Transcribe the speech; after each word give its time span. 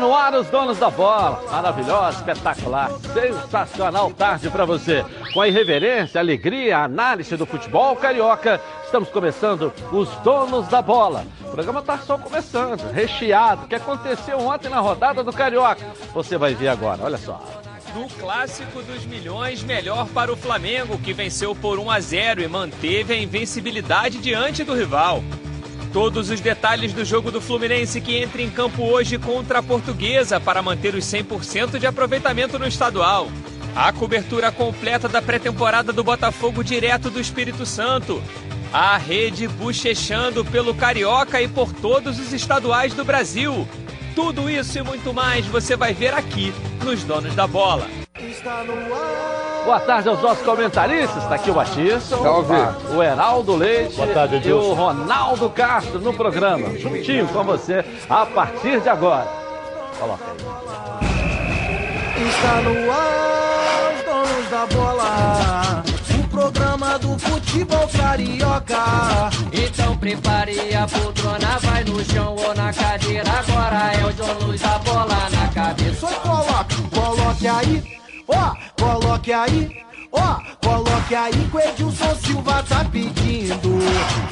no 0.00 0.14
ar 0.14 0.34
os 0.34 0.48
donos 0.48 0.78
da 0.78 0.88
bola. 0.88 1.42
Maravilhosa, 1.50 2.18
espetacular, 2.18 2.90
sensacional 3.12 4.10
tarde 4.10 4.48
para 4.48 4.64
você. 4.64 5.04
Com 5.34 5.42
a 5.42 5.48
irreverência, 5.48 6.18
alegria, 6.18 6.78
análise 6.78 7.36
do 7.36 7.44
futebol 7.44 7.94
carioca, 7.94 8.58
estamos 8.82 9.10
começando 9.10 9.72
os 9.92 10.08
donos 10.24 10.66
da 10.68 10.80
bola. 10.80 11.24
O 11.44 11.50
programa 11.50 11.80
está 11.80 11.98
só 11.98 12.16
começando, 12.16 12.90
recheado. 12.90 13.64
O 13.64 13.68
que 13.68 13.74
aconteceu 13.74 14.38
ontem 14.38 14.70
na 14.70 14.80
rodada 14.80 15.22
do 15.22 15.32
Carioca? 15.32 15.84
Você 16.14 16.38
vai 16.38 16.54
ver 16.54 16.68
agora, 16.68 17.04
olha 17.04 17.18
só. 17.18 17.44
No 17.94 18.08
clássico 18.08 18.82
dos 18.82 19.04
milhões, 19.04 19.62
melhor 19.62 20.06
para 20.08 20.32
o 20.32 20.36
Flamengo, 20.36 20.96
que 20.98 21.12
venceu 21.12 21.54
por 21.54 21.78
1 21.78 21.90
a 21.90 22.00
0 22.00 22.42
e 22.42 22.48
manteve 22.48 23.12
a 23.12 23.18
invencibilidade 23.18 24.18
diante 24.18 24.64
do 24.64 24.74
rival. 24.74 25.22
Todos 25.92 26.30
os 26.30 26.40
detalhes 26.40 26.92
do 26.92 27.04
jogo 27.04 27.32
do 27.32 27.40
Fluminense 27.40 28.00
que 28.00 28.16
entra 28.16 28.40
em 28.40 28.48
campo 28.48 28.84
hoje 28.84 29.18
contra 29.18 29.58
a 29.58 29.62
Portuguesa 29.62 30.38
para 30.38 30.62
manter 30.62 30.94
os 30.94 31.04
100% 31.04 31.78
de 31.78 31.86
aproveitamento 31.86 32.58
no 32.58 32.66
estadual. 32.66 33.28
A 33.74 33.92
cobertura 33.92 34.52
completa 34.52 35.08
da 35.08 35.20
pré-temporada 35.20 35.92
do 35.92 36.04
Botafogo 36.04 36.62
direto 36.62 37.10
do 37.10 37.20
Espírito 37.20 37.66
Santo. 37.66 38.22
A 38.72 38.96
rede 38.96 39.48
bochechando 39.48 40.44
pelo 40.44 40.74
Carioca 40.74 41.42
e 41.42 41.48
por 41.48 41.72
todos 41.72 42.20
os 42.20 42.32
estaduais 42.32 42.94
do 42.94 43.04
Brasil. 43.04 43.66
Tudo 44.14 44.48
isso 44.48 44.78
e 44.78 44.82
muito 44.82 45.12
mais 45.12 45.44
você 45.46 45.74
vai 45.74 45.92
ver 45.92 46.14
aqui 46.14 46.52
nos 46.84 47.02
Donos 47.02 47.34
da 47.34 47.48
Bola. 47.48 47.88
Está 48.16 48.62
no 48.62 48.94
ar. 48.94 49.49
Boa 49.70 49.78
tarde 49.78 50.08
aos 50.08 50.20
nossos 50.20 50.44
comentaristas. 50.44 51.22
Está 51.22 51.36
aqui 51.36 51.48
o 51.48 51.54
Batista, 51.54 52.16
o 52.18 53.00
Heraldo 53.00 53.54
Leite 53.54 53.94
Boa 53.94 54.12
tarde, 54.12 54.48
e 54.48 54.52
o 54.52 54.72
Ronaldo 54.72 55.48
Castro 55.48 56.00
no 56.00 56.12
programa. 56.12 56.76
Juntinho 56.76 57.28
com 57.28 57.44
você 57.44 57.84
a 58.08 58.26
partir 58.26 58.80
de 58.80 58.88
agora. 58.88 59.28
Coloca 59.96 60.24
aí. 60.28 60.38
Está 62.28 62.60
no 62.62 62.90
ar, 62.90 63.92
os 63.94 64.02
donos 64.04 64.50
da 64.50 64.66
bola. 64.74 65.84
O 66.18 66.28
programa 66.28 66.98
do 66.98 67.16
futebol 67.16 67.88
carioca. 67.96 69.30
Então 69.52 69.96
prepare 69.98 70.74
a 70.74 70.88
poltrona, 70.88 71.58
vai 71.60 71.84
no 71.84 72.04
chão 72.06 72.34
ou 72.44 72.54
na 72.56 72.72
cadeira. 72.72 73.30
Agora 73.30 73.92
é 73.92 74.04
os 74.04 74.16
donos 74.16 74.60
da 74.60 74.78
bola 74.78 75.28
na 75.30 75.46
cabeça. 75.54 76.08
Só 76.08 76.12
coloque, 76.18 76.82
coloque 76.90 77.46
aí 77.46 78.00
ó, 78.30 78.54
coloque 78.80 79.32
aí, 79.32 79.82
ó, 80.10 80.40
coloque 80.64 81.14
aí 81.14 81.32
que 81.32 81.56
o 81.56 81.60
Edilson 81.60 82.14
Silva 82.16 82.62
tá 82.62 82.84
pedindo. 82.90 83.78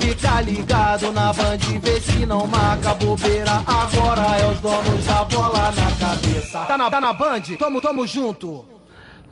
Fica 0.00 0.41
ligado 0.41 1.12
na 1.12 1.32
band, 1.32 1.58
vê 1.82 2.00
se 2.00 2.24
não 2.27 2.46
marca 2.46 2.94
bobeira. 2.94 3.62
Agora 3.66 4.38
é 4.41 4.50
os 4.50 4.60
donos 4.60 5.04
da 5.04 5.24
bola 5.24 5.70
na 5.72 6.06
cabeça. 6.06 6.64
Tá 6.64 6.78
na, 6.78 6.91
tá 6.91 7.00
na 7.00 7.12
band? 7.12 7.42
Tamo, 7.58 7.80
tamo 7.80 8.06
junto. 8.06 8.64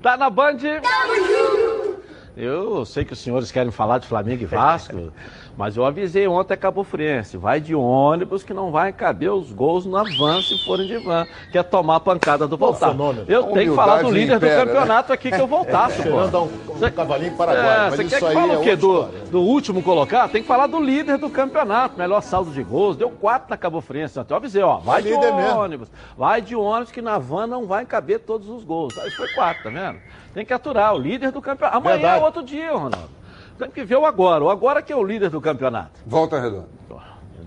Tá 0.03 0.17
na 0.17 0.29
band? 0.29 0.59
Tamo 0.59 1.15
junto. 1.27 1.97
Eu 2.37 2.85
sei 2.85 3.03
que 3.03 3.15
os 3.15 3.19
senhores 3.19 3.51
querem 3.51 3.73
falar 3.73 3.97
de 3.99 4.07
Flamengo 4.07 4.43
e 4.43 4.47
Vasco. 4.47 5.11
Mas 5.57 5.75
eu 5.75 5.87
avisei 5.87 6.29
ontem 6.29 6.53
a 6.53 6.57
Cabo 6.57 6.85
Friense, 6.85 7.39
vai 7.39 7.61
de 7.61 7.75
ônibus 7.75 8.43
que 8.45 8.53
não 8.53 8.71
vai 8.71 8.93
caber 8.93 9.33
os 9.33 9.51
gols 9.51 9.87
na 9.87 10.03
van 10.03 10.43
se 10.43 10.63
forem 10.67 10.87
de 10.87 10.99
van, 10.99 11.27
que 11.51 11.57
é 11.57 11.63
tomar 11.63 11.97
a 11.97 12.01
pancada 12.01 12.47
do 12.47 12.59
voltar. 12.59 12.95
Eu 13.27 13.45
tenho 13.45 13.71
que 13.71 13.77
falar 13.77 14.03
do 14.03 14.11
líder 14.11 14.37
impera, 14.37 14.65
do 14.65 14.67
né? 14.67 14.73
campeonato 14.75 15.09
né? 15.09 15.15
aqui 15.15 15.31
que 15.31 15.41
eu 15.41 15.47
voltasse, 15.47 16.03
pô. 16.03 16.27
Dar 16.27 16.43
um, 16.43 16.51
um 16.69 16.91
cavalinho 16.91 17.33
paraguaio, 17.37 17.69
é, 17.71 17.91
Você 17.91 18.05
quer 18.05 18.21
que 18.21 18.35
fale 18.35 18.53
é 18.53 18.59
o 18.59 18.61
quê? 18.61 18.77
Do, 18.77 19.05
do, 19.31 19.41
último 19.41 19.83
colocar? 19.83 20.29
Tem 20.29 20.43
que 20.43 20.49
falar 20.49 20.67
do 20.67 20.79
líder 20.79 21.17
do 21.17 21.31
campeonato, 21.31 21.97
melhor 21.97 22.21
saldo 22.21 22.51
de 22.51 22.63
gols, 22.63 22.95
deu 22.95 23.09
quatro 23.09 23.49
na 23.49 23.57
Cabo 23.57 23.81
Friense. 23.81 24.19
Então 24.19 24.35
eu 24.35 24.37
avisei, 24.37 24.63
ó, 24.63 24.77
vai 24.77 25.01
é 25.01 25.05
de 25.05 25.13
ônibus, 25.15 25.89
mesmo. 25.89 25.89
vai 26.19 26.43
de 26.43 26.55
ônibus 26.55 26.93
que 26.93 27.01
na 27.01 27.17
van 27.19 27.47
não 27.47 27.67
vai 27.67 27.87
caber 27.87 28.21
todos 28.21 28.51
os 28.51 28.63
gols. 28.63 28.97
Aí 28.99 29.11
foi 29.13 29.29
quatro, 29.29 29.63
tá 29.63 29.71
vendo? 29.71 30.01
Tem 30.35 30.45
que 30.45 30.53
aturar 30.53 30.95
o 30.95 30.99
líder 30.99 31.33
do 31.33 31.41
campeonato. 31.41 31.79
Amanhã 31.79 31.97
Verdade. 31.97 32.21
é 32.21 32.25
outro 32.27 32.43
dia, 32.43 32.73
Ronaldo. 32.73 33.17
Tem 33.59 33.71
que 33.71 33.85
ver 33.85 33.97
o 33.97 34.07
agora. 34.07 34.45
O 34.45 34.51
agora 34.51 34.83
que 34.83 34.93
é 34.93 34.97
o 34.97 35.05
líder 35.05 35.31
do 35.31 35.41
campeonato. 35.41 36.01
Volta 36.07 36.41
redonda. 36.41 36.77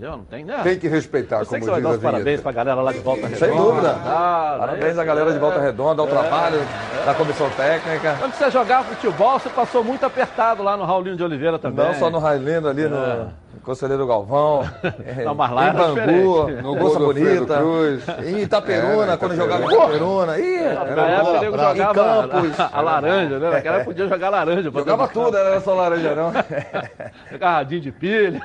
Entendeu? 0.00 0.16
Não 0.16 0.24
tem, 0.24 0.44
né? 0.44 0.60
Tem 0.62 0.78
que 0.78 0.88
respeitar, 0.88 1.44
como 1.44 1.60
que 1.60 1.64
você 1.66 1.70
vai 1.70 1.82
dar 1.82 1.90
os 1.90 1.98
parabéns 1.98 2.40
pra 2.40 2.52
galera 2.52 2.80
lá 2.80 2.90
de 2.90 3.00
Volta 3.00 3.26
Redonda. 3.26 3.46
Sem 3.46 3.54
dúvida. 3.54 3.90
Ah, 4.06 4.56
parabéns 4.58 4.98
à 4.98 5.04
galera 5.04 5.30
de 5.30 5.38
Volta 5.38 5.60
Redonda, 5.60 6.00
ao 6.00 6.08
é, 6.08 6.10
trabalho 6.10 6.56
é, 6.56 7.04
da 7.04 7.14
comissão 7.14 7.50
técnica. 7.50 8.16
Quando 8.18 8.32
você 8.32 8.50
jogava 8.50 8.84
futebol, 8.94 9.38
você 9.38 9.50
passou 9.50 9.84
muito 9.84 10.06
apertado 10.06 10.62
lá 10.62 10.74
no 10.74 10.84
Raulinho 10.86 11.16
de 11.16 11.22
Oliveira 11.22 11.58
também. 11.58 11.84
Não 11.84 11.94
só 11.94 12.08
no 12.08 12.18
Railino 12.18 12.66
ali, 12.66 12.84
é. 12.84 12.88
no 12.88 13.30
Conselheiro 13.62 14.06
Galvão, 14.06 14.62
não, 15.24 15.34
mas 15.34 15.50
lá 15.50 15.68
em 15.68 15.72
Bangu, 15.72 16.48
no 16.62 16.74
Moça 16.76 16.98
Bonita, 16.98 17.58
Cruz. 17.58 18.04
em 18.26 18.38
Itaperuna, 18.40 19.12
é, 19.12 19.16
quando 19.18 19.36
jogava 19.36 19.64
em 19.64 19.74
Itaperuna. 19.74 20.38
Ih, 20.38 20.56
era 20.56 21.08
época 21.08 21.36
ele 21.36 21.44
jogava 21.46 22.28
Campos. 22.28 22.60
A, 22.60 22.70
a, 22.72 22.80
laranja, 22.80 23.38
né? 23.38 23.50
Naquela 23.50 23.76
época 23.76 23.90
podia 23.90 24.08
jogar 24.08 24.30
laranja. 24.30 24.70
Jogava 24.70 25.08
tudo, 25.08 25.32
não 25.32 25.38
era 25.38 25.60
só 25.60 25.74
laranja 25.74 26.14
não. 26.14 26.32
jogava 27.30 27.56
radinho 27.56 27.80
de 27.82 27.92
pilha. 27.92 28.40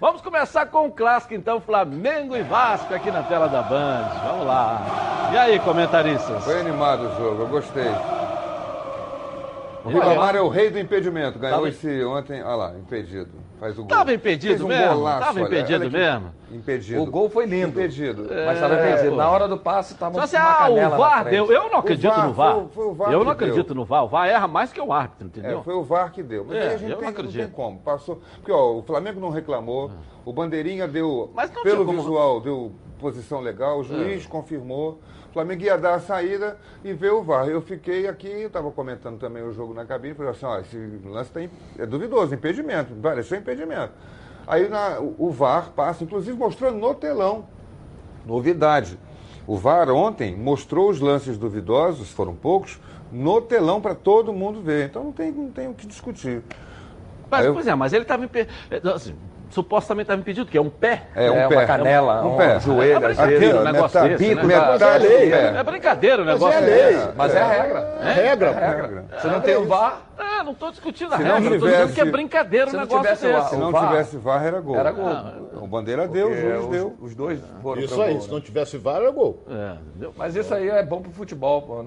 Vamos 0.00 0.20
começar 0.22 0.66
com 0.66 0.86
o 0.86 0.90
clássico 0.90 1.34
então, 1.34 1.60
Flamengo 1.60 2.36
e 2.36 2.42
Vasco 2.42 2.92
aqui 2.92 3.10
na 3.10 3.22
tela 3.22 3.48
da 3.48 3.62
Band. 3.62 4.08
Vamos 4.28 4.46
lá. 4.46 5.30
E 5.32 5.36
aí, 5.36 5.58
comentaristas? 5.60 6.44
Foi 6.44 6.58
animado 6.58 7.06
o 7.06 7.16
jogo, 7.16 7.42
eu 7.42 7.48
gostei. 7.48 7.90
O 9.84 9.88
Ribamar 9.88 10.34
é 10.34 10.40
o 10.40 10.48
rei 10.48 10.68
do 10.70 10.78
impedimento. 10.78 11.38
Ganhou 11.38 11.58
Tava... 11.58 11.68
esse 11.68 12.04
ontem, 12.04 12.42
olha 12.42 12.54
lá, 12.56 12.72
impedido. 12.76 13.47
Faz 13.58 13.76
o 13.76 13.82
gol. 13.82 13.88
Tava 13.88 14.12
impedido 14.12 14.64
um 14.64 14.68
mesmo? 14.68 14.94
Golaço, 14.94 15.20
tava 15.20 15.40
impedido 15.40 15.84
olha, 15.84 15.90
mesmo? 15.90 16.32
Impedido. 16.50 17.02
O 17.02 17.06
gol 17.06 17.28
foi 17.28 17.44
lindo. 17.44 17.68
Impedido. 17.68 18.32
É, 18.32 18.46
mas 18.46 18.60
tava 18.60 18.74
impedido. 18.74 19.16
Na 19.16 19.28
hora 19.28 19.48
do 19.48 19.58
passe 19.58 19.94
tava 19.96 20.14
Só 20.14 20.20
assim, 20.22 20.36
ah, 20.36 20.68
o 20.70 20.96
VAR 20.96 21.24
deu. 21.24 21.52
Eu 21.52 21.68
não 21.68 21.78
acredito 21.78 22.08
VAR, 22.08 22.26
no 22.26 22.32
VAR. 22.32 22.54
Foi, 22.54 22.68
foi 22.68 22.86
o 22.86 22.94
VAR 22.94 23.12
eu 23.12 23.24
não 23.24 23.32
acredito 23.32 23.66
deu. 23.66 23.76
no 23.76 23.84
VAR. 23.84 24.04
O 24.04 24.08
VAR 24.08 24.28
erra 24.28 24.46
mais 24.46 24.72
que 24.72 24.80
o 24.80 24.92
árbitro, 24.92 25.26
entendeu? 25.26 25.58
É, 25.58 25.62
foi 25.62 25.74
o 25.74 25.82
VAR 25.82 26.12
que 26.12 26.22
deu. 26.22 26.44
Mas 26.46 26.56
é, 26.56 26.60
aí 26.60 26.66
a 26.74 26.76
gente 26.76 26.90
eu 26.90 26.96
tem, 26.96 27.04
não, 27.04 27.10
acredito. 27.10 27.40
não 27.40 27.46
tem 27.46 27.54
como. 27.54 27.78
Passou. 27.80 28.20
Porque 28.36 28.52
ó, 28.52 28.76
o 28.76 28.82
Flamengo 28.82 29.20
não 29.20 29.30
reclamou. 29.30 29.90
O 30.24 30.32
Bandeirinha 30.32 30.86
deu. 30.86 31.30
Mas 31.34 31.50
pelo 31.50 31.84
visual, 31.84 32.40
deu 32.40 32.72
posição 32.98 33.40
legal. 33.40 33.80
O 33.80 33.84
juiz 33.84 34.24
é. 34.24 34.28
confirmou. 34.28 35.00
O 35.28 35.32
Flamengo 35.32 35.62
ia 35.62 35.76
dar 35.76 35.94
a 35.94 36.00
saída 36.00 36.56
e 36.82 36.92
veio 36.92 37.18
o 37.18 37.22
VAR. 37.22 37.48
Eu 37.48 37.60
fiquei 37.60 38.08
aqui, 38.08 38.28
eu 38.28 38.46
estava 38.46 38.70
comentando 38.70 39.18
também 39.18 39.42
o 39.42 39.52
jogo 39.52 39.74
na 39.74 39.84
cabine, 39.84 40.14
falei 40.14 40.32
assim, 40.32 40.46
ó, 40.46 40.58
esse 40.58 40.76
lance 41.04 41.30
tem, 41.30 41.50
é 41.78 41.84
duvidoso, 41.84 42.34
impedimento, 42.34 42.94
pareceu 42.94 43.38
impedimento. 43.38 43.92
Aí 44.46 44.68
na, 44.68 44.98
o 45.00 45.30
VAR 45.30 45.70
passa, 45.76 46.04
inclusive 46.04 46.36
mostrando 46.36 46.78
no 46.78 46.94
telão. 46.94 47.46
Novidade. 48.24 48.98
O 49.46 49.56
VAR 49.56 49.90
ontem 49.90 50.34
mostrou 50.34 50.88
os 50.88 51.00
lances 51.00 51.36
duvidosos, 51.36 52.10
foram 52.10 52.34
poucos, 52.34 52.80
no 53.12 53.40
telão 53.40 53.80
para 53.80 53.94
todo 53.94 54.32
mundo 54.32 54.62
ver. 54.62 54.88
Então 54.88 55.04
não 55.04 55.12
tem, 55.12 55.30
não 55.30 55.50
tem 55.50 55.68
o 55.68 55.74
que 55.74 55.86
discutir. 55.86 56.42
Mas, 57.30 57.44
eu... 57.44 57.52
Pois 57.52 57.66
é, 57.66 57.74
mas 57.74 57.92
ele 57.92 58.02
estava. 58.02 58.28
Assim, 58.94 59.14
supostamente 59.50 60.04
estava 60.04 60.20
impedido, 60.20 60.46
que 60.50 60.58
é 60.58 60.60
um 60.60 60.70
pé. 60.70 61.04
É, 61.14 61.30
um 61.30 61.36
é, 61.36 61.48
pé. 61.48 61.56
uma 61.56 61.66
canela, 61.66 62.24
um, 62.24 62.34
um 62.34 62.36
pé. 62.36 62.60
joelho, 62.60 62.96
é 62.96 63.00
brincadeira, 63.00 63.60
um 63.60 63.64
negócio 63.64 64.02
desse, 64.02 64.24
bico, 64.34 64.46
né? 64.46 64.54
é 64.54 64.98
lei. 64.98 65.32
É 65.32 65.62
brincadeira 65.62 66.22
o 66.22 66.24
negócio 66.24 66.46
Mas 66.46 66.56
é 66.56 66.60
lei. 66.60 66.96
Mas 67.16 67.34
é 67.34 67.42
regra. 67.42 67.98
É 68.02 68.12
regra. 68.12 68.48
É 68.50 68.70
regra. 68.70 69.04
Você 69.18 69.28
não 69.28 69.40
tem 69.40 69.56
o 69.56 69.66
VAR... 69.66 70.07
É, 70.18 70.42
não 70.42 70.52
estou 70.52 70.70
discutindo 70.70 71.14
a 71.14 71.16
se 71.16 71.22
regra, 71.22 71.54
estou 71.54 71.68
dizendo 71.68 71.92
que 71.94 72.00
é 72.00 72.04
brincadeira 72.04 72.70
o 72.70 72.72
negócio 72.72 73.02
desse. 73.02 73.48
Se 73.50 73.56
não 73.56 73.72
tivesse 73.72 74.16
VAR, 74.16 74.44
era 74.44 74.60
gol. 74.60 74.76
Era 74.76 74.90
gol. 74.90 75.08
O 75.62 75.66
Bandeira 75.66 76.08
deu, 76.08 76.30
o 76.30 76.34
juiz 76.34 76.66
deu. 76.66 76.96
Os 77.00 77.14
dois 77.14 77.40
foram 77.62 77.82
Isso 77.82 78.00
aí, 78.02 78.20
se 78.20 78.30
não 78.30 78.40
tivesse 78.40 78.76
VAR, 78.78 78.96
era 78.96 79.10
gol. 79.10 79.44
Mas 80.16 80.34
isso 80.34 80.52
aí 80.52 80.68
é 80.68 80.82
bom 80.82 81.00
pro 81.00 81.12
futebol, 81.12 81.62
pô. 81.62 81.84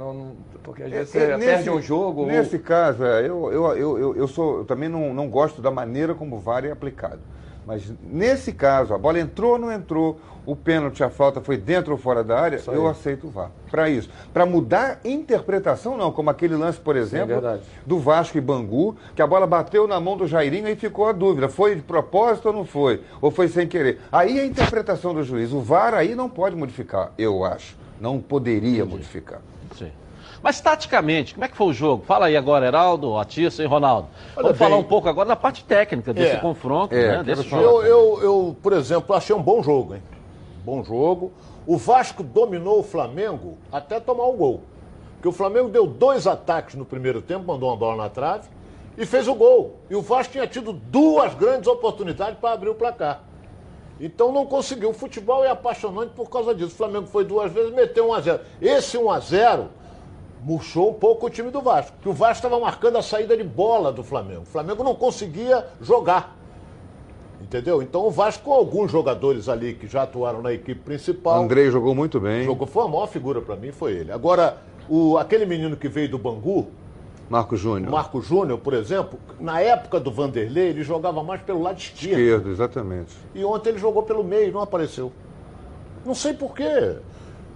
Porque 0.64 0.84
às 0.84 0.90
vezes 0.90 1.10
você 1.10 1.38
perde 1.38 1.70
um 1.70 1.82
jogo... 1.82 2.26
Nesse 2.26 2.60
caso, 2.60 3.04
eu 3.04 4.66
também 4.66 4.88
não 4.90 5.30
gosto 5.30 5.62
da 5.62 5.72
maneira 5.72 6.16
como 6.16 6.38
o 6.38 6.40
VAR 6.40 6.64
é 6.66 6.72
aplicado. 6.72 7.20
Mas 7.66 7.94
nesse 8.02 8.54
caso, 8.54 8.94
a 8.94 8.98
bola 8.98 9.20
entrou 9.20 9.52
ou 9.54 9.60
não 9.60 9.72
entrou, 9.72 10.20
o 10.46 10.56
pênalti, 10.56 11.04
a 11.04 11.10
falta 11.10 11.40
foi 11.40 11.58
dentro 11.58 11.92
ou 11.92 11.98
fora 11.98 12.24
da 12.24 12.40
área, 12.40 12.62
eu 12.68 12.88
aceito 12.88 13.28
o 13.28 13.30
VAR. 13.30 13.52
Para 13.70 13.90
isso. 13.90 14.10
Para 14.34 14.46
mudar 14.46 15.00
interpretação, 15.06 15.96
não. 15.96 16.12
Como 16.12 16.30
aquele 16.30 16.56
lance, 16.56 16.80
por 16.80 16.96
exemplo, 16.96 17.46
é 17.46 17.60
do 17.86 18.00
Vasco 18.00 18.38
e 18.38 18.42
Bangu, 18.42 18.96
que 19.16 19.22
a 19.22 19.28
bola 19.28 19.46
bateu 19.46 19.88
na 19.88 20.00
mão 20.00 20.18
do 20.18 20.26
Jairinho 20.26 20.68
e 20.68 20.76
ficou 20.76 21.08
a 21.08 21.12
dúvida. 21.12 21.48
Foi 21.48 21.76
de 21.76 21.82
propósito 21.82 22.48
ou 22.48 22.54
não 22.54 22.66
foi? 22.66 23.02
Ou 23.22 23.30
foi 23.30 23.48
sem 23.48 23.68
querer? 23.68 24.00
Aí 24.12 24.40
é 24.40 24.42
a 24.42 24.46
interpretação 24.46 25.14
do 25.14 25.24
juiz. 25.24 25.54
O 25.54 25.62
VAR 25.62 25.94
aí 25.94 26.16
não 26.16 26.30
pode 26.30 26.56
modificar, 26.56 27.12
eu 27.18 27.46
acho. 27.46 27.78
Não 28.00 28.20
poderia 28.20 28.80
Entendi. 28.80 28.92
modificar. 28.92 29.42
Sim. 29.78 29.92
Mas 30.42 30.60
taticamente, 30.60 31.36
como 31.36 31.46
é 31.46 31.48
que 31.48 31.56
foi 31.56 31.68
o 31.68 31.74
jogo? 31.74 32.04
Fala 32.04 32.26
aí 32.26 32.36
agora, 32.36 32.66
Heraldo, 32.66 33.16
Atissa 33.18 33.62
e 33.62 33.68
Ronaldo. 33.68 34.08
Olha 34.36 34.44
Vamos 34.44 34.58
bem, 34.58 34.68
falar 34.68 34.78
um 34.78 34.84
pouco 34.84 35.08
agora 35.08 35.30
da 35.30 35.36
parte 35.36 35.64
técnica 35.64 36.12
desse 36.12 36.36
é, 36.36 36.40
confronto, 36.40 36.96
é, 36.96 37.18
né? 37.18 37.24
Desse. 37.24 37.52
Eu, 37.52 37.84
eu, 37.84 38.20
eu, 38.24 38.58
por 38.62 38.74
exemplo, 38.74 39.16
achei 39.16 39.36
um 39.36 39.42
bom 39.42 39.62
jogo, 39.62 39.94
hein? 39.94 40.02
Bom 40.64 40.84
jogo. 40.84 41.32
O 41.66 41.78
Vasco 41.78 42.24
dominou 42.24 42.80
o 42.80 42.84
Flamengo 42.84 43.58
até 43.72 44.00
tomar 44.00 44.26
o 44.26 44.34
gol. 44.34 44.62
Porque 45.16 45.28
o 45.28 45.32
Flamengo 45.32 45.70
deu 45.70 45.86
dois 45.86 46.26
ataques 46.26 46.76
no 46.76 46.86
primeiro 46.86 47.22
tempo, 47.22 47.46
mandou 47.46 47.70
uma 47.70 47.78
bola 47.78 48.04
na 48.04 48.10
trave 48.10 48.50
e 48.98 49.06
fez 49.06 49.28
o 49.28 49.36
gol. 49.36 49.78
E 49.90 49.96
o 49.96 50.02
Vasco 50.02 50.34
tinha 50.34 50.48
tido 50.48 50.74
duas 50.74 51.34
grandes 51.36 51.68
oportunidades 51.68 52.40
para 52.40 52.54
abrir 52.54 52.70
o 52.70 52.76
placar. 52.76 53.24
Então 54.00 54.32
não 54.32 54.46
conseguiu. 54.46 54.90
O 54.90 54.94
futebol 54.94 55.46
é 55.46 55.50
apaixonante 55.50 56.14
por 56.14 56.30
causa 56.30 56.56
disso. 56.56 56.74
O 56.74 56.78
Flamengo 56.78 57.08
foi 57.08 57.24
duas 57.24 57.52
vezes, 57.52 57.72
meteu 57.72 58.10
1 58.10 58.14
a 58.14 58.22
0 58.22 58.40
Esse 58.60 58.98
1 58.98 59.12
a 59.12 59.20
0 59.20 59.70
murchou 60.44 60.90
um 60.90 60.94
pouco 60.94 61.28
o 61.28 61.30
time 61.30 61.52
do 61.52 61.62
Vasco. 61.62 61.96
Que 62.02 62.10
o 62.10 62.14
Vasco 62.14 62.46
estava 62.46 62.60
marcando 62.60 62.98
a 62.98 63.04
saída 63.04 63.38
de 63.38 63.44
bola 63.44 63.92
do 63.92 64.04
Flamengo. 64.04 64.42
O 64.42 64.46
Flamengo 64.46 64.84
não 64.84 64.96
conseguia 64.96 65.68
jogar. 65.80 66.36
Entendeu? 67.52 67.82
Então 67.82 68.08
o 68.08 68.10
Vasco, 68.10 68.46
com 68.46 68.54
alguns 68.54 68.90
jogadores 68.90 69.50
ali 69.50 69.74
que 69.74 69.86
já 69.86 70.04
atuaram 70.04 70.42
na 70.42 70.54
equipe 70.54 70.80
principal. 70.80 71.44
Andrei 71.44 71.70
jogou 71.70 71.94
muito 71.94 72.18
bem. 72.18 72.46
Jogou, 72.46 72.66
foi 72.66 72.86
a 72.86 72.88
maior 72.88 73.08
figura 73.08 73.42
para 73.42 73.58
mim, 73.58 73.74
foi 73.74 73.92
ele. 73.92 74.10
Agora, 74.10 74.60
o, 74.88 75.18
aquele 75.18 75.46
menino 75.46 75.76
que 75.76 75.90
veio 75.90 76.08
do 76.08 76.18
Bangu, 76.18 76.70
Marco 77.30 77.58
Júnior. 77.58 77.92
Marco 77.92 78.22
Júnior, 78.22 78.58
por 78.58 78.74
exemplo, 78.74 79.20
na 79.38 79.60
época 79.60 80.00
do 80.00 80.10
Vanderlei, 80.10 80.70
ele 80.70 80.82
jogava 80.82 81.22
mais 81.22 81.42
pelo 81.42 81.62
lado 81.62 81.78
esquerdo. 81.78 82.20
Esquerdo, 82.20 82.52
exatamente. 82.52 83.14
E 83.36 83.44
ontem 83.44 83.72
ele 83.72 83.80
jogou 83.80 84.04
pelo 84.04 84.24
meio, 84.24 84.54
não 84.54 84.62
apareceu. 84.62 85.12
Não 86.06 86.16
sei 86.16 86.34
porquê. 86.34 86.96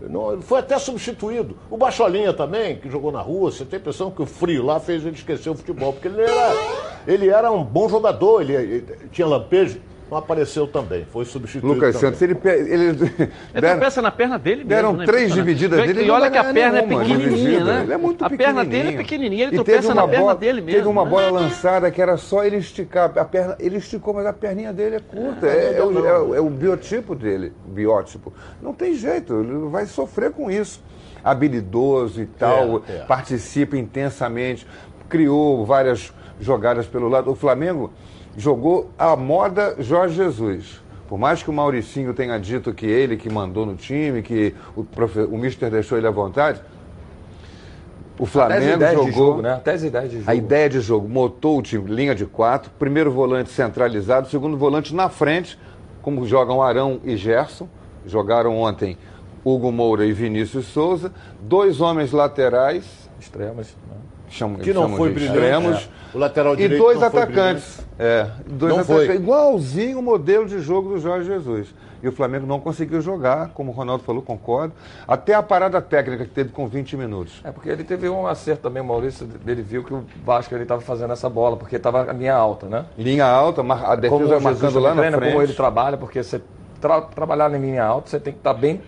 Não, 0.01 0.41
foi 0.41 0.59
até 0.59 0.77
substituído. 0.77 1.55
O 1.69 1.77
Bacholinha 1.77 2.33
também, 2.33 2.75
que 2.75 2.89
jogou 2.89 3.13
na 3.13 3.21
rua, 3.21 3.49
você 3.49 3.63
tem 3.63 3.77
a 3.77 3.79
impressão 3.79 4.11
que 4.11 4.21
o 4.21 4.25
frio 4.25 4.65
lá 4.65 4.77
fez 4.77 5.05
ele 5.05 5.15
esquecer 5.15 5.49
o 5.49 5.55
futebol, 5.55 5.93
porque 5.93 6.09
ele 6.09 6.21
era, 6.21 6.94
ele 7.07 7.29
era 7.29 7.51
um 7.51 7.63
bom 7.63 7.87
jogador, 7.89 8.41
ele, 8.41 8.53
ele 8.53 8.85
tinha 9.11 9.27
lampejo 9.27 9.79
não 10.09 10.19
apareceu 10.19 10.67
também, 10.67 11.03
foi 11.05 11.25
substituído. 11.25 11.73
Lucas 11.73 11.95
também. 11.95 12.09
Santos, 12.09 12.21
ele. 12.21 12.37
ele, 12.43 12.83
ele 12.85 13.31
deram, 13.53 13.69
tropeça 13.71 14.01
na 14.03 14.11
perna 14.11 14.37
dele 14.37 14.57
mesmo. 14.57 14.69
Deram 14.69 14.93
né? 14.93 15.05
três 15.05 15.33
divididas 15.33 15.83
dele. 15.83 16.03
E 16.03 16.09
olha 16.11 16.29
que 16.29 16.37
a 16.37 16.53
perna 16.53 16.79
é 16.79 16.81
pequenininha, 16.83 17.63
né? 17.63 17.81
Ele 17.83 17.93
é 17.93 17.97
muito 17.97 18.23
a 18.23 18.29
perna 18.29 18.63
dele 18.63 18.89
é 18.89 18.97
pequenininha, 18.97 19.43
ele 19.45 19.55
tropeça 19.55 19.95
na 19.95 20.07
perna 20.07 20.19
bola, 20.19 20.35
dele 20.35 20.61
mesmo. 20.61 20.77
Teve 20.77 20.87
uma 20.87 21.03
né? 21.03 21.09
bola 21.09 21.31
lançada 21.31 21.89
que 21.89 21.99
era 21.99 22.17
só 22.17 22.45
ele 22.45 22.57
esticar. 22.57 23.17
A 23.17 23.25
perna, 23.25 23.55
ele 23.59 23.77
esticou, 23.77 24.13
mas 24.13 24.27
a 24.27 24.33
perninha 24.33 24.71
dele 24.71 24.97
é 24.97 24.99
curta. 24.99 25.47
É, 25.47 25.73
é, 25.73 25.77
é, 25.77 25.83
o, 25.83 26.35
é, 26.35 26.37
é 26.37 26.41
o 26.41 26.49
biotipo 26.51 27.15
dele, 27.15 27.51
biótipo. 27.65 28.31
Não 28.61 28.73
tem 28.73 28.93
jeito, 28.93 29.33
ele 29.33 29.69
vai 29.69 29.87
sofrer 29.87 30.31
com 30.31 30.51
isso. 30.51 30.83
Habilidoso 31.23 32.21
e 32.21 32.27
tal, 32.27 32.83
é, 32.87 32.99
participa 32.99 33.75
intensamente, 33.75 34.67
criou 35.09 35.65
várias 35.65 36.13
jogadas 36.39 36.85
pelo 36.85 37.07
lado. 37.07 37.31
O 37.31 37.35
Flamengo 37.35 37.91
jogou 38.37 38.89
a 38.97 39.15
moda 39.15 39.75
Jorge 39.79 40.15
Jesus. 40.15 40.81
Por 41.07 41.19
mais 41.19 41.43
que 41.43 41.49
o 41.49 41.53
Mauricinho 41.53 42.13
tenha 42.13 42.37
dito 42.39 42.73
que 42.73 42.85
ele 42.85 43.15
que 43.15 43.29
mandou 43.29 43.65
no 43.65 43.75
time, 43.75 44.21
que 44.21 44.55
o, 44.75 44.83
profe... 44.83 45.19
o 45.19 45.37
Mister 45.37 45.69
deixou 45.69 45.97
ele 45.97 46.07
à 46.07 46.11
vontade, 46.11 46.59
o 48.17 48.25
Flamengo 48.25 48.81
jogou. 48.93 49.11
Jogo, 49.11 49.41
né? 49.41 49.53
Até 49.53 49.73
as 49.73 49.83
ideias 49.83 50.09
de 50.09 50.17
jogo. 50.17 50.31
A 50.31 50.35
ideia 50.35 50.69
de 50.69 50.79
jogo, 50.79 51.07
motou 51.07 51.59
o 51.59 51.61
time, 51.61 51.89
linha 51.91 52.15
de 52.15 52.25
quatro, 52.25 52.71
primeiro 52.79 53.11
volante 53.11 53.51
centralizado, 53.51 54.29
segundo 54.29 54.57
volante 54.57 54.95
na 54.95 55.09
frente, 55.09 55.59
como 56.01 56.25
jogam 56.25 56.61
Arão 56.61 56.99
e 57.03 57.15
Gerson. 57.15 57.67
Jogaram 58.07 58.57
ontem 58.57 58.97
Hugo 59.43 59.71
Moura 59.71 60.05
e 60.05 60.13
Vinícius 60.13 60.67
Souza. 60.67 61.11
Dois 61.39 61.81
homens 61.81 62.11
laterais. 62.11 62.85
Extremos. 63.19 63.75
Né? 63.87 63.95
Chamam, 64.29 64.59
que 64.59 64.73
não 64.73 64.95
foi 64.95 65.11
brilhante. 65.11 65.37
Extremos. 65.37 65.89
É. 66.13 66.17
O 66.17 66.19
lateral 66.19 66.55
direito 66.55 66.75
e 66.75 66.83
dois 66.83 67.03
atacantes. 67.03 67.79
É, 67.99 68.27
dois 68.47 68.73
não 68.73 68.81
atacantes. 68.81 69.07
Foi. 69.07 69.15
Igualzinho 69.15 69.99
o 69.99 70.01
modelo 70.01 70.45
de 70.45 70.59
jogo 70.59 70.89
do 70.89 70.99
Jorge 70.99 71.27
Jesus. 71.27 71.67
E 72.01 72.07
o 72.07 72.11
Flamengo 72.11 72.45
não 72.45 72.59
conseguiu 72.59 73.01
jogar, 73.01 73.49
como 73.49 73.71
o 73.71 73.73
Ronaldo 73.73 74.03
falou, 74.03 74.21
concordo. 74.21 74.73
Até 75.07 75.33
a 75.33 75.41
parada 75.41 75.81
técnica 75.81 76.23
que 76.23 76.29
teve 76.29 76.51
com 76.51 76.67
20 76.67 76.95
minutos. 76.97 77.41
É, 77.43 77.51
porque 77.51 77.67
ele 77.67 77.83
teve 77.83 78.07
um 78.07 78.27
acerto 78.27 78.61
também, 78.61 78.81
o 78.81 78.85
Maurício, 78.85 79.27
ele 79.45 79.61
viu 79.63 79.83
que 79.83 79.93
o 79.93 80.05
Vasco 80.23 80.53
ele 80.53 80.63
estava 80.63 80.81
fazendo 80.81 81.13
essa 81.13 81.27
bola, 81.29 81.57
porque 81.57 81.77
estava 81.77 82.07
a 82.09 82.13
linha 82.13 82.35
alta, 82.35 82.67
né? 82.67 82.85
Linha 82.95 83.25
alta, 83.25 83.61
a 83.61 83.95
defesa 83.95 84.27
como 84.27 84.41
marcando 84.41 84.79
lá 84.79 84.89
na 84.89 85.01
treina, 85.01 85.17
frente. 85.17 85.31
Como 85.31 85.43
ele 85.43 85.53
trabalha, 85.53 85.97
porque 85.97 86.21
você 86.21 86.41
tra 86.79 87.01
trabalhar 87.01 87.51
em 87.55 87.59
linha 87.59 87.83
alta, 87.83 88.09
você 88.09 88.19
tem 88.19 88.33
que 88.33 88.39
estar 88.39 88.53
tá 88.53 88.59
bem 88.59 88.81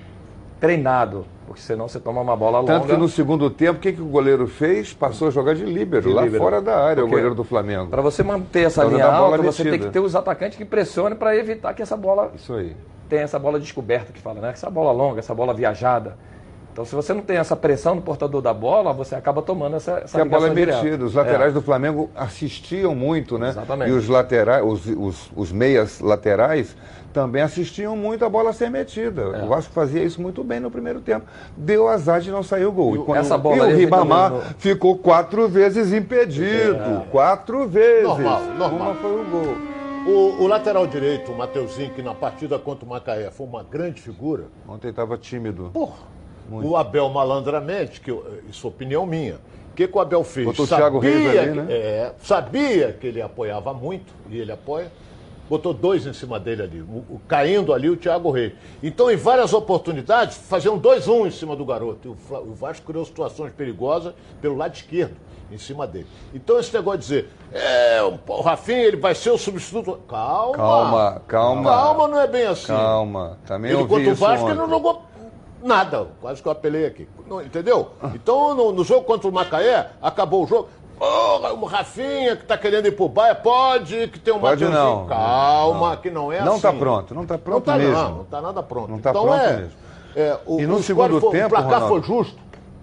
treinado, 0.60 1.26
porque 1.46 1.62
senão 1.62 1.88
você 1.88 2.00
toma 2.00 2.22
uma 2.22 2.36
bola 2.36 2.60
longa. 2.60 2.74
Tanto 2.74 2.88
que 2.88 2.98
no 2.98 3.08
segundo 3.08 3.50
tempo, 3.50 3.78
o 3.78 3.82
que, 3.82 3.94
que 3.94 4.02
o 4.02 4.06
goleiro 4.06 4.48
fez? 4.48 4.94
Passou 4.94 5.28
a 5.28 5.32
jogar 5.32 5.56
de 5.56 5.66
líbero, 5.66 6.10
de 6.10 6.14
lá 6.14 6.24
líbero. 6.24 6.44
fora 6.44 6.62
da 6.62 6.78
área, 6.78 6.96
porque 7.04 7.08
o 7.08 7.10
goleiro 7.10 7.36
do 7.36 7.44
Flamengo. 7.44 7.88
Para 7.90 8.02
você 8.02 8.24
manter 8.24 8.68
essa 8.68 8.84
linha 8.84 9.06
alta, 9.06 9.42
você 9.42 9.64
tem 9.64 9.80
que 9.80 9.90
ter 9.90 10.00
os 10.00 10.16
atacantes 10.16 10.58
que 10.58 10.66
pressionem 10.66 11.18
para 11.18 11.36
evitar 11.36 11.74
que 11.74 11.82
essa 11.82 11.96
bola... 11.96 12.32
Isso 12.36 12.54
aí. 12.54 12.76
Tenha 13.08 13.22
essa 13.22 13.40
bola 13.40 13.60
descoberta 13.60 14.12
que 14.12 14.20
fala, 14.20 14.42
né? 14.42 14.50
Essa 14.50 14.70
bola 14.70 14.92
longa, 14.92 15.20
essa 15.20 15.34
bola 15.34 15.54
viajada. 15.54 16.18
Então, 16.78 16.86
se 16.86 16.94
você 16.94 17.12
não 17.12 17.22
tem 17.22 17.38
essa 17.38 17.56
pressão 17.56 17.96
no 17.96 18.04
portador 18.04 18.40
da 18.40 18.54
bola, 18.54 18.94
você 18.94 19.16
acaba 19.16 19.42
tomando 19.42 19.78
essa, 19.78 20.02
essa 20.04 20.22
a 20.22 20.26
bola 20.26 20.50
é 20.50 20.54
metida. 20.54 21.04
Os 21.04 21.16
laterais 21.16 21.50
é. 21.50 21.54
do 21.54 21.60
Flamengo 21.60 22.12
assistiam 22.16 22.94
muito, 22.94 23.40
né? 23.40 23.50
Exatamente. 23.50 23.90
E 23.90 23.94
os 23.94 24.08
laterais, 24.08 24.64
os, 24.64 24.86
os, 24.86 25.32
os 25.36 25.52
meias 25.52 26.00
laterais 26.00 26.76
também 27.18 27.42
assistiam 27.42 27.98
muito 27.98 28.24
a 28.24 28.30
bola 28.30 28.54
ser 28.54 28.70
metida. 28.70 29.24
É. 29.24 29.44
O 29.44 29.48
Vasco 29.48 29.74
fazia 29.74 30.04
isso 30.04 30.22
muito 30.22 30.44
bem 30.44 30.60
no 30.60 30.70
primeiro 30.70 31.02
tempo. 31.02 31.26
Deu 31.58 31.88
azar 31.88 32.22
de 32.22 32.30
não 32.30 32.44
sair 32.44 32.66
o 32.68 32.72
gol. 32.72 32.96
E, 32.96 33.00
quando, 33.00 33.18
essa 33.18 33.36
bola 33.36 33.72
e 33.72 33.74
o 33.74 33.76
Ribamar 33.76 34.32
no... 34.32 34.42
ficou 34.60 34.96
quatro 35.00 35.50
vezes 35.50 35.92
impedido. 35.92 36.76
É. 36.76 37.06
Quatro 37.10 37.68
vezes. 37.68 38.04
Normal, 38.04 38.42
normal. 38.56 38.92
Uma 38.92 38.96
foi 38.96 39.20
o 39.20 39.26
gol. 39.26 39.58
O, 40.06 40.44
o, 40.44 40.48
lateral 40.48 40.86
direito, 40.86 41.32
o 41.32 41.36
Mateuzinho, 41.36 41.92
que 41.96 42.04
na 42.04 42.14
partida 42.14 42.60
contra 42.60 42.86
o 42.86 42.88
Macaé 42.88 43.32
foi 43.32 43.48
uma 43.48 43.64
grande 43.64 44.00
figura. 44.00 44.44
Ontem 44.70 44.90
estava 44.90 45.18
tímido. 45.18 45.72
Porra. 45.74 45.98
Muito. 46.48 46.70
O 46.70 46.78
Abel 46.78 47.10
malandramente, 47.10 48.00
que 48.00 48.12
eu, 48.12 48.24
isso 48.48 48.68
é 48.68 48.70
opinião 48.70 49.08
minha. 49.08 49.40
O 49.72 49.76
que, 49.76 49.88
que 49.88 49.98
o 49.98 50.00
Abel 50.00 50.24
fez? 50.24 50.46
Botou 50.46 50.68
sabia, 50.68 50.86
o 50.86 50.90
Thiago 50.92 51.00
Reis 51.00 51.40
ali, 51.40 51.62
né? 51.62 51.66
É, 51.68 52.12
sabia 52.20 52.94
que 52.94 53.08
ele 53.08 53.24
apoiava 53.24 53.74
muito, 53.74 54.14
e 54.30 54.38
ele 54.38 54.52
apoia. 54.52 54.92
Botou 55.50 55.74
dois 55.74 56.06
em 56.06 56.14
cima 56.14 56.40
dele 56.40 56.64
ali, 56.64 56.82
o, 56.82 57.22
caindo 57.28 57.74
ali 57.74 57.90
o 57.90 57.96
Thiago 57.96 58.32
Reis. 58.32 58.54
Então, 58.84 59.10
em 59.10 59.16
várias 59.16 59.54
oportunidades, 59.54 60.38
faziam 60.38 60.78
dois 60.78 61.08
um 61.08 61.26
em 61.26 61.32
cima 61.32 61.56
do 61.56 61.66
garoto. 61.66 62.08
E 62.08 62.34
o, 62.34 62.38
o 62.38 62.54
Vasco 62.54 62.86
criou 62.86 63.06
situações 63.06 63.52
perigosas 63.54 64.14
pelo 64.42 64.56
lado 64.58 64.76
esquerdo 64.76 65.16
em 65.52 65.58
cima 65.58 65.88
dele. 65.88 66.08
Então 66.34 66.60
esse 66.60 66.74
negócio 66.74 67.00
de 67.00 67.06
dizer, 67.06 67.30
é, 67.54 68.02
o 68.04 68.42
Rafinha 68.42 68.80
ele 68.80 68.98
vai 68.98 69.16
ser 69.16 69.30
o 69.30 69.38
substituto. 69.38 70.00
Calma. 70.08 70.58
Calma, 70.58 71.22
calma. 71.28 71.70
Calma, 71.70 72.08
não 72.08 72.20
é 72.20 72.28
bem 72.28 72.46
assim. 72.46 72.68
Calma. 72.68 73.38
Também 73.46 73.72
ele 73.72 73.88
contra 73.88 74.12
o 74.12 74.16
Vasco 74.16 74.44
ontem. 74.44 74.52
ele 74.52 74.60
não 74.60 74.70
jogou 74.70 75.04
Nada, 75.64 76.08
quase 76.22 76.42
que 76.42 76.48
eu 76.48 76.52
apelei 76.52 76.86
aqui. 76.86 77.08
Não, 77.28 77.42
entendeu? 77.42 77.90
Então, 78.14 78.54
no, 78.54 78.72
no, 78.72 78.84
jogo 78.84 79.04
contra 79.06 79.28
o 79.28 79.32
Macaé, 79.32 79.90
acabou 80.02 80.44
o 80.44 80.48
jogo. 80.48 80.70
Porra, 80.98 81.54
o 81.54 81.66
Rafinha 81.66 82.36
que 82.36 82.46
tá 82.46 82.58
querendo 82.58 82.88
ir 82.88 82.92
pro 82.92 83.08
Bahia, 83.08 83.36
pode 83.36 84.08
que 84.08 84.20
tem 84.20 84.34
um 84.34 84.40
Pode 84.40 84.66
não. 84.66 85.06
Calma, 85.06 85.90
não. 85.92 85.98
que 85.98 86.10
não 86.10 86.32
é 86.32 86.40
não 86.42 86.54
assim. 86.54 86.64
Não 86.66 86.72
tá 86.72 86.74
pronto, 86.74 87.16
não 87.16 87.26
tá 87.26 87.38
pronto 87.38 87.68
não 87.68 87.74
tá, 87.74 87.78
mesmo. 87.78 87.94
Não, 87.94 88.16
não 88.16 88.24
tá 88.24 88.42
nada 88.42 88.64
pronto. 88.64 88.90
Não 88.90 89.00
tá 89.00 89.12
então, 89.12 89.24
pronto 89.24 89.42
é, 89.42 89.58
mesmo. 89.58 89.72
É, 90.16 90.40
o, 90.46 90.60
e 90.60 90.66
no 90.66 90.82
segundo 90.82 91.22
foi, 91.22 91.32
tempo, 91.32 91.48
O 91.48 91.50
placar 91.50 91.82
Ronaldo, 91.82 91.88
foi 91.88 92.02
justo? 92.02 92.40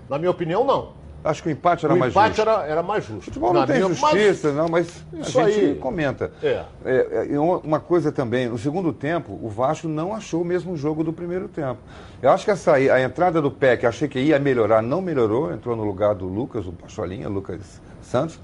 Na 0.09 0.19
minha 0.19 0.31
opinião, 0.31 0.65
não. 0.65 1.05
Acho 1.25 1.43
que 1.43 1.49
o 1.49 1.53
empate 1.53 1.87
era 1.87 1.95
o 1.95 1.99
mais 1.99 2.13
empate 2.13 2.37
justo. 2.37 2.49
Era, 2.49 2.67
era 2.67 2.83
mais 2.83 3.05
justo. 3.05 3.19
O 3.19 3.23
futebol 3.23 3.53
não 3.53 3.63
Na 3.63 3.67
tem 3.67 3.77
minha... 3.77 3.89
justiça, 3.89 4.49
mas... 4.49 4.57
não, 4.57 4.69
mas 4.69 5.05
Isso 5.15 5.41
a 5.41 5.51
gente 5.51 5.65
aí... 5.65 5.75
comenta. 5.77 6.31
É. 6.43 6.63
É, 6.85 7.29
é. 7.33 7.39
Uma 7.41 7.81
coisa 7.81 8.13
também, 8.13 8.47
no 8.47 8.59
segundo 8.59 8.93
tempo, 8.93 9.37
o 9.43 9.49
Vasco 9.49 9.89
não 9.89 10.15
achou 10.15 10.43
o 10.43 10.45
mesmo 10.45 10.77
jogo 10.77 11.03
do 11.03 11.15
primeiro 11.15 11.49
tempo. 11.49 11.79
Eu 12.23 12.31
acho 12.31 12.45
que 12.45 12.51
essa, 12.51 12.75
a 12.75 13.03
entrada 13.03 13.41
do 13.41 13.51
PEC, 13.51 13.87
achei 13.87 14.07
que 14.07 14.21
ia 14.21 14.39
melhorar, 14.39 14.83
não 14.83 15.01
melhorou, 15.01 15.51
entrou 15.51 15.75
no 15.75 15.83
lugar 15.83 16.15
do 16.15 16.27
Lucas, 16.27 16.67
o 16.67 16.73
Pacholinha, 16.73 17.29
Lucas 17.29 17.81
Santos. 18.15 18.39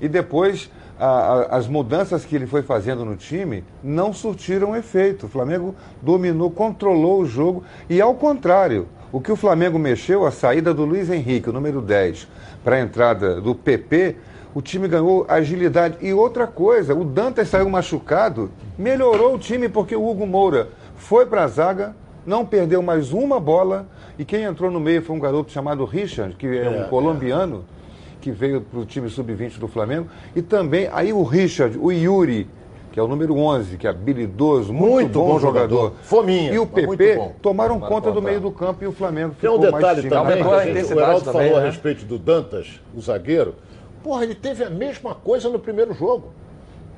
E 0.00 0.08
depois, 0.08 0.70
a, 0.98 1.06
a, 1.06 1.56
as 1.56 1.68
mudanças 1.68 2.24
que 2.24 2.34
ele 2.34 2.46
foi 2.46 2.62
fazendo 2.62 3.04
no 3.04 3.16
time 3.16 3.62
não 3.84 4.14
surtiram 4.14 4.74
efeito. 4.74 5.26
O 5.26 5.28
Flamengo 5.28 5.74
dominou, 6.00 6.50
controlou 6.50 7.20
o 7.20 7.26
jogo 7.26 7.62
e, 7.90 8.00
ao 8.00 8.14
contrário, 8.14 8.88
o 9.12 9.20
que 9.20 9.30
o 9.30 9.36
Flamengo 9.36 9.78
mexeu, 9.78 10.24
a 10.24 10.30
saída 10.30 10.72
do 10.72 10.86
Luiz 10.86 11.10
Henrique, 11.10 11.50
o 11.50 11.52
número 11.52 11.82
10, 11.82 12.26
para 12.64 12.76
a 12.76 12.80
entrada 12.80 13.40
do 13.40 13.54
PP, 13.54 14.16
o 14.54 14.62
time 14.62 14.88
ganhou 14.88 15.26
agilidade. 15.28 15.98
E 16.00 16.14
outra 16.14 16.46
coisa, 16.46 16.94
o 16.94 17.04
Dantas 17.04 17.48
saiu 17.48 17.68
machucado, 17.68 18.50
melhorou 18.78 19.34
o 19.34 19.38
time 19.38 19.68
porque 19.68 19.94
o 19.94 20.08
Hugo 20.08 20.26
Moura 20.26 20.68
foi 20.96 21.26
para 21.26 21.44
a 21.44 21.48
zaga, 21.48 21.94
não 22.26 22.44
perdeu 22.44 22.82
mais 22.82 23.12
uma 23.12 23.38
bola, 23.38 23.86
e 24.18 24.24
quem 24.24 24.44
entrou 24.44 24.70
no 24.70 24.80
meio 24.80 25.02
foi 25.02 25.14
um 25.14 25.20
garoto 25.20 25.52
chamado 25.52 25.84
Richard, 25.84 26.34
que 26.36 26.46
é, 26.46 26.68
um 26.68 26.82
é, 26.82 26.84
colombiano, 26.84 27.64
é. 27.74 27.77
Que 28.20 28.30
veio 28.30 28.60
para 28.60 28.80
o 28.80 28.84
time 28.84 29.08
sub-20 29.08 29.58
do 29.58 29.68
Flamengo, 29.68 30.08
e 30.34 30.42
também 30.42 30.88
aí 30.92 31.12
o 31.12 31.22
Richard, 31.22 31.78
o 31.78 31.90
Yuri, 31.92 32.48
que 32.92 32.98
é 32.98 33.02
o 33.02 33.06
número 33.06 33.36
11, 33.36 33.76
que 33.76 33.86
é 33.86 33.90
habilidoso, 33.90 34.72
muito, 34.72 34.92
muito 34.92 35.18
bom, 35.18 35.26
bom, 35.28 35.38
jogador. 35.38 35.76
jogador. 35.76 35.96
Fominha. 36.02 36.52
E 36.52 36.58
o 36.58 36.66
PP 36.66 37.34
tomaram 37.40 37.78
conta 37.78 38.10
do 38.10 38.20
meio 38.20 38.40
do 38.40 38.50
campo 38.50 38.82
e 38.82 38.86
o 38.86 38.92
Flamengo 38.92 39.34
Tem 39.40 39.48
um 39.48 39.58
detalhe 39.58 40.08
também, 40.08 40.42
gente, 40.74 40.92
o 40.92 40.98
Heraldo 40.98 41.24
falou 41.24 41.42
né? 41.42 41.56
a 41.58 41.60
respeito 41.60 42.04
do 42.04 42.18
Dantas, 42.18 42.80
o 42.94 43.00
zagueiro. 43.00 43.54
Porra, 44.02 44.24
ele 44.24 44.34
teve 44.34 44.64
a 44.64 44.70
mesma 44.70 45.14
coisa 45.14 45.48
no 45.48 45.58
primeiro 45.58 45.92
jogo. 45.94 46.32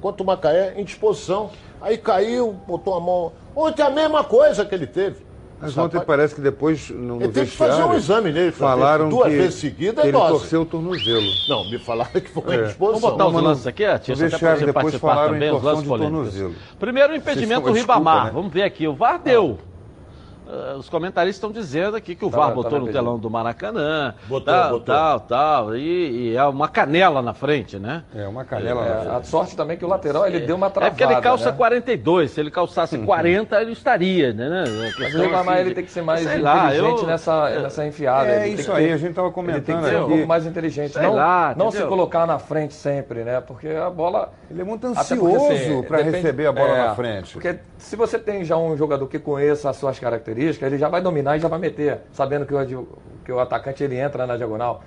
Contra 0.00 0.22
o 0.22 0.26
Macaé, 0.26 0.74
em 0.76 0.84
disposição. 0.84 1.50
Aí 1.80 1.98
caiu, 1.98 2.54
botou 2.66 2.94
a 2.94 3.00
mão. 3.00 3.32
Ontem 3.54 3.82
a 3.82 3.90
mesma 3.90 4.24
coisa 4.24 4.64
que 4.64 4.74
ele 4.74 4.86
teve. 4.86 5.29
Mas 5.60 5.76
ontem 5.76 5.98
rapaz... 5.98 6.06
parece 6.06 6.34
que 6.34 6.40
depois 6.40 6.88
no 6.88 7.16
Ele 7.22 7.32
tem 7.32 7.44
que 7.44 7.50
fazer 7.50 7.82
um 7.82 7.94
exame 7.94 8.32
nele. 8.32 8.50
Falaram 8.50 9.08
duas 9.10 9.28
que, 9.28 9.36
vezes 9.36 9.54
seguida 9.56 10.00
que 10.00 10.08
ele 10.08 10.16
torceu 10.16 10.62
o 10.62 10.66
tornozelo. 10.66 11.26
Não, 11.48 11.68
me 11.68 11.78
falaram 11.78 12.12
que 12.12 12.30
foi 12.30 12.56
é. 12.56 12.66
exposição. 12.68 12.76
Vamos 12.78 13.00
botar 13.00 13.26
os 13.26 13.34
lances 13.34 13.66
aqui, 13.66 13.84
Tia, 13.98 14.14
até 14.14 14.38
para 14.38 14.56
você 14.56 14.66
depois 14.66 14.94
falaram 14.94 15.34
também, 15.34 15.50
os 15.50 15.62
lances 15.62 15.86
tornozelo. 15.86 16.54
Primeiro, 16.78 17.12
o 17.12 17.16
impedimento 17.16 17.66
do 17.66 17.72
Ribamar. 17.72 18.26
Né? 18.26 18.30
Vamos 18.32 18.52
ver 18.52 18.62
aqui. 18.62 18.88
O 18.88 18.94
VAR 18.94 19.18
deu. 19.18 19.58
Uh, 20.50 20.78
os 20.78 20.88
comentaristas 20.88 21.36
estão 21.36 21.52
dizendo 21.52 21.96
aqui 21.96 22.16
que 22.16 22.24
o 22.24 22.30
tá, 22.30 22.36
VAR 22.36 22.52
botou 22.52 22.72
tá 22.72 22.78
no 22.80 22.88
telão 22.88 23.16
do 23.16 23.30
Maracanã. 23.30 24.14
Botou, 24.26 24.52
tal, 24.52 24.70
botou. 24.70 24.94
Tal, 24.94 25.20
tal. 25.20 25.76
E, 25.76 26.30
e, 26.30 26.36
é 26.36 26.44
uma 26.44 26.66
canela 26.66 27.22
na 27.22 27.32
frente, 27.32 27.78
né? 27.78 28.02
É, 28.12 28.26
uma 28.26 28.44
canela 28.44 28.84
é, 28.84 28.88
na 28.88 29.00
frente. 29.00 29.12
A 29.12 29.22
sorte 29.22 29.56
também 29.56 29.76
que 29.76 29.84
o 29.84 29.88
lateral 29.88 30.26
ele 30.26 30.38
é, 30.38 30.40
deu 30.40 30.56
uma 30.56 30.68
travada. 30.68 30.88
É 30.88 30.90
porque 30.90 31.04
ele 31.04 31.20
calça 31.20 31.52
né? 31.52 31.56
42. 31.56 32.32
Se 32.32 32.40
ele 32.40 32.50
calçasse 32.50 32.98
40, 32.98 33.62
ele 33.62 33.72
estaria, 33.72 34.32
né? 34.32 34.64
Mas 34.98 35.14
o 35.14 35.22
Ribamar 35.22 35.54
assim, 35.54 35.66
ele 35.66 35.74
tem 35.74 35.84
que 35.84 35.92
ser 35.92 36.02
mais 36.02 36.22
inteligente 36.22 37.02
eu... 37.02 37.06
nessa, 37.06 37.50
nessa 37.60 37.86
enfiada. 37.86 38.28
É 38.28 38.48
isso 38.48 38.72
aí, 38.72 38.88
ter, 38.88 38.92
a 38.94 38.96
gente 38.96 39.10
estava 39.10 39.30
comentando. 39.30 39.56
Ele 39.56 39.66
tem 39.66 39.78
que 39.78 39.88
ser 39.88 40.02
um 40.02 40.08
pouco 40.08 40.26
mais 40.26 40.46
inteligente. 40.46 40.92
Sei 40.94 41.02
não 41.02 41.14
lá, 41.14 41.54
não 41.56 41.70
se 41.70 41.84
colocar 41.84 42.26
na 42.26 42.40
frente 42.40 42.74
sempre, 42.74 43.22
né? 43.22 43.40
Porque 43.40 43.68
a 43.68 43.88
bola. 43.88 44.32
Ele 44.50 44.62
é 44.62 44.64
muito 44.64 44.84
ansioso 44.84 45.52
assim, 45.52 45.82
para 45.82 46.02
receber 46.02 46.46
a 46.46 46.52
bola 46.52 46.70
é, 46.70 46.86
na 46.88 46.94
frente. 46.96 47.32
Porque 47.32 47.56
se 47.78 47.94
você 47.94 48.18
tem 48.18 48.44
já 48.44 48.56
um 48.56 48.76
jogador 48.76 49.06
que 49.06 49.20
conheça 49.20 49.70
as 49.70 49.76
suas 49.76 49.96
características, 49.96 50.39
ele 50.42 50.78
já 50.78 50.88
vai 50.88 51.00
dominar 51.00 51.36
e 51.36 51.40
já 51.40 51.48
vai 51.48 51.58
meter, 51.58 52.00
sabendo 52.12 52.46
que 52.46 52.54
o, 52.54 52.88
que 53.24 53.32
o 53.32 53.40
atacante 53.40 53.82
ele 53.82 53.96
entra 53.96 54.26
na 54.26 54.36
diagonal. 54.36 54.82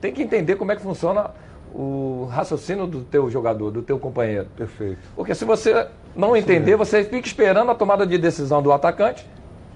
Tem 0.00 0.12
que 0.12 0.22
entender 0.22 0.56
como 0.56 0.72
é 0.72 0.76
que 0.76 0.82
funciona 0.82 1.30
o 1.74 2.28
raciocínio 2.30 2.86
do 2.86 3.02
teu 3.02 3.30
jogador, 3.30 3.70
do 3.70 3.82
teu 3.82 3.98
companheiro. 3.98 4.46
Perfeito. 4.56 4.98
Porque 5.14 5.34
se 5.34 5.44
você 5.44 5.86
não 6.14 6.36
entender, 6.36 6.76
você 6.76 7.04
fica 7.04 7.26
esperando 7.26 7.70
a 7.70 7.74
tomada 7.74 8.06
de 8.06 8.18
decisão 8.18 8.62
do 8.62 8.72
atacante. 8.72 9.26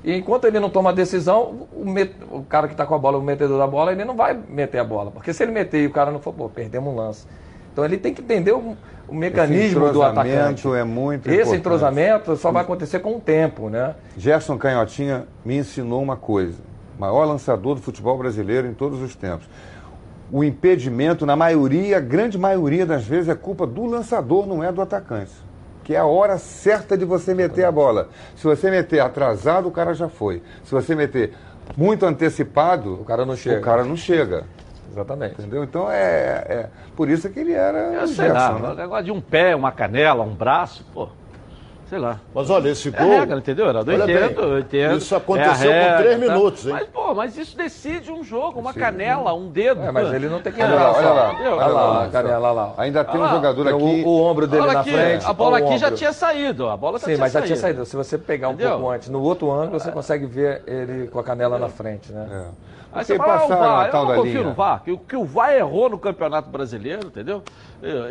E 0.05 0.17
enquanto 0.17 0.47
ele 0.47 0.59
não 0.59 0.69
toma 0.69 0.91
a 0.91 0.93
decisão, 0.93 1.69
o, 1.73 1.89
met... 1.89 2.13
o 2.31 2.43
cara 2.43 2.67
que 2.67 2.75
está 2.75 2.85
com 2.85 2.95
a 2.95 2.99
bola, 2.99 3.19
o 3.19 3.23
metedor 3.23 3.57
da 3.59 3.67
bola, 3.67 3.93
ele 3.93 4.05
não 4.05 4.17
vai 4.17 4.37
meter 4.49 4.79
a 4.79 4.85
bola. 4.85 5.11
Porque 5.11 5.33
se 5.33 5.43
ele 5.43 5.53
meter 5.53 5.83
e 5.83 5.87
o 5.87 5.91
cara 5.91 6.11
não 6.11 6.19
for, 6.19 6.33
pô, 6.33 6.49
perdemos 6.49 6.93
um 6.93 6.97
lance. 6.97 7.27
Então 7.73 7.85
ele 7.85 7.97
tem 7.97 8.13
que 8.13 8.21
entender 8.21 8.53
o, 8.53 8.77
o 9.13 9.15
mecanismo 9.15 9.93
do 9.93 10.03
atacante. 10.03 10.67
é 10.69 10.83
muito 10.83 11.27
Esse 11.27 11.35
importante. 11.35 11.59
entrosamento 11.59 12.37
só 12.37 12.51
vai 12.51 12.63
acontecer 12.63 13.01
com 13.01 13.17
o 13.17 13.21
tempo, 13.21 13.69
né? 13.69 13.95
Gerson 14.17 14.57
Canhotinha 14.57 15.27
me 15.45 15.59
ensinou 15.59 16.03
uma 16.03 16.17
coisa. 16.17 16.59
Maior 16.99 17.27
lançador 17.27 17.75
do 17.75 17.83
futebol 17.83 18.17
brasileiro 18.17 18.67
em 18.67 18.73
todos 18.73 19.03
os 19.03 19.15
tempos. 19.15 19.47
O 20.31 20.43
impedimento, 20.43 21.27
na 21.27 21.37
maioria, 21.37 22.01
grande 22.01 22.39
maioria 22.39 22.87
das 22.87 23.05
vezes, 23.05 23.29
é 23.29 23.35
culpa 23.35 23.67
do 23.67 23.85
lançador, 23.85 24.47
não 24.47 24.65
é 24.65 24.73
do 24.73 24.81
atacante. 24.81 25.33
Que 25.85 25.95
é 25.95 25.99
a 25.99 26.07
hora 26.07 26.39
certa 26.39 26.97
de 26.97 27.05
você 27.05 27.35
meter 27.35 27.65
a 27.65 27.73
bola. 27.73 28.09
Se 28.35 28.45
você 28.45 28.71
meter 28.71 29.01
atrasado, 29.01 29.69
o 29.69 29.71
cara 29.71 29.93
já 29.93 30.09
foi. 30.09 30.43
Se 30.65 30.71
você 30.71 30.95
meter 30.95 31.35
muito 31.77 32.07
antecipado, 32.07 32.95
o 32.95 33.05
cara 33.05 33.27
não 33.27 33.37
chega. 33.37 33.59
O 33.59 33.63
cara 33.63 33.85
não 33.85 33.97
chega. 33.97 34.45
Exatamente. 34.93 35.35
Entendeu? 35.41 35.65
Então 35.65 35.91
é, 35.91 36.45
é 36.49 36.69
por 36.95 37.09
isso 37.09 37.29
que 37.31 37.41
ele 37.41 37.53
era. 37.53 37.79
Eu 37.79 38.07
sei 38.07 38.27
Gerson, 38.27 38.35
lá, 38.35 38.75
né? 38.75 38.83
negócio 38.83 39.05
de 39.05 39.13
um 39.13 39.21
pé, 39.21 39.57
uma 39.57 39.73
canela, 39.73 40.23
um 40.23 40.35
braço, 40.35 40.85
pô. 40.93 41.09
Sei 41.93 41.99
lá. 41.99 42.21
Mas 42.35 42.49
olha, 42.49 42.71
esse 42.71 42.91
gol. 42.91 43.13
É 43.13 43.19
regra, 43.19 43.37
entendeu? 43.37 43.69
Era 43.69 43.85
do 43.85 43.91
80, 43.91 44.47
80. 44.47 44.95
Isso 44.95 45.15
aconteceu 45.15 45.71
é 45.71 45.75
regra, 45.75 45.93
com 45.93 46.03
três 46.03 46.21
tá? 46.21 46.35
minutos, 46.35 46.67
hein? 46.67 46.73
Mas, 46.73 46.89
pô, 46.89 47.15
mas 47.15 47.37
isso 47.37 47.55
decide 47.55 48.11
um 48.11 48.25
jogo, 48.25 48.59
uma 48.59 48.73
canela, 48.73 49.35
um 49.35 49.51
dedo. 49.51 49.83
É, 49.83 49.91
mas 49.93 50.11
ele 50.11 50.27
não 50.27 50.41
tem 50.41 50.55
que 50.55 50.63
olha 50.63 50.75
lá, 50.75 50.93
olha 50.93 51.11
lá, 51.11 51.37
olha 51.39 51.55
lá, 51.55 51.67
olha 51.67 51.75
lá, 51.75 52.09
canela. 52.09 52.75
Ainda 52.79 53.05
tem 53.05 53.21
um 53.21 53.29
jogador 53.29 53.69
aqui. 53.69 54.03
O, 54.07 54.09
o, 54.09 54.23
ombro 54.23 54.47
dele 54.47 54.67
na 54.69 54.83
frente. 54.83 55.27
A 55.27 55.35
bola 55.35 55.59
aqui 55.59 55.77
já 55.77 55.91
tinha 55.91 56.15
saído. 56.15 56.67
A 56.71 56.79
bola 56.79 56.99
Sim, 56.99 57.17
mas 57.17 57.31
já 57.31 57.43
tinha 57.43 57.57
saído. 57.57 57.85
Se 57.85 57.95
você 57.95 58.17
pegar 58.17 58.49
um 58.49 58.57
pouco 58.57 58.89
antes, 58.89 59.11
no 59.11 59.21
outro 59.21 59.53
ângulo, 59.53 59.79
você 59.79 59.93
consegue 59.93 60.25
ver 60.25 60.63
ele 60.67 61.09
com 61.09 61.19
a 61.19 61.23
canela 61.23 61.59
na 61.59 61.69
frente, 61.69 62.11
né? 62.11 62.27
É. 62.31 62.73
Aí 62.93 63.05
você 63.05 63.17
fala, 63.17 63.39
ah, 63.41 63.45
o 63.45 63.49
VAR, 63.49 63.87
eu 63.89 63.93
não 64.05 64.15
confio 64.17 64.45
no 64.45 64.53
VAR, 64.53 64.83
que, 64.83 64.97
que 64.97 65.17
o 65.17 65.25
VAR 65.25 65.55
errou 65.55 65.89
no 65.89 65.99
Campeonato 65.99 66.51
Brasileiro, 66.51 67.07
entendeu? 67.07 67.43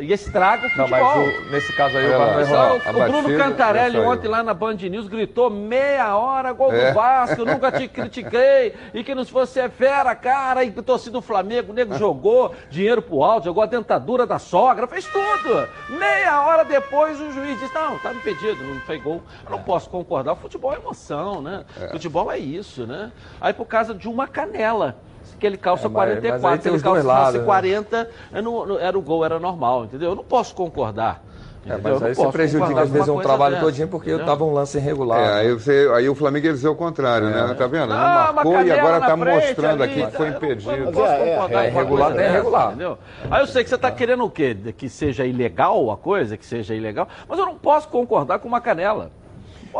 E 0.01 0.11
estraga 0.11 0.67
o 0.67 0.69
futebol. 0.69 0.89
Não, 0.89 1.25
mas 1.25 1.37
o, 1.37 1.51
nesse 1.51 1.73
caso 1.73 1.97
aí 1.97 2.05
o 2.05 2.17
VAR 2.17 2.33
não 2.33 2.39
errou. 2.41 2.81
O, 2.85 3.03
o 3.03 3.21
Bruno 3.21 3.37
Cantarelli 3.37 3.97
ontem 3.99 4.27
lá 4.27 4.43
na 4.43 4.53
Band 4.53 4.75
News 4.75 5.07
gritou 5.07 5.49
meia 5.49 6.17
hora, 6.17 6.51
gol 6.51 6.73
é. 6.73 6.89
do 6.89 6.93
Vasco, 6.93 7.45
nunca 7.45 7.71
te 7.71 7.87
critiquei, 7.89 8.75
e 8.93 9.01
que 9.01 9.15
não 9.15 9.23
se 9.23 9.31
você 9.31 9.61
é 9.61 9.69
fera, 9.69 10.13
cara, 10.13 10.65
e 10.65 10.71
torcida 10.71 11.13
do 11.13 11.21
Flamengo, 11.21 11.71
o 11.71 11.75
nego 11.75 11.97
jogou 11.97 12.53
dinheiro 12.69 13.01
pro 13.01 13.23
alto, 13.23 13.45
jogou 13.45 13.63
a 13.63 13.65
dentadura 13.65 14.27
da 14.27 14.39
sogra, 14.39 14.87
fez 14.87 15.05
tudo. 15.05 15.67
Meia 15.89 16.41
hora 16.41 16.65
depois 16.65 17.19
o 17.21 17.31
juiz 17.31 17.57
disse, 17.57 17.73
não, 17.73 17.97
tá 17.99 18.13
impedido, 18.13 18.61
não 18.63 18.81
foi 18.81 18.99
gol. 18.99 19.23
Eu 19.45 19.51
não 19.51 19.59
é. 19.59 19.63
posso 19.63 19.89
concordar, 19.89 20.33
o 20.33 20.35
futebol 20.35 20.73
é 20.73 20.77
emoção, 20.77 21.41
né? 21.41 21.63
É. 21.79 21.87
Futebol 21.87 22.29
é 22.29 22.37
isso, 22.37 22.85
né? 22.85 23.11
Aí 23.39 23.53
por 23.53 23.65
causa 23.65 23.93
de 23.93 24.09
uma 24.09 24.27
canela 24.27 24.97
que 25.41 25.47
ele 25.47 25.57
calça 25.57 25.87
é, 25.87 25.89
mas, 25.89 25.93
44, 25.93 26.41
mas 26.41 26.61
se 26.61 26.69
ele 26.69 26.79
calça 26.79 27.39
40, 27.39 28.09
né? 28.31 28.41
não, 28.41 28.79
era 28.79 28.97
o 28.97 29.01
gol, 29.01 29.25
era 29.25 29.39
normal, 29.39 29.85
entendeu? 29.85 30.11
Eu 30.11 30.15
não 30.15 30.23
posso 30.23 30.53
concordar. 30.53 31.23
É, 31.65 31.77
mas 31.77 32.01
aí 32.01 32.15
você 32.15 32.27
prejudica 32.31 32.81
às 32.81 32.89
vezes 32.89 33.07
um 33.07 33.19
trabalho 33.19 33.55
dessa, 33.55 33.65
todinho 33.65 33.87
porque 33.87 34.09
estava 34.09 34.43
um 34.43 34.51
lance 34.51 34.77
irregular. 34.77 35.19
É, 35.19 35.33
aí, 35.41 35.53
você, 35.53 35.91
aí 35.93 36.09
o 36.09 36.15
Flamengo 36.15 36.47
ia 36.47 36.53
dizer 36.53 36.67
o 36.67 36.75
contrário, 36.75 37.29
né? 37.29 37.39
é. 37.39 37.47
né? 37.49 37.53
Tá 37.53 37.67
vendo? 37.67 37.89
Não 37.89 37.95
ah, 37.95 38.31
marcou 38.33 38.61
e 38.61 38.71
agora 38.71 38.97
está 38.97 39.15
mostrando 39.15 39.83
ali, 39.83 40.01
aqui 40.01 40.11
que 40.11 40.17
foi 40.17 40.29
impedido. 40.29 40.71
Eu 40.71 40.85
não 40.85 40.91
posso 40.91 41.13
é, 41.13 41.35
concordar 41.35 41.63
é, 41.63 41.65
é, 41.65 41.69
irregular, 41.69 42.19
é 42.19 42.29
irregular. 42.29 42.67
Entendeu? 42.69 42.97
Aí 43.29 43.41
eu 43.41 43.47
sei 43.47 43.63
que 43.63 43.69
você 43.69 43.75
está 43.75 43.91
querendo 43.91 44.23
o 44.23 44.29
quê? 44.29 44.57
Que 44.75 44.89
seja 44.89 45.23
ilegal 45.23 45.91
a 45.91 45.97
coisa, 45.97 46.35
que 46.35 46.45
seja 46.45 46.73
ilegal, 46.73 47.07
mas 47.27 47.37
eu 47.37 47.45
não 47.45 47.55
posso 47.55 47.87
concordar 47.89 48.39
com 48.39 48.47
uma 48.47 48.61
canela. 48.61 49.11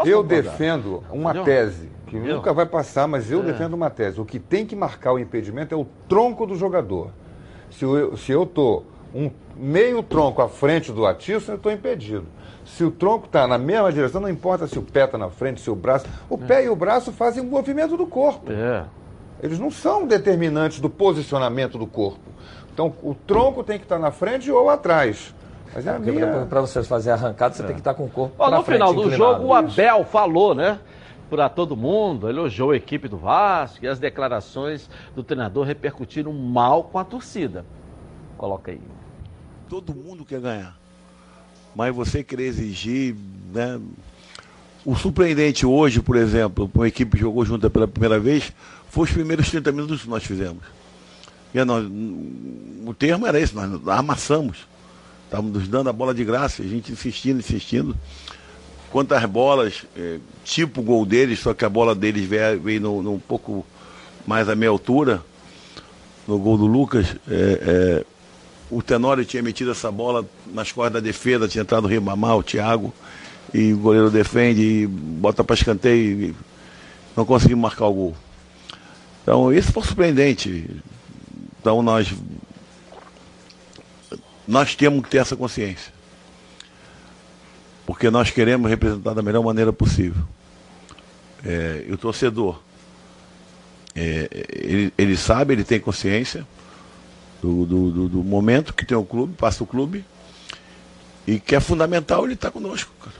Eu 0.06 0.24
concordar. 0.24 0.28
defendo 0.28 1.04
uma 1.12 1.32
Entendeu? 1.32 1.44
tese 1.44 1.90
que 2.12 2.18
Entendeu? 2.18 2.36
nunca 2.38 2.52
vai 2.52 2.66
passar, 2.66 3.08
mas 3.08 3.32
eu 3.32 3.40
é. 3.40 3.44
defendo 3.44 3.74
uma 3.74 3.90
tese. 3.90 4.20
O 4.20 4.26
que 4.26 4.38
tem 4.38 4.66
que 4.66 4.76
marcar 4.76 5.14
o 5.14 5.20
impedimento 5.20 5.74
é 5.74 5.78
o 5.78 5.86
tronco 6.10 6.46
do 6.46 6.56
jogador. 6.56 7.10
Se 7.72 7.86
eu, 7.86 8.18
se 8.18 8.32
eu 8.32 8.46
tô 8.46 8.84
um 9.16 9.32
meio 9.56 10.04
tronco 10.04 10.42
à 10.42 10.50
frente 10.50 10.92
do 10.92 11.06
atiço, 11.06 11.52
eu 11.52 11.56
estou 11.56 11.72
impedido. 11.72 12.26
Se 12.66 12.84
o 12.84 12.92
tronco 12.92 13.28
está 13.28 13.48
na 13.48 13.58
mesma 13.58 13.92
direção, 13.92 14.20
não 14.20 14.30
importa 14.30 14.68
se 14.68 14.78
o 14.78 14.82
pé 14.82 15.06
está 15.06 15.18
na 15.18 15.30
frente, 15.30 15.62
se 15.62 15.70
o 15.70 15.76
braço. 15.76 16.06
O 16.30 16.36
é. 16.36 16.38
pé 16.46 16.66
e 16.66 16.70
o 16.70 16.76
braço 16.76 17.14
fazem 17.14 17.42
o 17.42 17.46
movimento 17.46 17.96
do 17.96 18.06
corpo. 18.06 18.52
É. 18.52 18.86
Eles 19.42 19.58
não 19.58 19.72
são 19.72 20.06
determinantes 20.06 20.82
do 20.82 20.90
posicionamento 20.90 21.78
do 21.78 21.88
corpo. 21.88 22.20
Então, 22.74 22.94
o 23.02 23.16
tronco 23.16 23.64
tem 23.64 23.78
que 23.78 23.86
estar 23.86 23.96
tá 23.96 24.02
na 24.02 24.12
frente 24.12 24.52
ou 24.52 24.70
atrás. 24.70 25.34
Mas 25.74 25.88
é, 25.88 25.96
é 25.96 26.00
minha... 26.00 26.46
Para 26.46 26.62
você 26.62 26.84
fazer 26.84 27.12
arrancada, 27.12 27.56
você 27.56 27.63
é. 27.63 27.66
tem 27.66 27.75
que 27.75 27.82
estar 27.82 27.94
tá 27.94 27.98
com 27.98 28.06
o 28.06 28.10
corpo. 28.10 28.36
Ó, 28.38 28.51
no 28.51 28.63
final 28.63 28.94
do 28.94 29.10
jogo, 29.12 29.46
o 29.46 29.54
Abel 29.54 30.06
falou, 30.06 30.54
né? 30.54 30.80
para 31.32 31.48
todo 31.48 31.78
mundo, 31.78 32.28
elogiou 32.28 32.72
a 32.72 32.75
equipe 32.75 33.08
do 33.08 33.16
Vasco 33.16 33.86
e 33.86 33.88
as 33.88 33.98
declarações 33.98 34.90
do 35.16 35.24
treinador 35.24 35.66
repercutiram 35.66 36.34
mal 36.34 36.84
com 36.84 37.00
a 37.00 37.06
torcida. 37.06 37.66
Coloca 38.38 38.70
aí. 38.70 38.82
Todo 39.70 39.96
mundo 39.96 40.25
quer 40.25 40.42
ganhar, 40.42 40.78
mas 41.74 41.96
você 41.96 42.22
querer 42.22 42.48
exigir, 42.48 43.16
né? 43.54 43.80
O 44.84 44.94
surpreendente 44.94 45.66
hoje, 45.66 46.01
por 46.01 46.18
exemplo, 46.18 46.70
uma 46.74 46.88
equipe 46.88 47.12
que 47.12 47.22
jogou 47.22 47.46
junta 47.46 47.70
pela 47.70 47.88
primeira 47.88 48.20
vez, 48.20 48.51
foi 48.90 49.06
os 49.06 49.12
primeiros 49.12 49.50
30 49.50 49.72
minutos 49.72 50.01
que 50.01 50.10
nós 50.10 50.25
fizemos. 50.25 50.63
E 51.54 51.63
nós, 51.63 51.86
o 51.86 52.94
termo 52.94 53.25
era 53.25 53.40
esse, 53.40 53.56
nós 53.56 53.88
amassamos. 53.88 54.68
Estávamos 55.32 55.54
nos 55.54 55.68
dando 55.70 55.90
a 55.90 55.94
bola 55.94 56.14
de 56.14 56.26
graça, 56.26 56.62
a 56.62 56.68
gente 56.68 56.92
insistindo, 56.92 57.40
insistindo. 57.40 57.96
Quantas 58.92 59.24
bolas, 59.24 59.86
é, 59.96 60.20
tipo 60.44 60.82
o 60.82 60.84
gol 60.84 61.06
deles, 61.06 61.40
só 61.40 61.54
que 61.54 61.64
a 61.64 61.70
bola 61.70 61.96
deles 61.96 62.28
veio, 62.28 62.60
veio 62.60 62.82
no, 62.82 63.02
no, 63.02 63.14
um 63.14 63.20
pouco 63.20 63.66
mais 64.28 64.50
à 64.50 64.56
minha 64.58 64.70
altura, 64.70 65.24
no 66.28 66.38
gol 66.38 66.58
do 66.58 66.66
Lucas. 66.66 67.16
É, 67.30 68.04
é, 68.04 68.06
o 68.70 68.82
Tenório 68.82 69.24
tinha 69.24 69.42
metido 69.42 69.72
essa 69.72 69.90
bola 69.90 70.26
nas 70.54 70.74
costas 70.74 70.96
da 70.96 71.00
defesa, 71.00 71.48
tinha 71.48 71.62
entrado 71.62 71.86
o 71.86 71.88
Ribamar, 71.88 72.36
o 72.36 72.44
Thiago, 72.44 72.94
e 73.54 73.72
o 73.72 73.78
goleiro 73.78 74.12
defende, 74.12 74.62
e 74.62 74.86
bota 74.86 75.46
para 75.46 75.54
escanteio 75.54 76.26
e 76.26 76.36
não 77.16 77.24
conseguimos 77.24 77.62
marcar 77.62 77.86
o 77.86 77.94
gol. 77.94 78.16
Então, 79.24 79.54
isso 79.54 79.72
foi 79.72 79.84
surpreendente. 79.84 80.70
Então, 81.58 81.82
nós, 81.82 82.14
nós 84.48 84.76
temos 84.76 85.04
que 85.04 85.10
ter 85.10 85.18
essa 85.18 85.36
consciência 85.36 85.92
porque 87.92 88.10
nós 88.10 88.32
queremos 88.32 88.70
representar 88.70 89.14
da 89.14 89.22
melhor 89.22 89.44
maneira 89.44 89.74
possível. 89.74 90.24
É, 91.44 91.84
e 91.88 91.92
o 91.92 91.98
torcedor, 91.98 92.62
é, 93.94 94.30
ele, 94.50 94.94
ele, 94.98 95.18
sabe, 95.18 95.54
ele 95.54 95.64
tem 95.66 95.78
consciência 95.78 96.48
do, 97.42 97.66
do, 97.66 97.92
do, 97.92 98.08
do, 98.08 98.24
momento 98.24 98.74
que 98.74 98.86
tem 98.86 98.96
o 98.96 99.04
clube, 99.04 99.34
passa 99.36 99.62
o 99.64 99.68
clube, 99.68 100.06
e 101.28 101.38
que 101.38 101.54
é 101.54 101.60
fundamental 101.60 102.24
ele 102.24 102.36
estar 102.36 102.48
tá 102.50 102.54
conosco, 102.54 102.94
cara. 103.02 103.16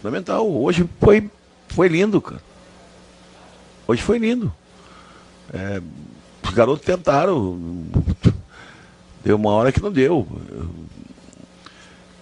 Fundamental. 0.00 0.48
Hoje 0.48 0.88
foi, 1.00 1.28
foi 1.68 1.88
lindo, 1.88 2.20
cara. 2.20 2.40
Hoje 3.88 4.00
foi 4.00 4.18
lindo. 4.18 4.54
É, 5.52 5.82
os 6.44 6.50
garotos 6.50 6.84
tentaram. 6.84 7.58
Deu 9.24 9.36
uma 9.36 9.50
hora 9.50 9.72
que 9.72 9.80
não 9.80 9.92
deu. 9.92 10.26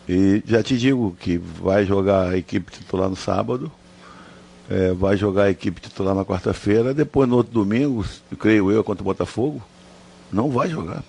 E 0.09 0.43
já 0.47 0.63
te 0.63 0.77
digo 0.77 1.17
que 1.21 1.39
vai 1.39 1.85
jogar 1.87 2.31
a 2.31 2.37
equipe 2.37 2.71
titular 2.73 3.09
no 3.09 3.17
sábado. 3.17 3.71
é, 4.71 4.93
vai 4.93 5.17
jogar 5.17 5.45
a 5.45 5.51
equipe 5.51 5.81
titular 5.81 6.15
na 6.15 6.25
quarta-feira, 6.25 6.95
depois 6.95 7.29
no 7.29 7.37
outro 7.37 7.53
domingo, 7.53 8.07
creio 8.39 8.71
eu, 8.71 8.85
contra 8.85 9.03
o 9.03 9.05
Botafogo, 9.05 9.61
não 10.33 10.49
vai 10.49 10.71
jogar. 10.71 11.03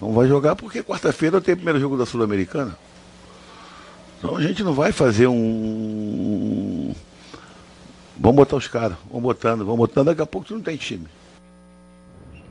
Não 0.00 0.14
vai 0.14 0.26
jogar 0.26 0.56
porque 0.56 0.82
quarta-feira 0.82 1.42
tem 1.42 1.52
o 1.52 1.56
primeiro 1.56 1.78
jogo 1.78 1.96
da 1.98 2.06
Sul-Americana. 2.06 2.76
Então 4.18 4.34
a 4.36 4.42
gente 4.42 4.62
não 4.64 4.72
vai 4.72 4.92
fazer 4.92 5.26
um. 5.26 6.94
Vamos 8.18 8.36
botar 8.36 8.56
os 8.56 8.66
caras, 8.66 8.96
vamos 9.08 9.22
botando, 9.22 9.58
vamos 9.64 9.76
botando, 9.76 10.06
daqui 10.06 10.22
a 10.22 10.26
pouco 10.26 10.48
tu 10.48 10.54
não 10.54 10.62
tem 10.62 10.76
time. 10.76 11.06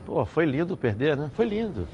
Pô, 0.04 0.24
foi 0.24 0.44
lindo 0.44 0.76
perder, 0.76 1.16
né? 1.16 1.30
Foi 1.34 1.44
lindo. 1.44 1.86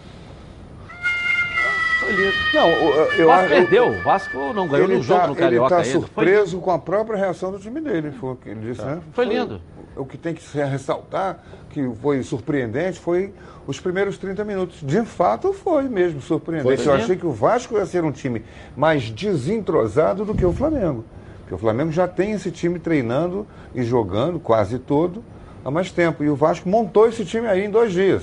Foi 2.01 2.13
lindo. 2.13 2.33
Não, 2.55 2.69
eu, 2.69 3.27
o 3.27 3.29
Vasco 3.29 3.49
perdeu, 3.49 3.89
o 3.89 4.03
Vasco 4.03 4.53
não 4.55 4.69
ganhou 4.69 5.03
jogo 5.03 5.21
tá, 5.21 5.27
no 5.27 5.37
Carioca 5.37 5.75
Ele 5.75 5.83
está 5.83 5.99
surpreso 5.99 6.61
com 6.61 6.71
a 6.71 6.79
própria 6.79 7.19
reação 7.19 7.51
do 7.51 7.59
time 7.59 7.81
dele, 7.81 8.13
foi 8.13 8.33
o 8.33 8.37
que 8.37 8.49
ele 8.49 8.61
disse, 8.61 8.81
tá. 8.81 8.87
né? 8.87 9.01
Foi, 9.13 9.27
foi 9.27 9.35
lindo. 9.35 9.61
O 9.97 10.07
que 10.07 10.17
tem 10.17 10.33
que 10.33 10.43
se 10.43 10.57
ressaltar, 10.63 11.43
que 11.71 11.91
foi 12.01 12.23
surpreendente, 12.23 12.99
foi 12.99 13.35
os 13.67 13.79
primeiros 13.81 14.17
30 14.17 14.45
minutos. 14.45 14.81
De 14.81 15.05
fato, 15.05 15.53
foi 15.53 15.89
mesmo 15.89 16.23
surpreendente. 16.23 16.83
Foi 16.83 16.93
eu 16.93 16.97
achei 16.97 17.17
que 17.17 17.27
o 17.27 17.33
Vasco 17.33 17.77
ia 17.77 17.85
ser 17.85 18.05
um 18.05 18.13
time 18.13 18.43
mais 18.77 19.11
desentrosado 19.11 20.25
do 20.25 20.35
que 20.35 20.47
o 20.47 20.53
Flamengo. 20.53 21.05
Porque 21.41 21.55
o 21.55 21.59
Flamengo 21.59 21.91
já 21.91 22.07
tem 22.07 22.33
esse 22.33 22.51
time 22.51 22.79
treinando 22.79 23.47
e 23.75 23.83
jogando 23.83 24.39
quase 24.39 24.79
todo 24.79 25.23
há 25.69 25.71
mais 25.71 25.93
tempo. 25.93 26.25
E 26.25 26.31
o 26.31 26.35
Vasco 26.35 26.69
montou 26.69 27.07
esse 27.07 27.25
time 27.25 27.47
aí 27.47 27.65
em 27.65 27.71
dois 27.71 27.93
dias 27.93 28.23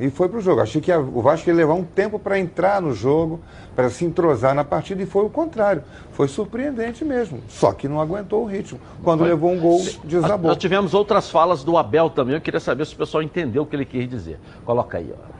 e 0.00 0.10
foi 0.10 0.28
para 0.28 0.38
o 0.38 0.40
jogo. 0.40 0.60
Achei 0.60 0.80
que 0.80 0.92
o 0.92 1.20
Vasco 1.20 1.48
ia 1.48 1.54
levar 1.54 1.74
um 1.74 1.84
tempo 1.84 2.18
para 2.18 2.38
entrar 2.38 2.80
no 2.80 2.94
jogo, 2.94 3.40
para 3.74 3.90
se 3.90 4.04
entrosar 4.04 4.54
na 4.54 4.64
partida, 4.64 5.02
e 5.02 5.06
foi 5.06 5.24
o 5.24 5.28
contrário. 5.28 5.82
Foi 6.12 6.28
surpreendente 6.28 7.04
mesmo. 7.04 7.40
Só 7.48 7.72
que 7.72 7.88
não 7.88 8.00
aguentou 8.00 8.44
o 8.44 8.46
ritmo. 8.46 8.80
Quando 9.02 9.20
foi. 9.20 9.28
levou 9.28 9.52
um 9.52 9.58
gol, 9.58 9.84
desabou. 10.04 10.48
Nós 10.48 10.56
tivemos 10.56 10.94
outras 10.94 11.30
falas 11.30 11.64
do 11.64 11.76
Abel 11.76 12.10
também. 12.10 12.34
Eu 12.34 12.40
queria 12.40 12.60
saber 12.60 12.86
se 12.86 12.94
o 12.94 12.96
pessoal 12.98 13.22
entendeu 13.22 13.64
o 13.64 13.66
que 13.66 13.76
ele 13.76 13.84
quis 13.84 14.08
dizer. 14.08 14.38
Coloca 14.64 14.98
aí, 14.98 15.12
ó. 15.12 15.38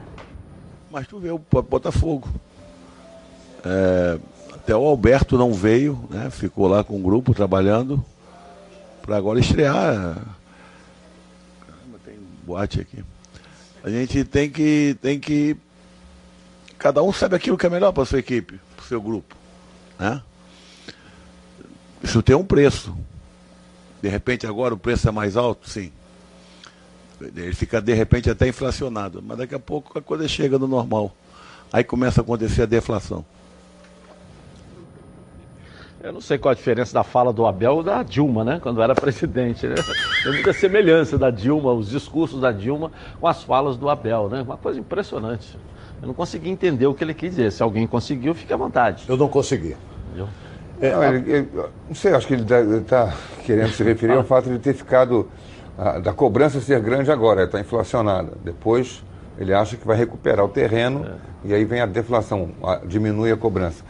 Mas 0.91 1.07
tu 1.07 1.19
vê 1.19 1.31
o 1.31 1.39
Botafogo. 1.39 2.27
É, 3.63 4.19
até 4.53 4.75
o 4.75 4.85
Alberto 4.85 5.37
não 5.37 5.53
veio, 5.53 5.99
né? 6.09 6.29
Ficou 6.29 6.67
lá 6.67 6.83
com 6.83 6.95
o 6.95 6.99
grupo 6.99 7.33
trabalhando 7.33 8.03
para 9.01 9.15
agora 9.15 9.39
estrear. 9.39 10.17
Boate 12.49 12.81
aqui. 12.81 13.03
A 13.83 13.91
gente 13.91 14.23
tem 14.23 14.49
que, 14.49 14.97
tem 14.99 15.19
que. 15.19 15.55
Cada 16.79 17.03
um 17.03 17.13
sabe 17.13 17.35
aquilo 17.35 17.55
que 17.55 17.67
é 17.67 17.69
melhor 17.69 17.91
para 17.91 18.05
sua 18.05 18.17
equipe, 18.17 18.59
para 18.75 18.85
seu 18.87 18.99
grupo. 18.99 19.35
Né? 19.99 20.19
Isso 22.01 22.23
tem 22.23 22.35
um 22.35 22.43
preço. 22.43 22.97
De 24.01 24.09
repente 24.09 24.47
agora 24.47 24.73
o 24.73 24.79
preço 24.79 25.07
é 25.07 25.11
mais 25.11 25.37
alto, 25.37 25.69
sim. 25.69 25.91
Ele 27.21 27.53
fica 27.53 27.79
de 27.79 27.93
repente 27.93 28.31
até 28.31 28.47
inflacionado. 28.47 29.21
Mas 29.21 29.37
daqui 29.37 29.53
a 29.53 29.59
pouco 29.59 29.99
a 29.99 30.01
coisa 30.01 30.27
chega 30.27 30.57
no 30.57 30.67
normal. 30.67 31.15
Aí 31.71 31.83
começa 31.83 32.19
a 32.21 32.23
acontecer 32.23 32.63
a 32.63 32.65
deflação. 32.65 33.23
Eu 36.01 36.13
não 36.13 36.21
sei 36.21 36.37
qual 36.37 36.53
a 36.53 36.55
diferença 36.55 36.93
da 36.93 37.03
fala 37.03 37.33
do 37.33 37.45
Abel 37.45 37.75
ou 37.75 37.83
da 37.83 38.01
Dilma, 38.03 38.45
né? 38.45 38.59
Quando 38.61 38.81
era 38.81 38.95
presidente. 38.95 39.67
Né? 39.67 39.75
Tem 40.23 40.31
muita 40.31 40.53
semelhança 40.53 41.17
da 41.17 41.29
Dilma, 41.29 41.73
os 41.73 41.89
discursos 41.89 42.39
da 42.39 42.53
Dilma 42.53 42.89
com 43.19 43.27
as 43.27 43.43
falas 43.43 43.75
do 43.75 43.89
Abel, 43.89 44.29
né? 44.29 44.41
Uma 44.41 44.55
coisa 44.55 44.79
impressionante. 44.79 45.57
Eu 46.01 46.07
não 46.07 46.13
consegui 46.13 46.49
entender 46.49 46.87
o 46.87 46.93
que 46.93 47.03
ele 47.03 47.13
quis 47.13 47.31
dizer. 47.31 47.51
Se 47.51 47.61
alguém 47.61 47.85
conseguiu, 47.85 48.33
fique 48.33 48.53
à 48.53 48.55
vontade. 48.55 49.03
Eu 49.09 49.17
não 49.17 49.27
consegui. 49.27 49.75
É, 50.79 50.91
não, 50.91 51.03
ele, 51.03 51.31
ele, 51.31 51.49
não 51.89 51.95
sei, 51.95 52.13
acho 52.13 52.25
que 52.25 52.33
ele 52.33 52.45
está 52.77 53.13
querendo 53.45 53.71
se 53.73 53.83
referir 53.83 54.13
ao 54.13 54.23
fato 54.23 54.49
de 54.49 54.57
ter 54.57 54.73
ficado. 54.73 55.27
A, 55.77 55.99
da 55.99 56.13
cobrança 56.13 56.61
ser 56.61 56.79
grande 56.81 57.11
agora, 57.11 57.43
está 57.43 57.59
inflacionada. 57.59 58.33
Depois 58.43 59.03
ele 59.37 59.53
acha 59.53 59.75
que 59.75 59.85
vai 59.85 59.97
recuperar 59.97 60.45
o 60.45 60.49
terreno 60.49 61.05
é. 61.05 61.47
e 61.49 61.53
aí 61.53 61.63
vem 61.63 61.79
a 61.79 61.85
deflação, 61.85 62.49
a, 62.61 62.77
diminui 62.85 63.31
a 63.31 63.37
cobrança 63.37 63.83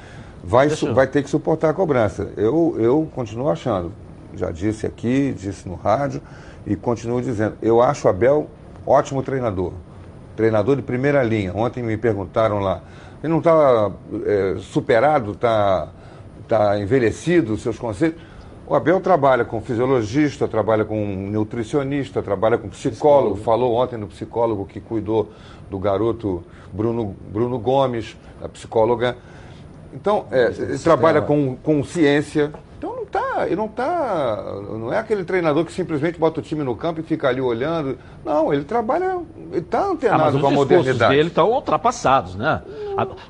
vai, 0.50 0.68
vai 0.68 1.06
ter 1.06 1.22
que 1.22 1.30
suportar 1.30 1.70
a 1.70 1.74
cobrança. 1.74 2.34
Eu, 2.36 2.76
eu 2.80 3.08
continuo 3.14 3.50
achando, 3.50 3.92
já 4.34 4.50
disse 4.50 4.88
aqui, 4.88 5.32
disse 5.38 5.70
no 5.70 5.76
rádio 5.76 6.22
e 6.66 6.76
continuo 6.76 7.22
dizendo, 7.22 7.56
eu 7.62 7.82
acho 7.82 8.08
o 8.08 8.10
Abel 8.10 8.48
ótimo 8.86 9.22
treinador. 9.22 9.74
Treinador 10.36 10.76
de 10.76 10.82
primeira 10.82 11.22
linha. 11.22 11.54
Ontem 11.54 11.84
me 11.84 11.96
perguntaram 11.98 12.60
lá, 12.60 12.82
ele 13.24 13.32
não 13.32 13.38
está 13.38 13.92
é, 14.26 14.56
superado, 14.58 15.34
está 15.34 15.90
tá 16.48 16.80
envelhecido, 16.80 17.56
seus 17.56 17.78
conceitos? 17.78 18.20
O 18.66 18.74
Abel 18.74 19.00
trabalha 19.02 19.46
com 19.46 19.62
fisiologista, 19.62 20.48
trabalha 20.48 20.84
com 20.86 21.06
nutricionista, 21.06 22.24
trabalha 22.24 22.58
com 22.58 22.70
psicólogo. 22.70 23.36
psicólogo. 23.36 23.44
Falou 23.44 23.76
ontem 23.76 23.98
no 23.98 24.08
psicólogo 24.08 24.66
que 24.66 24.80
cuidou 24.80 25.30
do 25.70 25.78
garoto 25.78 26.44
Bruno, 26.72 27.16
Bruno 27.32 27.60
Gomes, 27.60 28.16
a 28.42 28.50
psicóloga. 28.50 29.16
Então, 29.94 30.26
é, 30.32 30.52
ele 30.58 30.78
trabalha 30.80 31.22
com, 31.22 31.56
com 31.56 31.84
ciência. 31.84 32.52
Então 32.78 32.96
não 32.96 33.06
tá, 33.40 33.48
ele 33.48 33.56
não 33.56 33.68
tá, 33.68 34.44
não 34.72 34.94
é 34.94 34.98
aquele 34.98 35.24
treinador 35.24 35.66
que 35.66 35.72
simplesmente 35.72 36.20
bota 36.20 36.40
o 36.40 36.44
time 36.44 36.64
no 36.64 36.76
campo 36.76 37.00
e 37.00 37.04
fica 37.04 37.28
ali 37.28 37.42
olhando. 37.42 37.98
Não, 38.26 38.54
ele 38.54 38.64
trabalha, 38.64 39.20
ele 39.52 39.60
está 39.60 39.86
antenado 39.86 40.38
ah, 40.38 40.42
com 40.42 40.48
a 40.48 40.52
modernidade. 40.52 41.16
dele 41.16 41.30
estão 41.30 41.50
ultrapassados, 41.52 42.36
né? 42.36 42.62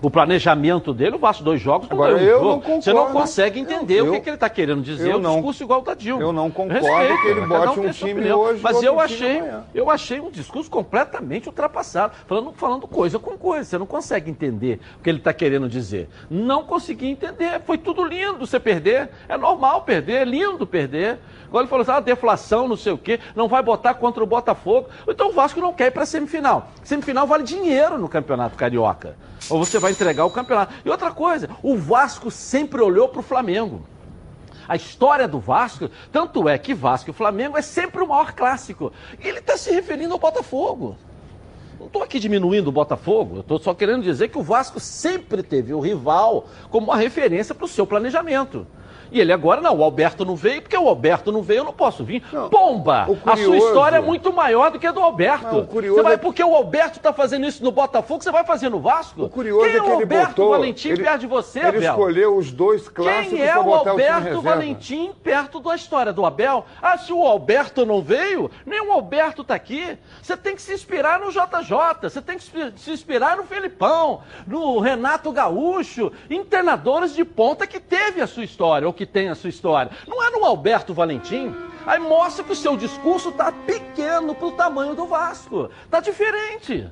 o 0.02 0.10
planejamento 0.10 0.94
dele, 0.94 1.16
o 1.16 1.20
Vasco 1.20 1.44
dois 1.44 1.62
jogos, 1.62 1.88
não 1.90 1.96
Agora, 1.96 2.22
eu 2.22 2.44
não 2.44 2.60
concordo. 2.60 2.84
Você 2.84 2.94
não 2.94 3.12
consegue 3.12 3.60
entender 3.60 4.00
eu, 4.00 4.08
o 4.08 4.12
que, 4.12 4.22
que 4.22 4.30
ele 4.30 4.36
está 4.36 4.50
querendo 4.50 4.82
dizer, 4.82 5.16
o 5.16 5.20
discurso 5.20 5.64
igual 5.64 5.82
da 5.82 5.94
Dilma. 5.94 6.22
Eu 6.22 6.34
não 6.34 6.50
concordo 6.50 6.86
Respeito, 6.86 7.22
que 7.22 7.28
ele 7.28 7.42
bote 7.46 7.80
um, 7.80 7.88
um 7.88 7.92
time 7.92 8.12
opinião. 8.14 8.40
hoje. 8.40 8.62
Mas 8.64 8.84
eu 8.84 9.00
achei, 9.00 9.44
eu 9.74 9.90
achei 9.90 10.20
um 10.20 10.32
discurso 10.32 10.70
completamente 10.70 11.48
ultrapassado, 11.48 12.14
falando, 12.28 12.54
falando 12.54 12.88
coisa 12.88 13.20
com 13.20 13.38
coisa. 13.38 13.64
Você 13.64 13.78
não 13.78 13.86
consegue 13.86 14.32
entender 14.32 14.80
o 15.00 15.04
que 15.04 15.10
ele 15.10 15.20
está 15.20 15.34
querendo 15.34 15.68
dizer. 15.68 16.10
Não 16.30 16.64
consegui 16.64 17.08
entender. 17.08 17.62
Foi 17.66 17.78
tudo 17.78 18.04
lindo 18.04 18.40
você 18.40 18.60
perder. 18.60 19.10
É 19.28 19.38
normal 19.38 19.82
perder, 19.82 19.99
é 20.08 20.24
lindo 20.24 20.66
perder. 20.66 21.20
Agora 21.48 21.64
ele 21.64 21.70
falou 21.70 21.82
assim, 21.82 21.92
ah, 21.92 22.00
deflação, 22.00 22.68
não 22.68 22.78
sei 22.78 22.94
o 22.94 22.98
quê, 22.98 23.20
não 23.36 23.48
vai 23.48 23.64
botar 23.64 23.96
contra 23.96 24.24
o 24.24 24.28
Botafogo. 24.28 24.88
Então 25.08 25.30
o 25.30 25.34
Vasco 25.34 25.60
não 25.60 25.74
quer 25.74 25.88
ir 25.88 25.92
para 25.92 26.06
semifinal. 26.06 26.70
Semifinal 26.84 27.26
vale 27.26 27.44
dinheiro 27.44 27.98
no 27.98 28.08
Campeonato 28.08 28.56
Carioca. 28.56 29.16
Ou 29.50 29.64
você 29.64 29.80
vai 29.80 29.92
entregar 29.92 30.26
o 30.26 30.30
campeonato. 30.30 30.74
E 30.86 30.90
outra 30.90 31.12
coisa, 31.12 31.50
o 31.64 31.76
Vasco 31.76 32.30
sempre 32.30 32.82
olhou 32.82 33.10
para 33.10 33.20
o 33.20 33.24
Flamengo. 33.24 33.82
A 34.68 34.76
história 34.76 35.28
do 35.28 35.40
Vasco, 35.40 35.90
tanto 36.12 36.48
é 36.48 36.56
que 36.56 36.76
Vasco 36.76 37.10
e 37.10 37.14
Flamengo 37.14 37.58
é 37.58 37.62
sempre 37.62 38.04
o 38.04 38.08
maior 38.08 38.34
clássico. 38.34 38.94
E 39.20 39.28
ele 39.28 39.40
está 39.40 39.58
se 39.58 39.72
referindo 39.72 40.14
ao 40.14 40.20
Botafogo. 40.20 40.96
Não 41.80 41.88
estou 41.88 42.04
aqui 42.04 42.20
diminuindo 42.20 42.68
o 42.68 42.72
Botafogo, 42.72 43.40
estou 43.40 43.58
só 43.58 43.74
querendo 43.74 44.04
dizer 44.04 44.28
que 44.28 44.38
o 44.38 44.44
Vasco 44.44 44.80
sempre 44.80 45.42
teve 45.42 45.74
o 45.74 45.80
rival 45.80 46.46
como 46.70 46.88
uma 46.88 46.98
referência 46.98 47.56
para 47.56 47.66
o 47.66 47.70
seu 47.70 47.88
planejamento. 47.88 48.68
E 49.12 49.20
ele 49.20 49.34
agora, 49.34 49.62
não, 49.62 49.76
o 49.78 49.84
Alberto 49.84 50.24
não 50.26 50.36
veio, 50.36 50.62
porque 50.62 50.78
o 50.78 50.88
Alberto 50.88 51.32
não 51.32 51.42
veio, 51.42 51.60
eu 51.60 51.64
não 51.64 51.74
posso 51.74 52.04
vir. 52.04 52.24
Não, 52.32 52.50
Pomba! 52.50 53.06
Curioso... 53.06 53.30
A 53.30 53.38
sua 53.38 53.58
história 53.58 53.98
é 53.98 54.02
muito 54.02 54.32
maior 54.32 54.72
do 54.72 54.80
que 54.80 54.88
a 54.88 54.92
do 54.92 55.02
Alberto. 55.02 55.56
Não, 55.56 55.66
você 55.66 56.02
vai, 56.02 56.14
é... 56.14 56.18
Porque 56.18 56.44
o 56.44 56.56
Alberto 56.56 56.98
está 56.98 57.14
fazendo 57.14 57.46
isso 57.46 57.64
no 57.64 57.72
Botafogo, 57.72 58.24
você 58.24 58.32
vai 58.32 58.44
fazer 58.44 58.70
no 58.70 58.80
Vasco? 58.80 59.24
O 59.24 59.30
curioso 59.30 59.66
Quem 59.66 59.76
é 59.76 59.80
que 59.80 59.90
é 59.90 59.90
o 59.90 59.94
Alberto 59.94 60.28
botou, 60.30 60.50
Valentim 60.52 60.90
ele, 60.90 61.04
perto 61.04 61.20
de 61.22 61.28
você, 61.28 61.60
ele 61.60 61.68
Abel? 61.68 61.92
Escolheu 61.92 62.38
os 62.38 62.52
dois 62.52 62.88
clássicos 62.88 63.30
Quem 63.30 63.42
é 63.42 63.58
o 63.58 63.74
Alberto 63.74 64.38
o 64.38 64.42
Valentim 64.42 65.12
perto 65.24 65.60
da 65.60 65.76
história 65.76 66.14
do 66.14 66.26
Abel? 66.26 66.66
Ah, 66.82 66.98
se 66.98 67.12
o 67.12 67.26
Alberto 67.26 67.86
não 67.86 68.02
veio, 68.02 68.50
nem 68.66 68.82
o 68.82 68.92
Alberto 68.92 69.42
está 69.42 69.56
aqui. 69.56 69.98
Você 70.22 70.38
tem 70.38 70.56
que 70.56 70.62
se 70.62 70.74
inspirar 70.74 71.20
no 71.20 71.32
JJ, 71.32 72.02
você 72.02 72.22
tem 72.22 72.38
que 72.38 72.44
se 72.44 72.92
inspirar 72.92 73.38
no 73.38 73.44
Felipão, 73.44 74.22
no 74.46 74.80
Renato 74.80 75.32
Gaúcho, 75.32 76.12
internadores 76.30 77.14
de 77.16 77.24
ponta 77.26 77.66
que 77.66 77.80
teve 77.80 78.22
a 78.22 78.28
sua 78.28 78.44
história, 78.44 78.88
ou 78.88 78.94
que 79.00 79.06
tem 79.06 79.30
a 79.30 79.36
sua 79.36 79.50
história. 79.50 79.94
Não 80.06 80.22
é 80.22 80.30
no 80.30 80.44
Alberto 80.44 80.94
Valentim. 80.94 81.56
Aí 81.86 81.98
mostra 82.00 82.44
que 82.44 82.52
o 82.52 82.56
seu 82.56 82.76
discurso 82.76 83.30
está 83.30 83.50
pequeno 83.50 84.36
para 84.36 84.48
o 84.48 84.52
tamanho 84.52 84.94
do 84.94 85.08
Vasco. 85.08 85.70
Está 85.86 86.02
diferente. 86.02 86.86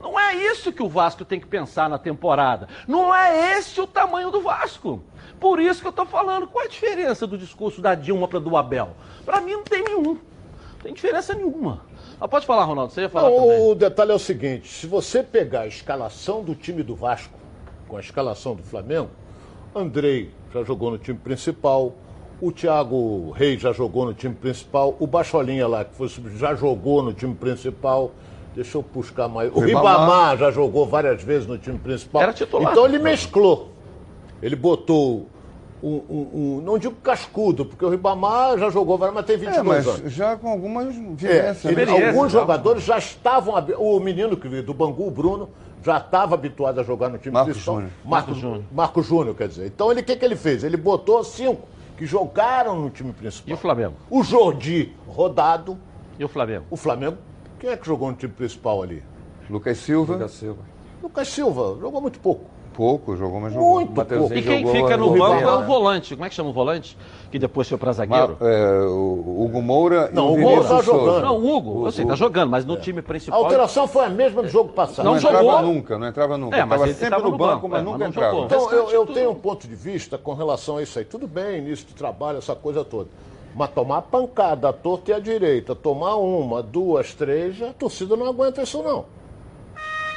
Não 0.00 0.18
é 0.18 0.34
isso 0.34 0.72
que 0.72 0.82
o 0.82 0.88
Vasco 0.88 1.26
tem 1.26 1.38
que 1.38 1.46
pensar 1.46 1.90
na 1.90 1.98
temporada. 1.98 2.68
Não 2.88 3.14
é 3.14 3.58
esse 3.58 3.78
o 3.82 3.86
tamanho 3.86 4.30
do 4.30 4.40
Vasco. 4.40 5.04
Por 5.38 5.60
isso 5.60 5.82
que 5.82 5.86
eu 5.86 5.90
estou 5.90 6.06
falando. 6.06 6.46
Qual 6.46 6.64
é 6.64 6.68
a 6.68 6.70
diferença 6.70 7.26
do 7.26 7.36
discurso 7.36 7.82
da 7.82 7.94
Dilma 7.94 8.26
para 8.26 8.40
do 8.40 8.56
Abel? 8.56 8.96
Para 9.22 9.42
mim 9.42 9.52
não 9.52 9.62
tem 9.62 9.84
nenhum. 9.84 10.14
Não 10.14 10.78
tem 10.82 10.94
diferença 10.94 11.34
nenhuma. 11.34 11.84
Ah, 12.18 12.26
pode 12.26 12.46
falar, 12.46 12.64
Ronaldo. 12.64 12.94
Você 12.94 13.02
ia 13.02 13.10
falar 13.10 13.28
não, 13.28 13.36
também. 13.36 13.70
O 13.70 13.74
detalhe 13.74 14.10
é 14.10 14.14
o 14.14 14.18
seguinte: 14.18 14.72
se 14.72 14.86
você 14.86 15.22
pegar 15.22 15.60
a 15.60 15.66
escalação 15.66 16.42
do 16.42 16.54
time 16.54 16.82
do 16.82 16.96
Vasco 16.96 17.38
com 17.86 17.98
a 17.98 18.00
escalação 18.00 18.54
do 18.54 18.62
Flamengo, 18.62 19.10
Andrei 19.74 20.32
já 20.52 20.62
jogou 20.62 20.90
no 20.90 20.98
time 20.98 21.18
principal, 21.18 21.94
o 22.40 22.50
Thiago 22.50 23.30
Reis 23.30 23.60
já 23.62 23.72
jogou 23.72 24.04
no 24.04 24.12
time 24.12 24.34
principal. 24.34 24.96
O 24.98 25.06
Bacholinha 25.06 25.66
lá, 25.66 25.84
que 25.84 25.94
foi, 25.94 26.08
já 26.36 26.54
jogou 26.54 27.02
no 27.02 27.12
time 27.12 27.34
principal. 27.34 28.10
Deixa 28.54 28.76
eu 28.76 28.82
buscar 28.82 29.28
mais. 29.28 29.50
O 29.54 29.60
Ribamar 29.60 30.36
já 30.36 30.50
jogou 30.50 30.86
várias 30.86 31.22
vezes 31.22 31.46
no 31.46 31.56
time 31.56 31.78
principal. 31.78 32.20
Era 32.20 32.32
titular. 32.32 32.72
Então 32.72 32.84
ele 32.84 32.98
mesclou. 32.98 33.70
Ele 34.42 34.56
botou 34.56 35.28
um, 35.82 35.88
um, 35.88 36.28
um, 36.34 36.60
não 36.60 36.78
digo 36.78 36.94
cascudo, 36.96 37.64
porque 37.64 37.84
o 37.84 37.88
Ribamar 37.88 38.58
já 38.58 38.68
jogou, 38.70 38.98
mas 38.98 39.24
tem 39.24 39.36
22 39.36 39.56
é, 39.56 39.62
mas 39.62 39.86
anos. 39.86 40.12
Já 40.12 40.36
com 40.36 40.48
algumas 40.48 40.94
vivências. 40.94 41.64
É, 41.64 42.08
alguns 42.08 42.32
jogadores 42.32 42.82
já 42.82 42.98
estavam. 42.98 43.54
O 43.78 44.00
menino 44.00 44.36
que 44.36 44.48
veio 44.48 44.62
do 44.64 44.74
Bangu, 44.74 45.06
o 45.06 45.10
Bruno, 45.10 45.48
já 45.82 45.98
estava 45.98 46.34
habituado 46.34 46.80
a 46.80 46.82
jogar 46.82 47.08
no 47.08 47.18
time 47.18 47.34
Marcos 47.34 47.56
Júnior. 47.56 47.90
Marco 48.04 48.34
Júnior. 48.34 48.62
Marco 48.72 49.02
Júnior, 49.02 49.34
quer 49.34 49.48
dizer. 49.48 49.66
Então, 49.66 49.90
ele 49.90 50.00
o 50.00 50.04
que, 50.04 50.16
que 50.16 50.24
ele 50.24 50.36
fez? 50.36 50.62
Ele 50.64 50.76
botou 50.76 51.22
cinco 51.24 51.66
que 51.96 52.06
jogaram 52.06 52.80
no 52.80 52.90
time 52.90 53.12
principal. 53.12 53.50
E 53.50 53.52
o 53.52 53.56
Flamengo? 53.56 53.94
O 54.08 54.22
Jordi 54.22 54.94
rodado. 55.06 55.78
E 56.18 56.24
o 56.24 56.28
Flamengo? 56.28 56.64
O 56.70 56.76
Flamengo. 56.76 57.18
Quem 57.58 57.70
é 57.70 57.76
que 57.76 57.86
jogou 57.86 58.10
no 58.10 58.16
time 58.16 58.32
principal 58.32 58.82
ali? 58.82 59.02
Lucas 59.50 59.78
Silva. 59.78 60.14
Lucas 60.14 60.30
Silva. 60.32 60.62
Lucas 61.02 61.28
Silva, 61.28 61.78
jogou 61.80 62.00
muito 62.00 62.20
pouco. 62.20 62.44
Pouco, 62.74 63.16
jogou, 63.16 63.40
mas 63.40 63.52
jogou. 63.52 63.74
Muito 63.74 63.92
pouco. 63.92 64.34
E 64.34 64.42
quem 64.42 64.66
fica 64.66 64.96
no 64.96 65.10
banco 65.16 65.42
é 65.42 65.54
o 65.54 65.64
volante. 65.64 66.14
Como 66.14 66.24
é 66.24 66.28
que 66.28 66.34
chama 66.34 66.50
o 66.50 66.52
volante? 66.52 66.96
Que 67.30 67.38
depois 67.38 67.68
foi 67.68 67.78
para 67.78 67.92
zagueiro? 67.92 68.36
é, 68.40 68.80
o 68.86 69.44
Hugo 69.44 69.62
Moura 69.62 70.10
não, 70.12 70.30
e 70.30 70.32
o, 70.32 70.34
o 70.34 70.40
Moura 70.40 70.68
tá 70.68 70.82
jogando. 70.82 71.22
Não, 71.22 71.38
o 71.38 71.56
Hugo, 71.56 71.86
eu 71.86 71.92
sei, 71.92 72.04
tá 72.04 72.14
jogando, 72.14 72.50
mas 72.50 72.64
no 72.64 72.74
é. 72.74 72.76
time 72.78 73.02
principal... 73.02 73.40
A 73.40 73.44
alteração 73.44 73.86
foi 73.86 74.04
a 74.04 74.08
mesma 74.10 74.42
do 74.42 74.48
jogo 74.48 74.72
passado. 74.72 75.04
Não, 75.04 75.12
não 75.12 75.20
jogou. 75.20 75.40
entrava 75.40 75.62
nunca, 75.62 75.98
não 75.98 76.06
entrava 76.06 76.38
nunca. 76.38 76.56
É, 76.56 76.64
mas 76.64 76.82
ele 76.82 76.94
sempre 76.94 77.18
no, 77.18 77.30
no 77.30 77.38
banco, 77.38 77.54
banco, 77.54 77.68
mas 77.68 77.80
é, 77.80 77.84
nunca 77.84 77.98
mas 77.98 78.08
entrava. 78.08 78.32
Jogou. 78.32 78.46
Então, 78.46 78.70
eu, 78.72 78.90
eu 78.90 79.06
tenho 79.06 79.30
um 79.30 79.34
ponto 79.34 79.66
de 79.66 79.74
vista 79.74 80.18
com 80.18 80.34
relação 80.34 80.76
a 80.76 80.82
isso 80.82 80.98
aí. 80.98 81.04
Tudo 81.04 81.26
bem, 81.26 81.58
início 81.58 81.86
de 81.86 81.94
trabalho, 81.94 82.38
essa 82.38 82.54
coisa 82.54 82.84
toda. 82.84 83.08
Mas 83.54 83.70
tomar 83.70 84.02
pancada 84.02 84.68
à 84.68 84.72
torta 84.72 85.10
e 85.10 85.14
à 85.14 85.18
direita, 85.18 85.74
tomar 85.74 86.16
uma, 86.16 86.62
duas, 86.62 87.14
três, 87.14 87.60
a 87.62 87.72
torcida 87.72 88.16
não 88.16 88.26
aguenta 88.26 88.62
isso 88.62 88.82
não. 88.82 89.04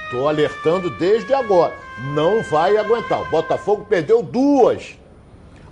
Estou 0.06 0.30
alertando 0.30 0.90
desde 0.90 1.34
agora. 1.34 1.74
Não 2.14 2.42
vai 2.44 2.78
aguentar. 2.78 3.22
O 3.22 3.26
Botafogo 3.26 3.86
perdeu 3.90 4.22
duas. 4.22 4.96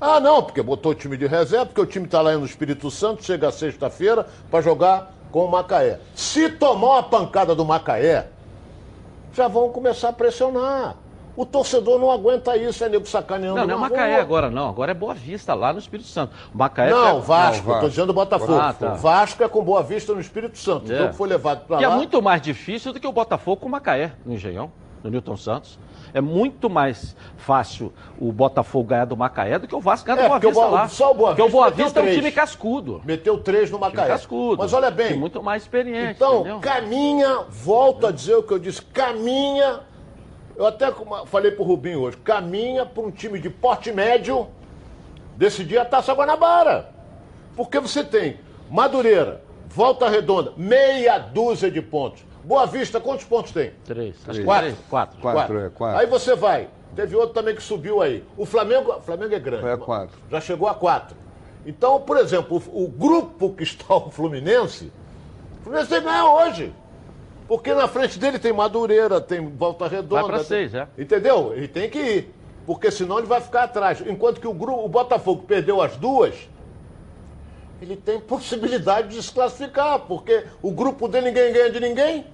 Ah, 0.02 0.20
não, 0.20 0.44
porque 0.44 0.62
botou 0.62 0.92
o 0.92 0.96
time 0.96 1.16
de 1.16 1.26
reserva, 1.26 1.68
porque 1.68 1.82
o 1.82 1.86
time 1.86 2.06
está 2.06 2.20
lá 2.20 2.34
no 2.34 2.46
Espírito 2.46 2.92
Santo, 2.92 3.24
chega 3.24 3.52
sexta-feira 3.52 4.28
para 4.52 4.62
jogar 4.62 5.14
com 5.32 5.46
o 5.46 5.52
Macaé. 5.52 6.00
Se 6.14 6.50
tomar 6.50 6.88
uma 6.88 7.04
pancada 7.04 7.56
do 7.56 7.64
Macaé, 7.64 8.28
já 9.34 9.48
vão 9.48 9.70
começar 9.70 10.10
a 10.10 10.14
pressionar. 10.14 10.98
O 11.36 11.46
torcedor 11.46 12.00
não 12.00 12.12
aguenta 12.12 12.56
isso, 12.56 12.84
é 12.84 12.90
nego 12.90 13.08
sacaneando. 13.08 13.56
Não, 13.56 13.66
não 13.66 13.76
é 13.76 13.78
Macaé 13.78 14.20
agora, 14.20 14.52
não. 14.52 14.70
Agora 14.70 14.92
é 14.92 14.94
Boa 14.94 15.16
Vista, 15.16 15.54
lá 15.56 15.74
no 15.74 15.80
Espírito 15.80 16.08
Santo. 16.08 16.34
O 16.54 16.58
Macaé 16.58 16.92
não, 16.92 17.22
Vasco, 17.22 17.66
não, 17.66 17.74
Vasco. 17.74 17.90
dizendo 17.90 18.14
Botafogo. 18.14 18.56
Ah, 18.56 18.74
tá. 18.74 18.94
O 18.94 18.98
Vasco 18.98 19.44
é 19.44 19.50
com 19.50 19.64
Boa 19.64 19.82
Vista 19.82 20.14
no 20.14 20.22
Espírito 20.22 20.58
Santo. 20.58 20.92
É. 20.92 20.96
O 20.96 20.98
jogo 21.00 21.14
foi 21.14 21.28
levado 21.28 21.66
para 21.66 21.78
lá. 21.78 21.80
Que 21.80 21.86
é 21.86 21.90
muito 21.90 22.22
mais 22.22 22.42
difícil 22.42 22.94
do 22.94 23.00
que 23.00 23.08
o 23.08 23.12
Botafogo 23.12 23.62
com 23.62 23.68
o 23.68 23.72
Macaé, 23.72 24.14
no 24.24 24.34
Engenhão, 24.34 24.72
no 25.04 25.10
Newton 25.10 25.36
Santos. 25.36 25.80
É 26.14 26.22
muito 26.22 26.70
mais 26.70 27.16
fácil 27.36 27.92
o 28.20 28.32
Botafogo 28.32 28.90
ganhar 28.90 29.06
do 29.06 29.18
Macaé 29.18 29.58
do 29.58 29.68
que 29.68 29.76
o 29.76 29.80
Vasco 29.80 30.06
ganhar 30.06 30.20
é, 30.20 30.24
do 30.24 30.28
Boa 30.28 30.40
Vista 30.40 30.66
o, 30.66 30.72
lá. 30.72 30.88
Só 30.88 31.12
o 31.12 31.14
Boa 31.16 31.30
Vista. 31.32 31.44
Porque 31.44 31.50
o 31.50 31.52
Boa 31.52 31.72
Vista 31.72 32.00
é 32.00 32.04
um 32.04 32.14
time 32.14 32.32
cascudo. 32.32 33.02
Meteu 33.04 33.40
três 33.40 33.72
no 33.72 33.80
Macaé. 33.80 34.08
cascudo. 34.08 34.62
Mas 34.62 34.72
olha 34.72 34.92
bem. 34.92 35.08
Tem 35.08 35.18
muito 35.18 35.42
mais 35.42 35.64
experiência. 35.64 36.12
Então, 36.12 36.42
entendeu? 36.42 36.60
caminha, 36.60 37.40
volto 37.50 38.06
a 38.06 38.12
dizer 38.12 38.36
o 38.36 38.44
que 38.44 38.54
eu 38.54 38.60
disse, 38.60 38.84
caminha 38.84 39.80
eu 40.56 40.66
até 40.66 40.92
falei 41.26 41.52
pro 41.52 41.64
Rubinho 41.64 42.02
hoje, 42.02 42.18
caminha 42.18 42.86
para 42.86 43.04
um 43.04 43.12
time 43.12 43.40
de 43.40 43.50
porte 43.50 43.92
médio 43.92 44.48
decidir 45.36 45.78
a 45.78 45.86
Taça 45.86 46.14
Guanabara. 46.14 46.90
Porque 47.56 47.80
você 47.80 48.04
tem 48.04 48.40
Madureira, 48.70 49.42
Volta 49.68 50.10
Redonda, 50.10 50.54
meia 50.58 51.18
dúzia 51.18 51.70
de 51.70 51.82
pontos. 51.82 52.24
Boa 52.44 52.66
Vista, 52.66 53.00
quantos 53.00 53.26
pontos 53.26 53.52
tem? 53.52 53.72
Três. 53.86 54.18
Três. 54.22 54.44
Quatro. 54.44 54.76
Quatro. 54.90 55.20
Quatro. 55.22 55.60
É, 55.60 55.70
quatro. 55.70 56.00
Aí 56.00 56.06
você 56.06 56.36
vai. 56.36 56.68
Teve 56.96 57.16
outro 57.16 57.34
também 57.34 57.56
que 57.56 57.64
subiu 57.64 58.02
aí. 58.02 58.24
O 58.38 58.46
Flamengo, 58.46 59.00
Flamengo 59.02 59.34
é 59.34 59.40
grande. 59.40 59.68
A 59.68 59.78
quatro. 59.78 60.16
Já 60.30 60.42
chegou 60.42 60.68
a 60.68 60.76
quatro. 60.76 61.16
Então, 61.66 62.00
por 62.02 62.18
exemplo, 62.18 62.62
o, 62.72 62.84
o 62.84 62.88
grupo 62.88 63.52
que 63.54 63.64
está 63.64 63.96
o 63.96 64.12
Fluminense, 64.12 64.92
o 65.60 65.64
Fluminense 65.64 65.90
tem 65.90 66.00
que 66.00 66.06
ganhar 66.06 66.26
hoje. 66.26 66.74
Porque 67.54 67.72
na 67.72 67.88
frente 67.88 68.18
dele 68.18 68.40
tem 68.40 68.52
Madureira, 68.52 69.22
tem 69.22 69.48
Volta 69.48 69.88
Redonda. 69.88 70.24
Vai 70.24 70.32
pra 70.32 70.44
seis, 70.44 70.74
é. 70.74 70.88
Entendeu? 70.98 71.54
Ele 71.56 71.68
tem 71.68 71.88
que 71.88 72.00
ir. 72.00 72.34
Porque 72.66 72.90
senão 72.90 73.20
ele 73.20 73.28
vai 73.28 73.42
ficar 73.42 73.66
atrás. 73.66 74.02
Enquanto 74.08 74.42
que 74.42 74.48
o, 74.48 74.54
grupo, 74.56 74.84
o 74.84 74.90
Botafogo 74.90 75.44
perdeu 75.44 75.80
as 75.80 75.96
duas, 75.96 76.34
ele 77.80 77.96
tem 77.96 78.20
possibilidade 78.20 79.10
de 79.10 79.18
desclassificar, 79.18 80.00
porque 80.00 80.46
o 80.64 80.72
grupo 80.72 81.08
dele 81.08 81.28
ninguém 81.28 81.54
ganha 81.54 81.70
de 81.70 81.80
ninguém. 81.80 82.26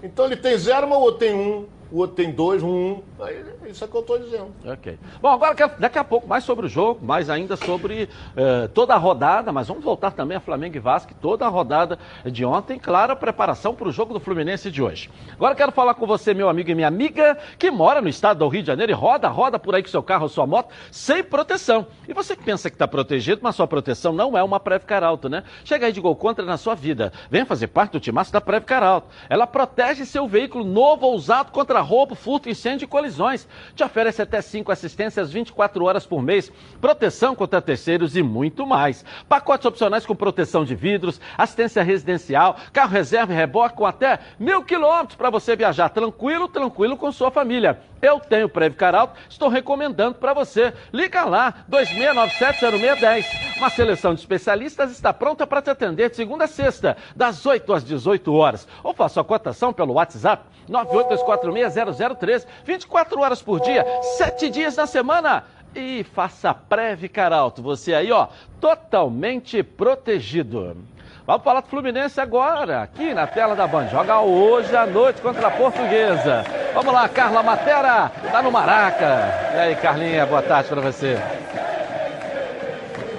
Então 0.00 0.24
ele 0.24 0.36
tem 0.36 0.56
zero, 0.56 0.88
mas 0.88 0.98
o 0.98 1.02
outro 1.02 1.18
tem 1.18 1.34
um 1.34 1.66
o 1.90 1.98
outro 1.98 2.16
tem 2.16 2.30
dois, 2.30 2.62
um. 2.62 3.02
Aí, 3.20 3.44
isso 3.68 3.84
é 3.84 3.88
que 3.88 3.94
eu 3.94 4.00
estou 4.00 4.18
dizendo. 4.18 4.52
Ok. 4.64 4.98
Bom, 5.20 5.28
agora 5.28 5.54
daqui 5.78 5.98
a 5.98 6.04
pouco 6.04 6.26
mais 6.26 6.44
sobre 6.44 6.66
o 6.66 6.68
jogo, 6.68 7.04
mais 7.04 7.30
ainda 7.30 7.56
sobre 7.56 8.08
eh, 8.36 8.68
toda 8.74 8.94
a 8.94 8.98
rodada, 8.98 9.52
mas 9.52 9.68
vamos 9.68 9.84
voltar 9.84 10.10
também 10.12 10.36
a 10.36 10.40
Flamengo 10.40 10.76
e 10.76 10.80
Vasco, 10.80 11.14
toda 11.20 11.46
a 11.46 11.48
rodada 11.48 11.98
de 12.24 12.44
ontem, 12.44 12.78
claro, 12.78 13.12
a 13.12 13.16
preparação 13.16 13.74
para 13.74 13.88
o 13.88 13.92
jogo 13.92 14.12
do 14.12 14.20
Fluminense 14.20 14.70
de 14.70 14.82
hoje. 14.82 15.10
Agora 15.32 15.54
quero 15.54 15.72
falar 15.72 15.94
com 15.94 16.06
você, 16.06 16.34
meu 16.34 16.48
amigo 16.48 16.70
e 16.70 16.74
minha 16.74 16.88
amiga, 16.88 17.38
que 17.58 17.70
mora 17.70 18.00
no 18.00 18.08
estado 18.08 18.38
do 18.38 18.48
Rio 18.48 18.62
de 18.62 18.68
Janeiro 18.68 18.92
e 18.92 18.94
roda, 18.94 19.28
roda 19.28 19.58
por 19.58 19.74
aí 19.74 19.82
com 19.82 19.88
seu 19.88 20.02
carro 20.02 20.24
ou 20.24 20.28
sua 20.28 20.46
moto, 20.46 20.72
sem 20.90 21.22
proteção. 21.22 21.86
E 22.08 22.12
você 22.12 22.36
que 22.36 22.42
pensa 22.42 22.68
que 22.68 22.76
está 22.76 22.86
protegido, 22.86 23.40
mas 23.42 23.56
sua 23.56 23.66
proteção 23.66 24.12
não 24.12 24.36
é 24.36 24.42
uma 24.42 24.60
Previcar 24.60 25.02
Alto, 25.04 25.28
né? 25.28 25.44
Chega 25.64 25.86
aí 25.86 25.92
de 25.92 26.00
gol 26.00 26.16
contra 26.16 26.44
na 26.44 26.56
sua 26.56 26.74
vida. 26.74 27.12
Venha 27.30 27.46
fazer 27.46 27.68
parte 27.68 27.92
do 27.92 28.00
timaço 28.00 28.32
da 28.32 28.40
Previcar 28.40 28.82
Alto. 28.82 29.08
Ela 29.28 29.46
protege 29.46 30.04
seu 30.04 30.26
veículo 30.26 30.64
novo 30.64 31.06
ou 31.06 31.14
usado 31.14 31.50
contra 31.50 31.80
roubo, 31.80 32.14
furto, 32.14 32.48
incêndio 32.48 32.84
e 32.84 32.88
colisões. 32.88 33.46
Te 33.74 33.84
oferece 33.84 34.22
até 34.22 34.40
5 34.40 34.70
assistências 34.70 35.32
24 35.32 35.84
horas 35.84 36.06
por 36.06 36.22
mês, 36.22 36.50
proteção 36.80 37.34
contra 37.34 37.60
terceiros 37.60 38.16
e 38.16 38.22
muito 38.22 38.66
mais. 38.66 39.04
Pacotes 39.28 39.66
opcionais 39.66 40.06
com 40.06 40.14
proteção 40.14 40.64
de 40.64 40.74
vidros, 40.74 41.20
assistência 41.36 41.82
residencial, 41.82 42.56
carro 42.72 42.92
reserva 42.92 43.32
e 43.32 43.36
reboque 43.36 43.76
com 43.76 43.86
até 43.86 44.18
mil 44.38 44.62
quilômetros 44.62 45.16
para 45.16 45.30
você 45.30 45.56
viajar 45.56 45.88
tranquilo, 45.88 46.48
tranquilo 46.48 46.96
com 46.96 47.10
sua 47.12 47.30
família. 47.30 47.80
Eu 48.04 48.20
tenho 48.20 48.50
Previcar 48.50 48.94
Alto, 48.94 49.18
estou 49.30 49.48
recomendando 49.48 50.16
para 50.16 50.34
você. 50.34 50.74
Liga 50.92 51.24
lá, 51.24 51.64
26970610. 51.70 53.56
Uma 53.56 53.70
seleção 53.70 54.12
de 54.12 54.20
especialistas 54.20 54.90
está 54.90 55.10
pronta 55.10 55.46
para 55.46 55.62
te 55.62 55.70
atender 55.70 56.10
de 56.10 56.16
segunda 56.16 56.44
a 56.44 56.46
sexta, 56.46 56.98
das 57.16 57.46
8 57.46 57.72
às 57.72 57.82
18 57.82 58.30
horas. 58.34 58.68
Ou 58.82 58.92
faça 58.92 59.22
a 59.22 59.24
cotação 59.24 59.72
pelo 59.72 59.94
WhatsApp 59.94 60.44
982460003, 60.68 62.46
24 62.66 63.20
horas 63.22 63.40
por 63.40 63.58
dia, 63.60 63.86
7 64.18 64.50
dias 64.50 64.76
na 64.76 64.86
semana. 64.86 65.44
E 65.74 66.04
faça 66.04 66.52
Previcar 66.52 67.32
Alto, 67.32 67.62
você 67.62 67.94
aí, 67.94 68.12
ó, 68.12 68.28
totalmente 68.60 69.62
protegido. 69.62 70.76
Vamos 71.26 71.42
falar 71.42 71.62
do 71.62 71.68
Fluminense 71.68 72.20
agora, 72.20 72.82
aqui 72.82 73.14
na 73.14 73.26
tela 73.26 73.56
da 73.56 73.66
Band. 73.66 73.88
Joga 73.88 74.20
hoje 74.20 74.76
à 74.76 74.84
noite 74.84 75.22
contra 75.22 75.48
a 75.48 75.50
Portuguesa. 75.50 76.44
Vamos 76.74 76.92
lá, 76.92 77.08
Carla 77.08 77.42
Matera, 77.42 78.12
tá 78.30 78.42
no 78.42 78.52
Maraca. 78.52 79.52
E 79.54 79.58
aí, 79.58 79.76
Carlinha, 79.76 80.26
boa 80.26 80.42
tarde 80.42 80.68
para 80.68 80.82
você. 80.82 81.18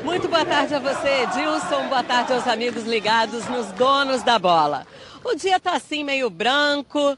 Muito 0.03 0.27
boa 0.27 0.45
tarde 0.45 0.75
a 0.75 0.79
você, 0.79 1.23
Edilson. 1.23 1.87
Boa 1.87 2.03
tarde 2.03 2.31
aos 2.31 2.47
amigos 2.47 2.83
ligados 2.83 3.47
nos 3.47 3.71
donos 3.71 4.21
da 4.21 4.37
bola. 4.37 4.85
O 5.23 5.35
dia 5.35 5.59
tá 5.59 5.75
assim 5.75 6.03
meio 6.03 6.29
branco, 6.29 7.17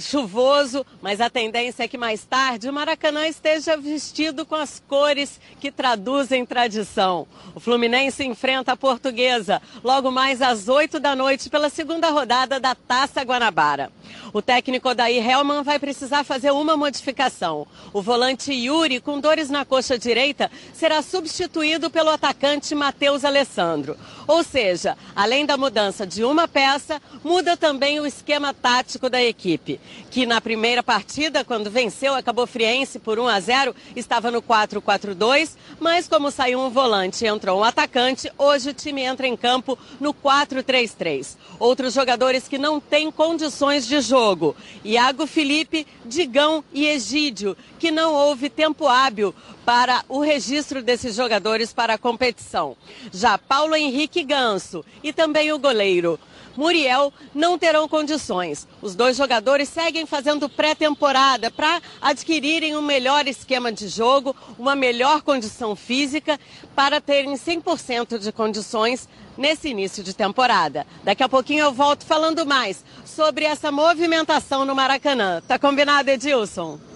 chuvoso, 0.00 0.84
mas 1.02 1.20
a 1.20 1.28
tendência 1.28 1.84
é 1.84 1.88
que 1.88 1.98
mais 1.98 2.24
tarde 2.24 2.68
o 2.68 2.72
Maracanã 2.72 3.26
esteja 3.26 3.76
vestido 3.76 4.46
com 4.46 4.54
as 4.54 4.82
cores 4.88 5.40
que 5.60 5.70
traduzem 5.70 6.46
tradição. 6.46 7.26
O 7.54 7.60
Fluminense 7.60 8.24
enfrenta 8.24 8.72
a 8.72 8.76
Portuguesa 8.76 9.60
logo 9.82 10.10
mais 10.10 10.40
às 10.40 10.68
8 10.68 11.00
da 11.00 11.14
noite 11.14 11.50
pela 11.50 11.68
segunda 11.68 12.10
rodada 12.10 12.60
da 12.60 12.74
Taça 12.74 13.22
Guanabara. 13.22 13.90
O 14.32 14.42
técnico 14.42 14.88
Odair 14.88 15.26
Helman 15.26 15.62
vai 15.62 15.78
precisar 15.78 16.24
fazer 16.24 16.50
uma 16.50 16.76
modificação. 16.76 17.66
O 17.92 18.02
volante 18.02 18.52
Yuri, 18.52 19.00
com 19.00 19.20
dores 19.20 19.48
na 19.48 19.64
coxa 19.64 19.98
direita, 19.98 20.50
será 20.72 21.02
substituído 21.02 21.90
pelo 21.90 22.10
atacante 22.10 22.74
Matheus 22.74 23.24
Alessandro. 23.24 23.96
Ou 24.28 24.44
seja, 24.44 24.94
além 25.16 25.46
da 25.46 25.56
mudança 25.56 26.06
de 26.06 26.22
uma 26.22 26.46
peça, 26.46 27.00
muda 27.24 27.56
também 27.56 27.98
o 27.98 28.04
esquema 28.04 28.52
tático 28.52 29.08
da 29.08 29.22
equipe, 29.22 29.80
que 30.10 30.26
na 30.26 30.38
primeira 30.38 30.82
partida, 30.82 31.42
quando 31.42 31.70
venceu 31.70 32.14
a 32.14 32.22
Cabo 32.22 32.46
Friense 32.46 32.98
por 32.98 33.18
1 33.18 33.26
a 33.26 33.40
0, 33.40 33.74
estava 33.96 34.30
no 34.30 34.42
4-4-2, 34.42 35.56
mas 35.80 36.06
como 36.06 36.30
saiu 36.30 36.60
um 36.60 36.68
volante 36.68 37.24
e 37.24 37.28
entrou 37.28 37.60
um 37.60 37.64
atacante, 37.64 38.30
hoje 38.36 38.68
o 38.68 38.74
time 38.74 39.00
entra 39.00 39.26
em 39.26 39.34
campo 39.34 39.78
no 39.98 40.12
4-3-3. 40.12 41.38
Outros 41.58 41.94
jogadores 41.94 42.46
que 42.46 42.58
não 42.58 42.78
têm 42.78 43.10
condições 43.10 43.86
de 43.86 43.98
jogo. 44.02 44.54
Iago 44.84 45.26
Felipe, 45.26 45.86
Digão 46.04 46.62
e 46.70 46.86
Egídio, 46.86 47.56
que 47.78 47.90
não 47.90 48.12
houve 48.12 48.50
tempo 48.50 48.86
hábil 48.86 49.34
para 49.68 50.02
o 50.08 50.20
registro 50.20 50.82
desses 50.82 51.14
jogadores 51.14 51.74
para 51.74 51.92
a 51.92 51.98
competição. 51.98 52.74
Já 53.12 53.36
Paulo 53.36 53.76
Henrique 53.76 54.24
Ganso 54.24 54.82
e 55.02 55.12
também 55.12 55.52
o 55.52 55.58
goleiro 55.58 56.18
Muriel 56.56 57.12
não 57.34 57.58
terão 57.58 57.86
condições. 57.86 58.66
Os 58.80 58.94
dois 58.94 59.14
jogadores 59.14 59.68
seguem 59.68 60.06
fazendo 60.06 60.48
pré-temporada 60.48 61.50
para 61.50 61.82
adquirirem 62.00 62.78
um 62.78 62.80
melhor 62.80 63.28
esquema 63.28 63.70
de 63.70 63.88
jogo, 63.88 64.34
uma 64.58 64.74
melhor 64.74 65.20
condição 65.20 65.76
física, 65.76 66.40
para 66.74 66.98
terem 66.98 67.34
100% 67.34 68.18
de 68.18 68.32
condições 68.32 69.06
nesse 69.36 69.68
início 69.68 70.02
de 70.02 70.14
temporada. 70.14 70.86
Daqui 71.04 71.22
a 71.22 71.28
pouquinho 71.28 71.64
eu 71.64 71.74
volto 71.74 72.06
falando 72.06 72.46
mais 72.46 72.82
sobre 73.04 73.44
essa 73.44 73.70
movimentação 73.70 74.64
no 74.64 74.74
Maracanã. 74.74 75.42
Tá 75.46 75.58
combinado, 75.58 76.08
Edilson? 76.08 76.87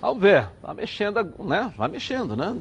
Vamos 0.00 0.22
ver, 0.22 0.46
vai 0.62 0.74
mexendo, 0.74 1.30
né? 1.40 1.72
Vai 1.76 1.88
mexendo, 1.88 2.34
né? 2.34 2.56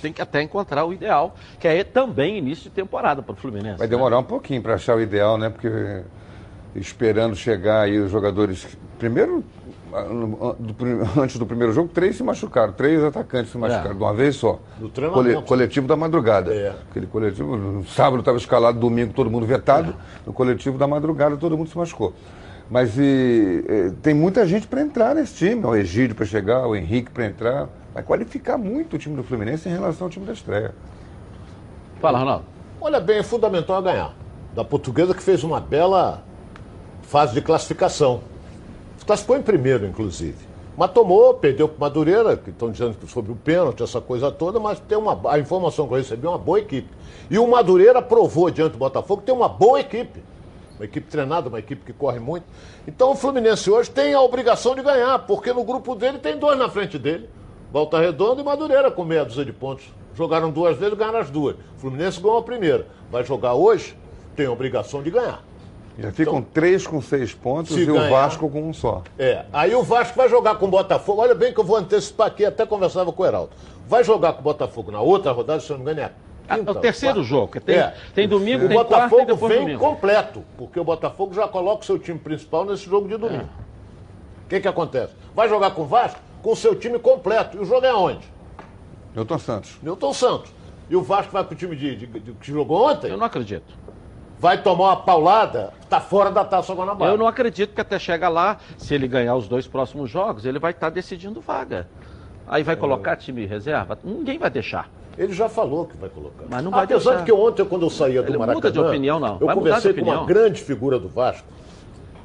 Tem 0.00 0.12
que 0.12 0.22
até 0.22 0.40
encontrar 0.40 0.84
o 0.84 0.92
ideal, 0.92 1.34
que 1.58 1.66
é 1.66 1.82
também 1.82 2.38
início 2.38 2.64
de 2.64 2.70
temporada 2.70 3.20
para 3.20 3.32
o 3.32 3.36
Fluminense. 3.36 3.78
Vai 3.78 3.88
demorar 3.88 4.16
né? 4.16 4.22
um 4.22 4.24
pouquinho 4.24 4.62
para 4.62 4.74
achar 4.74 4.96
o 4.96 5.00
ideal, 5.00 5.36
né? 5.36 5.50
Porque 5.50 6.02
esperando 6.76 7.34
chegar 7.34 7.82
aí 7.82 7.98
os 7.98 8.10
jogadores. 8.10 8.66
Primeiro, 8.98 9.44
antes 11.20 11.38
do 11.38 11.46
primeiro 11.46 11.72
jogo, 11.72 11.88
três 11.88 12.16
se 12.16 12.22
machucaram, 12.22 12.72
três 12.72 13.02
atacantes 13.02 13.52
se 13.52 13.58
machucaram 13.58 13.90
é. 13.90 13.94
de 13.94 14.02
uma 14.02 14.14
vez 14.14 14.36
só. 14.36 14.60
Do 14.78 14.88
Cole, 14.88 15.42
coletivo 15.42 15.86
da 15.86 15.96
madrugada. 15.96 16.54
É. 16.54 16.74
Aquele 16.90 17.06
coletivo, 17.06 17.56
no 17.56 17.84
sábado 17.86 18.20
estava 18.20 18.38
escalado, 18.38 18.78
domingo 18.78 19.12
todo 19.12 19.30
mundo 19.30 19.46
vetado, 19.46 19.90
é. 19.90 20.26
no 20.26 20.32
coletivo 20.32 20.78
da 20.78 20.86
madrugada 20.86 21.36
todo 21.36 21.56
mundo 21.56 21.70
se 21.70 21.78
machucou. 21.78 22.12
Mas 22.70 22.96
e, 22.98 23.02
e, 23.68 23.90
tem 24.02 24.14
muita 24.14 24.46
gente 24.46 24.66
para 24.66 24.80
entrar 24.80 25.14
nesse 25.14 25.34
time. 25.34 25.64
O 25.64 25.74
Egídio 25.74 26.16
para 26.16 26.24
chegar, 26.24 26.66
o 26.66 26.74
Henrique 26.74 27.10
para 27.10 27.26
entrar. 27.26 27.68
Vai 27.92 28.02
qualificar 28.02 28.58
muito 28.58 28.96
o 28.96 28.98
time 28.98 29.14
do 29.14 29.22
Fluminense 29.22 29.68
em 29.68 29.72
relação 29.72 30.06
ao 30.06 30.10
time 30.10 30.26
da 30.26 30.32
estreia. 30.32 30.74
Fala, 32.00 32.18
Ronaldo. 32.18 32.44
Olha 32.80 33.00
bem, 33.00 33.18
é 33.18 33.22
fundamental 33.22 33.80
ganhar. 33.82 34.14
Da 34.54 34.64
portuguesa 34.64 35.14
que 35.14 35.22
fez 35.22 35.44
uma 35.44 35.60
bela 35.60 36.24
fase 37.02 37.34
de 37.34 37.40
classificação. 37.40 38.20
Classificou 39.06 39.36
em 39.36 39.42
primeiro, 39.42 39.86
inclusive. 39.86 40.36
Mas 40.76 40.90
tomou, 40.90 41.34
perdeu 41.34 41.68
para 41.68 41.78
Madureira, 41.78 42.36
que 42.36 42.50
estão 42.50 42.70
dizendo 42.70 42.96
sobre 43.06 43.30
o 43.30 43.36
pênalti, 43.36 43.82
essa 43.82 44.00
coisa 44.00 44.30
toda, 44.32 44.58
mas 44.58 44.80
tem 44.80 44.98
uma, 44.98 45.20
a 45.30 45.38
informação 45.38 45.86
que 45.86 45.94
eu 45.94 45.98
recebi 45.98 46.26
é 46.26 46.28
uma 46.28 46.38
boa 46.38 46.58
equipe. 46.58 46.88
E 47.30 47.38
o 47.38 47.46
Madureira 47.46 48.02
provou 48.02 48.50
diante 48.50 48.72
do 48.72 48.78
Botafogo 48.78 49.20
que 49.20 49.26
tem 49.26 49.34
uma 49.34 49.48
boa 49.48 49.78
equipe 49.78 50.20
uma 50.78 50.84
equipe 50.84 51.10
treinada, 51.10 51.48
uma 51.48 51.58
equipe 51.58 51.84
que 51.84 51.92
corre 51.92 52.18
muito. 52.18 52.44
Então 52.86 53.12
o 53.12 53.14
Fluminense 53.14 53.70
hoje 53.70 53.90
tem 53.90 54.14
a 54.14 54.20
obrigação 54.20 54.74
de 54.74 54.82
ganhar, 54.82 55.18
porque 55.20 55.52
no 55.52 55.64
grupo 55.64 55.94
dele 55.94 56.18
tem 56.18 56.38
dois 56.38 56.58
na 56.58 56.68
frente 56.68 56.98
dele. 56.98 57.28
Volta 57.72 57.98
Redonda 57.98 58.40
e 58.40 58.44
Madureira 58.44 58.90
com 58.90 59.04
meia 59.04 59.24
dúzia 59.24 59.44
de 59.44 59.52
pontos. 59.52 59.84
Jogaram 60.14 60.50
duas 60.50 60.76
vezes, 60.76 60.96
ganharam 60.96 61.18
as 61.18 61.30
duas. 61.30 61.56
O 61.76 61.80
Fluminense 61.80 62.20
ganhou 62.20 62.38
a 62.38 62.42
primeira. 62.42 62.86
Vai 63.10 63.24
jogar 63.24 63.54
hoje, 63.54 63.96
tem 64.36 64.46
a 64.46 64.52
obrigação 64.52 65.02
de 65.02 65.10
ganhar. 65.10 65.42
Já 65.98 66.10
ficam 66.10 66.38
então, 66.38 66.48
três 66.52 66.86
com 66.86 67.00
seis 67.00 67.32
pontos 67.32 67.76
e 67.76 67.84
ganhar, 67.84 68.06
o 68.06 68.10
Vasco 68.10 68.48
com 68.50 68.68
um 68.68 68.72
só. 68.72 69.02
É. 69.16 69.44
Aí 69.52 69.74
o 69.74 69.82
Vasco 69.82 70.16
vai 70.16 70.28
jogar 70.28 70.56
com 70.56 70.66
o 70.66 70.68
Botafogo. 70.68 71.22
Olha 71.22 71.34
bem 71.34 71.52
que 71.52 71.60
eu 71.60 71.64
vou 71.64 71.76
antecipar 71.76 72.26
aqui, 72.26 72.44
até 72.44 72.66
conversava 72.66 73.12
com 73.12 73.22
o 73.22 73.26
Heraldo. 73.26 73.50
Vai 73.86 74.02
jogar 74.02 74.32
com 74.32 74.40
o 74.40 74.42
Botafogo 74.42 74.90
na 74.90 75.00
outra 75.00 75.30
rodada, 75.30 75.60
se 75.60 75.70
eu 75.70 75.78
não 75.78 75.84
me 75.84 75.92
engano, 75.92 76.08
é 76.08 76.23
Quinta, 76.48 76.72
o 76.72 76.74
terceiro 76.74 77.16
quarta. 77.16 77.28
jogo, 77.28 77.60
tem, 77.60 77.76
é. 77.76 77.94
tem 78.14 78.28
domingo, 78.28 78.66
o 78.66 78.68
tem 78.68 78.76
Botafogo 78.76 79.26
quarta 79.26 79.44
e 79.44 79.48
vem 79.48 79.60
domingo. 79.60 79.78
completo, 79.80 80.44
porque 80.58 80.78
o 80.78 80.84
Botafogo 80.84 81.32
já 81.34 81.48
coloca 81.48 81.82
o 81.82 81.84
seu 81.86 81.98
time 81.98 82.18
principal 82.18 82.64
nesse 82.66 82.84
jogo 82.84 83.08
de 83.08 83.16
domingo. 83.16 83.44
O 83.44 84.46
é. 84.46 84.48
que 84.48 84.60
que 84.60 84.68
acontece? 84.68 85.14
Vai 85.34 85.48
jogar 85.48 85.70
com 85.70 85.82
o 85.82 85.86
Vasco 85.86 86.20
com 86.44 86.52
o 86.52 86.56
seu 86.56 86.74
time 86.76 86.98
completo. 86.98 87.56
E 87.56 87.60
o 87.60 87.64
jogo 87.64 87.86
é 87.86 87.94
onde? 87.94 88.28
Newton 89.16 89.38
Santos. 89.38 89.78
Newton 89.82 90.12
Santos. 90.12 90.52
E 90.90 90.94
o 90.94 91.02
Vasco 91.02 91.32
vai 91.32 91.42
com 91.42 91.54
o 91.54 91.56
time 91.56 91.74
de, 91.74 91.96
de, 91.96 92.06
de, 92.06 92.32
que 92.34 92.52
jogou 92.52 92.90
ontem? 92.90 93.10
Eu 93.10 93.16
não 93.16 93.24
acredito. 93.24 93.74
Vai 94.38 94.60
tomar 94.60 94.84
uma 94.90 94.96
paulada, 94.96 95.72
tá 95.88 96.00
fora 96.00 96.30
da 96.30 96.44
Taça 96.44 96.74
Guanabara. 96.74 97.10
Eu 97.10 97.16
não 97.16 97.26
acredito 97.26 97.74
que 97.74 97.80
até 97.80 97.98
chega 97.98 98.28
lá, 98.28 98.58
se 98.76 98.94
ele 98.94 99.08
ganhar 99.08 99.34
os 99.34 99.48
dois 99.48 99.66
próximos 99.66 100.10
jogos, 100.10 100.44
ele 100.44 100.58
vai 100.58 100.72
estar 100.72 100.88
tá 100.88 100.90
decidindo 100.90 101.40
vaga. 101.40 101.88
Aí 102.46 102.62
vai 102.62 102.76
colocar 102.76 103.12
é. 103.12 103.16
time 103.16 103.46
reserva? 103.46 103.98
Ninguém 104.04 104.36
vai 104.36 104.50
deixar. 104.50 104.90
Ele 105.16 105.32
já 105.32 105.48
falou 105.48 105.86
que 105.86 105.96
vai 105.96 106.08
colocar. 106.08 106.44
Mas 106.48 106.62
não 106.62 106.70
vai 106.70 106.84
Apesar 106.84 107.10
deixar. 107.10 107.18
de 107.18 107.24
que 107.24 107.32
ontem, 107.32 107.64
quando 107.64 107.82
eu 107.82 107.90
saía 107.90 108.22
do 108.22 108.30
Ele 108.30 108.38
Maracanã... 108.38 108.56
Muda 108.56 108.72
de 108.72 108.80
opinião, 108.80 109.20
não. 109.20 109.38
Eu 109.40 109.46
vai 109.46 109.54
conversei 109.54 109.92
com 109.92 110.02
uma 110.02 110.24
grande 110.24 110.60
figura 110.62 110.98
do 110.98 111.08
Vasco 111.08 111.46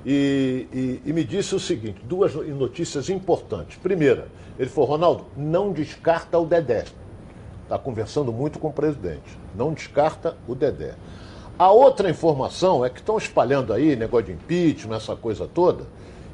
e, 0.06 0.67
e, 0.73 1.02
e, 1.06 1.13
me 1.13 1.23
disse 1.23 1.54
o 1.54 1.60
seguinte, 1.60 2.02
duas 2.04 2.34
notícias 2.34 3.10
importantes. 3.10 3.78
Primeira, 3.78 4.28
ele 4.58 4.69
falou, 4.69 4.91
Ronaldo, 4.91 5.25
não 5.36 5.71
descarta 5.71 6.38
o 6.39 6.45
Dedé. 6.45 6.86
Está 7.63 7.78
conversando 7.78 8.32
muito 8.32 8.58
com 8.58 8.69
o 8.69 8.73
presidente. 8.73 9.38
Não 9.56 9.73
descarta 9.73 10.36
o 10.47 10.56
Dedé. 10.56 10.95
A 11.58 11.71
outra 11.71 12.10
informação 12.10 12.86
é 12.86 12.89
que 12.89 12.99
estão 12.99 13.17
espalhando 13.17 13.73
aí 13.73 13.95
negócio 13.95 14.28
de 14.28 14.32
impeachment, 14.32 14.95
essa 14.95 15.15
coisa 15.15 15.45
toda. 15.45 15.84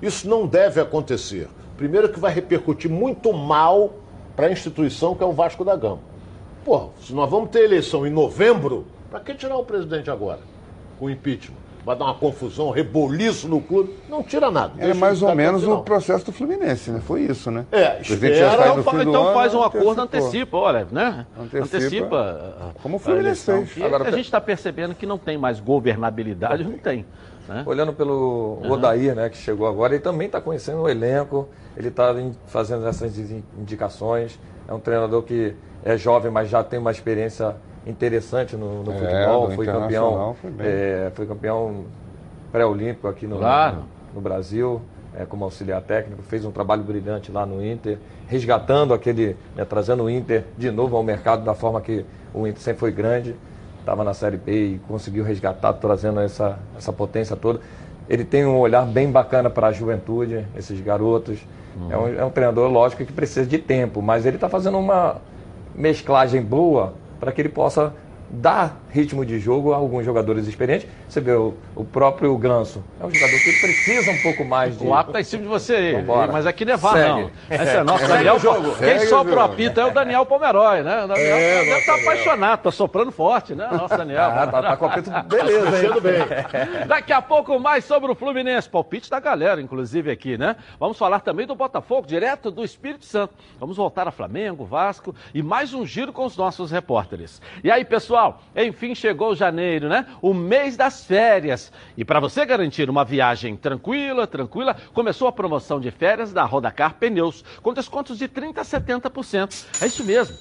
Isso 0.02 0.30
não 0.30 0.46
deve 0.46 0.80
acontecer. 0.80 1.50
Primeiro 1.76 2.10
que 2.10 2.20
vai 2.20 2.32
repercutir 2.32 2.90
muito 2.90 3.34
mal 3.34 3.94
para 4.36 4.48
a 4.48 4.52
instituição 4.52 5.16
que 5.16 5.24
é 5.24 5.26
o 5.26 5.32
Vasco 5.34 5.66
da 5.66 5.76
Gama. 5.76 6.00
Pô, 6.66 6.90
se 7.00 7.14
nós 7.14 7.30
vamos 7.30 7.52
ter 7.52 7.64
eleição 7.64 8.08
em 8.08 8.10
novembro, 8.10 8.88
para 9.12 9.20
que 9.20 9.36
tirar 9.36 9.56
o 9.56 9.64
presidente 9.64 10.10
agora? 10.10 10.40
Com 10.98 11.08
impeachment? 11.08 11.64
Vai 11.86 11.96
dar 11.96 12.06
uma 12.06 12.16
confusão, 12.16 12.70
um 12.70 12.72
reboliço 12.72 13.48
no 13.48 13.62
clube. 13.62 13.94
Não 14.10 14.24
tira 14.24 14.50
nada. 14.50 14.74
É 14.80 14.92
mais 14.92 15.22
ou 15.22 15.36
menos 15.36 15.64
o 15.64 15.84
processo 15.84 16.26
do 16.26 16.32
Fluminense, 16.32 16.90
né? 16.90 17.00
Foi 17.06 17.22
isso, 17.22 17.52
né? 17.52 17.68
É, 17.72 18.02
espera, 18.02 18.80
então, 18.80 19.02
então 19.04 19.34
faz 19.36 19.54
um 19.54 19.62
acordo, 19.62 20.02
antecipa, 20.02 20.58
olha, 20.58 20.88
né? 20.92 21.28
Antecipa. 21.40 21.78
antecipa 21.78 22.74
como 22.82 22.96
o 22.96 23.00
Fluminense 23.00 23.46
fez. 23.68 23.86
Agora, 23.86 24.08
a 24.08 24.12
gente 24.12 24.26
está 24.26 24.42
percebendo 24.42 24.96
que 24.96 25.06
não 25.06 25.20
tem 25.20 25.38
mais 25.38 25.60
governabilidade, 25.60 26.64
não 26.64 26.80
tem. 26.80 27.06
Né? 27.48 27.62
Olhando 27.68 27.94
pelo 27.94 28.60
uhum. 28.64 28.72
Odair, 28.72 29.14
né, 29.14 29.30
que 29.30 29.38
chegou 29.38 29.68
agora, 29.68 29.94
ele 29.94 30.02
também 30.02 30.26
está 30.26 30.42
conhecendo 30.42 30.82
o 30.82 30.90
elenco, 30.90 31.48
ele 31.78 31.90
está 31.90 32.12
fazendo 32.48 32.88
essas 32.88 33.16
indicações. 33.60 34.40
É 34.68 34.74
um 34.74 34.80
treinador 34.80 35.22
que 35.22 35.54
é 35.86 35.96
jovem, 35.96 36.32
mas 36.32 36.50
já 36.50 36.64
tem 36.64 36.80
uma 36.80 36.90
experiência 36.90 37.56
interessante 37.86 38.58
no, 38.58 38.84
no 38.84 38.92
é, 38.92 38.98
futebol. 38.98 39.52
Foi 39.52 39.66
campeão, 39.68 40.36
foi, 40.42 40.52
é, 40.60 41.12
foi 41.14 41.28
campeão 41.28 41.86
pré-olímpico 42.52 43.08
aqui 43.08 43.28
no, 43.28 43.38
claro. 43.38 43.78
no, 43.78 44.16
no, 44.16 44.22
Brasil, 44.22 44.82
é, 45.16 45.26
como 45.26 45.46
auxiliar 45.46 45.82
técnico. 45.84 46.24
Fez 46.24 46.44
um 46.44 46.52
trabalho 46.52 46.82
brilhante 46.82 47.32
lá 47.32 47.46
no 47.46 47.64
Inter, 47.64 48.00
resgatando 48.28 48.96
aquele, 48.96 49.38
né, 49.56 49.64
trazendo 49.64 50.04
o 50.04 50.10
Inter 50.10 50.44
de 50.58 50.72
novo 50.72 50.98
ao 50.98 51.04
mercado 51.04 51.46
da 51.46 51.54
forma 51.54 51.80
que 51.80 52.04
o 52.34 52.48
Inter 52.48 52.62
sempre 52.62 52.80
foi 52.80 52.92
grande. 52.92 53.36
Estava 53.80 54.04
na 54.04 54.16
Série 54.16 54.38
B 54.38 54.52
e 54.52 54.80
conseguiu 54.88 55.24
resgatar, 55.24 55.72
trazendo 55.74 56.20
essa, 56.20 56.58
essa 56.76 56.92
potência 56.92 57.36
toda. 57.36 57.60
Ele 58.10 58.26
tem 58.26 58.44
um 58.44 58.58
olhar 58.58 58.84
bem 58.88 59.12
bacana 59.12 59.48
para 59.48 59.68
a 59.68 59.72
juventude, 59.72 60.44
esses 60.58 60.82
garotos. 60.82 61.38
Uhum. 61.76 61.92
É, 61.92 61.98
um, 61.98 62.20
é 62.22 62.26
um 62.26 62.32
treinador, 62.32 62.72
lógico, 62.72 63.06
que 63.06 63.14
precisa 63.14 63.46
de 63.46 63.60
tempo, 63.60 64.02
mas 64.02 64.26
ele 64.26 64.38
está 64.38 64.50
fazendo 64.50 64.80
uma 64.80 65.18
mesclagem 65.76 66.42
boa 66.42 66.94
para 67.20 67.32
que 67.32 67.42
ele 67.42 67.50
possa 67.50 67.94
dar 68.30 68.80
ritmo 68.96 69.26
de 69.26 69.38
jogo 69.40 69.74
a 69.74 69.76
alguns 69.76 70.06
jogadores 70.06 70.48
experientes. 70.48 70.88
Você 71.10 71.20
vê 71.20 71.34
o, 71.34 71.54
o 71.76 71.84
próprio 71.84 72.36
Ganso, 72.38 72.82
é 73.00 73.06
um 73.06 73.14
jogador 73.14 73.38
que 73.40 73.52
precisa 73.60 74.10
um 74.10 74.22
pouco 74.22 74.46
mais 74.46 74.78
de. 74.78 74.86
O 74.86 74.94
ato 74.94 75.10
está 75.10 75.20
em 75.20 75.24
cima 75.26 75.44
de 75.44 75.50
você 75.50 75.76
aí, 75.76 76.06
mas 76.32 76.48
aqui 76.48 76.64
não 76.64 76.74
é 76.74 76.78
VAR, 76.78 76.98
não. 76.98 77.32
Esse 77.50 77.76
é 77.76 77.84
nosso 77.84 78.08
Daniel. 78.08 78.40
Jogo. 78.40 78.76
Quem 78.78 79.00
sopra 79.08 79.36
o 79.36 79.40
apito 79.40 79.80
é 79.82 79.86
o 79.86 79.92
Daniel 79.92 80.26
Pomeroy, 80.26 80.82
né? 80.82 81.04
O 81.04 81.08
Daniel 81.08 81.38
é, 81.38 81.66
deve 81.66 81.80
estar 81.80 81.96
tá 81.96 82.02
apaixonado, 82.02 82.58
está 82.60 82.72
soprando 82.72 83.12
forte, 83.12 83.54
né? 83.54 83.68
Nosso 83.70 83.98
Daniel. 83.98 84.24
Ah, 84.24 84.48
tá, 84.48 84.62
tá 84.62 84.78
com 84.78 84.86
o 84.86 84.88
apito 84.88 85.12
beleza, 85.28 85.86
hein? 85.86 86.02
bem. 86.02 86.88
Daqui 86.88 87.12
a 87.12 87.22
pouco 87.22 87.60
mais 87.60 87.84
sobre 87.84 88.12
o 88.12 88.16
Fluminense. 88.16 88.70
Palpite 88.70 89.10
da 89.10 89.20
galera, 89.20 89.62
inclusive, 89.62 90.10
aqui, 90.10 90.38
né? 90.38 90.56
Vamos 90.80 90.98
falar 90.98 91.20
também 91.20 91.46
do 91.46 91.56
Botafogo, 91.56 92.08
direto 92.08 92.50
do 92.50 92.64
Espírito 92.64 93.06
Santo. 93.06 93.34
Vamos 93.60 93.76
voltar 93.76 94.08
a 94.08 94.12
Flamengo, 94.12 94.64
Vasco 94.66 95.14
e 95.34 95.44
mais 95.44 95.74
um 95.74 95.86
giro 95.86 96.14
com 96.14 96.26
os 96.26 96.38
nossos 96.38 96.72
repórteres. 96.72 97.42
E 97.64 97.70
aí, 97.70 97.84
pessoal, 97.84 98.42
enfim 98.56 98.85
chegou 98.94 99.34
janeiro, 99.34 99.88
né? 99.88 100.06
O 100.22 100.34
mês 100.34 100.76
das 100.76 101.06
férias. 101.06 101.72
E 101.98 102.04
para 102.04 102.20
você 102.20 102.46
garantir 102.46 102.90
uma 102.90 103.06
viagem 103.06 103.56
tranquila, 103.56 104.28
tranquila, 104.28 104.76
começou 104.94 105.28
a 105.28 105.32
promoção 105.32 105.80
de 105.80 105.90
férias 105.90 106.34
da 106.34 106.44
Rodacar 106.44 106.96
Pneus, 106.96 107.44
com 107.64 107.74
descontos 107.74 108.18
de 108.18 108.28
30% 108.28 108.58
a 108.58 108.64
70%. 108.64 109.66
É 109.82 109.88
isso 109.88 110.04
mesmo. 110.04 110.38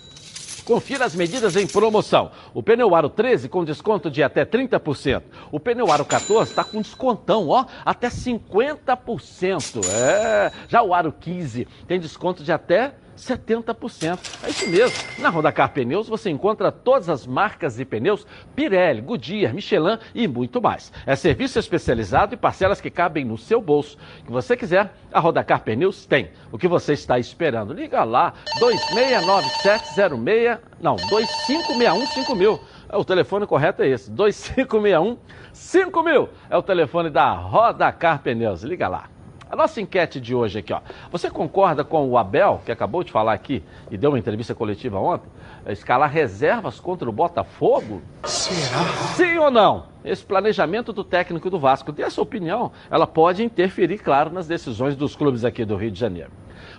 Confira 0.65 1.05
as 1.05 1.15
medidas 1.15 1.57
em 1.57 1.67
promoção. 1.67 2.31
O 2.55 2.63
pneu 2.63 2.95
aro 2.95 3.11
13 3.11 3.51
com 3.51 3.65
desconto 3.65 4.11
de 4.11 4.23
até 4.23 4.47
30%. 4.47 5.23
O 5.53 5.61
pneu 5.61 5.93
aro 5.93 6.07
14 6.07 6.51
está 6.51 6.65
com 6.65 6.81
descontão, 6.81 7.49
ó, 7.49 7.67
até 7.85 8.09
50%. 8.09 9.87
É. 9.87 10.51
Já 10.67 10.83
o 10.83 10.95
aro 10.95 11.13
15 11.13 11.69
tem 11.87 12.01
desconto 12.01 12.43
de 12.43 12.51
até 12.51 12.95
70%. 13.17 14.19
É 14.43 14.51
isso 14.51 14.69
mesmo. 14.69 14.97
Na 15.19 15.29
Rodacar 15.29 15.73
Pneus 15.73 16.09
você 16.09 16.31
encontra 16.31 16.71
todas 16.73 17.09
as 17.09 17.27
marcas 17.27 17.77
de 17.77 17.85
pneus 17.85 18.27
Pirelli, 18.55 19.01
Goodyear, 19.01 19.55
Michelin 19.55 19.99
e 20.15 20.27
muito 20.29 20.61
mais. 20.61 20.93
É 21.07 21.17
serviço 21.17 21.59
especializado 21.59 22.35
e 22.35 22.37
parcelas 22.37 22.81
que 22.81 22.91
cabem 22.91 23.25
no 23.25 23.39
seu 23.39 23.61
bolso. 23.61 23.97
O 24.23 24.27
que 24.27 24.33
você 24.33 24.57
quiser, 24.57 24.95
a 25.13 25.21
Rodacar 25.21 25.61
Pneus 25.63 26.07
tem. 26.07 26.31
O 26.51 26.59
que 26.59 26.69
você 26.69 26.93
está 26.93 27.19
esperando? 27.19 27.73
Liga 27.73 28.05
lá, 28.05 28.35
269706, 28.61 30.59
não, 30.81 30.97
25615000. 30.97 32.61
O 32.93 33.05
telefone 33.05 33.47
correto 33.47 33.83
é 33.83 33.89
esse, 33.89 34.11
2561 34.11 35.19
5000. 35.53 36.29
É 36.51 36.57
o 36.57 36.63
telefone 36.63 37.11
da 37.11 37.33
Rodacar 37.33 38.21
Pneus. 38.21 38.63
Liga 38.63 38.89
lá. 38.89 39.14
A 39.55 39.57
nossa 39.57 39.81
enquete 39.81 40.21
de 40.21 40.35
hoje 40.35 40.59
aqui, 40.59 40.73
ó. 40.73 40.81
Você 41.13 41.31
concorda 41.31 41.85
com 41.85 42.09
o 42.09 42.19
Abel, 42.19 42.61
que 42.67 42.73
acabou 42.73 43.05
de 43.05 43.13
falar 43.13 43.35
aqui 43.35 43.63
e 43.89 43.97
deu 43.97 44.11
uma 44.11 44.19
entrevista 44.19 44.53
coletiva 44.53 44.99
ontem, 44.99 45.29
escalar 45.69 46.11
reservas 46.11 46.81
contra 46.81 47.09
o 47.09 47.13
Botafogo? 47.13 48.03
Será? 48.25 48.83
Sim 49.15 49.39
ou 49.39 49.53
não? 49.53 49.85
Esse 50.05 50.25
planejamento 50.25 50.93
do 50.93 51.05
técnico 51.05 51.49
do 51.51 51.61
Vasco, 51.61 51.93
dê 51.93 52.03
a 52.03 52.11
sua 52.11 52.25
opinião, 52.25 52.73
ela 52.91 53.07
pode 53.07 53.45
interferir, 53.45 53.99
claro, 53.99 54.29
nas 54.29 54.49
decisões 54.49 54.97
dos 54.97 55.15
clubes 55.15 55.45
aqui 55.45 55.65
do 55.65 55.77
Rio 55.77 55.93
de 55.93 56.01
Janeiro. 56.01 56.33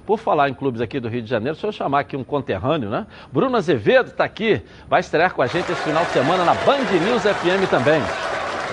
Por 0.05 0.19
falar 0.19 0.49
em 0.49 0.53
clubes 0.53 0.81
aqui 0.81 0.99
do 0.99 1.07
Rio 1.07 1.21
de 1.21 1.29
Janeiro, 1.29 1.57
se 1.57 1.65
eu 1.65 1.71
chamar 1.71 2.01
aqui 2.01 2.17
um 2.17 2.25
conterrâneo, 2.25 2.89
né? 2.89 3.07
Bruno 3.31 3.55
Azevedo 3.55 4.09
está 4.09 4.25
aqui, 4.25 4.61
vai 4.89 4.99
estrear 4.99 5.33
com 5.33 5.41
a 5.41 5.47
gente 5.47 5.71
esse 5.71 5.81
final 5.81 6.03
de 6.03 6.11
semana 6.11 6.43
na 6.43 6.53
Band 6.53 6.83
News 7.05 7.21
FM 7.21 7.69
também. 7.69 8.01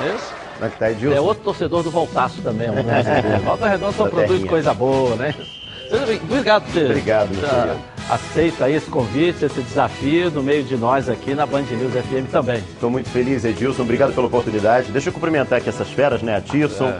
É 0.04 0.16
isso? 0.16 0.41
Como 0.54 0.66
é 0.66 0.68
que 0.70 0.78
tá, 0.78 0.90
Edilson? 0.90 1.16
É 1.16 1.20
outro 1.20 1.44
torcedor 1.44 1.82
do 1.82 1.90
Voltaço 1.90 2.40
também, 2.42 2.68
Azevedo. 2.68 3.42
Volta 3.44 3.68
Redonda 3.68 3.92
só 3.92 4.08
produz 4.08 4.44
coisa 4.44 4.74
boa, 4.74 5.16
né? 5.16 5.34
Obrigado 5.92 6.64
por 6.64 6.72
ter 6.72 6.86
Obrigado, 6.86 7.30
uh, 7.32 7.78
aceito 8.08 8.64
aí 8.64 8.74
esse 8.74 8.90
convite, 8.90 9.44
esse 9.44 9.60
desafio 9.60 10.30
no 10.30 10.42
meio 10.42 10.64
de 10.64 10.76
nós 10.76 11.08
aqui 11.08 11.34
na 11.34 11.44
Band 11.44 11.62
News 11.62 11.92
FM 11.92 12.30
também. 12.30 12.58
Estou 12.58 12.90
muito 12.90 13.10
feliz, 13.10 13.44
Edilson. 13.44 13.82
Obrigado 13.82 14.14
pela 14.14 14.26
oportunidade. 14.26 14.90
Deixa 14.90 15.10
eu 15.10 15.12
cumprimentar 15.12 15.58
aqui 15.58 15.68
essas 15.68 15.90
feras, 15.90 16.22
né? 16.22 16.36
A 16.36 16.40
Tirson, 16.40 16.92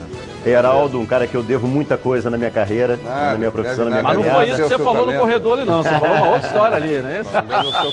é. 0.45 0.51
Heraldo, 0.51 1.01
um 1.01 1.07
cara 1.07 1.27
que 1.27 1.35
eu 1.35 1.43
devo 1.43 1.67
muita 1.67 1.97
coisa 1.97 2.29
na 2.29 2.37
minha 2.37 2.51
carreira, 2.51 2.99
ah, 3.07 3.33
na 3.33 3.39
minha 3.39 3.51
profissão, 3.51 3.85
na 3.85 3.91
minha 3.91 4.03
Mas 4.03 4.17
não 4.17 4.25
foi 4.25 4.45
isso 4.49 4.57
que 4.57 4.69
você 4.69 4.79
falou 4.79 4.95
talento. 4.95 5.13
no 5.13 5.21
corredor 5.21 5.59
ali, 5.59 5.67
não. 5.67 5.83
Você 5.83 5.89
falou 5.89 6.17
uma 6.17 6.29
outra 6.29 6.47
história 6.47 6.77
ali, 6.77 6.99
né? 6.99 7.23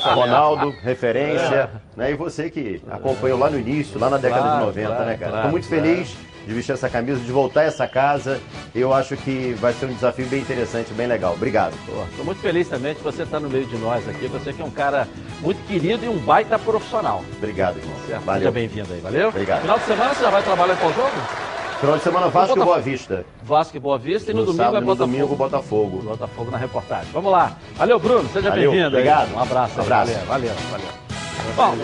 Ronaldo, 0.04 0.76
referência, 0.84 1.56
é. 1.56 1.70
né? 1.96 2.12
E 2.12 2.16
você 2.16 2.50
que 2.50 2.82
acompanhou 2.90 3.40
lá 3.40 3.50
no 3.50 3.60
início, 3.60 4.00
lá 4.00 4.10
na 4.10 4.18
década 4.18 4.42
claro, 4.42 4.60
de 4.60 4.66
90, 4.66 4.88
claro, 4.88 5.06
né, 5.06 5.18
cara? 5.18 5.36
Estou 5.36 5.52
muito 5.52 5.68
feliz 5.68 6.16
de 6.50 6.56
vestir 6.56 6.72
essa 6.72 6.90
camisa, 6.90 7.20
de 7.20 7.32
voltar 7.32 7.62
a 7.62 7.66
essa 7.66 7.88
casa. 7.88 8.42
Eu 8.74 8.92
acho 8.92 9.16
que 9.16 9.54
vai 9.60 9.72
ser 9.72 9.86
um 9.86 9.94
desafio 9.94 10.26
bem 10.26 10.42
interessante, 10.42 10.92
bem 10.94 11.06
legal. 11.06 11.34
Obrigado. 11.34 11.76
Estou 12.10 12.26
muito 12.26 12.42
feliz 12.42 12.68
também 12.68 12.96
de 12.96 13.02
você 13.02 13.22
estar 13.22 13.40
no 13.40 13.48
meio 13.48 13.68
de 13.68 13.78
nós 13.78 14.08
aqui. 14.10 14.28
Você 14.28 14.52
que 14.52 14.62
é 14.62 14.66
um 14.66 14.72
cara 14.72 15.08
muito 15.42 15.64
querido 15.68 16.04
e 16.04 16.10
um 16.10 16.18
baita 16.18 16.58
profissional. 16.58 17.24
Obrigado, 17.38 17.78
irmão. 17.78 17.96
Certo? 18.08 18.24
Valeu. 18.24 18.40
Seja 18.40 18.52
bem-vindo 18.52 18.92
aí, 18.92 19.00
valeu? 19.00 19.30
Obrigado. 19.30 19.62
Final 19.62 19.78
de 19.78 19.86
semana 19.86 20.14
você 20.16 20.24
já 20.24 20.30
vai 20.32 20.42
trabalhar 20.42 20.76
com 20.78 20.88
o 20.88 20.94
jogo? 20.94 21.50
Final 21.80 21.98
de 21.98 22.04
semana 22.04 22.28
Vasco 22.28 22.60
e 22.60 22.64
Boa 22.64 22.80
Vista. 22.80 23.26
Vasco 23.44 23.78
e 23.78 23.80
Boa 23.80 24.00
Vista 24.00 24.32
e 24.32 24.34
no, 24.34 24.42
no 24.42 24.46
domingo 24.48 24.76
é 24.76 24.82
Botafogo. 24.82 24.96
domingo 24.96 25.36
Botafogo. 25.36 25.98
Botafogo 26.02 26.52
na 26.52 26.58
reportagem. 26.58 27.12
Vamos 27.14 27.32
lá. 27.32 27.56
Valeu, 27.76 28.00
Bruno. 28.00 28.28
Seja 28.34 28.50
bem-vindo. 28.50 28.88
Obrigado. 28.88 29.34
Um 29.36 29.40
abraço. 29.40 29.78
Um 29.78 29.84
abraço. 29.84 30.12
Valeu, 30.12 30.26
valeu. 30.26 30.52
valeu. 30.72 31.09
Bom, 31.56 31.76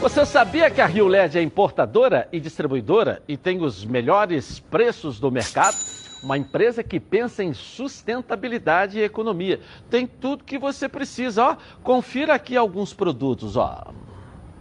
você 0.00 0.26
sabia 0.26 0.68
que 0.70 0.80
a 0.80 0.86
Rio 0.86 1.06
LED 1.06 1.38
é 1.38 1.42
importadora 1.42 2.26
e 2.32 2.40
distribuidora 2.40 3.22
e 3.28 3.36
tem 3.36 3.62
os 3.62 3.84
melhores 3.84 4.58
preços 4.58 5.20
do 5.20 5.30
mercado? 5.30 5.76
Uma 6.22 6.38
empresa 6.38 6.82
que 6.82 6.98
pensa 6.98 7.44
em 7.44 7.52
sustentabilidade 7.52 8.98
e 8.98 9.02
economia. 9.02 9.60
Tem 9.90 10.06
tudo 10.06 10.44
que 10.44 10.58
você 10.58 10.88
precisa, 10.88 11.44
ó. 11.44 11.54
Confira 11.82 12.32
aqui 12.34 12.56
alguns 12.56 12.94
produtos, 12.94 13.56
ó. 13.56 13.92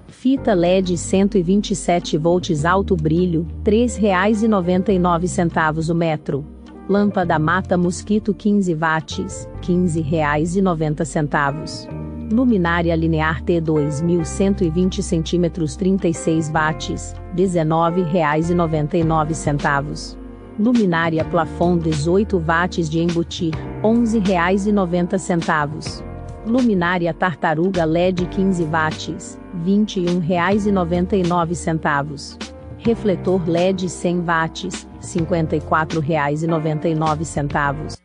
Fita 0.07 0.53
LED 0.53 0.97
127 0.97 2.17
volts 2.17 2.65
alto 2.65 2.95
brilho, 2.95 3.47
R$ 3.65 3.87
3,99 3.87 5.89
o 5.89 5.95
metro. 5.95 6.45
Lâmpada 6.87 7.39
mata 7.39 7.75
mosquito 7.77 8.33
15 8.33 8.75
watts, 8.75 9.49
R$ 9.61 9.73
15,90. 9.73 12.12
Luminária 12.31 12.95
linear 12.95 13.41
T 13.41 13.59
2120 13.59 15.01
cm 15.01 15.51
36 15.51 16.49
watts, 16.49 17.13
R$ 17.35 17.35
19,99. 17.35 20.17
Luminária 20.57 21.25
plafond 21.25 21.85
18 21.85 22.39
watts 22.39 22.87
de 22.89 23.01
embutir, 23.01 23.53
R$ 23.55 23.81
11,90. 23.83 26.01
Luminária 26.45 27.13
tartaruga 27.13 27.85
LED 27.85 28.27
15 28.29 28.63
watts, 28.65 29.37
R$ 29.53 29.59
21,99. 29.65 32.37
Refletor 32.85 33.41
LED 33.47 33.89
100 33.89 34.25
watts, 34.25 34.87
R$ 35.01 35.01
54,99. 35.01 37.97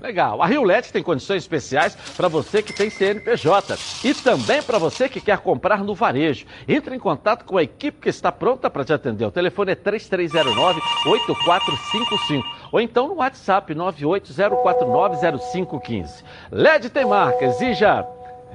Legal. 0.00 0.40
A 0.42 0.46
Rio 0.46 0.62
LED 0.62 0.92
tem 0.92 1.02
condições 1.02 1.42
especiais 1.42 1.96
para 2.16 2.28
você 2.28 2.62
que 2.62 2.72
tem 2.72 2.88
CNPJ 2.88 3.76
e 4.02 4.14
também 4.14 4.62
para 4.62 4.78
você 4.78 5.06
que 5.08 5.20
quer 5.20 5.38
comprar 5.38 5.82
no 5.84 5.94
varejo. 5.94 6.46
Entre 6.66 6.96
em 6.96 6.98
contato 6.98 7.44
com 7.44 7.58
a 7.58 7.62
equipe 7.62 8.00
que 8.00 8.08
está 8.08 8.32
pronta 8.32 8.70
para 8.70 8.84
te 8.84 8.92
atender. 8.92 9.24
O 9.26 9.30
telefone 9.30 9.70
é 9.72 9.76
3309-8455 9.76 12.42
ou 12.72 12.80
então 12.80 13.08
no 13.08 13.16
WhatsApp 13.16 13.74
980490515. 13.74 16.24
LED 16.50 16.88
tem 16.90 17.04
marca, 17.04 17.44
exija 17.44 18.06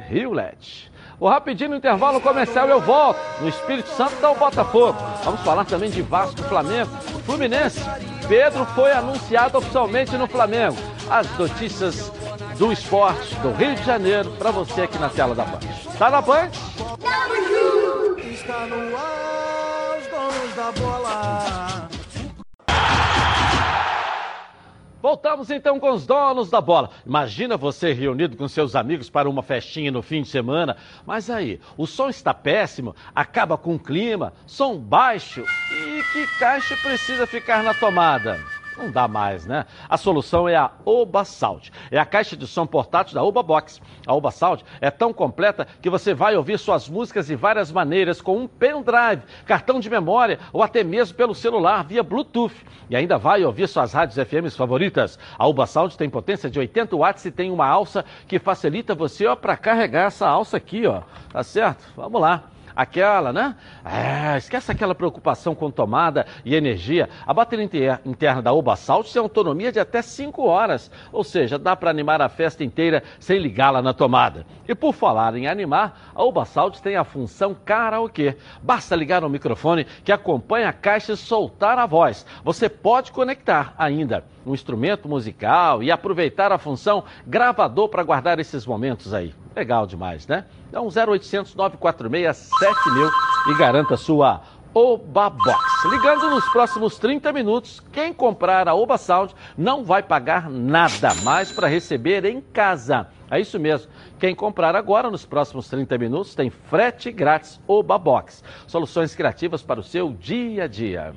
Rio 0.09 0.33
LED. 0.33 0.91
O 1.19 1.29
rapidinho 1.29 1.71
no 1.71 1.75
intervalo 1.77 2.19
comercial 2.19 2.67
eu 2.67 2.81
volto 2.81 3.17
no 3.39 3.47
Espírito 3.47 3.89
Santo 3.89 4.15
da 4.17 4.33
Botafogo. 4.33 4.97
Vamos 5.23 5.41
falar 5.41 5.63
também 5.65 5.89
de 5.89 6.01
Vasco, 6.01 6.43
Flamengo, 6.43 6.91
Fluminense. 7.25 7.79
Pedro 8.27 8.65
foi 8.67 8.91
anunciado 8.91 9.57
oficialmente 9.57 10.17
no 10.17 10.27
Flamengo. 10.27 10.75
As 11.09 11.29
notícias 11.37 12.11
do 12.57 12.71
esporte 12.71 13.35
do 13.35 13.51
Rio 13.51 13.75
de 13.75 13.83
Janeiro 13.83 14.31
para 14.31 14.51
você 14.51 14.81
aqui 14.81 14.97
na 14.97 15.09
tela 15.09 15.33
da 15.33 15.45
Band. 15.45 15.59
Tá 15.97 16.09
na 16.09 16.21
Band? 16.21 16.49
Está 18.17 18.65
no 18.65 18.97
ar, 18.97 19.97
os 19.97 20.07
donos 20.07 20.55
da 20.55 20.71
bola. 20.73 21.94
Voltamos 25.05 25.51
então 25.51 25.79
com 25.79 25.91
os 25.91 26.03
donos 26.03 26.49
da 26.49 26.59
bola. 26.59 26.89
Imagina 27.05 27.55
você 27.55 27.93
reunido 27.93 28.35
com 28.35 28.47
seus 28.47 28.75
amigos 28.75 29.07
para 29.07 29.29
uma 29.29 29.43
festinha 29.43 29.91
no 29.91 30.01
fim 30.01 30.23
de 30.23 30.29
semana. 30.29 30.77
Mas 31.05 31.29
aí, 31.29 31.61
o 31.77 31.85
som 31.85 32.09
está 32.09 32.33
péssimo, 32.33 32.95
acaba 33.13 33.55
com 33.55 33.75
o 33.75 33.79
clima, 33.79 34.33
som 34.47 34.75
baixo. 34.75 35.45
E 35.71 36.01
que 36.11 36.25
caixa 36.39 36.75
precisa 36.77 37.27
ficar 37.27 37.61
na 37.61 37.75
tomada? 37.75 38.39
Não 38.77 38.91
dá 38.91 39.07
mais, 39.07 39.45
né? 39.45 39.65
A 39.89 39.97
solução 39.97 40.49
é 40.49 40.55
a 40.55 40.69
Oba 40.83 41.23
Sound. 41.23 41.71
É 41.89 41.97
a 41.97 42.05
caixa 42.05 42.35
de 42.35 42.45
som 42.45 42.67
portátil 42.67 43.15
da 43.15 43.23
Oba 43.23 43.41
Box. 43.41 43.81
A 44.05 44.13
Oba 44.13 44.31
Sound 44.31 44.65
é 44.81 44.91
tão 44.91 45.13
completa 45.13 45.65
que 45.81 45.89
você 45.89 46.13
vai 46.13 46.35
ouvir 46.35 46.59
suas 46.59 46.89
músicas 46.89 47.27
de 47.27 47.35
várias 47.35 47.71
maneiras 47.71 48.21
com 48.21 48.37
um 48.37 48.47
pendrive, 48.47 49.23
cartão 49.45 49.79
de 49.79 49.89
memória 49.89 50.39
ou 50.51 50.61
até 50.61 50.83
mesmo 50.83 51.15
pelo 51.15 51.33
celular 51.33 51.83
via 51.85 52.03
Bluetooth. 52.03 52.55
E 52.89 52.95
ainda 52.95 53.17
vai 53.17 53.43
ouvir 53.45 53.67
suas 53.67 53.93
rádios 53.93 54.17
FMs 54.17 54.57
favoritas. 54.57 55.17
A 55.37 55.47
Oba 55.47 55.65
Sound 55.65 55.97
tem 55.97 56.09
potência 56.09 56.49
de 56.49 56.59
80 56.59 56.97
watts 56.97 57.25
e 57.25 57.31
tem 57.31 57.51
uma 57.51 57.67
alça 57.67 58.03
que 58.27 58.39
facilita 58.39 58.93
você 58.93 59.25
para 59.35 59.55
carregar 59.55 60.07
essa 60.07 60.27
alça 60.27 60.57
aqui, 60.57 60.85
ó. 60.85 61.01
Tá 61.31 61.43
certo? 61.43 61.85
Vamos 61.95 62.21
lá 62.21 62.54
aquela, 62.75 63.31
né? 63.31 63.55
É, 63.83 64.37
esquece 64.37 64.71
aquela 64.71 64.93
preocupação 64.93 65.55
com 65.55 65.71
tomada 65.71 66.25
e 66.43 66.55
energia. 66.55 67.09
A 67.25 67.33
bateria 67.33 67.99
interna 68.05 68.41
da 68.41 68.53
Oba 68.53 68.75
Salt 68.75 69.11
tem 69.11 69.21
autonomia 69.21 69.71
de 69.71 69.79
até 69.79 70.01
5 70.01 70.43
horas, 70.43 70.91
ou 71.11 71.23
seja, 71.23 71.57
dá 71.57 71.75
para 71.75 71.89
animar 71.89 72.21
a 72.21 72.29
festa 72.29 72.63
inteira 72.63 73.03
sem 73.19 73.39
ligá-la 73.39 73.81
na 73.81 73.93
tomada. 73.93 74.45
E 74.67 74.75
por 74.75 74.93
falar 74.93 75.35
em 75.35 75.47
animar, 75.47 76.11
a 76.13 76.23
Oba 76.23 76.45
Salt 76.45 76.79
tem 76.79 76.95
a 76.95 77.03
função 77.03 77.55
karaokê. 77.65 78.35
Basta 78.61 78.95
ligar 78.95 79.23
o 79.23 79.29
microfone 79.29 79.85
que 80.03 80.11
acompanha 80.11 80.69
a 80.69 80.73
caixa 80.73 81.13
e 81.13 81.17
soltar 81.17 81.77
a 81.77 81.85
voz. 81.85 82.25
Você 82.43 82.67
pode 82.67 83.11
conectar 83.11 83.73
ainda 83.77 84.23
um 84.45 84.53
instrumento 84.53 85.09
musical 85.09 85.81
e 85.81 85.91
aproveitar 85.91 86.51
a 86.51 86.57
função 86.57 87.03
gravador 87.25 87.89
para 87.89 88.03
guardar 88.03 88.39
esses 88.39 88.65
momentos 88.65 89.13
aí. 89.13 89.33
Legal 89.55 89.87
demais, 89.87 90.27
né? 90.27 90.45
Então 90.75 90.87
0800 90.87 91.55
946 91.55 92.49
7000 92.59 93.09
e 93.47 93.57
garanta 93.57 93.95
sua 93.95 94.41
Oba 94.73 95.29
Box. 95.29 95.87
Ligando 95.89 96.29
nos 96.29 96.45
próximos 96.49 96.99
30 96.99 97.31
minutos, 97.31 97.81
quem 97.93 98.11
comprar 98.11 98.67
a 98.67 98.75
Oba 98.75 98.97
Sound 98.97 99.33
não 99.57 99.85
vai 99.85 100.03
pagar 100.03 100.49
nada 100.49 101.13
mais 101.23 101.49
para 101.49 101.69
receber 101.69 102.25
em 102.25 102.41
casa. 102.41 103.07
É 103.31 103.39
isso 103.39 103.57
mesmo. 103.57 103.89
Quem 104.19 104.35
comprar 104.35 104.75
agora, 104.75 105.09
nos 105.09 105.25
próximos 105.25 105.69
30 105.69 105.97
minutos, 105.97 106.35
tem 106.35 106.49
frete 106.49 107.09
grátis 107.09 107.57
Oba 107.65 107.97
Box. 107.97 108.43
Soluções 108.67 109.15
criativas 109.15 109.61
para 109.61 109.79
o 109.79 109.83
seu 109.83 110.11
dia 110.11 110.65
a 110.65 110.67
dia. 110.67 111.15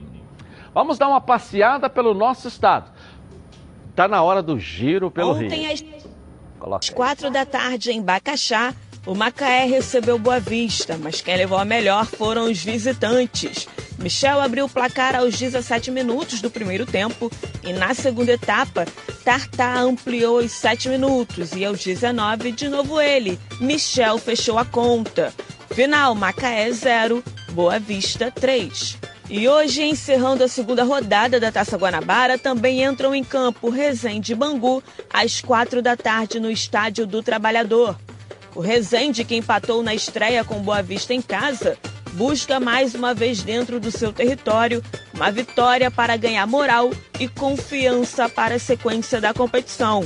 Vamos 0.73 0.99
dar 0.99 1.09
uma 1.09 1.21
passeada 1.21 1.91
pelo 1.91 2.15
nosso 2.15 2.47
estado. 2.47 2.93
Está 3.91 4.07
na 4.07 4.23
hora 4.23 4.41
do 4.41 4.57
giro 4.57 5.11
pelo 5.11 5.33
Ontem, 5.33 5.67
Rio. 5.67 6.07
Às 6.77 6.91
quatro 6.91 7.29
da 7.29 7.45
tarde, 7.45 7.91
em 7.91 8.01
Bacaxá, 8.01 8.73
o 9.09 9.15
Macaé 9.15 9.65
recebeu 9.65 10.19
Boa 10.19 10.39
Vista, 10.39 10.99
mas 10.99 11.23
quem 11.23 11.35
levou 11.35 11.57
a 11.57 11.65
melhor 11.65 12.05
foram 12.05 12.45
os 12.45 12.63
visitantes. 12.63 13.67
Michel 13.99 14.39
abriu 14.39 14.67
o 14.67 14.69
placar 14.69 15.17
aos 15.17 15.35
17 15.35 15.91
minutos 15.91 16.43
do 16.43 16.51
primeiro 16.51 16.85
tempo 16.85 17.33
e 17.65 17.73
na 17.73 17.95
segunda 17.95 18.33
etapa, 18.33 18.85
Tartar 19.25 19.79
ampliou 19.79 20.41
os 20.41 20.53
7 20.53 20.91
minutos 20.91 21.53
e 21.53 21.65
aos 21.65 21.83
19, 21.83 22.53
de 22.53 22.69
novo 22.69 23.01
ele, 23.01 23.39
Michel 23.59 24.19
fechou 24.19 24.59
a 24.59 24.65
conta. 24.67 25.33
Final 25.71 26.15
Macaé 26.15 26.71
0, 26.71 27.25
Boa 27.53 27.79
Vista 27.79 28.31
3. 28.31 28.99
E 29.31 29.49
hoje, 29.49 29.85
encerrando 29.85 30.45
a 30.45 30.49
segunda 30.49 30.85
rodada 30.85 31.41
da 31.41 31.51
Taça 31.51 31.79
Guanabara, 31.79 32.37
também 32.37 32.85
entram 32.85 33.15
em 33.15 33.25
campo 33.25 33.71
Resende 33.71 34.33
e 34.33 34.35
Bangu 34.35 34.83
às 35.11 35.41
quatro 35.41 35.81
da 35.81 35.97
tarde 35.97 36.39
no 36.39 36.51
Estádio 36.51 37.07
do 37.07 37.23
Trabalhador. 37.23 37.97
O 38.59 38.61
Resende, 38.61 39.23
que 39.23 39.37
empatou 39.37 39.85
na 39.85 39.95
estreia 39.95 40.43
com 40.43 40.59
Boa 40.59 40.83
Vista 40.83 41.15
em 41.15 41.23
casa, 41.23 41.79
busca 42.15 42.59
mais 42.59 42.93
uma 42.93 43.15
vez 43.15 43.41
dentro 43.41 43.79
do 43.79 43.89
seu 43.89 44.13
território 44.13 44.83
uma 45.15 45.31
vitória 45.31 45.93
para 45.93 46.17
ganhar 46.17 46.45
moral 46.45 46.91
e 47.21 47.29
confiança 47.29 48.29
para 48.29 48.57
a 48.57 48.59
sequência 48.59 49.21
da 49.21 49.33
competição. 49.33 50.01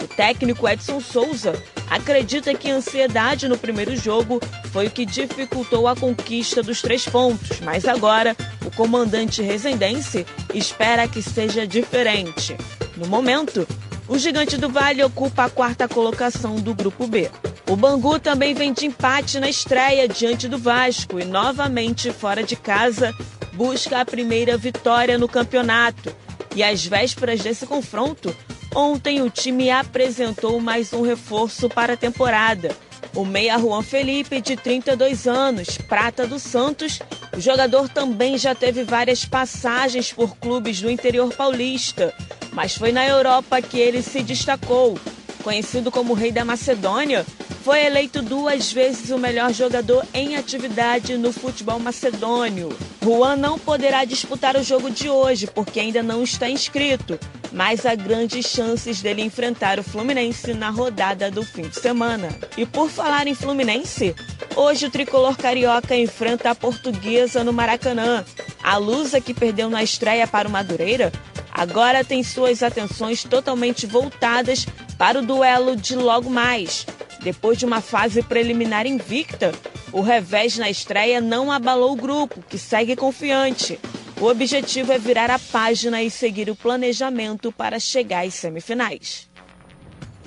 O 0.00 0.06
técnico 0.06 0.68
Edson 0.68 1.00
Souza 1.00 1.60
acredita 1.90 2.54
que 2.54 2.70
a 2.70 2.76
ansiedade 2.76 3.48
no 3.48 3.58
primeiro 3.58 3.96
jogo 3.96 4.38
foi 4.72 4.86
o 4.86 4.90
que 4.92 5.04
dificultou 5.04 5.88
a 5.88 5.96
conquista 5.96 6.62
dos 6.62 6.80
três 6.80 7.04
pontos, 7.06 7.58
mas 7.58 7.86
agora 7.86 8.36
o 8.64 8.70
comandante 8.70 9.42
resendense 9.42 10.24
espera 10.54 11.08
que 11.08 11.20
seja 11.20 11.66
diferente. 11.66 12.56
No 12.96 13.08
momento, 13.08 13.66
o 14.10 14.18
Gigante 14.18 14.56
do 14.56 14.68
Vale 14.68 15.04
ocupa 15.04 15.44
a 15.44 15.48
quarta 15.48 15.86
colocação 15.86 16.56
do 16.56 16.74
Grupo 16.74 17.06
B. 17.06 17.30
O 17.70 17.76
Bangu 17.76 18.18
também 18.18 18.52
vem 18.54 18.72
de 18.72 18.84
empate 18.84 19.38
na 19.38 19.48
estreia 19.48 20.08
diante 20.08 20.48
do 20.48 20.58
Vasco 20.58 21.20
e, 21.20 21.24
novamente 21.24 22.10
fora 22.10 22.42
de 22.42 22.56
casa, 22.56 23.14
busca 23.52 24.00
a 24.00 24.04
primeira 24.04 24.58
vitória 24.58 25.16
no 25.16 25.28
campeonato. 25.28 26.12
E 26.56 26.60
às 26.60 26.84
vésperas 26.84 27.40
desse 27.40 27.64
confronto, 27.64 28.36
ontem 28.74 29.22
o 29.22 29.30
time 29.30 29.70
apresentou 29.70 30.58
mais 30.58 30.92
um 30.92 31.02
reforço 31.02 31.68
para 31.68 31.92
a 31.92 31.96
temporada. 31.96 32.76
O 33.14 33.24
meia 33.24 33.58
Juan 33.58 33.82
Felipe, 33.82 34.40
de 34.40 34.56
32 34.56 35.26
anos, 35.26 35.76
prata 35.78 36.26
do 36.26 36.38
Santos, 36.38 37.00
o 37.36 37.40
jogador 37.40 37.88
também 37.88 38.38
já 38.38 38.54
teve 38.54 38.84
várias 38.84 39.24
passagens 39.24 40.12
por 40.12 40.36
clubes 40.36 40.80
do 40.80 40.90
interior 40.90 41.32
paulista, 41.34 42.14
mas 42.52 42.76
foi 42.76 42.92
na 42.92 43.06
Europa 43.06 43.60
que 43.60 43.78
ele 43.78 44.02
se 44.02 44.22
destacou. 44.22 44.98
Conhecido 45.42 45.90
como 45.90 46.14
Rei 46.14 46.30
da 46.30 46.44
Macedônia, 46.44 47.24
foi 47.62 47.84
eleito 47.84 48.22
duas 48.22 48.72
vezes 48.72 49.10
o 49.10 49.18
melhor 49.18 49.52
jogador 49.52 50.04
em 50.14 50.36
atividade 50.36 51.16
no 51.18 51.32
futebol 51.32 51.78
macedônio. 51.78 52.70
Juan 53.02 53.36
não 53.36 53.58
poderá 53.58 54.04
disputar 54.04 54.56
o 54.56 54.62
jogo 54.62 54.90
de 54.90 55.08
hoje 55.08 55.46
porque 55.46 55.78
ainda 55.78 56.02
não 56.02 56.22
está 56.22 56.48
inscrito, 56.48 57.18
mas 57.52 57.84
há 57.84 57.94
grandes 57.94 58.46
chances 58.46 59.02
dele 59.02 59.22
enfrentar 59.22 59.78
o 59.78 59.82
Fluminense 59.82 60.54
na 60.54 60.70
rodada 60.70 61.30
do 61.30 61.44
fim 61.44 61.62
de 61.62 61.78
semana. 61.78 62.28
E 62.56 62.64
por 62.64 62.88
falar 62.88 63.26
em 63.26 63.34
Fluminense, 63.34 64.14
hoje 64.56 64.86
o 64.86 64.90
tricolor 64.90 65.36
carioca 65.36 65.94
enfrenta 65.94 66.50
a 66.50 66.54
portuguesa 66.54 67.44
no 67.44 67.52
Maracanã. 67.52 68.24
A 68.62 68.78
Lusa, 68.78 69.20
que 69.20 69.34
perdeu 69.34 69.68
na 69.68 69.82
estreia 69.82 70.26
para 70.26 70.48
o 70.48 70.50
Madureira, 70.50 71.12
agora 71.52 72.04
tem 72.04 72.22
suas 72.22 72.62
atenções 72.62 73.22
totalmente 73.22 73.86
voltadas 73.86 74.66
para 74.96 75.18
o 75.18 75.22
duelo 75.22 75.76
de 75.76 75.96
logo 75.96 76.30
mais. 76.30 76.86
Depois 77.22 77.58
de 77.58 77.66
uma 77.66 77.80
fase 77.80 78.22
preliminar 78.22 78.86
invicta, 78.86 79.52
o 79.92 80.00
revés 80.00 80.56
na 80.56 80.70
estreia 80.70 81.20
não 81.20 81.52
abalou 81.52 81.92
o 81.92 81.96
grupo, 81.96 82.42
que 82.48 82.58
segue 82.58 82.96
confiante. 82.96 83.78
O 84.20 84.26
objetivo 84.26 84.92
é 84.92 84.98
virar 84.98 85.30
a 85.30 85.38
página 85.38 86.02
e 86.02 86.10
seguir 86.10 86.50
o 86.50 86.56
planejamento 86.56 87.52
para 87.52 87.78
chegar 87.78 88.26
às 88.26 88.34
semifinais. 88.34 89.29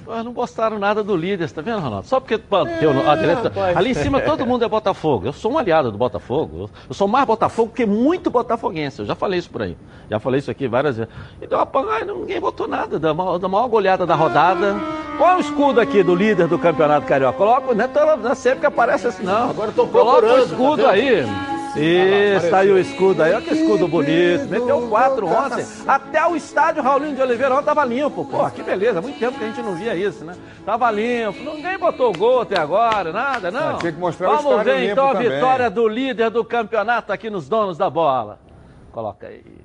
Mas 0.06 0.26
não 0.26 0.34
gostaram 0.34 0.78
nada 0.78 1.04
do 1.04 1.16
líder, 1.16 1.50
tá 1.52 1.62
vendo, 1.62 1.80
Ronaldo? 1.80 2.08
Só 2.08 2.20
porque 2.20 2.36
é, 2.36 3.10
a 3.10 3.16
direita. 3.16 3.52
Ali 3.76 3.92
em 3.92 3.94
cima 3.94 4.20
todo 4.22 4.46
mundo 4.46 4.66
é 4.66 4.68
Botafogo. 4.68 5.28
Eu 5.28 5.34
sou 5.34 5.52
um 5.52 5.58
aliado 5.58 5.92
do 5.92 5.98
Botafogo. 5.98 6.70
Eu 6.88 6.94
sou 6.94 7.08
mais 7.08 7.26
Botafogo 7.26 7.72
que 7.74 7.86
muito 7.86 8.30
botafoguense. 8.30 9.00
Eu 9.00 9.06
já 9.06 9.16
falei 9.16 9.40
isso 9.40 9.50
por 9.50 9.62
aí. 9.62 9.78
Já 10.10 10.20
falei 10.20 10.40
isso 10.40 10.52
aqui 10.52 10.68
várias 10.68 10.98
vezes. 10.98 11.12
Então, 11.42 11.58
rapaz, 11.58 12.06
ninguém 12.06 12.40
botou 12.40 12.68
nada. 12.68 13.00
Da 13.00 13.14
maior, 13.14 13.38
da 13.38 13.48
maior 13.48 13.68
goleada 13.68 14.06
da 14.06 14.16
rodada. 14.16 14.76
Qual 15.18 15.30
é 15.32 15.36
o 15.38 15.40
escudo 15.40 15.80
aqui 15.80 16.04
do 16.04 16.16
líder 16.16 16.48
do 16.48 16.58
Campeonato 16.58 17.06
Carioca? 17.06 17.38
Coloca, 17.38 17.74
não 17.74 17.86
é, 17.86 17.88
toda, 17.88 18.18
não 18.18 18.32
é 18.32 18.36
sempre 18.36 18.62
que 18.62 18.66
aparece 18.66 19.08
assim, 19.08 19.24
não. 19.24 19.52
Agora 19.52 19.70
estou 19.70 19.88
procurando. 19.88 20.22
Coloca 20.22 20.42
o 20.42 20.46
escudo 20.46 20.84
tá 20.84 20.92
aí. 20.92 21.24
Isso, 21.76 22.56
aí 22.56 22.72
o 22.72 22.78
escudo 22.78 23.24
aí. 23.24 23.34
Olha 23.34 23.42
que 23.42 23.54
escudo 23.54 23.88
bonito. 23.88 24.48
Meteu 24.50 24.88
quatro 24.90 25.28
ontem. 25.28 25.66
Até 25.88 26.26
o 26.26 26.36
estádio 26.36 26.84
Raulinho 26.84 27.16
de 27.16 27.22
Oliveira 27.22 27.54
ontem 27.56 27.66
tava 27.66 27.84
limpo. 27.86 28.26
Pô, 28.26 28.50
que 28.50 28.62
beleza. 28.62 29.02
Muito 29.02 29.18
tempo 29.20 29.38
que 29.38 29.44
a 29.44 29.48
gente 29.48 29.62
não 29.62 29.76
via 29.76 29.96
isso, 29.96 30.24
né? 30.24 30.36
Tava 30.66 30.90
limpo. 30.92 31.40
Ninguém 31.44 31.78
botou 31.78 32.14
gol 32.14 32.42
até 32.42 32.60
agora, 32.60 33.12
nada, 33.12 33.50
não. 33.50 33.78
Tem 33.78 33.92
que 33.92 34.00
mostrar 34.00 34.28
Vamos 34.36 34.64
ver 34.64 34.92
então 34.92 35.10
a 35.10 35.14
também. 35.14 35.30
vitória 35.30 35.70
do 35.70 35.88
líder 35.88 36.30
do 36.30 36.44
campeonato 36.44 37.12
aqui 37.12 37.30
nos 37.30 37.50
donos 37.50 37.78
da 37.78 37.90
bola. 37.90 38.40
Coloca 38.92 39.28
aí. 39.28 39.63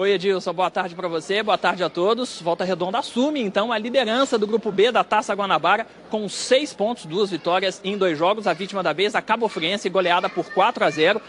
Oi, 0.00 0.12
Edilson, 0.12 0.52
boa 0.52 0.70
tarde 0.70 0.94
para 0.94 1.08
você, 1.08 1.42
boa 1.42 1.58
tarde 1.58 1.82
a 1.82 1.90
todos. 1.90 2.40
Volta 2.40 2.62
Redonda 2.62 3.00
assume 3.00 3.42
então 3.42 3.72
a 3.72 3.78
liderança 3.78 4.38
do 4.38 4.46
Grupo 4.46 4.70
B 4.70 4.92
da 4.92 5.02
Taça 5.02 5.34
Guanabara 5.34 5.88
com 6.08 6.28
seis 6.28 6.72
pontos, 6.72 7.04
duas 7.04 7.30
vitórias 7.32 7.80
em 7.82 7.98
dois 7.98 8.16
jogos. 8.16 8.46
A 8.46 8.52
vítima 8.52 8.80
da 8.80 8.92
vez, 8.92 9.16
a 9.16 9.20
Cabo 9.20 9.48
Friense, 9.48 9.88
goleada 9.88 10.28
por 10.28 10.44
4 10.52 10.84
a 10.84 10.88
0. 10.88 11.20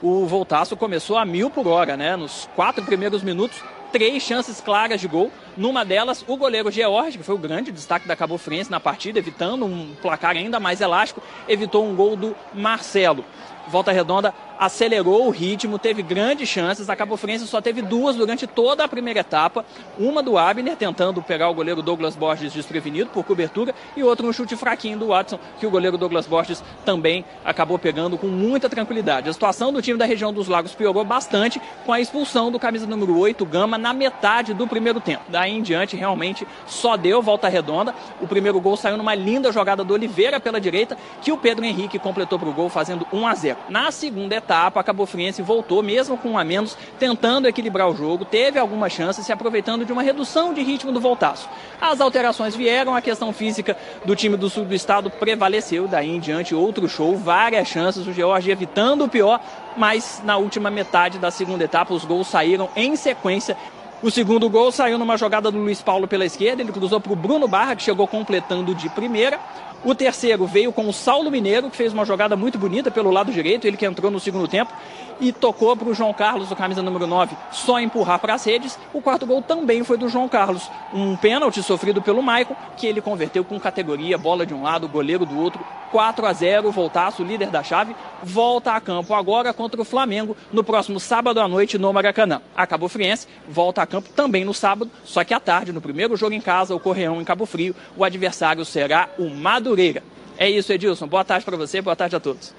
O 0.00 0.24
Voltaço 0.24 0.76
começou 0.76 1.18
a 1.18 1.24
mil 1.24 1.50
por 1.50 1.66
hora, 1.66 1.96
né? 1.96 2.14
Nos 2.14 2.48
quatro 2.54 2.84
primeiros 2.84 3.24
minutos, 3.24 3.60
três 3.90 4.22
chances 4.22 4.60
claras 4.60 5.00
de 5.00 5.08
gol. 5.08 5.32
Numa 5.56 5.84
delas, 5.84 6.24
o 6.28 6.36
goleiro 6.36 6.70
George, 6.70 7.18
que 7.18 7.24
foi 7.24 7.34
o 7.34 7.38
grande 7.38 7.72
destaque 7.72 8.06
da 8.06 8.14
Cabo 8.14 8.38
Friense 8.38 8.70
na 8.70 8.78
partida, 8.78 9.18
evitando 9.18 9.66
um 9.66 9.96
placar 10.00 10.36
ainda 10.36 10.60
mais 10.60 10.80
elástico, 10.80 11.20
evitou 11.48 11.84
um 11.84 11.96
gol 11.96 12.14
do 12.14 12.36
Marcelo. 12.54 13.24
Volta 13.68 13.92
Redonda 13.92 14.34
acelerou 14.62 15.26
o 15.26 15.30
ritmo, 15.30 15.76
teve 15.76 16.02
grandes 16.02 16.48
chances. 16.48 16.88
A 16.88 16.94
Cabo 16.94 17.16
Friense 17.16 17.48
só 17.48 17.60
teve 17.60 17.82
duas 17.82 18.14
durante 18.14 18.46
toda 18.46 18.84
a 18.84 18.88
primeira 18.88 19.18
etapa. 19.18 19.64
Uma 19.98 20.22
do 20.22 20.38
Abner, 20.38 20.76
tentando 20.76 21.20
pegar 21.20 21.48
o 21.48 21.54
goleiro 21.54 21.82
Douglas 21.82 22.14
Borges 22.14 22.52
desprevenido 22.52 23.10
por 23.10 23.24
cobertura, 23.24 23.74
e 23.96 24.04
outra 24.04 24.24
um 24.24 24.32
chute 24.32 24.54
fraquinho 24.54 24.96
do 24.96 25.08
Watson, 25.08 25.36
que 25.58 25.66
o 25.66 25.70
goleiro 25.70 25.98
Douglas 25.98 26.28
Borges 26.28 26.62
também 26.84 27.24
acabou 27.44 27.76
pegando 27.76 28.16
com 28.16 28.28
muita 28.28 28.68
tranquilidade. 28.68 29.28
A 29.28 29.32
situação 29.32 29.72
do 29.72 29.82
time 29.82 29.98
da 29.98 30.04
região 30.04 30.32
dos 30.32 30.46
Lagos 30.46 30.76
piorou 30.76 31.04
bastante 31.04 31.60
com 31.84 31.92
a 31.92 32.00
expulsão 32.00 32.52
do 32.52 32.60
camisa 32.60 32.86
número 32.86 33.18
8, 33.18 33.44
Gama, 33.44 33.76
na 33.76 33.92
metade 33.92 34.54
do 34.54 34.68
primeiro 34.68 35.00
tempo. 35.00 35.24
Daí 35.28 35.50
em 35.50 35.62
diante, 35.62 35.96
realmente, 35.96 36.46
só 36.66 36.96
deu 36.96 37.20
volta 37.20 37.48
redonda. 37.48 37.92
O 38.20 38.28
primeiro 38.28 38.60
gol 38.60 38.76
saiu 38.76 38.96
numa 38.96 39.14
linda 39.14 39.50
jogada 39.50 39.82
do 39.82 39.92
Oliveira 39.92 40.38
pela 40.38 40.60
direita, 40.60 40.96
que 41.20 41.32
o 41.32 41.36
Pedro 41.36 41.64
Henrique 41.64 41.98
completou 41.98 42.38
para 42.38 42.48
o 42.48 42.52
gol, 42.52 42.68
fazendo 42.68 43.04
1 43.12 43.26
a 43.26 43.34
0. 43.34 43.58
Na 43.68 43.90
segunda 43.90 44.36
etapa, 44.36 44.51
etapa, 44.52 44.80
a 44.80 44.84
Cabo 44.84 45.06
Friense 45.06 45.40
voltou, 45.40 45.82
mesmo 45.82 46.18
com 46.18 46.32
um 46.32 46.38
a 46.38 46.44
menos, 46.44 46.76
tentando 46.98 47.48
equilibrar 47.48 47.88
o 47.88 47.96
jogo, 47.96 48.26
teve 48.26 48.58
algumas 48.58 48.92
chances, 48.92 49.24
se 49.24 49.32
aproveitando 49.32 49.82
de 49.82 49.92
uma 49.92 50.02
redução 50.02 50.52
de 50.52 50.62
ritmo 50.62 50.92
do 50.92 51.00
voltaço. 51.00 51.48
As 51.80 52.02
alterações 52.02 52.54
vieram, 52.54 52.94
a 52.94 53.00
questão 53.00 53.32
física 53.32 53.74
do 54.04 54.14
time 54.14 54.36
do 54.36 54.50
sul 54.50 54.66
do 54.66 54.74
estado 54.74 55.08
prevaleceu, 55.08 55.88
daí 55.88 56.10
em 56.10 56.20
diante 56.20 56.54
outro 56.54 56.86
show, 56.86 57.16
várias 57.16 57.66
chances, 57.66 58.06
o 58.06 58.12
George 58.12 58.50
evitando 58.50 59.04
o 59.04 59.08
pior, 59.08 59.40
mas 59.74 60.20
na 60.22 60.36
última 60.36 60.70
metade 60.70 61.18
da 61.18 61.30
segunda 61.30 61.64
etapa 61.64 61.94
os 61.94 62.04
gols 62.04 62.28
saíram 62.28 62.68
em 62.76 62.94
sequência 62.94 63.56
o 64.02 64.10
segundo 64.10 64.50
gol 64.50 64.72
saiu 64.72 64.98
numa 64.98 65.16
jogada 65.16 65.48
do 65.48 65.58
Luiz 65.58 65.80
Paulo 65.80 66.08
pela 66.08 66.24
esquerda, 66.24 66.60
ele 66.60 66.72
cruzou 66.72 67.00
para 67.00 67.12
o 67.12 67.16
Bruno 67.16 67.46
Barra, 67.46 67.76
que 67.76 67.84
chegou 67.84 68.08
completando 68.08 68.74
de 68.74 68.88
primeira. 68.88 69.38
O 69.84 69.94
terceiro 69.94 70.46
veio 70.46 70.72
com 70.72 70.88
o 70.88 70.92
Saulo 70.92 71.30
Mineiro, 71.30 71.68
que 71.68 71.76
fez 71.76 71.92
uma 71.92 72.04
jogada 72.04 72.36
muito 72.36 72.56
bonita 72.56 72.90
pelo 72.90 73.10
lado 73.10 73.32
direito, 73.32 73.66
ele 73.66 73.76
que 73.76 73.84
entrou 73.84 74.10
no 74.10 74.20
segundo 74.20 74.46
tempo 74.46 74.72
e 75.20 75.32
tocou 75.32 75.76
para 75.76 75.88
o 75.88 75.94
João 75.94 76.12
Carlos, 76.12 76.50
o 76.50 76.56
camisa 76.56 76.82
número 76.82 77.06
9, 77.06 77.36
só 77.50 77.80
empurrar 77.80 78.18
para 78.18 78.34
as 78.34 78.44
redes. 78.44 78.78
O 78.92 79.00
quarto 79.00 79.26
gol 79.26 79.42
também 79.42 79.84
foi 79.84 79.96
do 79.96 80.08
João 80.08 80.28
Carlos, 80.28 80.70
um 80.92 81.16
pênalti 81.16 81.62
sofrido 81.62 82.02
pelo 82.02 82.22
Maicon, 82.22 82.56
que 82.76 82.86
ele 82.86 83.00
converteu 83.00 83.44
com 83.44 83.58
categoria, 83.58 84.18
bola 84.18 84.44
de 84.44 84.54
um 84.54 84.62
lado, 84.62 84.88
goleiro 84.88 85.24
do 85.24 85.38
outro, 85.38 85.64
4 85.90 86.26
a 86.26 86.32
0, 86.32 86.70
voltaço, 86.70 87.22
líder 87.22 87.50
da 87.50 87.62
chave, 87.62 87.94
volta 88.22 88.72
a 88.72 88.80
campo 88.80 89.12
agora 89.14 89.52
contra 89.52 89.80
o 89.80 89.84
Flamengo 89.84 90.36
no 90.52 90.64
próximo 90.64 90.98
sábado 90.98 91.38
à 91.38 91.46
noite 91.46 91.76
no 91.76 91.92
Maracanã. 91.92 92.40
A 92.56 92.66
Cabo 92.66 92.88
Friense 92.88 93.28
volta 93.46 93.82
a 93.82 93.86
campo 93.86 94.08
também 94.10 94.44
no 94.44 94.54
sábado, 94.54 94.90
só 95.04 95.22
que 95.22 95.34
à 95.34 95.40
tarde, 95.40 95.72
no 95.72 95.80
primeiro 95.80 96.16
jogo 96.16 96.34
em 96.34 96.40
casa, 96.40 96.74
o 96.74 96.80
Correão 96.80 97.20
em 97.20 97.24
Cabo 97.24 97.44
Frio, 97.44 97.76
o 97.96 98.04
adversário 98.04 98.64
será 98.64 99.10
o 99.18 99.28
Madureira. 99.28 100.02
É 100.38 100.48
isso, 100.48 100.72
Edilson. 100.72 101.06
Boa 101.06 101.24
tarde 101.24 101.44
para 101.44 101.56
você, 101.56 101.82
boa 101.82 101.94
tarde 101.94 102.16
a 102.16 102.20
todos. 102.20 102.54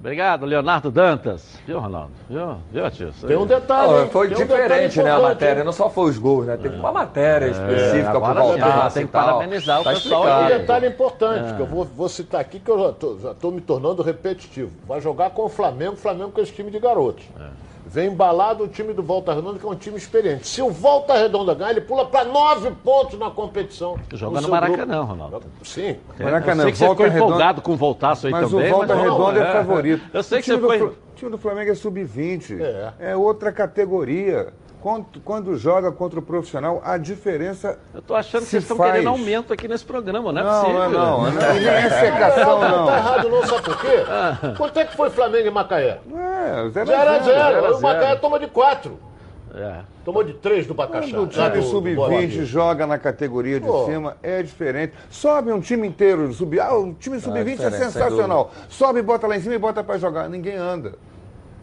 Obrigado, 0.00 0.46
Leonardo 0.46 0.90
Dantas. 0.90 1.44
Viu, 1.66 1.78
Ronaldo? 1.78 2.10
Viu, 2.26 2.56
Viu 2.72 2.90
tio? 2.90 3.12
Tem 3.26 3.36
um 3.36 3.44
detalhe. 3.44 3.92
Não, 3.92 4.08
foi 4.08 4.28
diferente, 4.28 4.98
um 4.98 5.04
né, 5.04 5.10
a 5.10 5.20
matéria. 5.20 5.62
Não 5.62 5.72
só 5.72 5.90
foi 5.90 6.08
os 6.08 6.16
gols, 6.16 6.46
né? 6.46 6.56
Teve 6.56 6.74
é. 6.74 6.78
uma 6.78 6.90
matéria 6.90 7.44
é, 7.44 7.50
específica 7.50 8.16
é, 8.16 8.20
para 8.20 8.40
voltar. 8.40 8.92
Tem 8.92 9.04
que 9.04 9.12
parabenizar 9.12 9.82
tá 9.82 9.90
o 9.90 9.94
pessoal. 9.94 10.24
Tem 10.24 10.56
um 10.56 10.58
detalhe 10.58 10.86
importante, 10.88 11.50
é. 11.50 11.52
que 11.54 11.60
eu 11.60 11.66
vou, 11.66 11.84
vou, 11.84 12.08
citar 12.08 12.40
aqui, 12.40 12.58
que 12.58 12.70
eu 12.70 12.96
já 13.22 13.32
estou 13.32 13.52
me 13.52 13.60
tornando 13.60 14.02
repetitivo. 14.02 14.70
Vai 14.88 15.02
jogar 15.02 15.30
com 15.30 15.42
o 15.42 15.48
Flamengo, 15.50 15.96
Flamengo 15.96 16.30
com 16.30 16.40
esse 16.40 16.52
time 16.52 16.70
de 16.70 16.78
garotos. 16.78 17.24
É. 17.38 17.69
Vem 17.90 18.06
embalado 18.06 18.62
o 18.62 18.68
time 18.68 18.92
do 18.92 19.02
Volta 19.02 19.34
Redonda, 19.34 19.58
que 19.58 19.66
é 19.66 19.68
um 19.68 19.74
time 19.74 19.96
experiente. 19.96 20.46
Se 20.46 20.62
o 20.62 20.70
Volta 20.70 21.14
Redonda 21.14 21.54
ganhar, 21.54 21.72
ele 21.72 21.80
pula 21.80 22.06
para 22.06 22.24
nove 22.24 22.70
pontos 22.84 23.18
na 23.18 23.30
competição. 23.30 23.96
Joga 24.12 24.36
no, 24.36 24.46
no 24.46 24.48
Maracanã, 24.48 25.02
Ronaldo. 25.02 25.42
Sim. 25.64 25.96
É. 26.16 26.22
Maracanã. 26.22 26.62
Eu 26.62 26.66
sei 26.66 26.72
que 26.72 26.78
você 26.78 26.88
ficou 26.88 27.06
empolgado 27.08 27.60
com 27.60 27.72
o 27.72 27.76
Voltaço 27.76 28.28
aí 28.28 28.32
mas 28.32 28.48
também. 28.48 28.68
O 28.68 28.76
Volta 28.76 28.94
mas 28.94 29.06
o 29.06 29.08
Volta 29.08 29.32
Redonda 29.32 29.40
é, 29.40 29.50
é 29.50 29.52
favorito. 29.52 30.04
Eu 30.14 30.22
sei 30.22 30.38
o 30.38 30.42
que 30.42 30.52
você 30.52 30.60
foi... 30.60 30.82
O 30.82 30.94
time 31.16 31.30
do 31.32 31.38
Flamengo 31.38 31.72
é 31.72 31.74
sub-20. 31.74 32.60
É. 32.60 33.10
é 33.10 33.16
outra 33.16 33.50
categoria. 33.50 34.52
Quando, 34.80 35.20
quando, 35.24 35.56
joga 35.56 35.92
contra 35.92 36.18
o 36.18 36.22
profissional, 36.22 36.80
a 36.84 36.96
diferença. 36.96 37.78
Eu 37.94 38.00
tô 38.00 38.14
achando 38.14 38.42
que 38.42 38.48
vocês 38.48 38.62
estão 38.62 38.78
querendo 38.78 39.08
aumento 39.08 39.52
aqui 39.52 39.68
nesse 39.68 39.84
programa, 39.84 40.32
não 40.32 40.40
é 40.40 40.44
não, 40.44 40.60
possível. 40.60 40.90
Não, 40.90 40.90
não, 40.90 41.22
não. 41.24 41.32
não. 41.32 41.54
nem 41.54 41.68
é 41.68 41.90
secação, 41.90 42.60
não. 42.60 42.70
Não 42.70 42.86
tá 42.86 42.96
errado, 42.96 43.28
não, 43.28 43.46
sabe 43.46 43.62
por 43.62 43.80
quê? 43.80 44.04
Ah. 44.08 44.54
Quanto 44.56 44.78
é 44.78 44.84
que 44.84 44.96
foi 44.96 45.10
Flamengo 45.10 45.46
e 45.46 45.50
Macaé? 45.50 46.00
É, 46.10 46.68
0x0. 46.68 47.76
O 47.76 47.80
Macaé 47.82 48.16
toma 48.16 48.38
de 48.38 48.46
4. 48.46 49.10
É. 49.54 49.80
Tomou 50.04 50.22
de 50.22 50.34
3 50.34 50.66
do 50.66 50.74
Bacaxá. 50.74 51.08
Quando 51.10 51.22
o 51.24 51.26
time 51.26 51.62
sub-20 51.62 52.44
joga 52.44 52.86
na 52.86 52.98
categoria 52.98 53.60
de 53.60 53.66
Pô. 53.66 53.84
cima, 53.84 54.16
é 54.22 54.42
diferente. 54.42 54.94
Sobe 55.10 55.52
um 55.52 55.60
time 55.60 55.86
inteiro, 55.86 56.32
sub... 56.32 56.58
ah, 56.60 56.74
o 56.74 56.94
time 56.94 57.20
sub-20 57.20 57.60
é, 57.60 57.64
é 57.66 57.70
sensacional. 57.70 58.52
Sobe, 58.68 59.02
bota 59.02 59.26
lá 59.26 59.36
em 59.36 59.40
cima 59.40 59.54
e 59.54 59.58
bota 59.58 59.82
para 59.82 59.98
jogar. 59.98 60.28
Ninguém 60.28 60.54
anda. 60.54 60.94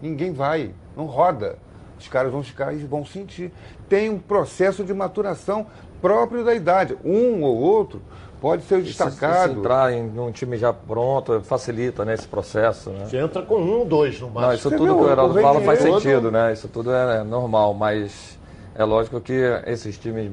Ninguém 0.01 0.33
vai. 0.33 0.71
Não 0.95 1.05
roda. 1.05 1.57
Os 1.99 2.07
caras 2.07 2.31
vão 2.31 2.43
ficar 2.43 2.73
e 2.73 2.77
vão 2.77 3.05
sentir. 3.05 3.51
Tem 3.89 4.09
um 4.09 4.19
processo 4.19 4.83
de 4.83 4.93
maturação 4.93 5.65
próprio 6.01 6.43
da 6.43 6.53
idade. 6.53 6.97
Um 7.03 7.41
ou 7.41 7.55
outro 7.55 8.01
pode 8.39 8.63
ser 8.63 8.81
destacado. 8.81 9.47
Se, 9.47 9.53
se 9.53 9.59
entrar 9.59 9.93
em 9.93 10.19
um 10.19 10.31
time 10.31 10.57
já 10.57 10.71
pronto, 10.71 11.41
facilita 11.41 12.05
né, 12.05 12.13
esse 12.13 12.27
processo. 12.27 12.91
Né? 12.91 13.05
Você 13.05 13.17
entra 13.17 13.41
com 13.41 13.55
um, 13.55 13.85
dois 13.85 14.19
no 14.19 14.27
máximo. 14.27 14.47
Não, 14.47 14.53
isso 14.53 14.69
Você 14.69 14.77
tudo 14.77 14.93
viu, 14.93 14.97
que 14.97 15.03
o 15.03 15.11
Heraldo 15.11 15.41
fala 15.41 15.61
faz 15.61 15.79
sentido, 15.79 16.31
né? 16.31 16.53
Isso 16.53 16.67
tudo 16.67 16.93
é 16.93 17.23
normal, 17.23 17.73
mas 17.73 18.37
é 18.75 18.83
lógico 18.83 19.19
que 19.19 19.41
esses 19.65 19.97
times 19.97 20.31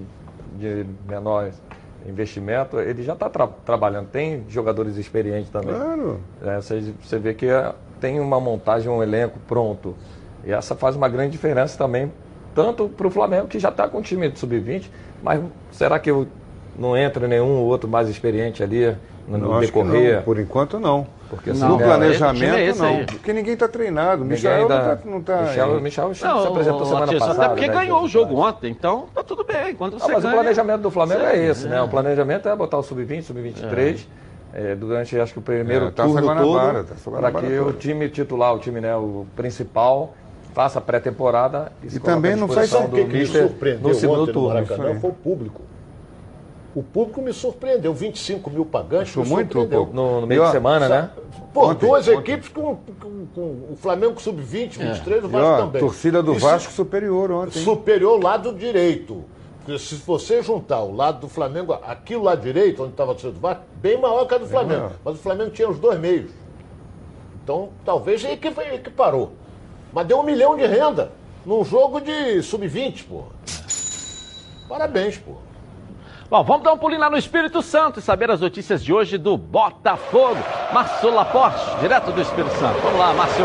de 0.58 0.86
menor 1.08 1.50
investimento, 2.06 2.78
ele 2.78 3.02
já 3.02 3.14
está 3.14 3.30
tra 3.30 3.46
trabalhando. 3.46 4.08
Tem 4.08 4.44
jogadores 4.48 4.96
experientes 4.96 5.50
também. 5.50 5.74
Claro. 5.74 6.20
É, 6.42 6.56
você, 6.56 6.92
você 7.02 7.18
vê 7.18 7.34
que 7.34 7.48
tem 8.00 8.20
uma 8.20 8.38
montagem, 8.38 8.90
um 8.90 9.02
elenco 9.02 9.38
pronto. 9.48 9.94
E 10.46 10.52
essa 10.52 10.74
faz 10.74 10.96
uma 10.96 11.08
grande 11.08 11.30
diferença 11.30 11.76
também, 11.76 12.12
tanto 12.54 12.88
para 12.88 13.06
o 13.06 13.10
Flamengo, 13.10 13.46
que 13.46 13.58
já 13.58 13.70
está 13.70 13.88
com 13.88 13.98
o 13.98 14.02
time 14.02 14.28
de 14.28 14.38
sub-20, 14.38 14.84
mas 15.22 15.40
será 15.72 15.98
que 15.98 16.10
não 16.78 16.96
entra 16.96 17.26
nenhum 17.26 17.60
outro 17.62 17.88
mais 17.88 18.08
experiente 18.08 18.62
ali 18.62 18.96
no, 19.26 19.38
no 19.38 19.60
decorrer? 19.60 20.22
Por 20.22 20.38
enquanto 20.38 20.78
não. 20.78 21.06
Porque 21.30 21.52
não, 21.52 21.70
no 21.70 21.78
planejamento 21.78 22.54
é 22.54 22.74
não. 22.74 22.86
Aí. 22.86 23.06
Porque 23.06 23.32
ninguém 23.32 23.54
está 23.54 23.66
treinado. 23.66 24.22
O 24.22 24.26
Michel 24.26 24.52
ainda, 24.52 25.00
não 25.04 25.18
está. 25.18 25.36
Tá 25.36 25.42
Michel, 25.80 25.80
Michel 25.80 26.08
não, 26.28 26.42
se 26.42 26.48
apresentou 26.48 26.84
semana 26.84 27.06
Matias, 27.06 27.20
passada. 27.20 27.44
Até 27.44 27.54
porque 27.54 27.66
né, 27.66 27.74
ganhou 27.74 28.02
o 28.02 28.08
jogo 28.08 28.36
ontem, 28.36 28.70
então 28.70 29.06
tá 29.14 29.24
tudo 29.24 29.42
bem. 29.42 29.74
Quando 29.74 29.98
você 29.98 30.10
ah, 30.10 30.14
mas 30.14 30.22
ganha, 30.22 30.34
o 30.34 30.38
planejamento 30.38 30.80
do 30.82 30.90
Flamengo 30.90 31.22
é 31.22 31.46
esse, 31.46 31.66
né? 31.66 31.80
O 31.82 31.88
planejamento 31.88 32.48
é 32.48 32.54
botar 32.54 32.78
o 32.78 32.82
sub-20, 32.82 33.22
sub-23. 33.22 34.06
É 34.20 34.24
é, 34.54 34.76
durante 34.76 35.18
acho 35.18 35.32
que 35.32 35.40
o 35.40 35.42
primeiro 35.42 35.86
é, 35.86 35.90
turno 35.90 36.36
todo, 36.36 36.86
para 37.10 37.32
que 37.32 37.58
o 37.58 37.72
time 37.72 38.08
titular, 38.08 38.54
o 38.54 38.60
time 38.60 38.80
né, 38.80 38.94
o 38.94 39.26
principal, 39.34 40.14
faça 40.54 40.78
a 40.78 40.82
pré-temporada 40.82 41.72
e, 41.82 41.96
e 41.96 41.98
também 41.98 42.36
não 42.36 42.48
faz 42.48 42.72
o 42.72 42.88
que, 42.88 43.04
que 43.04 43.12
me 43.12 43.26
surpreendeu 43.26 43.88
no 43.88 43.94
segundo 43.94 44.32
turno. 44.32 44.54
Maracanã 44.54 45.00
foi 45.00 45.10
o 45.10 45.14
público. 45.14 45.62
O 46.74 46.82
público 46.82 47.20
me 47.20 47.32
surpreendeu, 47.32 47.92
25 47.92 48.50
mil 48.50 48.64
pagantes. 48.64 49.10
Achou 49.10 49.24
muito 49.24 49.66
pouco. 49.66 49.92
No, 49.92 50.20
no 50.22 50.26
meio 50.26 50.44
de 50.44 50.50
semana, 50.52 50.88
né? 50.88 51.10
Pô, 51.52 51.68
ontem, 51.70 51.86
duas 51.86 52.08
ontem. 52.08 52.18
equipes 52.18 52.48
com, 52.48 52.76
com, 53.00 53.26
com, 53.32 53.42
o 53.70 53.76
Flamengo 53.76 54.20
sub-20, 54.20 54.78
23, 54.78 55.22
é. 55.22 55.26
o 55.26 55.28
Vasco 55.28 55.48
ó, 55.48 55.58
também. 55.58 55.80
Torcida 55.80 56.22
do 56.22 56.34
Vasco 56.34 56.72
superior 56.72 57.30
ontem. 57.30 57.62
Superior 57.62 58.20
lado 58.20 58.52
direito. 58.52 59.24
Porque 59.64 59.78
se 59.78 59.94
você 59.96 60.42
juntar 60.42 60.82
o 60.82 60.94
lado 60.94 61.20
do 61.20 61.28
Flamengo, 61.28 61.72
aqui 61.72 62.16
o 62.16 62.22
lado 62.22 62.42
direito, 62.42 62.82
onde 62.82 62.92
estava 62.92 63.12
a 63.12 63.14
torcida 63.14 63.32
do 63.32 63.40
Vasco, 63.40 63.62
bem 63.76 63.96
maior 64.00 64.24
que 64.26 64.34
a 64.34 64.38
do 64.38 64.46
Flamengo. 64.46 64.90
Mas 65.04 65.14
o 65.14 65.18
Flamengo 65.18 65.50
tinha 65.50 65.68
os 65.68 65.78
dois 65.78 65.98
meios. 65.98 66.30
Então, 67.42 67.70
talvez 67.84 68.24
aí 68.24 68.36
que, 68.36 68.50
que 68.50 68.90
parou. 68.90 69.32
Mas 69.94 70.06
deu 70.06 70.18
um 70.18 70.24
milhão 70.24 70.56
de 70.56 70.66
renda 70.66 71.12
num 71.46 71.64
jogo 71.64 72.00
de 72.00 72.42
sub-20, 72.42 73.04
pô. 73.04 73.24
Parabéns, 74.68 75.18
pô. 75.18 75.34
Bom, 76.28 76.42
vamos 76.42 76.64
dar 76.64 76.72
um 76.72 76.78
pulinho 76.78 77.00
lá 77.00 77.08
no 77.08 77.16
Espírito 77.16 77.62
Santo 77.62 78.00
e 78.00 78.02
saber 78.02 78.28
as 78.28 78.40
notícias 78.40 78.82
de 78.82 78.92
hoje 78.92 79.16
do 79.16 79.36
Botafogo. 79.36 80.38
Márcio 80.72 81.14
Laporte, 81.14 81.78
direto 81.80 82.10
do 82.10 82.20
Espírito 82.20 82.54
Santo. 82.56 82.80
Vamos 82.80 82.98
lá, 82.98 83.14
Márcio. 83.14 83.44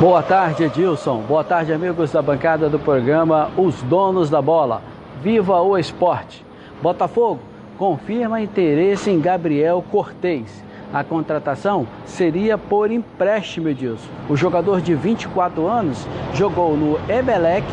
Boa 0.00 0.22
tarde, 0.22 0.64
Edilson. 0.64 1.18
Boa 1.18 1.44
tarde, 1.44 1.72
amigos 1.72 2.10
da 2.10 2.20
bancada 2.20 2.68
do 2.68 2.80
programa 2.80 3.50
Os 3.56 3.80
Donos 3.82 4.28
da 4.28 4.42
Bola. 4.42 4.82
Viva 5.22 5.60
o 5.60 5.78
esporte. 5.78 6.44
Botafogo 6.82 7.40
confirma 7.78 8.40
interesse 8.40 9.08
em 9.08 9.20
Gabriel 9.20 9.84
Cortez. 9.88 10.64
A 10.92 11.02
contratação 11.02 11.86
seria 12.04 12.56
por 12.56 12.90
empréstimo, 12.90 13.68
Edilson. 13.68 14.08
O 14.28 14.36
jogador 14.36 14.80
de 14.80 14.94
24 14.94 15.66
anos 15.66 16.06
jogou 16.34 16.76
no 16.76 16.98
Emelec 17.10 17.66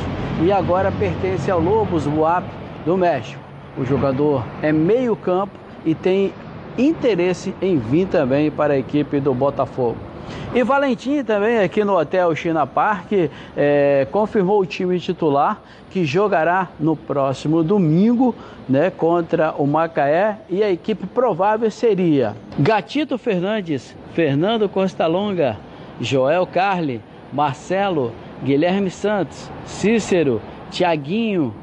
e 0.44 0.52
agora 0.52 0.92
pertence 0.92 1.52
ao 1.52 1.60
Lobos 1.60 2.08
Buap 2.08 2.44
do 2.86 2.98
México. 2.98 3.42
O 3.78 3.86
jogador 3.86 4.44
é 4.62 4.72
meio-campo 4.72 5.54
e 5.86 5.94
tem 5.94 6.34
interesse 6.78 7.54
em 7.62 7.78
vir 7.78 8.08
também 8.08 8.50
para 8.50 8.74
a 8.74 8.78
equipe 8.78 9.20
do 9.20 9.34
Botafogo. 9.34 10.11
E 10.54 10.64
Valentim 10.64 11.24
também 11.24 11.60
aqui 11.60 11.84
no 11.84 11.98
Hotel 11.98 12.36
China 12.36 12.68
Park 12.68 13.12
é, 13.56 14.08
confirmou 14.12 14.60
o 14.60 14.66
time 14.66 15.00
titular 15.00 15.62
que 15.90 16.04
jogará 16.04 16.70
no 16.80 16.96
próximo 16.96 17.64
domingo 17.64 18.36
né, 18.68 18.90
contra 18.90 19.54
o 19.58 19.66
Macaé 19.66 20.38
e 20.50 20.62
a 20.62 20.70
equipe 20.70 21.08
provável 21.08 21.72
seria 21.72 22.36
Gatito 22.60 23.18
Fernandes, 23.18 23.96
Fernando 24.14 24.68
Costa 24.68 25.08
Longa, 25.08 25.58
Joel 26.02 26.46
Carli, 26.46 27.02
Marcelo, 27.32 28.12
Guilherme 28.44 28.90
Santos, 28.90 29.50
Cícero, 29.66 30.42
Tiaguinho, 30.70 31.54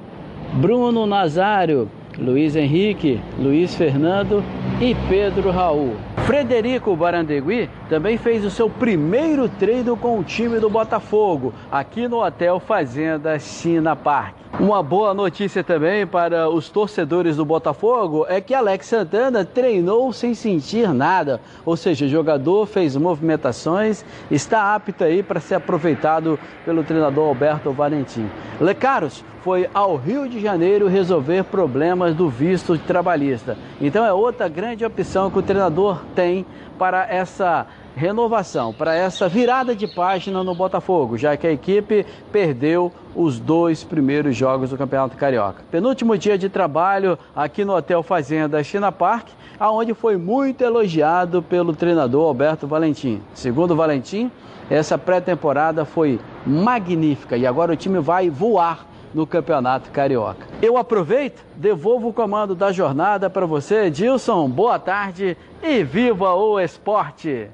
Bruno 0.55 1.07
Nazário, 1.07 1.91
Luiz 2.19 2.57
Henrique, 2.57 3.21
Luiz 3.39 3.75
Fernando 3.75 4.43
e 4.81 4.95
Pedro 5.09 5.51
Raul. 5.51 6.08
Frederico 6.29 6.95
Barandegui 6.95 7.71
também 7.89 8.19
fez 8.19 8.45
o 8.45 8.51
seu 8.51 8.69
primeiro 8.69 9.49
treino 9.49 9.97
com 9.97 10.19
o 10.19 10.23
time 10.23 10.61
do 10.61 10.69
Botafogo, 10.69 11.55
aqui 11.73 12.07
no 12.07 12.23
Hotel 12.23 12.61
Fazenda 12.61 13.39
China 13.39 13.97
Park. 13.97 14.35
Uma 14.61 14.83
boa 14.83 15.15
notícia 15.15 15.65
também 15.65 16.07
para 16.07 16.51
os 16.51 16.69
torcedores 16.69 17.37
do 17.37 17.47
Botafogo 17.47 18.27
é 18.29 18.43
que 18.43 18.53
Alex 18.53 18.85
Santana 18.89 19.43
treinou 19.43 20.13
sem 20.13 20.35
sentir 20.35 20.93
nada, 20.93 21.41
ou 21.65 21.79
seja, 21.79 22.05
o 22.05 22.09
jogador 22.11 22.67
fez 22.67 22.95
movimentações, 22.95 24.05
está 24.31 24.75
apto 24.75 25.05
aí 25.05 25.23
para 25.23 25.41
ser 25.41 25.55
aproveitado 25.55 26.39
pelo 26.63 26.85
treinador 26.85 27.29
Alberto 27.29 27.73
Valentim. 27.73 28.29
Lecaros 28.61 29.25
foi 29.49 29.67
ao 29.73 29.97
Rio 29.97 30.29
de 30.29 30.39
Janeiro 30.41 30.89
resolver 30.89 31.43
problemas 31.43 32.15
do 32.15 32.29
visto 32.29 32.77
trabalhista. 32.77 33.57
Então 33.81 34.05
é 34.05 34.13
outra 34.13 34.47
grande 34.47 34.85
opção 34.85 35.31
que 35.31 35.39
o 35.39 35.43
treinador 35.43 36.03
tem 36.15 36.45
para 36.79 37.09
essa 37.09 37.67
renovação, 37.97 38.75
para 38.75 38.95
essa 38.95 39.27
virada 39.27 39.75
de 39.75 39.89
página 39.89 40.45
no 40.45 40.55
Botafogo, 40.55 41.17
já 41.17 41.35
que 41.35 41.47
a 41.47 41.51
equipe 41.51 42.05
perdeu 42.31 42.93
os 43.17 43.41
dois 43.41 43.83
primeiros 43.83 44.37
jogos 44.37 44.69
do 44.69 44.77
Campeonato 44.77 45.17
Carioca. 45.17 45.63
Penúltimo 45.71 46.19
dia 46.19 46.37
de 46.37 46.51
trabalho 46.51 47.19
aqui 47.35 47.65
no 47.65 47.75
Hotel 47.75 48.03
Fazenda 48.03 48.63
China 48.63 48.93
Park, 48.93 49.29
aonde 49.59 49.95
foi 49.95 50.19
muito 50.19 50.63
elogiado 50.63 51.43
pelo 51.43 51.75
treinador 51.75 52.29
Alberto 52.29 52.67
Valentim. 52.67 53.23
Segundo 53.33 53.75
Valentim, 53.75 54.31
essa 54.69 54.99
pré-temporada 54.99 55.87
foi 55.87 56.21
magnífica 56.47 57.35
e 57.35 57.47
agora 57.47 57.73
o 57.73 57.77
time 57.77 57.99
vai 57.99 58.29
voar 58.29 58.87
no 59.15 59.27
Campeonato 59.27 59.91
Carioca. 59.91 60.47
Eu 60.61 60.77
aproveito, 60.77 61.45
devolvo 61.57 62.09
o 62.09 62.13
comando 62.13 62.55
da 62.55 62.73
jornada 62.73 63.29
para 63.29 63.47
você, 63.47 63.87
Edilson. 63.87 64.49
Boa 64.49 64.79
tarde 64.79 65.37
e 65.63 65.83
viva 65.83 66.35
o 66.35 66.61
esporte! 66.61 67.49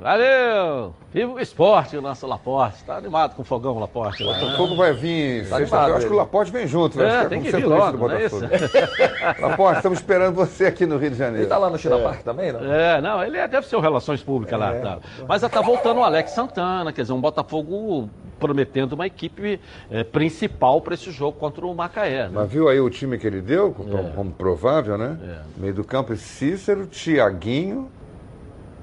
Valeu! 0.00 0.94
Viva 1.12 1.32
o 1.32 1.40
esporte, 1.40 1.96
o 1.96 2.02
nosso 2.02 2.26
Laporte. 2.26 2.84
Tá 2.84 2.96
animado 2.96 3.34
com 3.34 3.42
o 3.42 3.44
fogão, 3.44 3.78
Laporte. 3.78 4.22
Né? 4.24 4.54
Fogo 4.56 4.76
vai 4.76 4.92
vir. 4.92 5.48
Tá 5.48 5.56
animado, 5.56 5.88
eu 5.88 5.96
acho 5.96 6.06
que 6.06 6.12
o 6.12 6.16
Laporte 6.16 6.52
vem 6.52 6.66
junto. 6.66 6.98
Né? 6.98 7.22
É, 7.22 7.28
tem 7.28 7.40
que 7.40 7.50
vir 7.50 7.64
logo, 7.64 8.06
não 8.06 8.14
é 8.14 8.26
isso? 8.26 8.40
Laporte, 9.40 9.78
estamos 9.78 9.98
esperando 9.98 10.34
você 10.34 10.66
aqui 10.66 10.84
no 10.84 10.98
Rio 10.98 11.10
de 11.10 11.16
Janeiro. 11.16 11.42
Ele 11.42 11.46
tá 11.48 11.56
lá 11.56 11.70
no 11.70 11.78
China 11.78 11.96
é. 11.96 12.02
Park 12.02 12.22
também, 12.22 12.52
não? 12.52 12.60
É, 12.62 13.00
não, 13.00 13.24
ele 13.24 13.38
é, 13.38 13.48
deve 13.48 13.66
ser 13.66 13.76
o 13.76 13.80
Relações 13.80 14.22
Públicas 14.22 14.60
é. 14.60 14.62
lá. 14.62 14.74
Tá. 14.74 14.98
Mas 15.26 15.40
já 15.40 15.48
tá 15.48 15.62
voltando 15.62 16.00
o 16.00 16.04
Alex 16.04 16.32
Santana, 16.32 16.92
quer 16.92 17.02
dizer, 17.02 17.14
um 17.14 17.20
Botafogo 17.20 18.10
prometendo 18.38 18.92
uma 18.92 19.06
equipe 19.06 19.58
é, 19.90 20.04
principal 20.04 20.80
para 20.82 20.92
esse 20.94 21.10
jogo 21.10 21.38
contra 21.38 21.66
o 21.66 21.74
Macaé. 21.74 22.24
Né? 22.24 22.30
Mas 22.34 22.50
viu 22.50 22.68
aí 22.68 22.78
o 22.78 22.90
time 22.90 23.16
que 23.16 23.26
ele 23.26 23.40
deu, 23.40 23.72
como, 23.72 23.96
é. 23.96 24.02
como 24.14 24.30
provável, 24.30 24.98
né? 24.98 25.16
É. 25.22 25.60
Meio 25.60 25.72
do 25.72 25.84
campo, 25.84 26.14
Cícero, 26.16 26.86
Tiaguinho, 26.86 27.90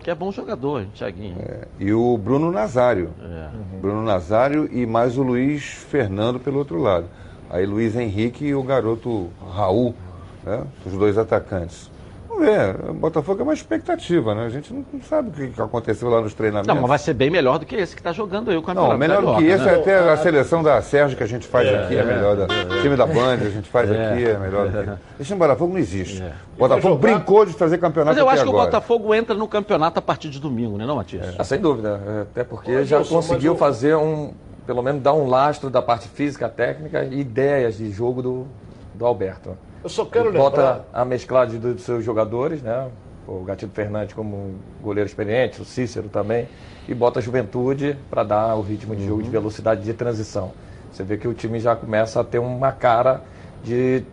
Que 0.04 0.12
é 0.12 0.16
bom 0.16 0.32
jogador, 0.34 0.86
Thiaguinho. 0.94 1.38
É. 1.40 1.66
E 1.80 1.94
o 1.94 2.18
Bruno 2.18 2.52
Nazário. 2.52 3.12
É. 3.22 3.56
Uhum. 3.56 3.80
Bruno 3.80 4.04
Nazário 4.04 4.70
e 4.70 4.86
mais 4.86 5.18
o 5.18 5.24
Luiz 5.24 5.64
Fernando 5.64 6.40
pelo 6.40 6.60
outro 6.60 6.78
lado. 6.78 7.06
Aí 7.50 7.66
Luiz 7.66 7.96
Henrique 7.96 8.46
e 8.46 8.54
o 8.54 8.62
garoto 8.62 9.30
Raul, 9.54 9.96
né? 10.44 10.64
os 10.86 10.94
dois 10.94 11.18
atacantes. 11.18 11.90
Vamos 12.34 12.48
ver, 12.48 12.90
o 12.90 12.94
Botafogo 12.94 13.42
é 13.42 13.44
uma 13.44 13.54
expectativa, 13.54 14.34
né? 14.34 14.46
A 14.46 14.50
gente 14.50 14.74
não, 14.74 14.84
sabe 15.08 15.30
o 15.30 15.52
que 15.52 15.62
aconteceu 15.62 16.10
lá 16.10 16.20
nos 16.20 16.34
treinamentos. 16.34 16.68
Não, 16.68 16.82
mas 16.82 16.90
vai 16.90 16.98
ser 16.98 17.14
bem 17.14 17.30
melhor 17.30 17.60
do 17.60 17.66
que 17.66 17.76
esse 17.76 17.96
que 17.96 18.02
está 18.02 18.12
jogando 18.12 18.50
aí 18.50 18.58
o 18.58 18.62
campeonato. 18.64 18.92
Não, 18.92 18.98
melhor 18.98 19.22
do 19.22 19.36
que 19.38 19.46
esse, 19.46 19.64
né? 19.64 19.76
até 19.76 20.00
a 20.00 20.18
seleção 20.18 20.64
da 20.64 20.82
Sérgio 20.82 21.16
que 21.16 21.24
a 21.24 21.28
gente 21.28 21.46
faz 21.46 21.68
é, 21.68 21.84
aqui 21.84 21.96
é, 21.96 22.00
é 22.00 22.04
melhor. 22.04 22.36
Da, 22.36 22.44
é, 22.46 22.82
time 22.82 22.96
da 22.96 23.06
Band 23.06 23.34
a 23.34 23.50
gente 23.50 23.70
faz 23.70 23.90
é, 23.90 24.14
aqui 24.14 24.26
é 24.26 24.38
melhor 24.38 24.68
do 24.68 24.84
que. 24.84 25.00
Esse 25.22 25.36
Botafogo 25.36 25.74
não 25.74 25.80
existe. 25.80 26.24
É. 26.24 26.34
O 26.56 26.60
Botafogo 26.60 26.98
brincou 26.98 27.46
de 27.46 27.54
fazer 27.54 27.78
campeonato 27.78 28.16
Mas 28.16 28.18
eu 28.18 28.28
acho 28.28 28.44
que 28.44 28.50
agora. 28.50 28.64
o 28.64 28.66
Botafogo 28.66 29.14
entra 29.14 29.36
no 29.36 29.48
campeonato 29.48 30.00
a 30.00 30.02
partir 30.02 30.30
de 30.30 30.40
domingo, 30.40 30.78
né, 30.78 30.86
não, 30.86 30.96
Matias? 30.96 31.36
Ah, 31.38 31.44
sem 31.44 31.60
dúvida. 31.60 32.28
Até 32.32 32.44
porque 32.44 32.84
já 32.84 33.04
conseguiu 33.04 33.56
fazer 33.56 33.96
um. 33.96 34.34
Pelo 34.66 34.82
menos 34.82 35.04
dar 35.04 35.14
um 35.14 35.28
lastro 35.28 35.70
da 35.70 35.82
parte 35.82 36.08
física, 36.08 36.48
técnica 36.48 37.04
e 37.04 37.20
ideias 37.20 37.78
de 37.78 37.92
jogo 37.92 38.22
do, 38.22 38.48
do 38.96 39.06
Alberto. 39.06 39.58
Eu 39.84 39.90
só 39.90 40.06
quero 40.06 40.26
lembrar. 40.26 40.42
Bota 40.42 40.86
a 40.94 41.04
mesclagem 41.04 41.60
dos 41.60 41.82
seus 41.82 42.06
jogadores, 42.06 42.62
né? 42.62 42.90
O 43.28 43.44
Gatilho 43.44 43.72
Fernandes 43.72 44.14
como 44.14 44.56
goleiro 44.82 45.08
experiente, 45.08 45.62
o 45.62 45.66
Cícero 45.66 46.10
também, 46.10 46.48
e 46.88 46.94
bota 46.94 47.20
a 47.20 47.22
juventude 47.22 47.98
para 48.10 48.24
dar 48.24 48.56
o 48.56 48.62
ritmo 48.62 48.96
de 48.96 49.06
jogo 49.06 49.18
uhum. 49.18 49.24
de 49.24 49.30
velocidade 49.30 49.82
de 49.82 49.94
transição. 49.94 50.52
Você 50.92 51.04
vê 51.04 51.18
que 51.18 51.28
o 51.28 51.34
time 51.34 51.60
já 51.60 51.76
começa 51.76 52.20
a 52.20 52.24
ter 52.24 52.40
uma 52.40 52.72
cara 52.72 53.22
de 53.64 54.04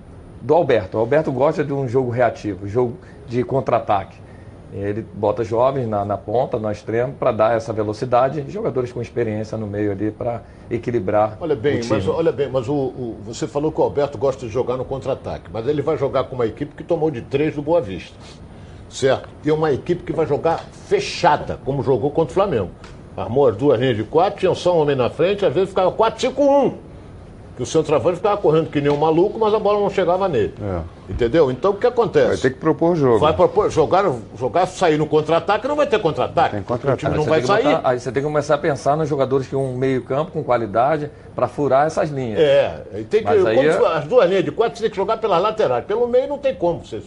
do 0.40 0.54
Alberto. 0.54 0.96
O 0.96 1.00
Alberto 1.00 1.30
gosta 1.30 1.62
de 1.62 1.72
um 1.72 1.86
jogo 1.86 2.10
reativo, 2.10 2.66
jogo 2.66 2.96
de 3.26 3.44
contra-ataque. 3.44 4.16
Ele 4.72 5.04
bota 5.14 5.42
jovens 5.42 5.88
na, 5.88 6.04
na 6.04 6.16
ponta, 6.16 6.58
no 6.58 6.70
extremo, 6.70 7.12
para 7.12 7.32
dar 7.32 7.56
essa 7.56 7.72
velocidade 7.72 8.44
e 8.46 8.50
jogadores 8.50 8.92
com 8.92 9.02
experiência 9.02 9.58
no 9.58 9.66
meio 9.66 9.90
ali 9.90 10.12
para 10.12 10.42
equilibrar. 10.70 11.36
Olha 11.40 11.56
bem, 11.56 11.80
mas 11.88 12.06
olha 12.06 12.30
bem, 12.30 12.48
mas 12.48 12.68
o, 12.68 12.74
o, 12.74 13.18
você 13.24 13.48
falou 13.48 13.72
que 13.72 13.80
o 13.80 13.84
Alberto 13.84 14.16
gosta 14.16 14.46
de 14.46 14.52
jogar 14.52 14.76
no 14.76 14.84
contra-ataque, 14.84 15.50
mas 15.52 15.66
ele 15.66 15.82
vai 15.82 15.96
jogar 15.96 16.24
com 16.24 16.36
uma 16.36 16.46
equipe 16.46 16.74
que 16.74 16.84
tomou 16.84 17.10
de 17.10 17.20
três 17.20 17.56
do 17.56 17.62
Boa 17.62 17.80
Vista. 17.80 18.16
Certo? 18.88 19.28
E 19.44 19.50
uma 19.50 19.72
equipe 19.72 20.02
que 20.04 20.12
vai 20.12 20.26
jogar 20.26 20.58
fechada, 20.86 21.58
como 21.64 21.82
jogou 21.82 22.10
contra 22.10 22.30
o 22.30 22.34
Flamengo. 22.34 22.70
Armou 23.16 23.48
as 23.48 23.56
duas 23.56 23.78
linhas 23.78 23.96
de 23.96 24.04
quatro, 24.04 24.38
tinha 24.38 24.54
só 24.54 24.76
um 24.76 24.82
homem 24.82 24.94
na 24.94 25.10
frente, 25.10 25.44
às 25.44 25.52
vezes 25.52 25.70
ficava 25.70 25.90
4-5-1 25.90 26.89
que 27.60 27.64
o 27.64 27.66
centroavante 27.66 28.16
ficava 28.16 28.38
correndo 28.38 28.70
que 28.70 28.80
nem 28.80 28.90
um 28.90 28.96
maluco, 28.96 29.38
mas 29.38 29.52
a 29.52 29.58
bola 29.58 29.80
não 29.80 29.90
chegava 29.90 30.26
nele. 30.26 30.54
É. 30.62 31.12
Entendeu? 31.12 31.50
Então 31.50 31.72
o 31.72 31.74
que 31.74 31.86
acontece? 31.86 32.28
Vai 32.28 32.36
ter 32.38 32.50
que 32.54 32.58
propor 32.58 32.92
o 32.92 32.96
jogo. 32.96 33.18
Vai 33.18 33.34
propor, 33.34 33.70
jogar, 33.70 34.10
jogar 34.38 34.64
sair 34.64 34.96
no 34.96 35.06
contra-ataque, 35.06 35.68
não 35.68 35.76
vai 35.76 35.86
ter 35.86 35.98
contra-ataque. 35.98 36.54
Tem 36.54 36.62
contra-ataque. 36.62 37.04
O 37.04 37.08
time 37.08 37.22
não 37.22 37.30
vai 37.30 37.42
sair. 37.42 37.64
Botar, 37.64 37.80
aí 37.84 38.00
você 38.00 38.10
tem 38.10 38.22
que 38.22 38.26
começar 38.26 38.54
a 38.54 38.58
pensar 38.58 38.96
nos 38.96 39.10
jogadores 39.10 39.46
que 39.46 39.54
um 39.54 39.76
meio-campo 39.76 40.32
com 40.32 40.42
qualidade 40.42 41.10
para 41.34 41.48
furar 41.48 41.86
essas 41.86 42.08
linhas. 42.08 42.40
É, 42.40 42.82
tem 43.10 43.22
que, 43.22 43.28
aí... 43.28 43.66
É- 43.66 43.86
as 43.88 44.06
duas 44.06 44.26
linhas 44.26 44.44
de 44.44 44.52
quatro 44.52 44.78
você 44.78 44.84
tem 44.84 44.90
que 44.90 44.96
jogar 44.96 45.18
pelas 45.18 45.42
laterais. 45.42 45.84
Pelo 45.84 46.08
meio 46.08 46.28
não 46.28 46.38
tem 46.38 46.54
como 46.54 46.82
você 46.82 47.02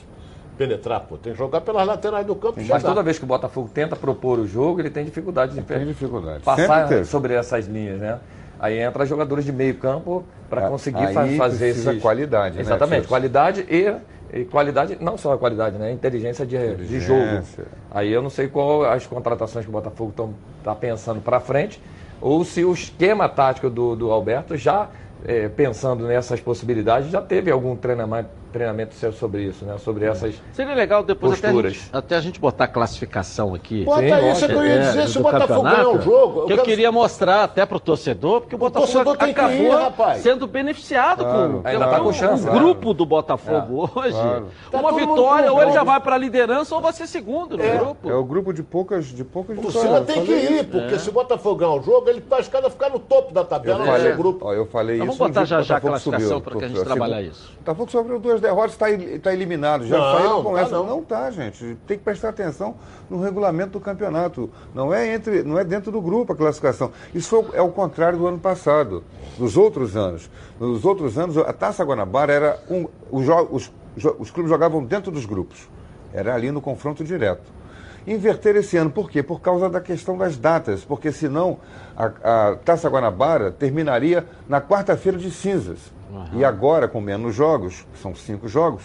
penetrar, 0.55 0.99
pô. 0.99 1.17
Tem 1.17 1.33
que 1.33 1.39
jogar 1.39 1.61
pelas 1.61 1.87
laterais 1.87 2.27
do 2.27 2.35
campo. 2.35 2.61
Mas 2.69 2.83
toda 2.83 3.01
vez 3.01 3.17
que 3.17 3.23
o 3.23 3.27
Botafogo 3.27 3.71
tenta 3.73 3.95
propor 3.95 4.37
o 4.37 4.47
jogo, 4.47 4.81
ele 4.81 4.91
tem 4.91 5.03
dificuldade 5.03 5.55
de 5.55 5.61
tem 5.63 5.83
dificuldade. 5.83 6.43
passar 6.43 7.05
sobre 7.05 7.33
essas 7.33 7.65
linhas, 7.65 7.99
né? 7.99 8.19
Aí 8.63 8.79
entra 8.79 9.05
jogadores 9.05 9.43
de 9.43 9.51
meio 9.51 9.75
campo 9.75 10.23
para 10.49 10.69
conseguir 10.69 11.11
fazer 11.35 11.71
essa 11.71 11.95
qualidade, 11.95 12.55
né, 12.55 12.61
Exatamente, 12.61 13.01
né, 13.01 13.07
qualidade 13.09 13.65
e, 13.69 13.93
e, 14.39 14.45
qualidade, 14.45 14.97
não 15.01 15.17
só 15.17 15.33
a 15.33 15.37
qualidade, 15.37 15.77
né? 15.77 15.91
Inteligência 15.91 16.45
de, 16.45 16.55
Inteligência. 16.55 16.87
de 16.87 16.99
jogo. 17.01 17.67
Aí 17.91 18.09
eu 18.09 18.21
não 18.21 18.29
sei 18.29 18.47
qual 18.47 18.85
as 18.85 19.05
contratações 19.05 19.65
que 19.65 19.69
o 19.69 19.73
Botafogo 19.73 20.13
está 20.59 20.73
pensando 20.73 21.19
para 21.19 21.41
frente, 21.41 21.81
ou 22.21 22.45
se 22.45 22.63
o 22.63 22.71
esquema 22.71 23.27
tático 23.27 23.69
do, 23.69 23.97
do 23.97 24.09
Alberto 24.09 24.55
já 24.55 24.87
é, 25.25 25.49
pensando 25.49 26.07
nessas 26.07 26.39
possibilidades, 26.39 27.09
já 27.09 27.21
teve 27.21 27.51
algum 27.51 27.75
treinamento 27.75 28.29
treinamento 28.53 28.93
seu 28.95 29.11
sobre 29.11 29.43
isso, 29.43 29.65
né? 29.65 29.77
Sobre 29.77 30.05
essas 30.05 30.35
Seria 30.53 30.75
legal 30.75 31.03
depois 31.03 31.39
até 31.39 31.49
a, 31.49 31.61
gente, 31.61 31.89
até 31.91 32.15
a, 32.15 32.21
gente, 32.21 32.39
botar 32.39 32.65
a 32.65 32.67
classificação 32.67 33.53
aqui. 33.53 33.83
Bota 33.83 34.01
Sim, 34.01 34.31
isso 34.31 34.47
que 34.47 34.53
eu 34.53 34.65
ia 34.65 34.79
dizer, 34.79 35.01
é, 35.01 35.07
se 35.07 35.17
o 35.17 35.23
Botafogo 35.23 35.63
ganhar 35.63 35.87
o 35.89 36.01
jogo... 36.01 36.39
Eu, 36.41 36.45
que 36.45 36.53
eu 36.53 36.63
queria 36.63 36.91
mostrar 36.91 37.43
até 37.43 37.65
para 37.65 37.77
o 37.77 37.79
torcedor, 37.79 38.41
porque 38.41 38.55
o, 38.55 38.57
o 38.57 38.59
Botafogo 38.59 39.11
acabou 39.11 40.13
ir, 40.13 40.19
sendo 40.19 40.47
beneficiado 40.47 41.23
claro. 41.23 41.61
com... 41.61 41.67
Ainda 41.67 41.87
tá 41.87 41.99
com 41.99 42.13
chance. 42.13 42.43
O 42.43 42.47
claro. 42.47 42.59
grupo 42.59 42.93
do 42.93 43.05
Botafogo 43.05 43.89
é. 43.95 43.99
hoje, 43.99 44.11
claro. 44.11 44.47
uma 44.71 44.89
tá 44.91 44.95
vitória, 44.95 45.51
ou 45.51 45.61
ele 45.61 45.71
já 45.71 45.83
vai 45.83 45.99
para 45.99 46.15
a 46.15 46.17
liderança 46.17 46.75
ou 46.75 46.81
vai 46.81 46.93
ser 46.93 47.07
segundo 47.07 47.57
no 47.57 47.63
é. 47.63 47.77
grupo. 47.77 48.09
É 48.09 48.15
o 48.15 48.23
grupo 48.23 48.53
de 48.53 48.61
poucas, 48.61 49.05
de 49.07 49.23
poucas 49.23 49.57
vitórias. 49.57 49.75
O 49.75 49.81
senhor 49.81 50.05
tem 50.05 50.23
que 50.23 50.31
ir, 50.31 50.65
porque 50.65 50.95
é. 50.95 50.99
se 50.99 51.09
o 51.09 51.13
Botafogo 51.13 51.55
ganhar 51.55 51.73
o 51.73 51.81
jogo, 51.81 52.09
ele 52.09 52.19
está 52.19 52.39
escada 52.39 52.69
ficar 52.69 52.89
no 52.89 52.99
topo 52.99 53.33
da 53.33 53.43
tabela 53.43 53.99
seu 53.99 54.17
grupo. 54.17 54.51
Eu 54.51 54.65
falei 54.65 54.97
isso. 54.97 55.05
Vamos 55.05 55.17
botar 55.17 55.45
já 55.45 55.61
já 55.61 55.77
a 55.77 55.81
classificação 55.81 56.41
para 56.41 56.57
que 56.57 56.65
a 56.65 56.67
gente 56.67 56.83
trabalhar 56.83 57.21
isso. 57.21 57.51
O 57.53 57.59
Botafogo 57.59 57.91
sofreu 57.91 58.19
duas 58.19 58.41
derrotas, 58.43 58.73
está 58.73 58.89
está 58.91 59.33
eliminado. 59.33 59.87
Já 59.87 59.97
não, 59.97 60.17
saiu 60.17 60.43
com 60.43 60.53
tá 60.53 60.61
essa. 60.61 60.75
Não. 60.75 60.85
não 60.85 61.03
tá, 61.03 61.31
gente. 61.31 61.77
Tem 61.87 61.97
que 61.97 62.03
prestar 62.03 62.29
atenção 62.29 62.75
no 63.09 63.21
regulamento 63.21 63.71
do 63.71 63.79
campeonato. 63.79 64.49
Não 64.73 64.93
é, 64.93 65.13
entre, 65.13 65.43
não 65.43 65.57
é 65.57 65.63
dentro 65.63 65.91
do 65.91 66.01
grupo 66.01 66.33
a 66.33 66.35
classificação. 66.35 66.91
Isso 67.15 67.45
é 67.53 67.61
o 67.61 67.69
contrário 67.69 68.19
do 68.19 68.27
ano 68.27 68.39
passado, 68.39 69.03
dos 69.37 69.57
outros 69.57 69.95
anos. 69.95 70.29
Nos 70.59 70.85
outros 70.85 71.17
anos, 71.17 71.37
a 71.37 71.51
Taça 71.51 71.83
Guanabara 71.83 72.31
era 72.31 72.59
um. 72.69 72.87
Os, 73.09 73.27
os, 73.49 73.71
os 74.19 74.31
clubes 74.31 74.51
jogavam 74.51 74.83
dentro 74.83 75.11
dos 75.11 75.25
grupos. 75.25 75.67
Era 76.13 76.35
ali 76.35 76.51
no 76.51 76.61
confronto 76.61 77.03
direto 77.03 77.63
inverter 78.05 78.55
esse 78.55 78.77
ano. 78.77 78.89
Por 78.89 79.09
quê? 79.09 79.23
Por 79.23 79.41
causa 79.41 79.69
da 79.69 79.81
questão 79.81 80.17
das 80.17 80.37
datas, 80.37 80.83
porque 80.83 81.11
senão 81.11 81.57
a, 81.95 82.51
a 82.51 82.55
Taça 82.57 82.89
Guanabara 82.89 83.51
terminaria 83.51 84.25
na 84.47 84.61
quarta-feira 84.61 85.17
de 85.17 85.31
cinzas. 85.31 85.79
Uhum. 86.13 86.39
E 86.39 86.45
agora, 86.45 86.87
com 86.87 87.01
menos 87.01 87.33
jogos, 87.33 87.87
são 87.99 88.13
cinco 88.13 88.47
jogos, 88.47 88.83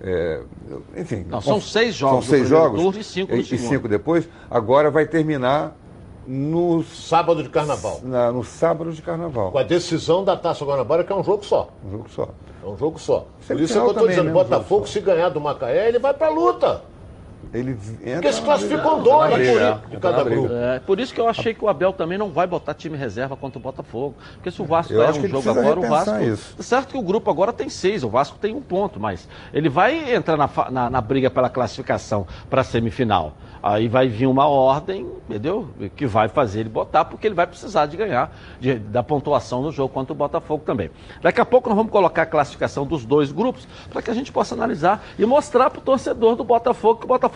é, 0.00 0.42
enfim. 0.96 1.24
Não, 1.28 1.40
são 1.40 1.60
seis 1.60 1.94
jogos. 1.94 2.24
São 2.24 2.36
seis 2.36 2.48
jogos. 2.48 2.96
e 2.96 3.04
cinco 3.04 3.34
e, 3.34 3.40
e 3.40 3.58
cinco 3.58 3.88
depois. 3.88 4.28
Agora 4.50 4.90
vai 4.90 5.06
terminar 5.06 5.76
no 6.26 6.82
sábado 6.82 7.40
de 7.40 7.48
carnaval. 7.48 8.00
Na, 8.02 8.32
no 8.32 8.42
sábado 8.42 8.92
de 8.92 9.00
carnaval. 9.00 9.52
Com 9.52 9.58
a 9.58 9.62
decisão 9.62 10.24
da 10.24 10.36
Taça 10.36 10.64
Guanabara, 10.64 11.04
que 11.04 11.12
é 11.12 11.16
um 11.16 11.22
jogo 11.22 11.44
só. 11.44 11.68
Um 11.84 11.90
jogo 11.92 12.10
só. 12.10 12.28
É 12.64 12.66
um 12.66 12.76
jogo 12.76 12.98
só. 12.98 13.26
Por 13.46 13.60
isso 13.60 13.78
é 13.78 13.80
que 13.80 13.86
eu 13.86 13.92
estou 13.92 14.08
dizendo, 14.08 14.32
Botafogo, 14.32 14.88
se 14.88 15.00
ganhar 15.00 15.28
do 15.28 15.40
Macaé, 15.40 15.88
ele 15.88 16.00
vai 16.00 16.12
para 16.12 16.26
a 16.26 16.30
luta. 16.30 16.82
Ele 17.52 17.74
Porque 17.74 18.32
se 18.32 18.42
classificam 18.42 19.02
dois 19.02 19.34
briga, 19.34 19.82
de 19.90 19.96
cada 19.98 20.24
grupo. 20.24 20.52
É, 20.52 20.80
por 20.80 21.00
isso 21.00 21.14
que 21.14 21.20
eu 21.20 21.28
achei 21.28 21.54
que 21.54 21.64
o 21.64 21.68
Abel 21.68 21.92
também 21.92 22.18
não 22.18 22.30
vai 22.30 22.46
botar 22.46 22.74
time 22.74 22.96
reserva 22.96 23.36
contra 23.36 23.58
o 23.58 23.62
Botafogo. 23.62 24.14
Porque 24.34 24.50
se 24.50 24.60
o 24.60 24.64
Vasco 24.64 24.92
eu 24.92 25.02
é 25.02 25.10
um 25.10 25.28
jogo 25.28 25.50
agora, 25.50 25.80
o 25.80 25.88
Vasco. 25.88 26.18
Isso. 26.22 26.62
Certo 26.62 26.88
que 26.88 26.98
o 26.98 27.02
grupo 27.02 27.30
agora 27.30 27.52
tem 27.52 27.68
seis, 27.68 28.02
o 28.02 28.08
Vasco 28.08 28.38
tem 28.38 28.54
um 28.54 28.60
ponto, 28.60 29.00
mas 29.00 29.28
ele 29.52 29.68
vai 29.68 30.14
entrar 30.14 30.36
na, 30.36 30.50
na, 30.70 30.90
na 30.90 31.00
briga 31.00 31.30
pela 31.30 31.48
classificação 31.48 32.26
para 32.48 32.60
a 32.60 32.64
semifinal. 32.64 33.34
Aí 33.62 33.88
vai 33.88 34.06
vir 34.06 34.26
uma 34.26 34.46
ordem, 34.46 35.04
entendeu? 35.28 35.68
Que 35.96 36.06
vai 36.06 36.28
fazer 36.28 36.60
ele 36.60 36.68
botar, 36.68 37.04
porque 37.04 37.26
ele 37.26 37.34
vai 37.34 37.48
precisar 37.48 37.86
de 37.86 37.96
ganhar 37.96 38.32
de, 38.60 38.76
da 38.76 39.02
pontuação 39.02 39.60
no 39.60 39.72
jogo 39.72 39.92
contra 39.92 40.12
o 40.12 40.16
Botafogo 40.16 40.62
também. 40.64 40.88
Daqui 41.20 41.40
a 41.40 41.44
pouco 41.44 41.68
nós 41.68 41.76
vamos 41.76 41.90
colocar 41.90 42.22
a 42.22 42.26
classificação 42.26 42.86
dos 42.86 43.04
dois 43.04 43.32
grupos 43.32 43.66
para 43.90 44.00
que 44.00 44.08
a 44.08 44.14
gente 44.14 44.30
possa 44.30 44.54
analisar 44.54 45.04
e 45.18 45.26
mostrar 45.26 45.68
para 45.68 45.80
o 45.80 45.82
torcedor 45.82 46.36
do 46.36 46.44
Botafogo 46.44 47.00
que 47.00 47.06
o 47.06 47.08
Botafogo 47.08 47.35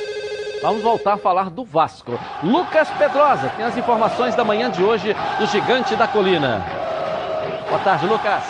Vamos 0.61 0.83
voltar 0.83 1.13
a 1.13 1.17
falar 1.17 1.49
do 1.49 1.65
Vasco. 1.65 2.19
Lucas 2.43 2.87
Pedrosa 2.91 3.49
tem 3.57 3.65
as 3.65 3.75
informações 3.75 4.35
da 4.35 4.43
manhã 4.43 4.69
de 4.69 4.83
hoje 4.83 5.15
do 5.39 5.47
Gigante 5.47 5.95
da 5.95 6.07
Colina. 6.07 6.63
Boa 7.67 7.79
tarde, 7.79 8.05
Lucas. 8.05 8.43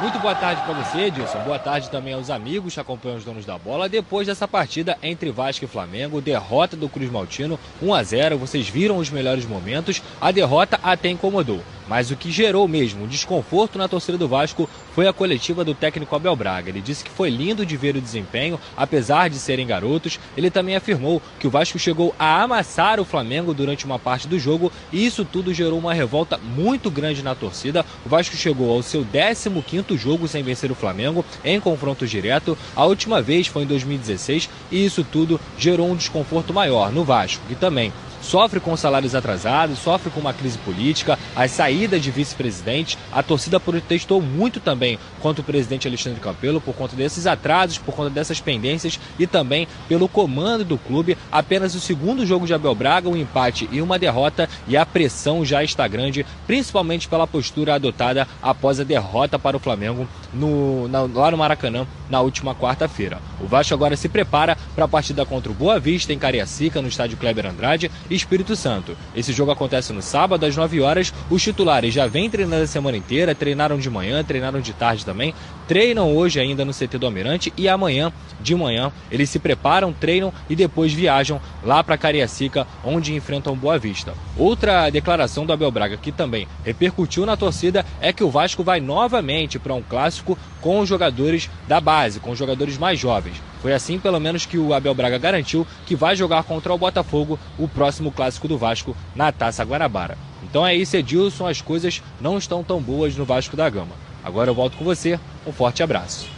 Muito 0.00 0.18
boa 0.18 0.34
tarde 0.34 0.60
para 0.62 0.74
você, 0.74 1.02
Edilson. 1.02 1.38
Boa 1.44 1.58
tarde 1.58 1.88
também 1.88 2.14
aos 2.14 2.30
amigos 2.30 2.74
que 2.74 2.80
acompanham 2.80 3.16
os 3.16 3.24
donos 3.24 3.46
da 3.46 3.56
bola. 3.56 3.88
Depois 3.88 4.26
dessa 4.26 4.48
partida 4.48 4.98
entre 5.00 5.30
Vasco 5.30 5.64
e 5.64 5.68
Flamengo, 5.68 6.20
derrota 6.20 6.76
do 6.76 6.88
Cruz 6.88 7.08
Maltino 7.10 7.58
1 7.80 7.94
a 7.94 8.02
0. 8.02 8.36
Vocês 8.36 8.68
viram 8.68 8.98
os 8.98 9.08
melhores 9.08 9.46
momentos. 9.46 10.02
A 10.20 10.32
derrota 10.32 10.80
até 10.82 11.10
incomodou. 11.10 11.60
Mas 11.88 12.10
o 12.10 12.16
que 12.16 12.30
gerou 12.30 12.66
mesmo 12.66 13.04
um 13.04 13.08
desconforto 13.08 13.78
na 13.78 13.88
torcida 13.88 14.16
do 14.16 14.28
Vasco 14.28 14.68
foi 14.94 15.06
a 15.06 15.12
coletiva 15.12 15.64
do 15.64 15.74
técnico 15.74 16.14
Abel 16.14 16.36
Braga. 16.36 16.70
Ele 16.70 16.80
disse 16.80 17.04
que 17.04 17.10
foi 17.10 17.30
lindo 17.30 17.66
de 17.66 17.76
ver 17.76 17.96
o 17.96 18.00
desempenho, 18.00 18.58
apesar 18.76 19.28
de 19.28 19.36
serem 19.36 19.66
garotos. 19.66 20.18
Ele 20.36 20.50
também 20.50 20.76
afirmou 20.76 21.20
que 21.38 21.46
o 21.46 21.50
Vasco 21.50 21.78
chegou 21.78 22.14
a 22.18 22.42
amassar 22.42 23.00
o 23.00 23.04
Flamengo 23.04 23.52
durante 23.52 23.84
uma 23.84 23.98
parte 23.98 24.28
do 24.28 24.38
jogo 24.38 24.72
e 24.92 25.04
isso 25.04 25.24
tudo 25.24 25.52
gerou 25.52 25.78
uma 25.78 25.94
revolta 25.94 26.38
muito 26.38 26.90
grande 26.90 27.22
na 27.22 27.34
torcida. 27.34 27.84
O 28.04 28.08
Vasco 28.08 28.36
chegou 28.36 28.70
ao 28.70 28.82
seu 28.82 29.04
15º 29.04 29.96
jogo 29.96 30.26
sem 30.28 30.42
vencer 30.42 30.70
o 30.70 30.74
Flamengo 30.74 31.24
em 31.44 31.60
confronto 31.60 32.06
direto. 32.06 32.56
A 32.74 32.84
última 32.84 33.20
vez 33.20 33.46
foi 33.46 33.64
em 33.64 33.66
2016 33.66 34.48
e 34.70 34.84
isso 34.84 35.04
tudo 35.04 35.40
gerou 35.58 35.90
um 35.90 35.96
desconforto 35.96 36.52
maior 36.52 36.92
no 36.92 37.04
Vasco, 37.04 37.44
que 37.48 37.54
também 37.54 37.92
sofre 38.24 38.58
com 38.58 38.76
salários 38.76 39.14
atrasados, 39.14 39.78
sofre 39.78 40.10
com 40.10 40.20
uma 40.20 40.32
crise 40.32 40.58
política, 40.58 41.18
as 41.36 41.50
saídas 41.50 42.02
de 42.02 42.10
vice-presidente. 42.10 42.98
A 43.12 43.22
torcida 43.22 43.60
protestou 43.60 44.20
muito 44.20 44.58
também 44.58 44.98
contra 45.20 45.42
o 45.42 45.44
presidente 45.44 45.86
Alexandre 45.86 46.20
Campelo 46.20 46.60
por 46.60 46.74
conta 46.74 46.96
desses 46.96 47.26
atrasos, 47.26 47.78
por 47.78 47.94
conta 47.94 48.10
dessas 48.10 48.40
pendências 48.40 48.98
e 49.18 49.26
também 49.26 49.68
pelo 49.88 50.08
comando 50.08 50.64
do 50.64 50.78
clube. 50.78 51.16
Apenas 51.30 51.74
o 51.74 51.80
segundo 51.80 52.26
jogo 52.26 52.46
de 52.46 52.54
Abel 52.54 52.74
Braga, 52.74 53.08
um 53.08 53.16
empate 53.16 53.68
e 53.70 53.80
uma 53.82 53.98
derrota, 53.98 54.48
e 54.66 54.76
a 54.76 54.86
pressão 54.86 55.44
já 55.44 55.62
está 55.62 55.86
grande, 55.86 56.24
principalmente 56.46 57.08
pela 57.08 57.26
postura 57.26 57.74
adotada 57.74 58.26
após 58.42 58.80
a 58.80 58.84
derrota 58.84 59.38
para 59.38 59.56
o 59.56 59.60
Flamengo 59.60 60.08
no, 60.32 60.88
na, 60.88 61.02
lá 61.02 61.30
no 61.30 61.38
Maracanã 61.38 61.86
na 62.08 62.20
última 62.20 62.54
quarta-feira. 62.54 63.18
O 63.44 63.46
Vasco 63.46 63.74
agora 63.74 63.94
se 63.94 64.08
prepara 64.08 64.56
para 64.74 64.86
a 64.86 64.88
partida 64.88 65.26
contra 65.26 65.52
o 65.52 65.54
Boa 65.54 65.78
Vista 65.78 66.14
em 66.14 66.18
Cariacica, 66.18 66.80
no 66.80 66.88
estádio 66.88 67.18
Kleber 67.18 67.44
Andrade 67.44 67.90
e 68.08 68.14
Espírito 68.14 68.56
Santo. 68.56 68.96
Esse 69.14 69.34
jogo 69.34 69.50
acontece 69.50 69.92
no 69.92 70.00
sábado 70.00 70.46
às 70.46 70.56
9 70.56 70.80
horas. 70.80 71.12
Os 71.28 71.42
titulares 71.42 71.92
já 71.92 72.06
vêm 72.06 72.30
treinando 72.30 72.64
a 72.64 72.66
semana 72.66 72.96
inteira, 72.96 73.34
treinaram 73.34 73.76
de 73.76 73.90
manhã, 73.90 74.24
treinaram 74.24 74.62
de 74.62 74.72
tarde 74.72 75.04
também, 75.04 75.34
treinam 75.68 76.16
hoje 76.16 76.40
ainda 76.40 76.64
no 76.64 76.72
CT 76.72 76.96
do 76.96 77.04
Almirante 77.04 77.52
e 77.54 77.68
amanhã 77.68 78.10
de 78.40 78.54
manhã 78.54 78.90
eles 79.10 79.28
se 79.28 79.38
preparam, 79.38 79.92
treinam 79.92 80.32
e 80.48 80.56
depois 80.56 80.94
viajam 80.94 81.38
lá 81.62 81.84
para 81.84 81.98
Cariacica, 81.98 82.66
onde 82.82 83.14
enfrentam 83.14 83.54
Boa 83.54 83.78
Vista. 83.78 84.14
Outra 84.38 84.88
declaração 84.88 85.44
do 85.44 85.52
Abel 85.52 85.70
Braga 85.70 85.98
que 85.98 86.10
também 86.10 86.48
repercutiu 86.64 87.26
na 87.26 87.36
torcida 87.36 87.84
é 88.00 88.10
que 88.10 88.24
o 88.24 88.30
Vasco 88.30 88.64
vai 88.64 88.80
novamente 88.80 89.58
para 89.58 89.74
um 89.74 89.82
clássico 89.82 90.38
com 90.64 90.80
os 90.80 90.88
jogadores 90.88 91.50
da 91.68 91.78
base, 91.78 92.18
com 92.18 92.30
os 92.30 92.38
jogadores 92.38 92.78
mais 92.78 92.98
jovens. 92.98 93.36
Foi 93.60 93.74
assim, 93.74 93.98
pelo 93.98 94.18
menos, 94.18 94.46
que 94.46 94.56
o 94.56 94.72
Abel 94.72 94.94
Braga 94.94 95.18
garantiu 95.18 95.66
que 95.84 95.94
vai 95.94 96.16
jogar 96.16 96.42
contra 96.44 96.72
o 96.72 96.78
Botafogo 96.78 97.38
o 97.58 97.68
próximo 97.68 98.10
clássico 98.10 98.48
do 98.48 98.56
Vasco 98.56 98.96
na 99.14 99.30
Taça 99.30 99.62
Guanabara. 99.62 100.16
Então 100.42 100.66
é 100.66 100.74
isso, 100.74 100.96
Edilson. 100.96 101.46
As 101.46 101.60
coisas 101.60 102.02
não 102.18 102.38
estão 102.38 102.64
tão 102.64 102.80
boas 102.80 103.14
no 103.14 103.26
Vasco 103.26 103.54
da 103.54 103.68
Gama. 103.68 103.94
Agora 104.24 104.48
eu 104.48 104.54
volto 104.54 104.78
com 104.78 104.84
você. 104.84 105.20
Um 105.46 105.52
forte 105.52 105.82
abraço. 105.82 106.30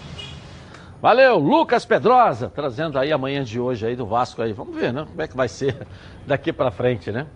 Valeu, 1.00 1.38
Lucas 1.38 1.84
Pedrosa, 1.84 2.50
trazendo 2.52 2.98
aí 2.98 3.12
amanhã 3.12 3.44
de 3.44 3.60
hoje 3.60 3.86
aí 3.86 3.94
do 3.94 4.06
Vasco 4.06 4.42
aí. 4.42 4.52
Vamos 4.52 4.74
ver, 4.74 4.92
né? 4.92 5.06
Como 5.08 5.22
é 5.22 5.28
que 5.28 5.36
vai 5.36 5.46
ser 5.46 5.86
daqui 6.26 6.52
para 6.52 6.72
frente, 6.72 7.12
né? 7.12 7.28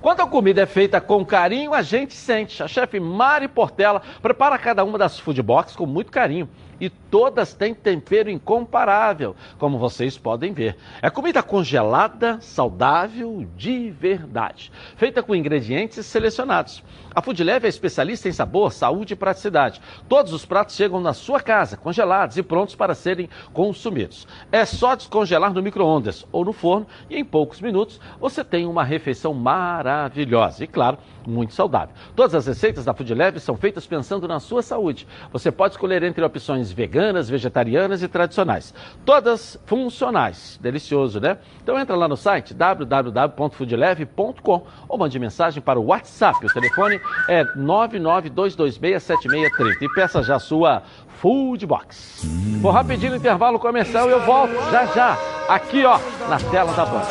Quando 0.00 0.20
a 0.20 0.26
comida 0.26 0.62
é 0.62 0.66
feita 0.66 0.98
com 0.98 1.26
carinho, 1.26 1.74
a 1.74 1.82
gente 1.82 2.14
sente. 2.14 2.62
A 2.62 2.68
chefe 2.68 2.98
Mari 2.98 3.46
Portela 3.48 4.00
prepara 4.22 4.56
cada 4.56 4.82
uma 4.82 4.96
das 4.96 5.18
food 5.18 5.42
box 5.42 5.76
com 5.76 5.84
muito 5.84 6.10
carinho 6.10 6.48
e 6.80 6.88
todas 6.88 7.52
têm 7.52 7.74
tempero 7.74 8.30
incomparável, 8.30 9.36
como 9.58 9.78
vocês 9.78 10.16
podem 10.16 10.54
ver. 10.54 10.78
É 11.02 11.10
comida 11.10 11.42
congelada, 11.42 12.38
saudável, 12.40 13.46
de 13.54 13.90
verdade, 13.90 14.72
feita 14.96 15.22
com 15.22 15.34
ingredientes 15.34 16.06
selecionados. 16.06 16.82
A 17.12 17.20
Food 17.20 17.42
Leve 17.42 17.66
é 17.66 17.68
especialista 17.68 18.28
em 18.28 18.32
sabor, 18.32 18.72
saúde 18.72 19.14
e 19.14 19.16
praticidade. 19.16 19.80
Todos 20.08 20.32
os 20.32 20.46
pratos 20.46 20.76
chegam 20.76 21.00
na 21.00 21.12
sua 21.12 21.40
casa, 21.40 21.76
congelados 21.76 22.36
e 22.36 22.42
prontos 22.42 22.76
para 22.76 22.94
serem 22.94 23.28
consumidos. 23.52 24.28
É 24.52 24.64
só 24.64 24.94
descongelar 24.94 25.52
no 25.52 25.60
micro-ondas 25.60 26.24
ou 26.30 26.44
no 26.44 26.52
forno 26.52 26.86
e 27.08 27.18
em 27.18 27.24
poucos 27.24 27.60
minutos 27.60 28.00
você 28.20 28.44
tem 28.44 28.64
uma 28.64 28.84
refeição 28.84 29.34
maravilhosa. 29.34 30.62
E 30.62 30.68
claro, 30.68 30.98
muito 31.26 31.52
saudável. 31.52 31.92
Todas 32.14 32.32
as 32.34 32.46
receitas 32.46 32.84
da 32.84 32.94
Food 32.94 33.12
Leve 33.12 33.40
são 33.40 33.56
feitas 33.56 33.84
pensando 33.86 34.28
na 34.28 34.38
sua 34.38 34.62
saúde. 34.62 35.08
Você 35.32 35.50
pode 35.50 35.74
escolher 35.74 36.04
entre 36.04 36.24
opções 36.24 36.70
veganas, 36.70 37.28
vegetarianas 37.28 38.04
e 38.04 38.08
tradicionais. 38.08 38.72
Todas 39.04 39.58
funcionais. 39.66 40.60
Delicioso, 40.62 41.18
né? 41.18 41.38
Então 41.62 41.78
entra 41.78 41.96
lá 41.96 42.06
no 42.06 42.16
site 42.16 42.54
www.foodleve.com 42.54 44.66
ou 44.88 44.98
mande 44.98 45.18
mensagem 45.18 45.60
para 45.60 45.80
o 45.80 45.86
WhatsApp. 45.86 46.46
O 46.46 46.52
telefone 46.52 46.99
é 47.28 47.44
992267630 47.44 49.82
e 49.82 49.88
peça 49.94 50.22
já 50.22 50.36
a 50.36 50.40
sua 50.40 50.82
Food 51.20 51.66
Box. 51.66 52.26
Vou 52.60 52.72
rapidinho 52.72 53.10
no 53.12 53.18
intervalo 53.18 53.58
comercial 53.58 54.08
e 54.08 54.12
eu 54.12 54.24
volto 54.24 54.54
já 54.70 54.86
já 54.86 55.18
aqui 55.48 55.84
ó 55.84 55.98
na 56.28 56.38
tela 56.50 56.72
da 56.72 56.86
Band. 56.86 57.02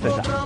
Até 0.00 0.10
já. 0.10 0.22
Então. 0.22 0.40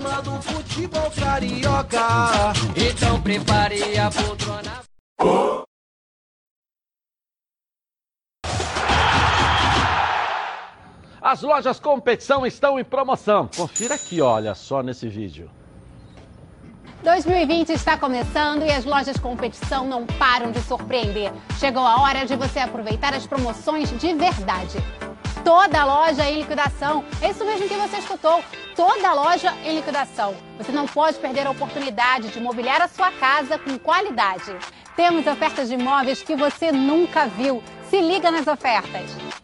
As 11.24 11.40
lojas 11.40 11.80
competição 11.80 12.44
estão 12.44 12.78
em 12.78 12.84
promoção. 12.84 13.48
Confira 13.56 13.94
aqui, 13.94 14.20
olha 14.20 14.54
só 14.54 14.82
nesse 14.82 15.08
vídeo. 15.08 15.50
2020 17.04 17.68
está 17.68 17.98
começando 17.98 18.64
e 18.64 18.72
as 18.72 18.86
lojas 18.86 19.18
competição 19.18 19.86
não 19.86 20.06
param 20.06 20.50
de 20.50 20.60
surpreender. 20.62 21.30
Chegou 21.60 21.86
a 21.86 22.00
hora 22.00 22.24
de 22.24 22.34
você 22.34 22.58
aproveitar 22.58 23.12
as 23.12 23.26
promoções 23.26 23.90
de 23.90 24.14
verdade 24.14 24.82
toda 25.44 25.84
loja 25.84 26.24
em 26.30 26.38
liquidação. 26.38 27.04
É 27.20 27.28
isso 27.28 27.44
mesmo 27.44 27.68
que 27.68 27.74
você 27.74 27.98
escutou. 27.98 28.42
Toda 28.74 29.12
loja 29.12 29.52
em 29.62 29.76
liquidação. 29.76 30.34
Você 30.56 30.72
não 30.72 30.86
pode 30.86 31.18
perder 31.18 31.46
a 31.46 31.50
oportunidade 31.50 32.28
de 32.28 32.40
mobiliar 32.40 32.80
a 32.80 32.88
sua 32.88 33.12
casa 33.12 33.58
com 33.58 33.78
qualidade. 33.78 34.56
Temos 34.96 35.26
ofertas 35.26 35.68
de 35.68 35.74
imóveis 35.74 36.22
que 36.22 36.34
você 36.34 36.72
nunca 36.72 37.26
viu. 37.26 37.62
Se 37.90 38.00
liga 38.00 38.30
nas 38.30 38.46
ofertas. 38.46 39.43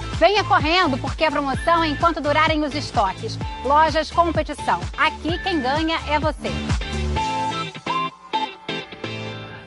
Venha 0.21 0.43
correndo, 0.43 0.99
porque 0.99 1.23
a 1.23 1.31
promoção 1.31 1.83
é 1.83 1.87
enquanto 1.87 2.21
durarem 2.21 2.63
os 2.63 2.75
estoques. 2.75 3.39
Lojas 3.65 4.11
Competição. 4.11 4.79
Aqui 4.95 5.35
quem 5.41 5.59
ganha 5.59 5.99
é 6.07 6.19
você. 6.19 6.51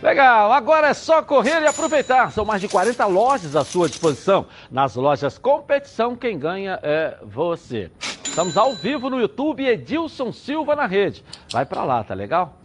Legal, 0.01 0.53
agora 0.53 0.91
é 0.91 0.95
só 0.95 1.23
correr 1.23 1.61
e 1.61 1.67
aproveitar. 1.67 2.31
São 2.31 2.45
mais 2.45 2.61
de 2.61 2.69
40 2.69 3.05
lojas 3.07 3.57
à 3.57 3.65
sua 3.65 3.89
disposição. 3.89 4.47
Nas 4.71 4.95
lojas 4.95 5.39
Competição, 5.39 6.15
quem 6.15 6.39
ganha 6.39 6.79
é 6.85 7.17
você. 7.25 7.91
Estamos 8.23 8.57
ao 8.57 8.77
vivo 8.77 9.11
no 9.11 9.19
YouTube, 9.19 9.67
Edilson 9.67 10.31
Silva 10.31 10.77
na 10.77 10.87
rede. 10.87 11.25
Vai 11.53 11.67
para 11.67 11.83
lá, 11.83 12.05
tá 12.05 12.15
legal? 12.15 12.61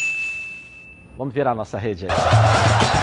Vamos 1.17 1.33
virar 1.33 1.55
nossa 1.55 1.79
rede 1.79 2.05
aí. 2.05 2.98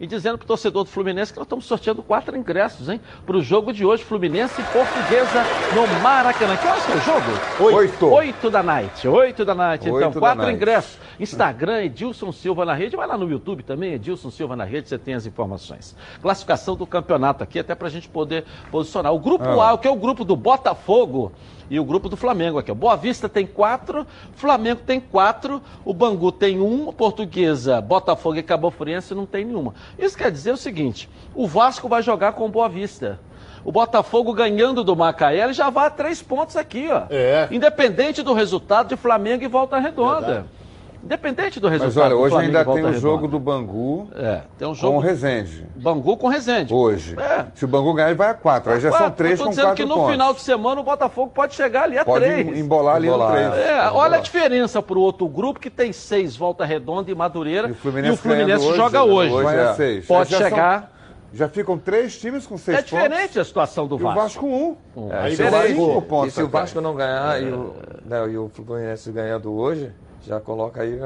E 0.00 0.06
dizendo 0.06 0.38
para 0.38 0.44
o 0.44 0.48
torcedor 0.48 0.84
do 0.84 0.90
Fluminense 0.90 1.32
que 1.32 1.38
nós 1.38 1.46
estamos 1.46 1.64
sorteando 1.64 2.02
quatro 2.02 2.36
ingressos, 2.36 2.88
hein? 2.88 3.00
Para 3.26 3.36
o 3.36 3.42
jogo 3.42 3.72
de 3.72 3.84
hoje, 3.84 4.04
Fluminense 4.04 4.60
e 4.60 4.64
Portuguesa 4.64 5.44
no 5.74 6.02
Maracanã. 6.02 6.56
Que 6.56 6.66
horas 6.66 6.88
é 6.88 6.94
o 6.94 7.00
jogo? 7.00 7.76
Oito. 7.76 8.06
Oito 8.06 8.50
da 8.50 8.62
night. 8.62 9.08
Oito 9.08 9.44
da 9.44 9.54
night. 9.54 9.88
Então, 9.88 10.12
quatro 10.12 10.42
night. 10.42 10.56
ingressos. 10.56 10.98
Instagram, 11.18 11.82
Edilson 11.82 12.32
Silva 12.32 12.64
na 12.64 12.74
rede. 12.74 12.96
Vai 12.96 13.06
lá 13.06 13.16
no 13.16 13.28
YouTube 13.28 13.62
também, 13.62 13.94
Edilson 13.94 14.30
Silva 14.30 14.54
na 14.54 14.64
rede, 14.64 14.88
você 14.88 14.98
tem 14.98 15.14
as 15.14 15.26
informações. 15.26 15.96
Classificação 16.22 16.76
do 16.76 16.86
campeonato 16.86 17.42
aqui, 17.42 17.58
até 17.58 17.74
para 17.74 17.88
a 17.88 17.90
gente 17.90 18.08
poder 18.08 18.44
posicionar. 18.70 19.12
O 19.12 19.18
grupo 19.18 19.44
ah. 19.44 19.72
A, 19.72 19.78
que 19.78 19.88
é 19.88 19.90
o 19.90 19.96
grupo 19.96 20.24
do 20.24 20.36
Botafogo 20.36 21.32
e 21.70 21.78
o 21.78 21.84
grupo 21.84 22.08
do 22.08 22.16
Flamengo 22.16 22.58
aqui. 22.58 22.72
Boa 22.72 22.96
Vista 22.96 23.28
tem 23.28 23.46
quatro, 23.46 24.06
Flamengo 24.34 24.80
tem 24.86 25.00
quatro, 25.00 25.62
o 25.84 25.92
Bangu 25.92 26.32
tem 26.32 26.60
um, 26.60 26.92
Portuguesa, 26.92 27.80
Botafogo 27.80 28.36
e 28.36 28.42
Cabo 28.42 28.70
Friense 28.70 29.14
não 29.14 29.26
tem 29.26 29.44
nenhuma. 29.44 29.74
Isso 29.98 30.16
quer 30.16 30.30
dizer 30.30 30.52
o 30.52 30.56
seguinte: 30.56 31.08
o 31.34 31.46
Vasco 31.46 31.88
vai 31.88 32.02
jogar 32.02 32.32
com 32.32 32.50
Boa 32.50 32.68
Vista. 32.68 33.18
O 33.64 33.72
Botafogo 33.72 34.32
ganhando 34.32 34.82
do 34.82 34.96
Macaé, 34.96 35.42
ele 35.42 35.52
já 35.52 35.68
vai 35.68 35.88
a 35.88 35.90
três 35.90 36.22
pontos 36.22 36.56
aqui, 36.56 36.88
ó. 36.90 37.02
É. 37.10 37.48
Independente 37.50 38.22
do 38.22 38.32
resultado 38.32 38.88
de 38.88 38.96
Flamengo 38.96 39.44
e 39.44 39.48
Volta 39.48 39.78
Redonda. 39.78 40.20
Verdade. 40.20 40.57
Independente 41.02 41.60
do 41.60 41.68
resultado. 41.68 41.94
Mas 41.94 42.04
olha, 42.04 42.16
hoje 42.16 42.36
ainda 42.36 42.64
tem 42.64 42.84
o 42.84 42.92
jogo 42.94 43.28
do 43.28 43.38
Bangu 43.38 44.08
é, 44.14 44.42
tem 44.58 44.66
um 44.66 44.74
jogo 44.74 44.94
com 44.94 44.98
o 44.98 45.00
Resende. 45.00 45.66
Bangu 45.76 46.16
com 46.16 46.26
o 46.26 46.30
Resende. 46.30 46.74
Hoje. 46.74 47.16
É. 47.18 47.46
Se 47.54 47.64
o 47.64 47.68
Bangu 47.68 47.94
ganhar, 47.94 48.08
ele 48.08 48.16
vai 48.16 48.30
a 48.30 48.34
quatro. 48.34 48.72
Aí 48.72 48.80
já 48.80 48.90
quatro. 48.90 49.06
são 49.06 49.14
três 49.14 49.38
com 49.38 49.46
quatro 49.46 49.62
pontos. 49.62 49.76
que 49.76 49.84
no 49.84 49.94
pontos. 49.94 50.10
final 50.10 50.34
de 50.34 50.40
semana 50.40 50.80
o 50.80 50.84
Botafogo 50.84 51.30
pode 51.32 51.54
chegar 51.54 51.84
ali 51.84 51.98
a 51.98 52.04
pode 52.04 52.24
três. 52.24 52.46
Pode 52.46 52.58
embolar 52.58 52.96
ali 52.96 53.06
embolar. 53.06 53.28
no 53.30 53.52
três. 53.52 53.66
É, 53.66 53.90
olha 53.90 54.16
a 54.16 54.20
diferença 54.20 54.82
para 54.82 54.98
o 54.98 55.00
outro 55.00 55.28
grupo 55.28 55.60
que 55.60 55.70
tem 55.70 55.92
seis, 55.92 56.36
Volta 56.36 56.64
Redonda 56.64 57.10
e 57.10 57.14
Madureira. 57.14 57.68
E 57.68 57.72
o 57.72 57.74
Fluminense, 57.74 58.10
e 58.10 58.14
o 58.14 58.16
Fluminense 58.16 58.66
hoje, 58.66 58.76
joga 58.76 59.04
hoje. 59.04 59.32
hoje 59.32 59.44
vai 59.44 59.60
a 59.60 59.74
seis. 59.74 60.06
Pode 60.06 60.34
chegar... 60.34 60.80
São... 60.80 60.98
Já 61.30 61.46
ficam 61.46 61.76
três 61.76 62.18
times 62.18 62.46
com 62.46 62.56
seis 62.56 62.78
pontos. 62.78 62.92
É 62.92 63.02
diferente 63.02 63.38
a 63.38 63.44
situação 63.44 63.86
do 63.86 63.98
Vasco. 63.98 64.08
E 64.08 64.18
o 64.18 64.22
Vasco 64.22 64.46
um. 64.46 64.76
um. 64.96 65.12
É, 65.12 65.18
aí 65.20 65.32
é 65.34 65.74
cinco 65.74 66.02
pontos. 66.02 66.32
E 66.32 66.34
se 66.34 66.42
o 66.42 66.48
Vasco 66.48 66.80
não 66.80 66.94
ganhar 66.94 67.42
e, 67.42 67.52
o, 67.52 67.74
né, 68.06 68.30
e 68.30 68.38
o 68.38 68.48
Fluminense 68.48 69.12
ganhando 69.12 69.52
hoje, 69.52 69.92
já 70.26 70.40
coloca 70.40 70.82
aí 70.82 71.00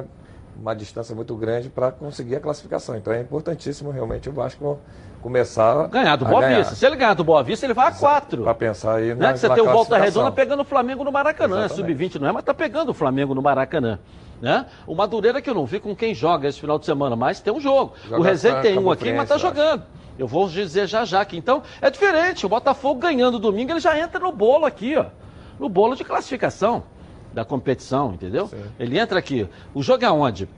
uma 0.61 0.75
distância 0.75 1.15
muito 1.15 1.35
grande 1.37 1.69
para 1.69 1.91
conseguir 1.91 2.37
a 2.37 2.41
classificação. 2.41 2.97
Então 2.97 3.13
é 3.13 3.21
importantíssimo 3.21 3.91
realmente 3.91 4.29
o 4.29 4.33
Vasco 4.33 4.79
começar 5.21 5.87
ganhar 5.87 6.17
do 6.17 6.25
Boa 6.25 6.41
ganhar. 6.41 6.59
Vista. 6.59 6.75
Se 6.75 6.85
ele 6.85 6.97
ganhar 6.97 7.15
do 7.15 7.25
Boa 7.25 7.43
Vista, 7.43 7.65
ele 7.65 7.75
vai 7.75 7.89
a 7.89 7.93
quatro. 7.93 8.43
Para 8.43 8.55
pensar 8.55 8.97
aí 8.97 9.15
Não 9.15 9.29
é 9.29 9.33
que 9.33 9.39
você 9.39 9.49
tem 9.49 9.63
o 9.63 9.71
Volta 9.71 9.97
Redonda 9.97 10.33
pegando 10.33 10.61
o 10.61 10.65
Flamengo 10.65 11.05
no 11.05 11.13
Maracanã. 11.13 11.69
Sub-20 11.69 12.21
não 12.21 12.29
é, 12.29 12.33
mas 12.33 12.45
tá 12.45 12.53
pegando 12.53 12.91
o 12.91 12.95
Flamengo 12.95 13.35
no 13.35 13.41
Maracanã. 13.41 13.99
Né? 14.41 14.67
O 14.87 14.95
Madureira 14.95 15.41
que 15.41 15.49
eu 15.49 15.55
não 15.55 15.65
vi 15.65 15.79
com 15.79 15.95
quem 15.95 16.13
joga 16.13 16.49
esse 16.49 16.61
final 16.61 16.77
de 16.77 16.85
semana, 16.85 17.15
mas 17.15 17.41
tem 17.41 17.53
um 17.53 17.61
jogo. 17.61 17.95
Joga 18.09 18.21
o 18.21 18.23
Rezende 18.23 18.63
tem 18.63 18.77
um 18.77 18.91
aqui, 18.91 19.13
mas 19.13 19.29
tá 19.29 19.39
jogando. 19.39 19.85
Eu 20.19 20.27
vou 20.27 20.49
dizer 20.49 20.89
já 20.89 21.05
já 21.05 21.25
que 21.25 21.37
então 21.37 21.63
é 21.81 21.89
diferente. 21.89 22.45
O 22.45 22.49
Botafogo 22.49 22.99
ganhando 22.99 23.39
domingo, 23.39 23.71
ele 23.71 23.81
já 23.81 23.97
entra 23.97 24.19
no 24.19 24.33
bolo 24.33 24.67
aqui, 24.67 24.97
ó. 24.97 25.07
No 25.61 25.69
bolo 25.69 25.95
de 25.95 26.03
classificação 26.03 26.83
da 27.33 27.45
competição, 27.45 28.13
entendeu? 28.13 28.47
Sim. 28.47 28.63
Ele 28.79 28.99
entra 28.99 29.19
aqui. 29.19 29.49
O 29.75 29.83
jogo 29.83 30.05
é 30.05 30.11
onde? 30.11 30.49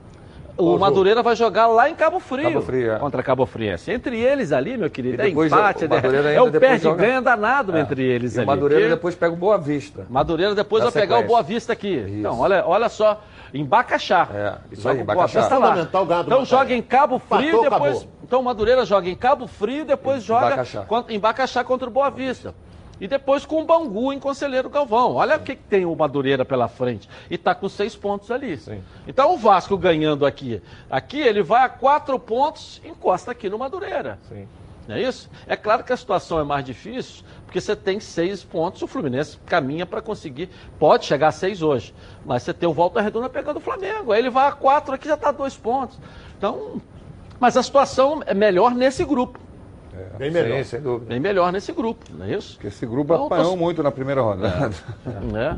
O 0.57 0.77
Madureira 0.77 1.21
vai 1.21 1.35
jogar 1.35 1.67
lá 1.67 1.89
em 1.89 1.95
Cabo 1.95 2.19
Frio, 2.19 2.43
Cabo 2.43 2.61
Frio 2.61 2.93
é. 2.93 2.99
contra 2.99 3.21
Cabo 3.21 3.45
Friense. 3.45 3.91
Entre 3.91 4.17
eles 4.17 4.53
ali, 4.53 4.77
meu 4.77 4.89
querido, 4.89 5.21
é 5.21 5.27
empate, 5.27 5.85
o 5.85 5.93
é, 5.93 6.35
é 6.35 6.41
o 6.41 6.49
perde-ganha 6.49 7.21
danado 7.21 7.75
é. 7.75 7.81
entre 7.81 8.03
eles 8.03 8.35
e 8.35 8.39
ali. 8.39 8.45
O 8.45 8.47
Madureira 8.47 8.89
depois 8.89 9.15
pega 9.15 9.33
o 9.33 9.35
Boa 9.35 9.57
Vista. 9.57 10.05
Madureira 10.09 10.55
depois 10.55 10.83
vai 10.83 10.93
pegar 10.93 11.19
o 11.19 11.23
Boa 11.23 11.43
Vista 11.43 11.73
aqui. 11.73 11.95
Isso. 11.97 12.19
Então, 12.19 12.39
olha, 12.39 12.63
olha 12.65 12.87
só, 12.87 13.21
em 13.53 13.65
Bacaxá. 13.65 14.27
É, 14.33 14.53
isso 14.71 14.87
aí, 14.87 15.01
em 15.01 15.03
Bacaxá. 15.03 15.47
Tá 15.47 15.57
lá. 15.57 15.75
Então 16.25 16.45
joga 16.45 16.73
em 16.73 16.81
Cabo 16.81 17.19
Frio, 17.19 17.57
Patou, 17.57 17.63
depois... 17.63 17.97
Acabou. 17.97 18.15
Então 18.23 18.39
o 18.39 18.43
Madureira 18.43 18.85
joga 18.85 19.09
em 19.09 19.15
Cabo 19.15 19.47
Frio, 19.47 19.83
depois 19.83 20.23
em 20.23 20.25
joga 20.25 20.49
Bacaxá. 20.51 20.85
em 21.09 21.19
Bacaxá 21.19 21.63
contra 21.65 21.89
o 21.89 21.91
Boa 21.91 22.09
Vista. 22.09 22.55
E 22.99 23.07
depois 23.07 23.45
com 23.45 23.61
o 23.61 23.65
Bangu 23.65 24.13
em 24.13 24.19
Conselheiro 24.19 24.69
Galvão. 24.69 25.15
Olha 25.15 25.37
o 25.37 25.39
que, 25.39 25.55
que, 25.55 25.63
tem 25.63 25.85
o 25.85 25.95
Madureira 25.95 26.45
pela 26.45 26.67
frente. 26.67 27.09
E 27.29 27.35
está 27.35 27.53
com 27.53 27.67
seis 27.67 27.95
pontos 27.95 28.31
ali. 28.31 28.57
Sim. 28.57 28.81
Então 29.07 29.33
o 29.33 29.37
Vasco 29.37 29.77
ganhando 29.77 30.25
aqui. 30.25 30.61
Aqui 30.89 31.19
ele 31.19 31.43
vai 31.43 31.63
a 31.63 31.69
quatro 31.69 32.17
pontos, 32.19 32.81
encosta 32.85 33.31
aqui 33.31 33.49
no 33.49 33.57
Madureira. 33.57 34.17
Sim. 34.29 34.47
Não 34.87 34.95
é 34.95 35.01
isso? 35.01 35.29
É 35.47 35.55
claro 35.55 35.83
que 35.83 35.91
a 35.91 35.97
situação 35.97 36.39
é 36.39 36.43
mais 36.43 36.63
difícil, 36.63 37.23
porque 37.45 37.59
você 37.59 37.75
tem 37.75 37.99
seis 37.99 38.43
pontos, 38.43 38.81
o 38.83 38.87
Fluminense 38.87 39.37
caminha 39.45 39.85
para 39.85 40.01
conseguir, 40.01 40.49
pode 40.77 41.05
chegar 41.05 41.29
a 41.29 41.31
seis 41.31 41.63
hoje, 41.63 41.93
mas 42.23 42.43
você 42.43 42.53
tem 42.53 42.69
o 42.69 42.73
Volta 42.73 43.01
Redonda 43.01 43.27
pegando 43.27 43.57
o 43.57 43.61
Flamengo, 43.61 44.11
aí 44.11 44.19
ele 44.19 44.29
vai 44.29 44.47
a 44.47 44.51
quatro, 44.51 44.93
aqui 44.93 45.07
já 45.07 45.15
está 45.15 45.31
dois 45.31 45.57
pontos. 45.57 45.97
Então, 46.37 46.79
mas 47.39 47.57
a 47.57 47.63
situação 47.63 48.21
é 48.25 48.33
melhor 48.33 48.75
nesse 48.75 49.03
grupo. 49.03 49.39
É, 49.97 50.17
bem 50.17 50.31
melhor. 50.31 50.57
Sim, 50.57 50.63
sem 50.63 50.81
dúvida. 50.81 51.09
Bem 51.09 51.19
melhor 51.19 51.51
nesse 51.51 51.71
grupo, 51.71 52.05
não 52.09 52.25
é 52.25 52.31
isso? 52.31 52.53
Porque 52.55 52.67
esse 52.67 52.85
grupo 52.85 53.13
então, 53.13 53.25
apanhou 53.25 53.51
tô... 53.51 53.57
muito 53.57 53.81
na 53.81 53.91
primeira 53.91 54.21
rodada. 54.21 54.73
É. 55.33 55.37
é. 55.37 55.55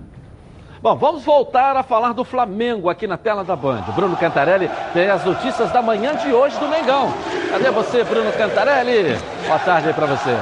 Bom, 0.79 0.95
vamos 0.95 1.23
voltar 1.23 1.75
a 1.75 1.81
falar 1.81 2.13
do 2.13 2.23
Flamengo 2.23 2.87
aqui 2.87 3.07
na 3.07 3.17
tela 3.17 3.43
da 3.43 3.55
Band. 3.55 3.81
Bruno 3.95 4.15
Cantarelli 4.15 4.69
tem 4.93 5.09
as 5.09 5.25
notícias 5.25 5.71
da 5.71 5.81
manhã 5.81 6.15
de 6.15 6.31
hoje 6.31 6.57
do 6.59 6.67
Mengão. 6.67 7.11
Cadê 7.49 7.71
você, 7.71 8.03
Bruno 8.03 8.31
Cantarelli? 8.33 9.17
Boa 9.47 9.59
tarde 9.59 9.87
aí 9.87 9.93
para 9.93 10.05
você. 10.05 10.37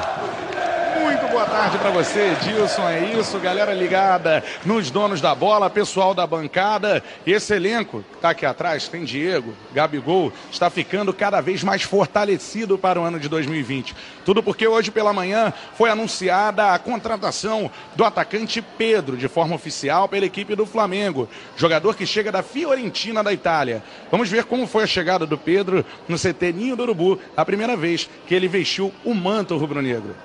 Boa 1.35 1.47
tarde 1.47 1.77
para 1.77 1.89
você, 1.89 2.33
Dilson. 2.43 2.87
É 2.87 3.19
isso, 3.19 3.37
galera 3.39 3.73
ligada 3.73 4.41
nos 4.63 4.89
donos 4.89 5.19
da 5.19 5.35
bola, 5.35 5.69
pessoal 5.69 6.13
da 6.13 6.25
bancada. 6.25 7.03
Esse 7.27 7.53
elenco 7.53 8.05
que 8.09 8.19
tá 8.19 8.29
aqui 8.29 8.45
atrás, 8.45 8.87
tem 8.87 9.03
Diego, 9.03 9.53
Gabigol, 9.73 10.31
está 10.49 10.69
ficando 10.69 11.13
cada 11.13 11.41
vez 11.41 11.61
mais 11.61 11.81
fortalecido 11.81 12.77
para 12.77 13.01
o 13.01 13.03
ano 13.03 13.19
de 13.19 13.27
2020. 13.27 13.93
Tudo 14.23 14.41
porque 14.41 14.65
hoje 14.65 14.91
pela 14.91 15.11
manhã 15.11 15.51
foi 15.77 15.89
anunciada 15.89 16.71
a 16.71 16.79
contratação 16.79 17.69
do 17.97 18.05
atacante 18.05 18.61
Pedro, 18.61 19.17
de 19.17 19.27
forma 19.27 19.55
oficial, 19.55 20.07
pela 20.07 20.25
equipe 20.25 20.55
do 20.55 20.65
Flamengo. 20.65 21.27
Jogador 21.57 21.97
que 21.97 22.05
chega 22.05 22.31
da 22.31 22.43
Fiorentina 22.43 23.21
da 23.21 23.33
Itália. 23.33 23.83
Vamos 24.09 24.29
ver 24.29 24.45
como 24.45 24.65
foi 24.65 24.85
a 24.85 24.87
chegada 24.87 25.25
do 25.25 25.37
Pedro 25.37 25.83
no 26.07 26.17
CT 26.17 26.53
Ninho 26.53 26.77
do 26.77 26.83
Urubu, 26.83 27.19
a 27.35 27.43
primeira 27.43 27.75
vez 27.75 28.09
que 28.25 28.33
ele 28.33 28.47
vestiu 28.47 28.93
o 29.03 29.13
manto 29.13 29.57
rubro-negro. 29.57 30.15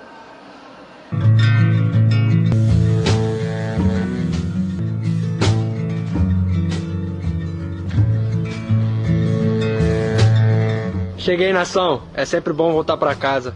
Cheguei 11.17 11.53
nação, 11.53 12.01
é 12.15 12.25
sempre 12.25 12.51
bom 12.51 12.71
voltar 12.73 12.97
para 12.97 13.13
casa. 13.13 13.53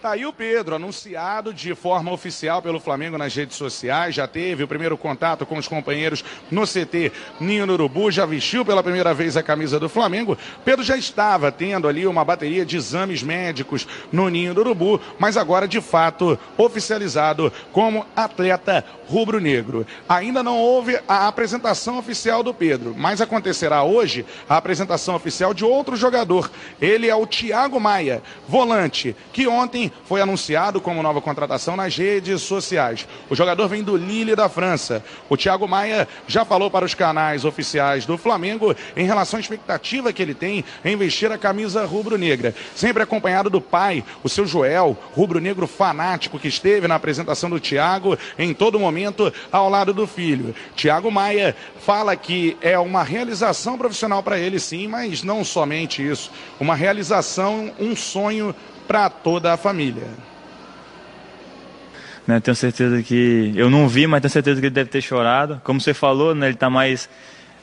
Tá 0.00 0.12
aí 0.12 0.24
o 0.24 0.32
Pedro, 0.32 0.76
anunciado 0.76 1.52
de 1.52 1.74
forma 1.74 2.12
oficial 2.12 2.62
pelo 2.62 2.78
Flamengo 2.78 3.18
nas 3.18 3.34
redes 3.34 3.56
sociais, 3.56 4.14
já 4.14 4.28
teve 4.28 4.62
o 4.62 4.68
primeiro 4.68 4.96
contato 4.96 5.44
com 5.44 5.58
os 5.58 5.66
companheiros 5.66 6.24
no 6.52 6.64
CT 6.64 7.10
Ninho 7.40 7.66
no 7.66 7.72
Urubu, 7.72 8.08
já 8.08 8.24
vestiu 8.24 8.64
pela 8.64 8.80
primeira 8.80 9.12
vez 9.12 9.36
a 9.36 9.42
camisa 9.42 9.80
do 9.80 9.88
Flamengo. 9.88 10.38
Pedro 10.64 10.84
já 10.84 10.96
estava 10.96 11.50
tendo 11.50 11.88
ali 11.88 12.06
uma 12.06 12.24
bateria 12.24 12.64
de 12.64 12.76
exames 12.76 13.24
médicos 13.24 13.88
no 14.12 14.28
Ninho 14.28 14.54
do 14.54 14.60
Urubu, 14.60 15.00
mas 15.18 15.36
agora 15.36 15.66
de 15.66 15.80
fato 15.80 16.38
oficializado 16.56 17.52
como 17.72 18.06
atleta 18.14 18.84
rubro-negro. 19.08 19.84
Ainda 20.08 20.44
não 20.44 20.58
houve 20.58 21.00
a 21.08 21.26
apresentação 21.26 21.98
oficial 21.98 22.44
do 22.44 22.54
Pedro, 22.54 22.94
mas 22.96 23.20
acontecerá 23.20 23.82
hoje 23.82 24.24
a 24.48 24.58
apresentação 24.58 25.16
oficial 25.16 25.52
de 25.52 25.64
outro 25.64 25.96
jogador. 25.96 26.48
Ele 26.80 27.08
é 27.08 27.16
o 27.16 27.26
Thiago 27.26 27.80
Maia, 27.80 28.22
volante, 28.46 29.16
que 29.32 29.48
ontem 29.48 29.88
foi 30.04 30.20
anunciado 30.20 30.80
como 30.80 31.02
nova 31.02 31.20
contratação 31.20 31.76
nas 31.76 31.96
redes 31.96 32.42
sociais. 32.42 33.06
O 33.28 33.34
jogador 33.34 33.68
vem 33.68 33.82
do 33.82 33.96
Lille 33.96 34.34
da 34.34 34.48
França. 34.48 35.04
O 35.28 35.36
Thiago 35.36 35.68
Maia 35.68 36.08
já 36.26 36.44
falou 36.44 36.70
para 36.70 36.84
os 36.84 36.94
canais 36.94 37.44
oficiais 37.44 38.06
do 38.06 38.16
Flamengo 38.16 38.74
em 38.96 39.06
relação 39.06 39.38
à 39.38 39.40
expectativa 39.40 40.12
que 40.12 40.22
ele 40.22 40.34
tem 40.34 40.64
em 40.84 40.96
vestir 40.96 41.30
a 41.30 41.38
camisa 41.38 41.84
rubro-negra. 41.84 42.54
Sempre 42.74 43.02
acompanhado 43.02 43.50
do 43.50 43.60
pai, 43.60 44.04
o 44.22 44.28
seu 44.28 44.46
Joel, 44.46 44.96
rubro-negro 45.14 45.66
fanático 45.66 46.38
que 46.38 46.48
esteve 46.48 46.88
na 46.88 46.94
apresentação 46.94 47.50
do 47.50 47.60
Thiago 47.60 48.18
em 48.38 48.54
todo 48.54 48.80
momento 48.80 49.32
ao 49.52 49.68
lado 49.68 49.92
do 49.92 50.06
filho. 50.06 50.54
Thiago 50.76 51.10
Maia 51.10 51.54
fala 51.80 52.14
que 52.16 52.56
é 52.60 52.78
uma 52.78 53.02
realização 53.02 53.78
profissional 53.78 54.22
para 54.22 54.38
ele 54.38 54.58
sim, 54.58 54.86
mas 54.86 55.22
não 55.22 55.44
somente 55.44 56.06
isso. 56.06 56.30
Uma 56.60 56.74
realização, 56.74 57.72
um 57.78 57.96
sonho 57.96 58.54
para 58.88 59.10
toda 59.10 59.52
a 59.52 59.56
família. 59.56 60.08
Né, 62.26 62.40
tenho 62.40 62.54
certeza 62.54 63.02
que 63.02 63.52
eu 63.54 63.70
não 63.70 63.86
vi, 63.86 64.06
mas 64.06 64.20
tenho 64.20 64.30
certeza 64.30 64.60
que 64.60 64.66
ele 64.66 64.74
deve 64.74 64.90
ter 64.90 65.00
chorado. 65.00 65.60
Como 65.62 65.80
você 65.80 65.94
falou, 65.94 66.34
né, 66.34 66.46
ele 66.46 66.54
está 66.54 66.68
mais 66.68 67.08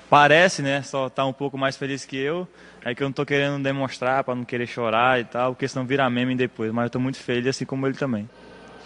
parece, 0.10 0.62
né, 0.62 0.82
só 0.82 1.08
está 1.08 1.26
um 1.26 1.34
pouco 1.34 1.58
mais 1.58 1.76
feliz 1.76 2.06
que 2.06 2.16
eu. 2.16 2.48
É 2.84 2.94
que 2.94 3.02
eu 3.02 3.06
não 3.06 3.10
estou 3.10 3.26
querendo 3.26 3.62
demonstrar 3.62 4.24
para 4.24 4.36
não 4.36 4.46
querer 4.46 4.68
chorar 4.68 5.20
e 5.20 5.24
tal, 5.24 5.54
porque 5.54 5.68
senão 5.68 5.86
vira 5.86 6.08
meme 6.08 6.36
depois. 6.36 6.72
Mas 6.72 6.84
eu 6.84 6.88
estou 6.88 7.02
muito 7.02 7.18
feliz, 7.18 7.48
assim 7.48 7.66
como 7.66 7.88
ele 7.88 7.96
também. 7.96 8.30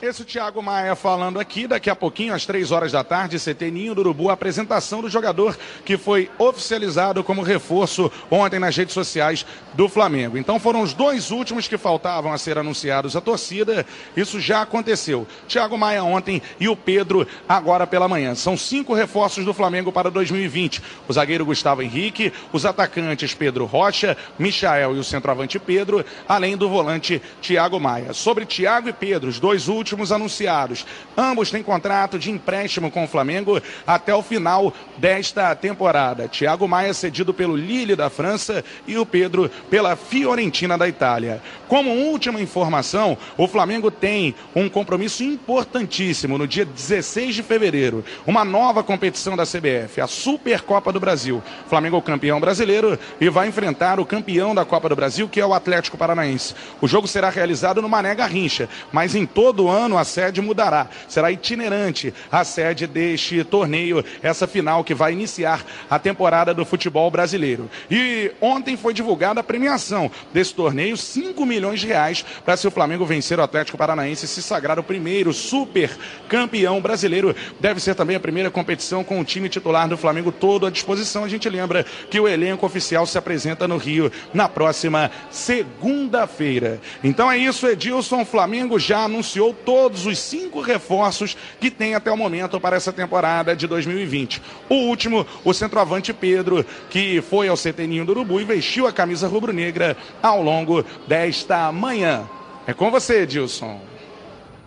Esse 0.01 0.21
é 0.21 0.23
o 0.23 0.25
Thiago 0.25 0.63
Maia 0.63 0.95
falando 0.95 1.41
aqui, 1.41 1.67
daqui 1.67 1.89
a 1.89 1.95
pouquinho, 1.95 2.33
às 2.33 2.45
três 2.45 2.71
horas 2.71 2.93
da 2.93 3.03
tarde, 3.03 3.37
CT 3.37 3.69
Ninho 3.69 3.93
do 3.93 3.99
Urubu, 3.99 4.29
a 4.29 4.33
apresentação 4.33 5.01
do 5.01 5.09
jogador 5.09 5.59
que 5.83 5.97
foi 5.97 6.31
oficializado 6.37 7.21
como 7.21 7.41
reforço 7.41 8.09
ontem 8.31 8.59
nas 8.59 8.77
redes 8.77 8.93
sociais 8.93 9.45
do 9.73 9.89
Flamengo. 9.89 10.37
Então 10.37 10.57
foram 10.57 10.83
os 10.83 10.93
dois 10.93 11.31
últimos 11.31 11.67
que 11.67 11.77
faltavam 11.77 12.31
a 12.31 12.37
ser 12.37 12.57
anunciados 12.57 13.17
à 13.17 13.19
torcida. 13.19 13.85
Isso 14.15 14.39
já 14.39 14.61
aconteceu. 14.61 15.27
Thiago 15.49 15.77
Maia 15.77 16.01
ontem 16.01 16.41
e 16.61 16.69
o 16.69 16.77
Pedro 16.77 17.27
agora 17.47 17.85
pela 17.85 18.07
manhã. 18.07 18.35
São 18.35 18.55
cinco 18.55 18.93
reforços 18.93 19.43
do 19.43 19.53
Flamengo 19.53 19.91
para 19.91 20.09
2020. 20.09 20.81
O 21.09 21.13
zagueiro 21.13 21.45
Gustavo 21.45 21.81
Henrique, 21.81 22.31
os 22.53 22.65
atacantes 22.65 23.33
Pedro 23.33 23.65
Rocha, 23.65 24.15
Michael 24.39 24.95
e 24.95 24.99
o 24.99 25.03
centroavante 25.03 25.59
Pedro, 25.59 26.05
além 26.25 26.55
do 26.55 26.69
volante 26.69 27.21
Thiago 27.41 27.81
Maia. 27.81 28.13
Sobre 28.13 28.45
Thiago 28.45 28.87
e 28.87 28.93
Pedro, 28.93 29.27
os 29.27 29.41
dois 29.41 29.67
últimos 29.67 29.88
últimos 29.91 30.11
anunciados. 30.11 30.85
Ambos 31.17 31.51
têm 31.51 31.63
contrato 31.63 32.17
de 32.17 32.31
empréstimo 32.31 32.91
com 32.91 33.03
o 33.03 33.07
Flamengo 33.07 33.61
até 33.85 34.13
o 34.13 34.21
final 34.21 34.73
desta 34.97 35.55
temporada. 35.55 36.27
Thiago 36.27 36.67
Maia 36.67 36.93
cedido 36.93 37.33
pelo 37.33 37.55
Lille 37.55 37.95
da 37.95 38.09
França 38.09 38.63
e 38.87 38.97
o 38.97 39.05
Pedro 39.05 39.49
pela 39.69 39.95
Fiorentina 39.95 40.77
da 40.77 40.87
Itália. 40.87 41.41
Como 41.67 41.91
última 41.91 42.41
informação, 42.41 43.17
o 43.37 43.47
Flamengo 43.47 43.91
tem 43.91 44.35
um 44.55 44.69
compromisso 44.69 45.23
importantíssimo 45.23 46.37
no 46.37 46.47
dia 46.47 46.65
16 46.65 47.35
de 47.35 47.43
fevereiro, 47.43 48.03
uma 48.25 48.43
nova 48.45 48.83
competição 48.83 49.35
da 49.35 49.43
CBF, 49.45 50.01
a 50.01 50.07
Supercopa 50.07 50.91
do 50.91 50.99
Brasil. 50.99 51.41
Flamengo 51.67 52.01
campeão 52.01 52.39
brasileiro 52.39 52.97
e 53.19 53.29
vai 53.29 53.47
enfrentar 53.47 53.99
o 53.99 54.05
campeão 54.05 54.55
da 54.55 54.65
Copa 54.65 54.89
do 54.89 54.95
Brasil, 54.95 55.27
que 55.27 55.39
é 55.39 55.45
o 55.45 55.53
Atlético 55.53 55.97
Paranaense. 55.97 56.55
O 56.81 56.87
jogo 56.87 57.07
será 57.07 57.29
realizado 57.29 57.81
no 57.81 57.89
Mané 57.89 58.15
Garrincha, 58.15 58.69
mas 58.91 59.15
em 59.15 59.25
todo 59.25 59.67
ano 59.67 59.78
a 59.97 60.03
sede 60.03 60.41
mudará. 60.41 60.87
Será 61.07 61.31
itinerante 61.31 62.13
a 62.31 62.43
sede 62.43 62.87
deste 62.87 63.43
torneio, 63.43 64.03
essa 64.21 64.47
final 64.47 64.83
que 64.83 64.93
vai 64.93 65.13
iniciar 65.13 65.65
a 65.89 65.99
temporada 65.99 66.53
do 66.53 66.65
futebol 66.65 67.09
brasileiro. 67.11 67.69
E 67.89 68.31
ontem 68.41 68.77
foi 68.77 68.93
divulgada 68.93 69.39
a 69.39 69.43
premiação 69.43 70.11
desse 70.33 70.53
torneio, 70.53 70.97
5 70.97 71.45
milhões 71.45 71.79
de 71.79 71.87
reais, 71.87 72.25
para 72.43 72.57
se 72.57 72.67
o 72.67 72.71
Flamengo 72.71 73.05
vencer 73.05 73.39
o 73.39 73.43
Atlético 73.43 73.77
Paranaense 73.77 74.25
e 74.25 74.27
se 74.27 74.41
sagrar 74.41 74.79
o 74.79 74.83
primeiro 74.83 75.33
super 75.33 75.91
campeão 76.27 76.81
brasileiro. 76.81 77.35
Deve 77.59 77.79
ser 77.79 77.95
também 77.95 78.15
a 78.15 78.19
primeira 78.19 78.49
competição 78.49 79.03
com 79.03 79.19
o 79.19 79.25
time 79.25 79.49
titular 79.49 79.87
do 79.87 79.97
Flamengo 79.97 80.31
todo 80.31 80.65
à 80.65 80.69
disposição. 80.69 81.23
A 81.23 81.29
gente 81.29 81.49
lembra 81.49 81.85
que 82.09 82.19
o 82.19 82.27
elenco 82.27 82.65
oficial 82.65 83.05
se 83.05 83.17
apresenta 83.17 83.67
no 83.67 83.77
Rio 83.77 84.11
na 84.33 84.47
próxima 84.47 85.11
segunda-feira. 85.29 86.79
Então 87.03 87.31
é 87.31 87.37
isso, 87.37 87.67
Edilson. 87.67 88.25
Flamengo 88.25 88.79
já 88.79 89.03
anunciou 89.03 89.53
todos 89.69 90.07
os 90.07 90.17
cinco 90.17 90.61
reforços 90.61 91.37
que 91.59 91.69
tem 91.69 91.93
até 91.93 92.11
o 92.11 92.17
momento 92.17 92.59
para 92.59 92.75
essa 92.75 92.91
temporada 92.91 93.55
de 93.55 93.67
2020. 93.67 94.41
O 94.67 94.73
último, 94.73 95.27
o 95.45 95.53
centroavante 95.53 96.11
Pedro, 96.11 96.65
que 96.89 97.21
foi 97.21 97.47
ao 97.47 97.55
CT 97.55 98.03
do 98.03 98.11
Urubu 98.13 98.41
e 98.41 98.43
vestiu 98.43 98.87
a 98.87 98.91
camisa 98.91 99.27
rubro-negra 99.27 99.95
ao 100.23 100.41
longo 100.41 100.83
desta 101.07 101.71
manhã. 101.71 102.27
É 102.65 102.73
com 102.73 102.89
você, 102.89 103.21
Edilson. 103.21 103.79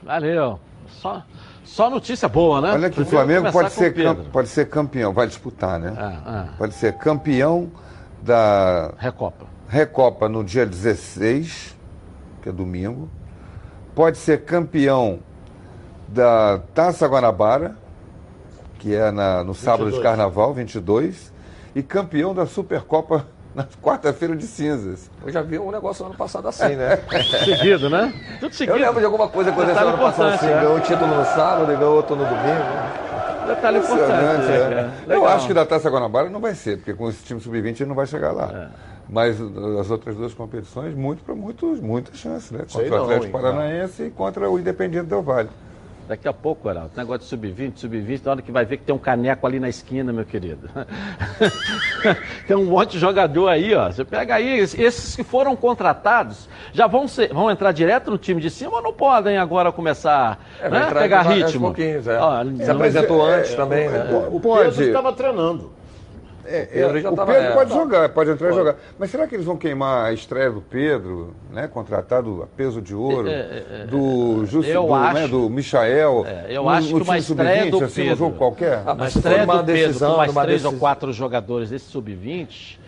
Valeu. 0.05 0.61
Só, 1.01 1.25
só 1.65 1.91
notícia 1.91 2.29
boa, 2.29 2.61
né? 2.61 2.73
Olha 2.73 2.89
que 2.89 3.03
o 3.03 3.05
Flamengo 3.05 3.51
pode 3.51 3.73
ser, 3.73 3.93
pode 4.33 4.49
ser 4.51 4.69
campeão, 4.69 5.13
vai 5.13 5.27
disputar, 5.27 5.81
né? 5.81 5.95
Ah, 5.99 6.23
ah. 6.25 6.49
Pode 6.57 6.75
ser 6.75 6.97
campeão 6.97 7.73
da 8.23 8.95
Recopa. 8.99 9.47
Recopa 9.69 10.29
no 10.29 10.45
dia 10.45 10.65
16, 10.65 11.77
que 12.41 12.49
é 12.49 12.53
domingo. 12.53 13.11
Pode 13.95 14.17
ser 14.19 14.45
campeão 14.45 15.21
da 16.09 16.61
Taça 16.75 17.07
Guanabara, 17.07 17.77
que 18.79 18.95
é 18.95 19.11
na, 19.11 19.45
no 19.45 19.55
sábado 19.55 19.85
22. 19.85 19.97
de 19.97 20.03
Carnaval, 20.03 20.55
22, 20.55 21.33
e 21.75 21.83
campeão 21.83 22.35
da 22.35 22.47
Supercopa 22.47 23.27
na 23.55 23.67
quarta-feira 23.83 24.35
de 24.35 24.47
cinzas. 24.47 25.11
Eu 25.25 25.31
já 25.31 25.43
vi 25.43 25.59
um 25.59 25.71
negócio 25.71 26.07
ano 26.07 26.15
passado 26.15 26.49
assim, 26.49 26.75
né? 26.75 26.99
seguido, 27.45 27.91
né? 27.91 28.13
Tudo 28.41 28.55
seguido. 28.55 28.79
Eu 28.79 28.83
lembro 28.83 29.01
de 29.01 29.05
alguma 29.05 29.29
coisa 29.29 29.51
acontecendo 29.51 29.89
ano 29.89 29.99
passado 29.99 30.29
assim. 30.35 30.47
É. 30.47 30.55
Ganhou 30.55 30.77
o 30.77 30.81
título 30.81 31.15
no 31.15 31.25
sábado 31.27 31.73
e 31.73 31.77
ganhou 31.77 31.97
outro 31.97 32.17
no 32.17 32.25
domingo. 32.25 33.03
Detalhe 33.47 33.79
importante. 33.79 34.51
É. 34.51 34.91
É. 35.09 35.15
Eu 35.17 35.27
acho 35.27 35.47
que 35.47 35.53
da 35.53 35.67
Taça 35.67 35.91
Guanabara 35.91 36.31
não 36.31 36.41
vai 36.41 36.55
ser, 36.55 36.79
porque 36.79 36.95
com 36.95 37.11
esse 37.11 37.23
time 37.25 37.41
sub-20 37.41 37.81
ele 37.81 37.87
não 37.87 37.95
vai 37.95 38.07
chegar 38.07 38.33
lá. 38.33 38.71
É. 38.79 38.92
Mas 39.09 39.39
as 39.41 39.91
outras 39.91 40.17
duas 40.17 40.33
competições, 40.33 40.95
muito 40.95 41.23
para 41.23 41.35
muitos, 41.35 41.81
muita 41.81 42.15
chance, 42.15 42.53
né? 42.53 42.61
Contra 42.61 42.81
Sei 42.81 42.91
o 42.91 43.03
Atlético 43.03 43.33
não, 43.33 43.33
Paranaense 43.33 44.03
e 44.05 44.11
contra 44.11 44.51
o 44.51 44.59
Independiente 44.59 45.07
Del 45.07 45.23
Vale. 45.23 45.49
Daqui 46.09 46.27
a 46.27 46.33
pouco, 46.33 46.69
Heraldo, 46.69 46.91
negócio 46.97 47.21
de 47.21 47.27
sub-20, 47.27 47.77
sub-20, 47.77 48.25
na 48.25 48.33
hora 48.33 48.43
que 48.43 48.51
vai 48.51 48.65
ver 48.65 48.77
que 48.77 48.85
tem 48.85 48.95
um 48.95 48.99
caneco 48.99 49.47
ali 49.47 49.61
na 49.61 49.69
esquina, 49.69 50.13
meu 50.13 50.25
querido. 50.25 50.69
tem 52.47 52.57
um 52.57 52.65
monte 52.65 52.93
de 52.93 52.99
jogador 52.99 53.49
aí, 53.49 53.73
ó. 53.73 53.91
Você 53.91 54.05
pega 54.05 54.35
aí, 54.35 54.59
esses 54.59 55.15
que 55.15 55.23
foram 55.23 55.55
contratados, 55.55 56.49
já 56.73 56.89
vão, 56.89 57.07
ser, 57.07 57.33
vão 57.33 57.51
entrar 57.51 57.71
direto 57.71 58.11
no 58.11 58.19
time 58.19 58.41
de 58.41 58.51
cima 58.51 58.73
ou 58.77 58.83
não 58.83 58.93
podem 58.93 59.39
agora 59.39 59.71
começar 59.71 60.41
a 60.61 60.67
é, 60.67 60.69
né? 60.69 60.91
pegar 60.93 61.23
ritmo? 61.23 61.73
É, 61.79 62.19
ó, 62.19 62.45
se 62.45 62.71
apresentou 62.71 63.31
é, 63.31 63.39
antes 63.39 63.55
também, 63.55 63.89
né? 63.89 64.29
O 64.31 64.41
Pedro 64.41 64.83
estava 64.83 65.13
treinando. 65.13 65.71
É, 66.45 66.81
é, 66.81 66.87
o 66.87 66.93
Pedro, 66.93 67.17
tava, 67.17 67.33
é, 67.35 67.53
pode 67.53 67.71
tá. 67.71 67.77
jogar, 67.77 68.09
pode 68.09 68.31
entrar 68.31 68.49
pode. 68.49 68.61
e 68.61 68.65
jogar. 68.65 68.77
Mas 68.99 69.11
será 69.11 69.27
que 69.27 69.35
eles 69.35 69.47
vão 69.47 69.57
queimar 69.57 70.07
a 70.07 70.13
estreia 70.13 70.51
do 70.51 70.61
Pedro, 70.61 71.35
né? 71.51 71.69
Contratado 71.69 72.43
a 72.43 72.47
peso 72.47 72.81
de 72.83 72.95
ouro, 72.95 73.29
é, 73.29 73.33
é, 73.33 73.65
é 73.83 73.87
do 73.87 74.45
Justo, 74.45 74.73
do, 74.73 75.13
né, 75.13 75.29
do 75.29 75.49
Michael? 75.49 76.27
eu 76.49 76.63
no, 76.65 76.69
acho 76.69 76.89
que 76.89 77.03
uma 77.03 77.19
estreia 77.19 77.71
do 77.71 77.85
assim, 77.85 77.95
Pedro, 77.95 78.13
um 78.13 78.17
jogo 78.17 78.37
qualquer. 78.37 78.83
Ah, 78.85 78.95
mas 78.95 79.15
estreia 79.15 79.47
do 79.47 79.65
Pedro 79.65 79.99
com 79.99 80.17
mais 80.17 80.33
três 80.33 80.47
decisão. 80.49 80.73
ou 80.73 80.79
quatro 80.79 81.13
jogadores 81.13 81.71
desse 81.71 81.87
sub-20 81.87 82.82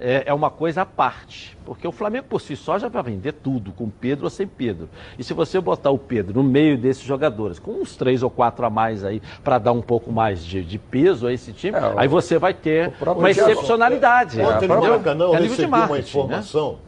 é, 0.00 0.24
é, 0.26 0.34
uma 0.34 0.50
coisa 0.50 0.82
à 0.82 0.86
parte. 0.86 1.56
Porque 1.64 1.86
o 1.86 1.92
Flamengo 1.92 2.26
por 2.28 2.40
si 2.40 2.56
só 2.56 2.78
já 2.78 2.88
vai 2.88 3.02
vender 3.02 3.32
tudo, 3.32 3.70
com 3.70 3.88
Pedro 3.90 4.24
ou 4.24 4.30
sem 4.30 4.46
Pedro. 4.46 4.88
E 5.18 5.22
se 5.22 5.34
você 5.34 5.60
botar 5.60 5.90
o 5.90 5.98
Pedro 5.98 6.42
no 6.42 6.42
meio 6.42 6.78
desses 6.78 7.02
jogadores, 7.02 7.58
com 7.58 7.72
uns 7.72 7.96
três 7.96 8.22
ou 8.22 8.30
quatro 8.30 8.64
a 8.64 8.70
mais 8.70 9.04
aí, 9.04 9.20
para 9.44 9.58
dar 9.58 9.72
um 9.72 9.82
pouco 9.82 10.10
mais 10.10 10.44
de, 10.44 10.64
de, 10.64 10.78
peso 10.78 11.26
a 11.26 11.32
esse 11.32 11.52
time, 11.52 11.76
é, 11.76 11.94
aí 11.96 12.08
você 12.08 12.38
vai 12.38 12.54
ter 12.54 12.92
uma 13.06 13.30
excepcionalidade. 13.30 14.40
Ontem 14.40 14.66
no 14.66 14.80
Maracanã 14.80 15.24
eu 15.26 15.32
recebi 15.32 15.66
uma 15.66 15.86
né? 15.86 15.98
informação 15.98 16.72
né? 16.72 16.78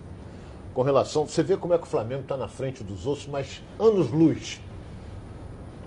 com 0.73 0.83
relação. 0.83 1.27
Você 1.27 1.43
vê 1.43 1.57
como 1.57 1.75
é 1.75 1.79
que 1.79 1.85
o 1.85 1.89
Flamengo 1.89 2.23
está 2.23 2.37
na 2.37 2.49
frente 2.49 2.83
dos 2.83 3.07
outros, 3.07 3.27
mas 3.27 3.63
anos-luz. 3.79 4.59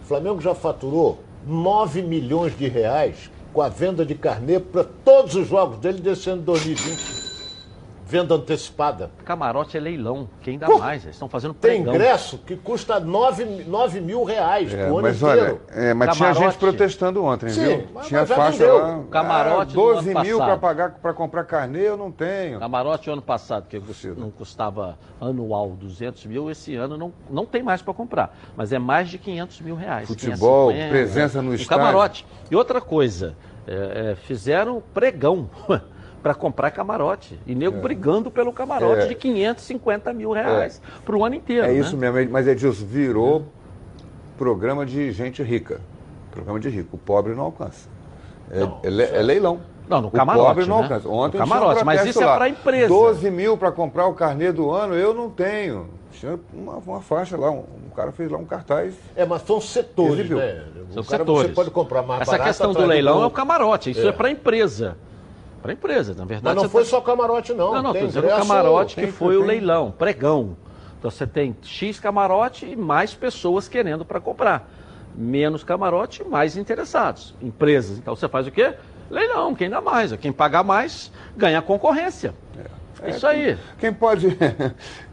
O 0.03 0.07
Flamengo 0.07 0.39
já 0.39 0.53
faturou 0.53 1.19
9 1.47 2.03
milhões 2.03 2.55
de 2.55 2.67
reais 2.67 3.31
com 3.55 3.61
a 3.61 3.69
venda 3.69 4.05
de 4.05 4.13
carnê 4.15 4.59
para 4.59 4.83
todos 4.83 5.33
os 5.33 5.47
jogos 5.47 5.79
dele 5.79 6.01
desse 6.01 6.29
ano 6.29 6.41
de 6.41 6.45
2020 6.47 7.24
venda 8.05 8.35
antecipada. 8.35 9.09
Camarote 9.25 9.75
é 9.75 9.79
leilão, 9.79 10.29
quem 10.41 10.59
dá 10.59 10.67
Pô, 10.67 10.77
mais? 10.77 11.03
Eles 11.03 11.15
estão 11.15 11.27
fazendo 11.27 11.55
pregão. 11.55 11.85
Tem 11.85 11.95
ingresso 11.95 12.37
que 12.37 12.55
custa 12.55 12.99
9, 12.99 13.65
9 13.65 13.99
mil 13.99 14.23
reais 14.23 14.71
é, 14.71 14.87
por 14.87 14.99
ano 14.99 15.01
mas 15.01 15.21
inteiro. 15.21 15.59
Olha, 15.71 15.81
é, 15.81 15.93
mas 15.93 16.09
Camarote. 16.09 16.37
tinha 16.37 16.49
gente 16.49 16.59
protestando 16.59 17.23
ontem, 17.23 17.49
Sim, 17.49 17.63
viu? 17.63 17.87
Mas, 17.93 18.07
tinha 18.07 18.19
mas 18.21 18.29
faixa 18.29 18.71
lá. 18.71 19.03
Camarote 19.09 19.71
ah, 19.71 19.75
12 19.75 20.15
mil 20.15 20.37
para 20.37 20.57
pagar 20.57 20.91
para 20.91 21.13
comprar 21.13 21.43
carnê, 21.45 21.89
eu 21.89 21.97
não 21.97 22.11
tenho. 22.11 22.59
Camarote 22.59 23.09
ano 23.09 23.21
passado, 23.21 23.67
que 23.67 23.81
não 24.15 24.29
custava 24.29 24.97
anual 25.19 25.71
200 25.71 26.25
mil, 26.27 26.51
esse 26.51 26.75
ano 26.75 26.97
não, 26.97 27.11
não 27.27 27.45
tem 27.45 27.63
mais 27.63 27.81
para 27.81 27.93
comprar. 27.93 28.37
Mas 28.55 28.71
é 28.71 28.77
mais 28.77 29.09
de 29.09 29.17
500 29.17 29.61
mil 29.61 29.75
reais. 29.75 30.07
Futebol, 30.07 30.71
presença 30.89 31.41
no 31.41 31.55
estádio. 31.55 31.83
Camarote. 31.83 32.25
E 32.51 32.55
outra 32.55 32.79
coisa, 32.79 33.35
é, 33.67 34.11
é, 34.11 34.15
fizeram 34.15 34.81
pregão. 34.93 35.49
para 36.25 36.33
comprar 36.33 36.71
camarote. 36.71 37.39
E 37.45 37.53
nego 37.53 37.77
é. 37.77 37.79
brigando 37.79 38.31
pelo 38.31 38.51
camarote 38.51 39.03
é. 39.03 39.05
de 39.05 39.13
550 39.13 40.11
mil 40.11 40.31
reais 40.31 40.81
é. 40.83 41.01
para 41.05 41.15
o 41.15 41.23
ano 41.23 41.35
inteiro. 41.35 41.67
É 41.67 41.71
né? 41.71 41.77
isso 41.77 41.95
mesmo, 41.95 42.31
mas 42.31 42.47
Edilson, 42.47 42.83
virou 42.83 43.45
programa 44.35 44.87
de 44.87 45.11
gente 45.11 45.43
rica. 45.43 45.79
Programa 46.31 46.59
de 46.59 46.67
rico. 46.67 46.95
O 46.95 46.97
pobre 46.97 47.35
não 47.35 47.43
alcança. 47.43 47.87
É, 48.49 48.59
não, 48.59 48.79
é, 48.83 49.19
é 49.19 49.21
leilão. 49.21 49.59
Não, 49.87 50.01
no 50.01 50.09
camarote. 50.09 50.41
O 50.41 50.47
pobre 50.47 50.65
não 50.65 50.77
né? 50.77 50.83
alcança. 50.85 51.07
Ontem 51.07 51.37
no 51.37 51.47
camarote, 51.47 51.83
um 51.83 51.85
mas 51.85 52.05
isso 52.07 52.23
é 52.23 52.25
para 52.25 52.45
a 52.45 52.49
empresa. 52.49 52.87
12 52.87 53.29
mil 53.29 53.55
para 53.55 53.71
comprar 53.71 54.07
o 54.07 54.15
carnê 54.15 54.51
do 54.51 54.71
ano, 54.71 54.95
eu 54.95 55.13
não 55.13 55.29
tenho. 55.29 55.91
Tinha 56.11 56.39
uma, 56.51 56.77
uma 56.77 57.01
faixa 57.01 57.37
lá, 57.37 57.51
um, 57.51 57.65
um, 57.85 57.89
cara 57.95 58.11
fez 58.11 58.31
lá 58.31 58.39
um 58.39 58.45
cartaz. 58.45 58.95
É, 59.15 59.27
mas 59.27 59.43
são 59.43 59.61
setores, 59.61 60.27
né? 60.27 60.63
São 60.91 61.03
cara, 61.03 61.19
setores. 61.19 61.49
Você 61.49 61.53
pode 61.53 61.69
comprar 61.69 62.01
mais 62.01 62.23
Essa 62.23 62.39
questão 62.39 62.73
do 62.73 62.83
leilão 62.83 63.17
do... 63.17 63.23
é 63.25 63.27
o 63.27 63.31
camarote, 63.31 63.91
isso 63.91 64.01
é, 64.01 64.07
é 64.07 64.11
para 64.11 64.27
a 64.27 64.31
empresa 64.31 64.97
para 65.65 65.71
a 65.71 65.73
empresa. 65.73 66.13
Na 66.13 66.25
verdade, 66.25 66.55
Mas 66.55 66.63
não 66.63 66.69
foi 66.69 66.83
tá... 66.83 66.89
só 66.89 67.01
camarote, 67.01 67.53
não. 67.53 67.73
Não, 67.73 67.81
não, 67.81 67.91
estou 67.91 68.07
dizendo 68.07 68.27
o 68.27 68.29
camarote 68.29 68.95
que 68.95 69.07
foi 69.07 69.35
tem. 69.35 69.43
o 69.43 69.45
leilão, 69.45 69.91
pregão. 69.91 70.55
Então 70.99 71.09
você 71.09 71.25
tem 71.25 71.55
X 71.63 71.99
camarote 71.99 72.65
e 72.65 72.75
mais 72.75 73.13
pessoas 73.13 73.67
querendo 73.67 74.05
para 74.05 74.19
comprar. 74.19 74.69
Menos 75.15 75.63
camarote, 75.63 76.23
mais 76.23 76.55
interessados. 76.55 77.33
Empresas. 77.41 77.97
Então 77.97 78.15
você 78.15 78.27
faz 78.27 78.45
o 78.45 78.51
quê? 78.51 78.75
Leilão, 79.09 79.55
quem 79.55 79.69
dá 79.69 79.81
mais. 79.81 80.11
Quem 80.13 80.31
pagar 80.31 80.63
mais 80.63 81.11
ganha 81.35 81.61
concorrência. 81.61 82.33
É. 82.57 82.84
É, 83.05 83.09
Isso 83.11 83.27
aí. 83.27 83.45
Quem, 83.45 83.57
quem 83.79 83.93
pode. 83.93 84.37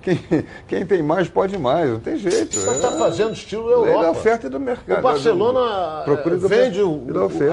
Quem, 0.02 0.18
quem, 0.66 0.84
tem 0.84 1.00
mais 1.00 1.28
pode 1.28 1.56
mais, 1.56 1.88
não 1.88 2.00
tem 2.00 2.16
jeito. 2.16 2.56
Você 2.56 2.70
está 2.70 2.88
é, 2.88 2.98
fazendo 2.98 3.34
estilo 3.34 3.70
Europa. 3.70 4.02
Da 4.02 4.10
oferta 4.10 4.46
e 4.48 4.50
do 4.50 4.58
mercado. 4.58 4.98
O 4.98 5.00
Barcelona 5.00 6.02
do, 6.04 6.48
vende 6.48 6.82
o, 6.82 7.06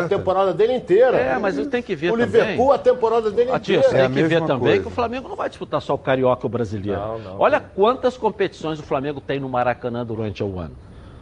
a 0.04 0.08
temporada 0.08 0.52
dele 0.52 0.74
inteira. 0.74 1.16
É, 1.16 1.38
mas 1.38 1.56
tem 1.68 1.84
que 1.84 1.96
ver 1.96 2.12
o 2.12 2.18
também. 2.18 2.26
O 2.26 2.26
Liverpool, 2.26 2.72
a 2.72 2.80
temporada 2.80 3.30
dele 3.30 3.52
inteira. 3.54 3.84
Tem 3.88 4.02
é 4.02 4.10
que 4.10 4.24
ver 4.24 4.42
também 4.42 4.60
coisa. 4.60 4.82
que 4.82 4.88
o 4.88 4.90
Flamengo 4.90 5.30
não 5.30 5.36
vai 5.36 5.48
disputar 5.48 5.80
só 5.80 5.94
o 5.94 5.98
Carioca 6.00 6.48
o 6.48 6.50
Brasileiro. 6.50 7.00
Não, 7.00 7.20
não, 7.20 7.40
Olha 7.40 7.60
quantas 7.60 8.18
competições 8.18 8.80
o 8.80 8.84
Flamengo 8.84 9.22
tem 9.22 9.40
no 9.40 9.48
Maracanã 9.48 10.04
durante 10.04 10.44
o 10.44 10.60
ano. 10.60 10.76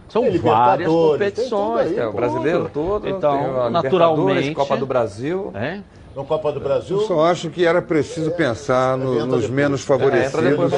São 0.08 0.24
tem 0.24 0.38
várias 0.38 0.90
competições. 0.90 1.88
Aí, 1.88 2.00
é, 2.00 2.08
o 2.08 2.14
brasileiro 2.14 2.70
todo. 2.74 3.08
Então, 3.08 3.70
naturalmente. 3.70 4.54
Copa 4.54 4.78
do 4.78 4.86
Brasil. 4.86 5.52
É? 5.54 5.82
Na 6.18 6.24
Copa 6.24 6.52
do 6.52 6.60
Brasil. 6.60 7.00
Eu 7.00 7.06
só 7.06 7.26
acho 7.26 7.50
que 7.52 7.64
era 7.64 7.82
preciso 7.82 8.32
pensar 8.32 8.98
no, 8.98 9.26
nos 9.26 9.48
menos 9.48 9.84
favorecidos 9.84 10.74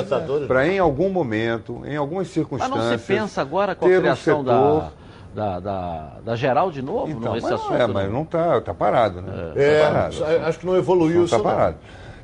para 0.46 0.68
em 0.68 0.80
algum 0.80 1.10
momento, 1.10 1.82
em 1.86 1.96
algumas 1.96 2.28
circunstâncias. 2.28 2.78
Mas 2.78 2.92
não 2.92 2.98
se 2.98 3.06
pensa 3.06 3.42
agora 3.42 3.74
com 3.74 3.86
a 3.86 3.90
criação 3.90 4.42
um 4.42 4.44
setor... 4.44 4.92
da, 5.34 5.60
da, 5.60 5.60
da, 5.60 6.12
da, 6.26 6.36
geral 6.36 6.70
de 6.70 6.82
novo, 6.82 7.12
então, 7.12 7.22
não, 7.22 7.38
esse 7.38 7.54
assunto? 7.54 7.74
É, 7.74 7.88
mas 7.88 8.12
não 8.12 8.24
está 8.24 8.60
tá 8.60 8.74
parado, 8.74 9.22
né? 9.22 9.54
É, 9.56 9.80
tá 9.80 9.88
parado. 9.88 10.46
acho 10.46 10.60
que 10.60 10.66
não 10.66 10.76
evoluiu 10.76 11.24
Está 11.24 11.40
parado. 11.40 11.78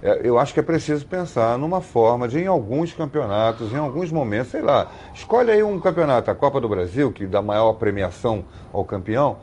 É, 0.03 0.21
eu 0.23 0.37
acho 0.37 0.53
que 0.53 0.59
é 0.59 0.63
preciso 0.63 1.05
pensar 1.05 1.57
numa 1.57 1.79
forma 1.79 2.27
de, 2.27 2.39
em 2.39 2.47
alguns 2.47 2.91
campeonatos, 2.91 3.71
em 3.71 3.77
alguns 3.77 4.11
momentos, 4.11 4.51
sei 4.51 4.61
lá, 4.61 4.87
escolhe 5.13 5.51
aí 5.51 5.63
um 5.63 5.79
campeonato, 5.79 6.29
a 6.29 6.35
Copa 6.35 6.59
do 6.59 6.67
Brasil, 6.67 7.11
que 7.13 7.25
dá 7.25 7.41
maior 7.41 7.73
premiação 7.73 8.43
ao 8.73 8.83
campeão, 8.83 9.37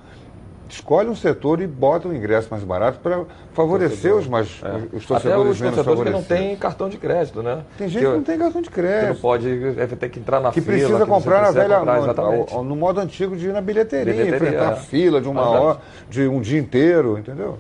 escolhe 0.73 1.09
um 1.09 1.15
setor 1.15 1.61
e 1.61 1.67
bota 1.67 2.09
um 2.09 2.15
ingresso 2.15 2.49
mais 2.51 2.65
barato 2.65 2.99
para 3.01 3.25
favorecer 3.53 4.15
os, 4.15 4.27
mais, 4.27 4.61
é. 4.63 4.97
os 4.97 5.05
torcedores 5.05 5.41
Até 5.41 5.51
os 5.51 5.61
menos 5.61 5.77
torcedores 5.77 6.05
que 6.05 6.19
não 6.19 6.23
têm 6.23 6.57
cartão 6.57 6.89
de 6.89 6.97
crédito, 6.97 7.43
né? 7.43 7.63
Tem 7.77 7.89
gente 7.89 8.03
que, 8.03 8.11
que 8.11 8.17
não 8.17 8.23
tem 8.23 8.39
cartão 8.39 8.63
de 8.63 8.71
crédito. 8.71 9.01
Que 9.01 9.15
não 9.15 9.17
pode 9.17 9.79
é, 9.79 9.87
ter 9.87 10.09
que 10.09 10.19
entrar 10.19 10.41
na 10.41 10.51
que 10.51 10.61
fila. 10.61 10.77
Precisa 10.77 10.99
que 11.01 11.07
comprar 11.07 11.43
na 11.43 11.51
velha, 11.51 11.79
comprar, 11.79 12.23
no, 12.23 12.65
no, 12.65 12.77
modo 12.77 13.01
antigo 13.01 13.37
de 13.37 13.49
ir 13.49 13.53
na 13.53 13.61
bilheteria, 13.61 14.13
bilheteria 14.15 14.37
enfrentar 14.37 14.73
é. 14.73 14.77
fila 14.77 15.21
de 15.21 15.29
uma 15.29 15.43
hora, 15.43 15.79
de 16.09 16.27
um 16.27 16.41
dia 16.41 16.59
inteiro, 16.59 17.19
entendeu? 17.19 17.59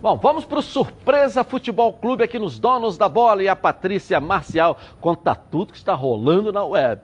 Bom, 0.00 0.16
vamos 0.16 0.44
para 0.44 0.58
o 0.58 0.62
Surpresa 0.62 1.44
Futebol 1.44 1.92
Clube 1.92 2.24
aqui 2.24 2.38
nos 2.38 2.58
Donos 2.58 2.96
da 2.96 3.08
Bola 3.08 3.42
e 3.42 3.48
a 3.48 3.54
Patrícia 3.54 4.20
Marcial 4.20 4.76
conta 5.00 5.34
tudo 5.34 5.72
que 5.72 5.78
está 5.78 5.94
rolando 5.94 6.52
na 6.52 6.64
web. 6.64 7.00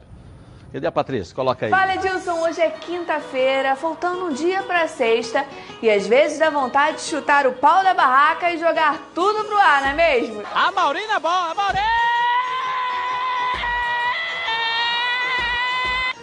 Cadê 0.73 0.87
a 0.87 0.93
Patrícia? 0.93 1.35
Coloca 1.35 1.64
aí. 1.64 1.71
Fala, 1.71 1.95
Edilson. 1.95 2.41
Hoje 2.41 2.61
é 2.61 2.69
quinta-feira, 2.69 3.75
faltando 3.75 4.27
um 4.27 4.33
dia 4.33 4.62
para 4.62 4.87
sexta. 4.87 5.47
E 5.81 5.91
às 5.91 6.07
vezes 6.07 6.39
dá 6.39 6.51
vontade 6.51 6.99
de 6.99 7.03
chutar 7.03 7.47
o 7.47 7.53
pau 7.55 7.83
da 7.83 7.95
barraca 7.95 8.51
e 8.53 8.59
jogar 8.59 8.99
tudo 9.14 9.45
pro 9.45 9.57
ar, 9.57 9.81
não 9.81 9.89
é 9.89 9.95
mesmo? 9.95 10.43
A 10.55 10.71
Maurina 10.71 11.14
é 11.14 11.19
bola, 11.19 11.55
Maurina! 11.55 11.87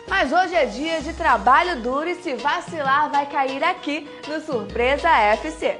Mas 0.08 0.32
hoje 0.32 0.56
é 0.56 0.66
dia 0.66 1.02
de 1.02 1.14
trabalho 1.14 1.82
duro 1.82 2.08
e 2.08 2.16
se 2.16 2.36
vacilar 2.36 3.10
vai 3.10 3.26
cair 3.26 3.64
aqui 3.64 4.08
no 4.28 4.39
Surpresa 4.39 5.10
FC. 5.10 5.80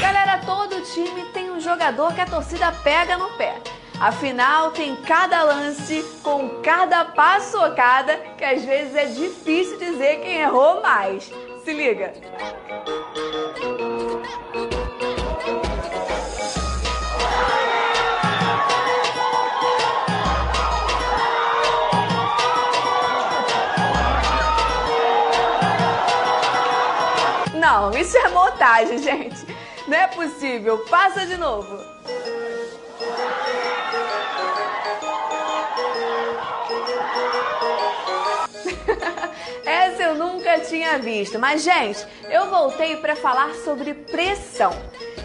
Galera, 0.00 0.38
todo 0.38 0.80
time 0.92 1.24
tem 1.26 1.50
um 1.50 1.60
jogador 1.60 2.14
que 2.14 2.20
a 2.20 2.26
torcida 2.26 2.72
pega 2.82 3.16
no 3.16 3.28
pé. 3.34 3.60
Afinal, 4.04 4.70
tem 4.70 4.94
cada 4.96 5.42
lance 5.44 6.04
com 6.22 6.60
cada 6.60 7.06
paçocada 7.06 8.14
que 8.36 8.44
às 8.44 8.62
vezes 8.62 8.94
é 8.94 9.06
difícil 9.06 9.78
dizer 9.78 10.20
quem 10.20 10.42
errou 10.42 10.82
mais. 10.82 11.32
Se 11.64 11.72
liga! 11.72 12.12
Não, 27.54 27.90
isso 27.92 28.18
é 28.18 28.28
montagem, 28.28 28.98
gente. 29.02 29.46
Não 29.88 29.96
é 29.96 30.06
possível. 30.08 30.84
Passa 30.90 31.24
de 31.24 31.38
novo. 31.38 31.94
Essa 39.64 40.02
eu 40.02 40.14
nunca 40.14 40.58
tinha 40.60 40.98
visto. 40.98 41.38
Mas, 41.38 41.62
gente, 41.62 42.04
eu 42.30 42.50
voltei 42.50 42.96
para 42.96 43.16
falar 43.16 43.54
sobre 43.64 43.94
pressão. 43.94 44.72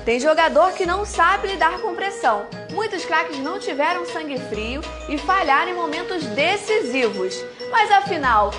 Tem 0.05 0.19
jogador 0.19 0.71
que 0.73 0.85
não 0.85 1.05
sabe 1.05 1.49
lidar 1.49 1.79
com 1.79 1.93
pressão. 1.93 2.47
Muitos 2.71 3.05
craques 3.05 3.37
não 3.39 3.59
tiveram 3.59 4.05
sangue 4.05 4.39
frio 4.39 4.81
e 5.07 5.17
falharam 5.17 5.71
em 5.71 5.75
momentos 5.75 6.25
decisivos. 6.27 7.43
Mas 7.69 7.91
afinal, 7.91 8.51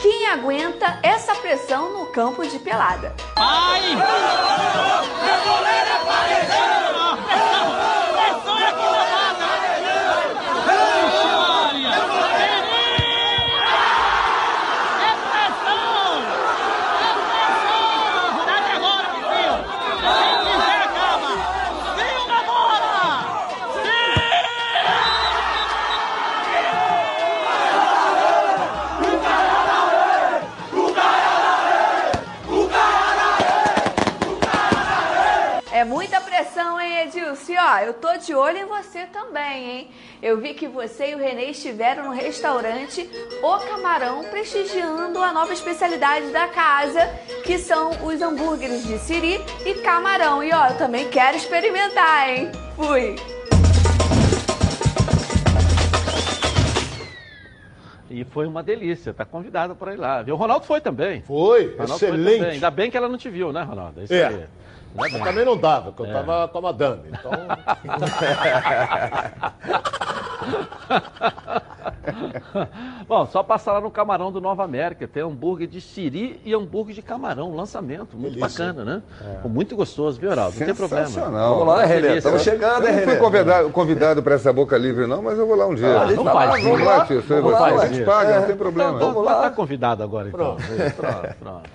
quem 0.00 0.26
aguenta 0.28 0.98
essa 1.02 1.34
pressão 1.34 1.92
no 1.92 2.06
campo 2.06 2.46
de 2.46 2.58
pelada? 2.58 3.14
Ai! 3.36 3.96
De 38.26 38.34
olho 38.34 38.58
em 38.58 38.64
você 38.64 39.06
também, 39.06 39.70
hein? 39.70 39.88
Eu 40.20 40.40
vi 40.40 40.52
que 40.52 40.66
você 40.66 41.12
e 41.12 41.14
o 41.14 41.18
Renê 41.18 41.50
estiveram 41.50 42.06
no 42.06 42.10
restaurante 42.10 43.08
O 43.40 43.58
Camarão 43.58 44.24
prestigiando 44.24 45.20
a 45.20 45.32
nova 45.32 45.52
especialidade 45.52 46.30
da 46.30 46.48
casa, 46.48 47.08
que 47.44 47.56
são 47.56 47.90
os 48.04 48.20
hambúrgueres 48.20 48.84
de 48.84 48.98
siri 48.98 49.38
e 49.64 49.74
camarão. 49.74 50.42
E 50.42 50.52
ó, 50.52 50.70
eu 50.70 50.76
também 50.76 51.08
quero 51.08 51.36
experimentar, 51.36 52.28
hein? 52.28 52.50
Fui! 52.74 53.14
E 58.10 58.24
foi 58.24 58.46
uma 58.46 58.62
delícia, 58.62 59.14
tá 59.14 59.24
convidado 59.24 59.76
para 59.76 59.94
ir 59.94 59.98
lá. 59.98 60.22
Viu? 60.22 60.34
O 60.34 60.38
Ronaldo 60.38 60.66
foi 60.66 60.80
também. 60.80 61.22
Foi, 61.22 61.76
Ronaldo 61.76 61.94
excelente. 61.94 62.38
Foi 62.38 62.50
Ainda 62.50 62.70
bem 62.70 62.90
que 62.90 62.96
ela 62.96 63.08
não 63.08 63.18
te 63.18 63.30
viu, 63.30 63.52
né, 63.52 63.62
Ronaldo? 63.62 64.00
É 64.00 64.04
isso 64.04 64.14
é. 64.14 64.26
aí. 64.26 64.46
Mas 64.96 65.12
também 65.12 65.44
não 65.44 65.56
dava, 65.56 65.92
porque 65.92 66.10
é. 66.10 66.14
eu 66.14 66.20
estava 66.20 66.48
com 66.48 66.58
a 66.58 66.62
madame. 66.62 67.02
Então. 67.08 67.32
Bom, 73.06 73.26
só 73.26 73.42
passar 73.42 73.74
lá 73.74 73.80
no 73.80 73.90
Camarão 73.90 74.32
do 74.32 74.40
Nova 74.40 74.64
América. 74.64 75.06
Tem 75.06 75.22
hambúrguer 75.22 75.68
de 75.68 75.80
siri 75.80 76.40
e 76.44 76.54
hambúrguer 76.54 76.94
de 76.94 77.02
camarão. 77.02 77.54
Lançamento. 77.54 78.16
Muito 78.16 78.34
Delícia. 78.34 78.64
bacana, 78.64 78.84
né? 78.84 79.02
É. 79.44 79.48
Muito 79.48 79.76
gostoso, 79.76 80.20
viu, 80.20 80.30
Heraldo? 80.30 80.58
Não 80.58 80.66
tem 80.66 80.74
problema. 80.74 81.06
Vamos 81.06 81.66
lá, 81.66 81.84
Renê. 81.84 82.16
Estamos 82.16 82.42
chegando, 82.42 82.86
hein, 82.86 82.94
Renê? 82.94 83.06
Não 83.06 83.12
fui 83.12 83.20
convidado, 83.20 83.70
convidado 83.70 84.22
para 84.22 84.34
essa 84.34 84.52
boca 84.52 84.76
livre, 84.76 85.06
não, 85.06 85.22
mas 85.22 85.38
eu 85.38 85.46
vou 85.46 85.56
lá 85.56 85.66
um 85.66 85.74
dia. 85.74 86.00
Ah, 86.00 86.12
não 86.12 86.24
faz. 86.24 86.62
Vamos 86.62 86.80
lá, 86.80 87.06
tio. 87.06 87.22
Vamos 87.22 87.52
lá, 87.52 87.66
a 87.66 87.86
gente 87.86 88.04
paga, 88.04 88.40
não 88.40 88.46
tem 88.46 88.56
problema. 88.56 88.96
Então, 88.96 89.12
vamos 89.12 89.24
lá. 89.24 89.42
Tá 89.42 89.50
convidado 89.50 90.02
agora, 90.02 90.28
então. 90.28 90.56
Pronto, 90.56 90.94
pronto. 90.96 91.34
pronto. 91.38 91.70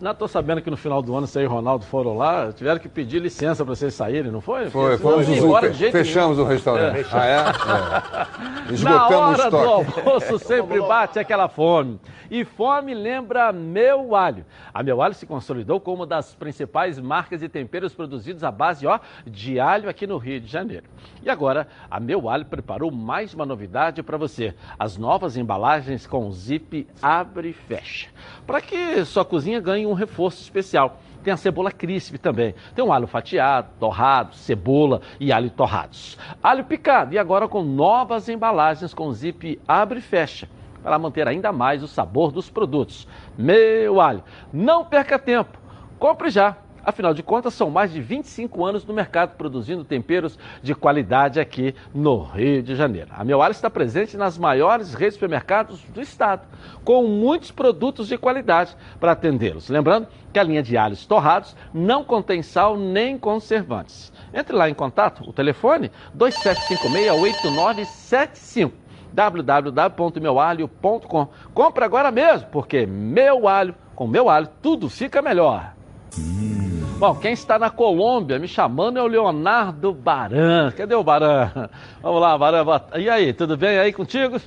Não 0.00 0.12
estou 0.12 0.28
sabendo 0.28 0.60
que 0.60 0.70
no 0.70 0.76
final 0.76 1.02
do 1.02 1.16
ano 1.16 1.26
você 1.26 1.42
e 1.42 1.46
o 1.46 1.50
Ronaldo 1.50 1.84
foram 1.86 2.16
lá, 2.16 2.52
tiveram 2.52 2.78
que 2.78 2.88
pedir 2.88 3.20
licença 3.20 3.64
para 3.64 3.74
vocês 3.74 3.94
saírem, 3.94 4.30
não 4.30 4.40
foi? 4.40 4.68
Foi, 4.70 4.98
fomos 4.98 5.28
embora 5.28 5.70
de 5.70 5.90
Fechamos 5.90 6.36
nenhum. 6.36 6.48
o 6.48 6.50
restaurante. 6.50 7.00
É. 7.00 7.06
Ah, 7.12 7.26
é? 7.26 8.70
é. 8.70 8.72
Esgotamos 8.72 9.10
Na 9.10 9.26
hora 9.28 9.50
do 9.50 9.56
almoço 9.56 10.38
sempre 10.44 10.80
bate 10.80 11.18
aquela 11.18 11.48
fome. 11.48 11.98
E 12.30 12.44
fome 12.44 12.94
lembra 12.94 13.52
Meu 13.52 14.14
Alho. 14.14 14.46
A 14.72 14.84
Meu 14.84 15.02
Alho 15.02 15.14
se 15.14 15.26
consolidou 15.26 15.80
como 15.80 15.96
uma 15.96 16.06
das 16.06 16.32
principais 16.32 16.98
marcas 16.98 17.40
de 17.40 17.48
temperos 17.48 17.92
produzidos 17.92 18.44
à 18.44 18.52
base 18.52 18.86
ó, 18.86 19.00
de 19.26 19.58
alho 19.58 19.88
aqui 19.88 20.06
no 20.06 20.16
Rio 20.16 20.40
de 20.40 20.46
Janeiro. 20.46 20.84
E 21.24 21.28
agora, 21.28 21.66
a 21.90 21.98
Meu 21.98 22.28
Alho 22.28 22.44
preparou 22.44 22.90
mais 22.92 23.34
uma 23.34 23.44
novidade 23.44 24.00
para 24.02 24.16
você. 24.16 24.54
As 24.78 24.96
novas 24.96 25.36
embalagens 25.36 26.06
com 26.06 26.30
zip 26.30 26.86
abre 27.02 27.48
e 27.48 27.52
fecha. 27.52 28.08
Para 28.46 28.60
que 28.60 29.04
sua 29.04 29.24
cozinha 29.24 29.60
ganhe 29.60 29.79
um 29.86 29.92
reforço 29.92 30.42
especial. 30.42 30.98
Tem 31.22 31.32
a 31.32 31.36
cebola 31.36 31.70
crisp 31.70 32.16
também. 32.16 32.54
Tem 32.74 32.84
um 32.84 32.92
alho 32.92 33.06
fatiado, 33.06 33.68
torrado, 33.78 34.34
cebola 34.34 35.02
e 35.18 35.32
alho 35.32 35.50
torrados. 35.50 36.16
Alho 36.42 36.64
picado 36.64 37.14
e 37.14 37.18
agora 37.18 37.46
com 37.46 37.62
novas 37.62 38.28
embalagens 38.28 38.94
com 38.94 39.12
zip 39.12 39.60
abre 39.68 39.98
e 39.98 40.02
fecha 40.02 40.48
para 40.82 40.98
manter 40.98 41.28
ainda 41.28 41.52
mais 41.52 41.82
o 41.82 41.88
sabor 41.88 42.32
dos 42.32 42.48
produtos. 42.48 43.06
Meu 43.36 44.00
alho, 44.00 44.22
não 44.52 44.84
perca 44.84 45.18
tempo, 45.18 45.58
compre 45.98 46.30
já. 46.30 46.56
Afinal 46.84 47.14
de 47.14 47.22
contas, 47.22 47.54
são 47.54 47.70
mais 47.70 47.92
de 47.92 48.00
25 48.00 48.64
anos 48.64 48.84
no 48.84 48.92
mercado 48.94 49.36
produzindo 49.36 49.84
temperos 49.84 50.36
de 50.62 50.74
qualidade 50.74 51.38
aqui 51.40 51.74
no 51.94 52.22
Rio 52.22 52.62
de 52.62 52.74
Janeiro. 52.74 53.10
A 53.12 53.22
Meu 53.24 53.42
Alho 53.42 53.52
está 53.52 53.68
presente 53.70 54.16
nas 54.16 54.38
maiores 54.38 54.94
redes 54.94 55.14
de 55.14 55.20
supermercados 55.20 55.82
do 55.94 56.00
estado, 56.00 56.42
com 56.84 57.06
muitos 57.06 57.50
produtos 57.50 58.06
de 58.08 58.16
qualidade 58.16 58.74
para 58.98 59.12
atendê-los. 59.12 59.68
Lembrando 59.68 60.08
que 60.32 60.38
a 60.38 60.42
linha 60.42 60.62
de 60.62 60.74
alhos 60.76 61.04
torrados 61.06 61.54
não 61.72 62.04
contém 62.04 62.42
sal 62.42 62.76
nem 62.76 63.16
conservantes. 63.18 64.12
Entre 64.32 64.54
lá 64.54 64.70
em 64.70 64.74
contato, 64.74 65.28
o 65.28 65.32
telefone 65.32 65.90
2756-8975 66.16 68.70
www.meualho.com. 69.12 71.28
Compre 71.52 71.84
agora 71.84 72.12
mesmo, 72.12 72.48
porque 72.50 72.86
Meu 72.86 73.48
Alho 73.48 73.74
com 74.00 74.06
meu 74.06 74.30
alho, 74.30 74.48
tudo 74.62 74.88
fica 74.88 75.20
melhor. 75.20 75.74
Hum. 76.18 76.59
Bom, 77.00 77.14
quem 77.14 77.32
está 77.32 77.58
na 77.58 77.70
Colômbia 77.70 78.38
me 78.38 78.46
chamando 78.46 78.98
é 78.98 79.02
o 79.02 79.06
Leonardo 79.06 79.90
Baran. 79.90 80.70
Cadê 80.72 80.94
o 80.94 81.02
Baran? 81.02 81.70
Vamos 82.02 82.20
lá, 82.20 82.36
Baran. 82.36 82.62
E 82.94 83.08
aí, 83.08 83.32
tudo 83.32 83.56
bem 83.56 83.78
aí 83.78 83.90
contigo? 83.90 84.38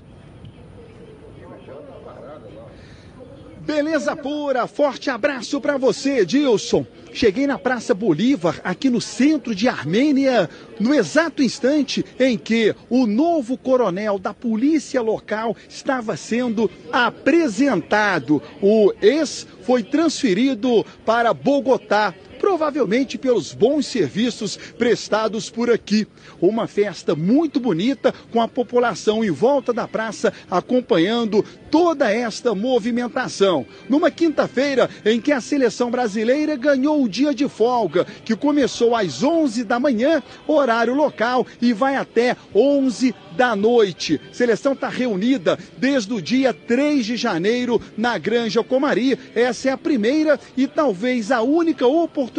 Beleza 3.65 4.15
pura, 4.15 4.67
forte 4.67 5.09
abraço 5.09 5.59
para 5.59 5.77
você, 5.77 6.19
Edilson. 6.19 6.85
Cheguei 7.11 7.47
na 7.47 7.57
Praça 7.57 7.93
Bolívar, 7.93 8.59
aqui 8.63 8.89
no 8.89 9.01
centro 9.01 9.55
de 9.55 9.67
Armênia, 9.67 10.47
no 10.79 10.93
exato 10.93 11.41
instante 11.41 12.05
em 12.19 12.37
que 12.37 12.75
o 12.89 13.07
novo 13.07 13.57
coronel 13.57 14.19
da 14.19 14.33
polícia 14.33 15.01
local 15.01 15.55
estava 15.69 16.15
sendo 16.17 16.69
apresentado. 16.91 18.41
O 18.61 18.93
ex 19.01 19.47
foi 19.61 19.81
transferido 19.81 20.85
para 21.05 21.33
Bogotá 21.33 22.13
provavelmente 22.43 23.17
pelos 23.17 23.53
bons 23.53 23.85
serviços 23.85 24.57
prestados 24.77 25.49
por 25.49 25.71
aqui. 25.71 26.05
Uma 26.41 26.67
festa 26.67 27.15
muito 27.15 27.57
bonita, 27.57 28.13
com 28.33 28.41
a 28.41 28.49
população 28.49 29.23
em 29.23 29.31
volta 29.31 29.71
da 29.71 29.87
praça 29.87 30.33
acompanhando 30.51 31.41
toda 31.71 32.11
esta 32.11 32.53
movimentação. 32.53 33.65
Numa 33.87 34.11
quinta-feira 34.11 34.89
em 35.05 35.21
que 35.21 35.31
a 35.31 35.39
seleção 35.39 35.89
brasileira 35.89 36.57
ganhou 36.57 37.01
o 37.01 37.07
dia 37.07 37.33
de 37.33 37.47
folga, 37.47 38.05
que 38.25 38.35
começou 38.35 38.93
às 38.93 39.23
11 39.23 39.63
da 39.63 39.79
manhã, 39.79 40.21
horário 40.45 40.93
local, 40.93 41.47
e 41.61 41.71
vai 41.71 41.95
até 41.95 42.35
11 42.53 43.15
da 43.37 43.55
noite. 43.55 44.19
Seleção 44.33 44.73
está 44.73 44.89
reunida 44.89 45.57
desde 45.77 46.13
o 46.13 46.21
dia 46.21 46.53
3 46.53 47.05
de 47.05 47.15
janeiro 47.15 47.81
na 47.97 48.17
Granja 48.17 48.61
Comari. 48.61 49.17
Essa 49.33 49.69
é 49.69 49.71
a 49.71 49.77
primeira 49.77 50.37
e 50.57 50.67
talvez 50.67 51.31
a 51.31 51.41
única 51.41 51.87
oportunidade 51.87 52.32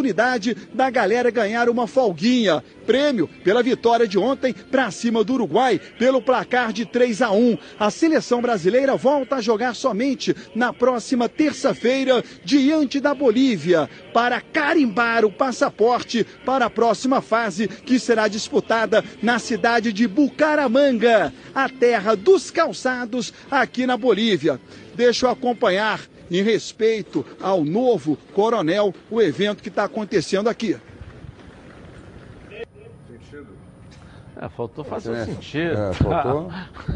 da 0.73 0.91
galera 0.91 1.31
ganhar 1.31 1.69
uma 1.69 1.87
folguinha. 1.87 2.62
Prêmio 2.87 3.29
pela 3.43 3.62
vitória 3.62 4.07
de 4.07 4.19
ontem 4.19 4.53
para 4.53 4.91
cima 4.91 5.25
do 5.25 5.35
Uruguai 5.35 5.81
pelo 5.99 6.21
placar 6.21 6.73
de 6.73 6.85
3 6.85 7.23
a 7.23 7.31
1. 7.31 7.59
A 7.79 7.91
seleção 7.91 8.43
brasileira 8.43 8.97
volta 8.97 9.37
a 9.37 9.41
jogar 9.41 9.75
somente 9.75 10.35
na 10.55 10.73
próxima 10.73 11.29
terça-feira 11.29 12.23
diante 12.45 13.01
da 13.01 13.15
Bolívia 13.15 13.89
para 14.12 14.41
carimbar 14.41 15.25
o 15.25 15.33
passaporte 15.33 16.27
para 16.45 16.66
a 16.66 16.71
próxima 16.71 17.23
fase 17.23 17.69
que 17.69 17.99
será 17.99 18.29
disputada 18.29 19.03
na 19.23 19.39
cidade 19.39 19.93
de 19.93 20.07
Bucaramanga, 20.07 21.33
a 21.55 21.69
terra 21.69 22.15
dos 22.15 22.51
calçados 22.51 23.33
aqui 23.51 23.87
na 23.87 23.97
Bolívia. 23.97 24.61
Deixa 24.95 25.27
eu 25.27 25.31
acompanhar 25.31 26.01
em 26.31 26.43
respeito 26.43 27.25
ao 27.41 27.65
novo 27.65 28.17
coronel 28.33 28.95
o 29.11 29.21
evento 29.21 29.63
que 29.63 29.69
está 29.69 29.85
acontecendo 29.85 30.49
aqui. 30.49 30.77
É, 34.37 34.49
faltou 34.49 34.85
fazer 34.85 35.15
é. 35.15 35.25
sentido. 35.27 35.79
É, 35.79 35.93
faltou. 35.93 36.51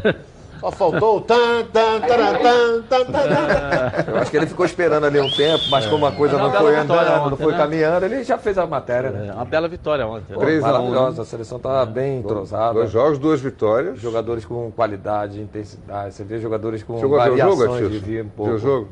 Só 0.60 0.70
faltou 0.72 1.18
o 1.18 1.20
tan, 1.20 1.64
tan, 1.72 2.00
tan, 2.00 2.32
tan, 2.42 2.82
tan, 2.82 3.04
tan. 3.04 4.12
Eu 4.12 4.18
acho 4.18 4.30
que 4.30 4.36
ele 4.36 4.46
ficou 4.46 4.66
esperando 4.66 5.06
ali 5.06 5.20
um 5.20 5.30
tempo, 5.30 5.64
mas 5.70 5.86
como 5.86 6.04
a 6.06 6.12
coisa 6.12 6.36
não 6.36 6.50
foi 6.52 6.76
andando, 6.76 7.20
ontem, 7.20 7.30
não 7.30 7.36
foi 7.36 7.52
né? 7.52 7.58
caminhando, 7.58 8.04
ele 8.04 8.24
já 8.24 8.38
fez 8.38 8.58
a 8.58 8.66
matéria. 8.66 9.10
Né? 9.10 9.28
É, 9.28 9.32
uma 9.32 9.44
bela 9.44 9.68
vitória 9.68 10.06
ontem. 10.06 10.34
Pô, 10.34 10.40
maravilhosa, 10.40 11.22
a 11.22 11.24
seleção 11.24 11.58
está 11.58 11.84
bem 11.86 12.18
entrosada. 12.18 12.74
Dois 12.74 12.90
jogos, 12.90 13.18
duas 13.18 13.40
vitórias. 13.40 14.00
Jogadores 14.00 14.44
com 14.44 14.70
qualidade, 14.72 15.40
intensidade. 15.40 16.14
Você 16.14 16.24
vê 16.24 16.38
jogadores 16.40 16.82
com 16.82 16.98
Chegou 16.98 17.18
variações 17.18 17.58
jogo, 17.58 17.90
de 17.90 17.98
vida 17.98 18.24
um 18.24 18.28
pouco. 18.28 18.52
O 18.52 18.58
jogo? 18.58 18.88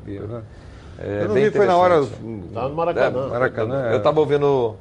É, 0.98 1.22
eu 1.22 1.28
não 1.28 1.34
vi, 1.34 1.50
foi 1.50 1.66
na 1.66 1.76
hora... 1.76 2.02
Tava 2.54 2.68
no 2.68 2.74
Maracanã. 2.74 3.26
É, 3.26 3.30
Maracanã. 3.30 3.90
Eu 3.90 3.98
estava 3.98 4.20
ouvindo 4.20 4.76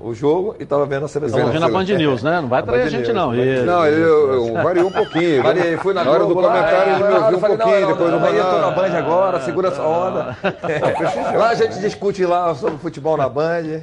o 0.00 0.14
jogo 0.14 0.56
e 0.58 0.62
estava 0.62 0.86
vendo 0.86 1.04
a 1.04 1.08
seleção. 1.08 1.38
Estava 1.38 1.52
vendo 1.52 1.66
a 1.66 1.68
Band 1.68 1.84
News, 1.84 2.22
né? 2.22 2.40
Não 2.40 2.48
vai 2.48 2.62
trair 2.62 2.82
a, 2.82 2.84
a 2.86 2.88
gente, 2.88 3.12
não. 3.12 3.34
Isso. 3.34 3.64
Não, 3.64 3.86
ele 3.86 4.00
eu, 4.00 4.32
eu 4.32 4.52
variou 4.62 4.88
um 4.88 4.92
pouquinho. 4.92 5.42
Variei, 5.44 5.76
fui 5.76 5.92
na, 5.92 6.04
na 6.04 6.10
hora 6.10 6.24
do 6.24 6.34
comentário, 6.34 6.92
ele 6.94 7.04
me 7.04 7.18
ouviu 7.18 7.38
um 7.38 7.40
pouquinho, 7.40 7.86
depois 7.86 8.10
não, 8.10 8.20
não, 8.20 8.28
eu 8.28 8.44
tô 8.44 8.58
na 8.58 8.70
Band 8.70 8.98
agora, 8.98 9.40
segura 9.40 9.68
essa 9.68 9.82
onda. 9.82 10.36
É. 10.42 11.36
Lá 11.36 11.50
a 11.50 11.54
gente 11.54 11.78
discute 11.80 12.24
lá 12.24 12.54
sobre 12.54 12.78
futebol 12.78 13.16
na 13.16 13.28
Band. 13.28 13.82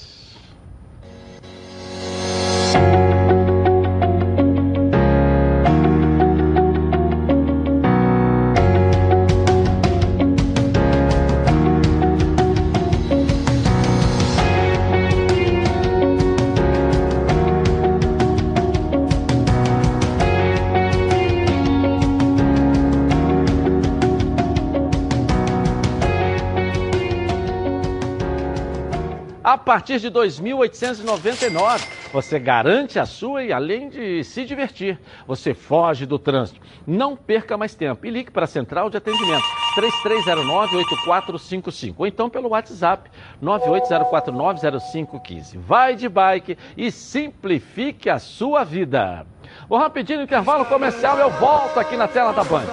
Partir 29.71 30.01
de 30.01 30.11
2.899. 30.11 31.87
Você 32.11 32.37
garante 32.37 32.99
a 32.99 33.05
sua 33.05 33.41
e 33.41 33.53
além 33.53 33.87
de 33.87 34.21
se 34.21 34.43
divertir, 34.43 34.99
você 35.25 35.53
foge 35.53 36.05
do 36.05 36.19
trânsito. 36.19 36.59
Não 36.85 37.15
perca 37.15 37.55
mais 37.55 37.73
tempo 37.73 38.05
e 38.05 38.09
ligue 38.09 38.31
para 38.31 38.43
a 38.43 38.47
Central 38.47 38.89
de 38.89 38.97
Atendimento 38.97 39.45
3309-8455 39.77 41.95
ou 41.97 42.05
então 42.05 42.29
pelo 42.29 42.49
WhatsApp 42.49 43.09
980490515. 43.41 45.57
Vai 45.59 45.95
de 45.95 46.09
bike 46.09 46.57
e 46.75 46.91
simplifique 46.91 48.09
a 48.09 48.19
sua 48.19 48.65
vida. 48.65 49.25
Vou 49.69 49.79
rapidinho 49.79 50.21
intervalo 50.21 50.65
comercial 50.65 51.17
eu 51.17 51.29
volto 51.29 51.79
aqui 51.79 51.95
na 51.95 52.09
tela 52.09 52.33
da 52.33 52.43
Band. 52.43 52.65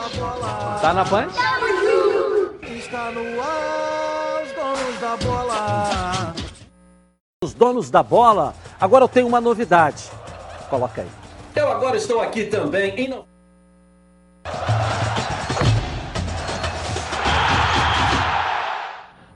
Tá 0.80 0.92
na 0.92 1.04
Band? 1.04 1.28
Está 2.76 3.12
no 3.12 3.40
ar, 3.40 4.42
os 4.42 4.50
donos 4.52 4.98
da 5.00 5.16
bola. 5.24 6.17
Os 7.40 7.54
donos 7.54 7.88
da 7.88 8.02
bola, 8.02 8.52
agora 8.80 9.04
eu 9.04 9.08
tenho 9.08 9.28
uma 9.28 9.40
novidade. 9.40 10.10
Coloca 10.68 11.02
aí. 11.02 11.08
Eu 11.54 11.70
agora 11.70 11.96
estou 11.96 12.20
aqui 12.20 12.46
também 12.46 12.92
em. 12.98 13.14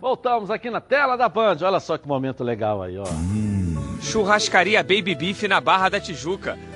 Voltamos 0.01 0.51
aqui 0.51 0.69
na 0.69 0.81
tela 0.81 1.15
da 1.15 1.29
Band. 1.29 1.59
Olha 1.63 1.79
só 1.79 1.97
que 1.97 2.09
momento 2.09 2.43
legal 2.43 2.83
aí, 2.83 2.99
ó. 2.99 3.05
Hum. 3.05 3.99
Churrascaria 4.03 4.83
Baby 4.83 5.15
Beef 5.15 5.45
na 5.45 5.61
Barra 5.61 5.89
da 5.89 6.01
Tijuca. 6.01 6.59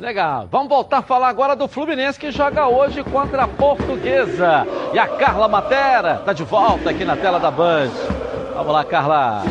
Legal. 0.00 0.48
Vamos 0.50 0.68
voltar 0.68 0.98
a 0.98 1.02
falar 1.02 1.28
agora 1.28 1.54
do 1.54 1.68
Fluminense 1.68 2.18
que 2.18 2.30
joga 2.30 2.66
hoje 2.66 3.04
contra 3.04 3.44
a 3.44 3.48
Portuguesa. 3.48 4.66
E 4.94 4.98
a 4.98 5.06
Carla 5.06 5.46
Matera 5.46 6.16
está 6.20 6.32
de 6.32 6.42
volta 6.42 6.88
aqui 6.88 7.04
na 7.04 7.16
tela 7.16 7.38
da 7.38 7.50
Band. 7.50 7.90
Vamos 8.54 8.72
lá, 8.72 8.82
Carla. 8.82 9.42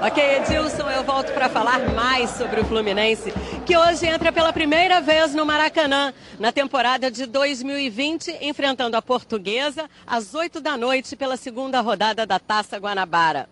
Ok, 0.00 0.22
Edilson, 0.22 0.88
eu 0.90 1.02
volto 1.02 1.32
para 1.32 1.48
falar 1.48 1.80
mais 1.94 2.30
sobre 2.30 2.60
o 2.60 2.64
Fluminense, 2.64 3.32
que 3.64 3.76
hoje 3.76 4.06
entra 4.06 4.30
pela 4.30 4.52
primeira 4.52 5.00
vez 5.00 5.34
no 5.34 5.44
Maracanã, 5.44 6.14
na 6.38 6.52
temporada 6.52 7.10
de 7.10 7.26
2020, 7.26 8.38
enfrentando 8.42 8.96
a 8.96 9.02
Portuguesa 9.02 9.90
às 10.06 10.32
8 10.32 10.60
da 10.60 10.76
noite 10.76 11.16
pela 11.16 11.36
segunda 11.36 11.80
rodada 11.80 12.24
da 12.24 12.38
Taça 12.38 12.78
Guanabara. 12.78 13.48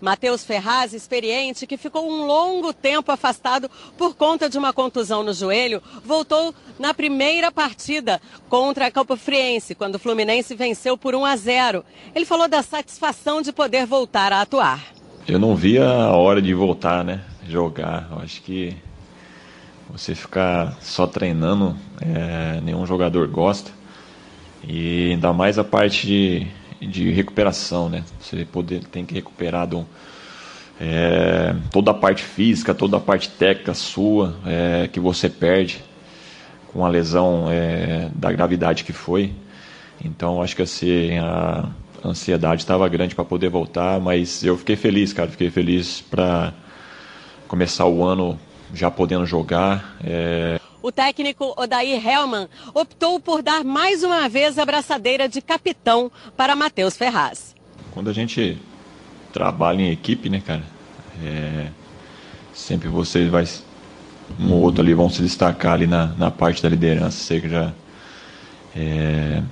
Matheus 0.00 0.44
Ferraz, 0.44 0.92
experiente, 0.92 1.66
que 1.66 1.76
ficou 1.76 2.08
um 2.08 2.26
longo 2.26 2.72
tempo 2.72 3.10
afastado 3.12 3.70
por 3.96 4.14
conta 4.14 4.48
de 4.48 4.58
uma 4.58 4.72
contusão 4.72 5.22
no 5.22 5.32
joelho, 5.32 5.82
voltou 6.04 6.54
na 6.78 6.94
primeira 6.94 7.50
partida 7.50 8.20
contra 8.48 8.86
a 8.86 8.90
Campo 8.90 9.16
Friense, 9.16 9.74
quando 9.74 9.96
o 9.96 9.98
Fluminense 9.98 10.54
venceu 10.54 10.96
por 10.96 11.14
1 11.14 11.24
a 11.24 11.36
0. 11.36 11.84
Ele 12.14 12.24
falou 12.24 12.48
da 12.48 12.62
satisfação 12.62 13.42
de 13.42 13.52
poder 13.52 13.86
voltar 13.86 14.32
a 14.32 14.40
atuar. 14.40 14.84
Eu 15.26 15.38
não 15.38 15.54
via 15.54 15.84
a 15.84 16.16
hora 16.16 16.40
de 16.40 16.54
voltar, 16.54 17.04
né? 17.04 17.20
Jogar. 17.46 18.08
Eu 18.10 18.18
acho 18.20 18.40
que 18.42 18.76
você 19.90 20.14
ficar 20.14 20.76
só 20.80 21.06
treinando, 21.06 21.76
é, 22.00 22.60
nenhum 22.60 22.84
jogador 22.86 23.26
gosta. 23.28 23.70
E 24.66 25.12
ainda 25.12 25.32
mais 25.32 25.58
a 25.58 25.64
parte 25.64 26.06
de, 26.06 26.46
de 26.80 27.10
recuperação, 27.10 27.88
né? 27.88 28.04
Você 28.20 28.44
poder, 28.44 28.84
tem 28.84 29.04
que 29.04 29.14
recuperar 29.14 29.66
do, 29.66 29.86
é, 30.80 31.54
toda 31.70 31.90
a 31.90 31.94
parte 31.94 32.22
física, 32.22 32.74
toda 32.74 32.96
a 32.96 33.00
parte 33.00 33.28
técnica 33.30 33.74
sua 33.74 34.36
é, 34.46 34.88
que 34.88 35.00
você 35.00 35.28
perde 35.28 35.82
com 36.72 36.84
a 36.84 36.88
lesão 36.88 37.46
é, 37.50 38.08
da 38.14 38.30
gravidade 38.30 38.84
que 38.84 38.92
foi. 38.92 39.32
Então 40.04 40.40
acho 40.40 40.54
que 40.54 40.62
assim, 40.62 41.18
a, 41.18 41.68
ansiedade 42.04 42.62
estava 42.62 42.88
grande 42.88 43.14
para 43.14 43.24
poder 43.24 43.48
voltar, 43.48 44.00
mas 44.00 44.44
eu 44.44 44.56
fiquei 44.56 44.76
feliz, 44.76 45.12
cara, 45.12 45.28
fiquei 45.28 45.50
feliz 45.50 46.00
para 46.00 46.52
começar 47.48 47.86
o 47.86 48.04
ano 48.04 48.38
já 48.72 48.90
podendo 48.90 49.26
jogar. 49.26 49.96
É... 50.04 50.60
O 50.88 50.92
técnico 50.92 51.52
Odair 51.54 52.02
Hellman 52.02 52.48
optou 52.72 53.20
por 53.20 53.42
dar 53.42 53.62
mais 53.62 54.02
uma 54.02 54.26
vez 54.26 54.58
a 54.58 54.64
braçadeira 54.64 55.28
de 55.28 55.42
capitão 55.42 56.10
para 56.34 56.56
Matheus 56.56 56.96
Ferraz. 56.96 57.54
Quando 57.90 58.08
a 58.08 58.12
gente 58.14 58.56
trabalha 59.30 59.82
em 59.82 59.90
equipe, 59.90 60.30
né, 60.30 60.40
cara, 60.40 60.62
é... 61.22 61.66
sempre 62.54 62.88
você 62.88 63.28
vai 63.28 63.44
um 64.40 64.50
ou 64.50 64.62
outro 64.62 64.80
ali 64.80 64.94
vão 64.94 65.10
se 65.10 65.20
destacar 65.20 65.74
ali 65.74 65.86
na, 65.86 66.06
na 66.16 66.30
parte 66.30 66.62
da 66.62 66.70
liderança, 66.70 67.18
seja 67.18 67.74
é, 68.74 69.42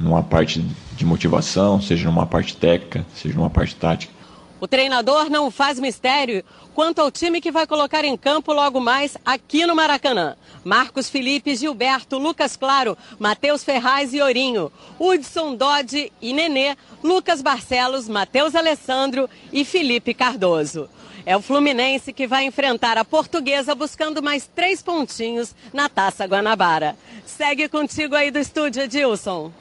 numa 0.00 0.22
parte 0.22 0.64
de 0.96 1.04
motivação, 1.04 1.82
seja 1.82 2.06
numa 2.06 2.24
parte 2.24 2.56
técnica, 2.56 3.04
seja 3.14 3.34
numa 3.34 3.50
parte 3.50 3.76
tática. 3.76 4.17
O 4.60 4.66
treinador 4.66 5.30
não 5.30 5.50
faz 5.50 5.78
mistério 5.78 6.44
quanto 6.74 7.00
ao 7.00 7.10
time 7.10 7.40
que 7.40 7.50
vai 7.50 7.66
colocar 7.66 8.04
em 8.04 8.16
campo 8.16 8.52
logo 8.52 8.80
mais 8.80 9.16
aqui 9.24 9.64
no 9.64 9.74
Maracanã. 9.74 10.36
Marcos 10.64 11.08
Felipe, 11.08 11.54
Gilberto, 11.54 12.18
Lucas 12.18 12.56
Claro, 12.56 12.98
Matheus 13.18 13.62
Ferraz 13.62 14.12
e 14.12 14.20
Ourinho, 14.20 14.72
Hudson 14.98 15.54
Dodge 15.54 16.12
e 16.20 16.32
Nenê, 16.32 16.76
Lucas 17.02 17.40
Barcelos, 17.40 18.08
Matheus 18.08 18.56
Alessandro 18.56 19.30
e 19.52 19.64
Felipe 19.64 20.12
Cardoso. 20.12 20.88
É 21.24 21.36
o 21.36 21.42
Fluminense 21.42 22.12
que 22.12 22.26
vai 22.26 22.44
enfrentar 22.44 22.96
a 22.98 23.04
Portuguesa 23.04 23.74
buscando 23.74 24.22
mais 24.22 24.48
três 24.52 24.82
pontinhos 24.82 25.54
na 25.72 25.88
Taça 25.88 26.24
Guanabara. 26.24 26.96
Segue 27.24 27.68
contigo 27.68 28.16
aí 28.16 28.30
do 28.30 28.38
estúdio, 28.38 28.82
Edilson. 28.82 29.52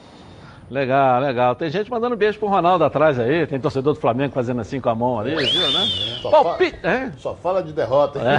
Legal, 0.69 1.22
legal. 1.22 1.56
Tem 1.56 1.69
gente 1.69 1.89
mandando 1.89 2.15
beijo 2.15 2.38
pro 2.38 2.48
Ronaldo 2.48 2.84
atrás 2.84 3.18
aí. 3.19 3.48
Tem 3.48 3.60
torcedor 3.60 3.94
do 3.94 3.99
Flamengo 3.99 4.34
fazendo 4.34 4.60
assim 4.60 4.81
com 4.81 4.89
a 4.89 4.95
mão 4.95 5.19
ali, 5.19 5.35
viu, 5.35 5.72
né? 5.72 5.85
É. 6.18 6.19
Só, 6.22 6.30
Palpite... 6.30 6.77
Fala, 6.80 6.94
é? 6.94 7.11
só 7.18 7.35
fala 7.35 7.64
de 7.64 7.72
derrota. 7.73 8.19
É. 8.19 8.38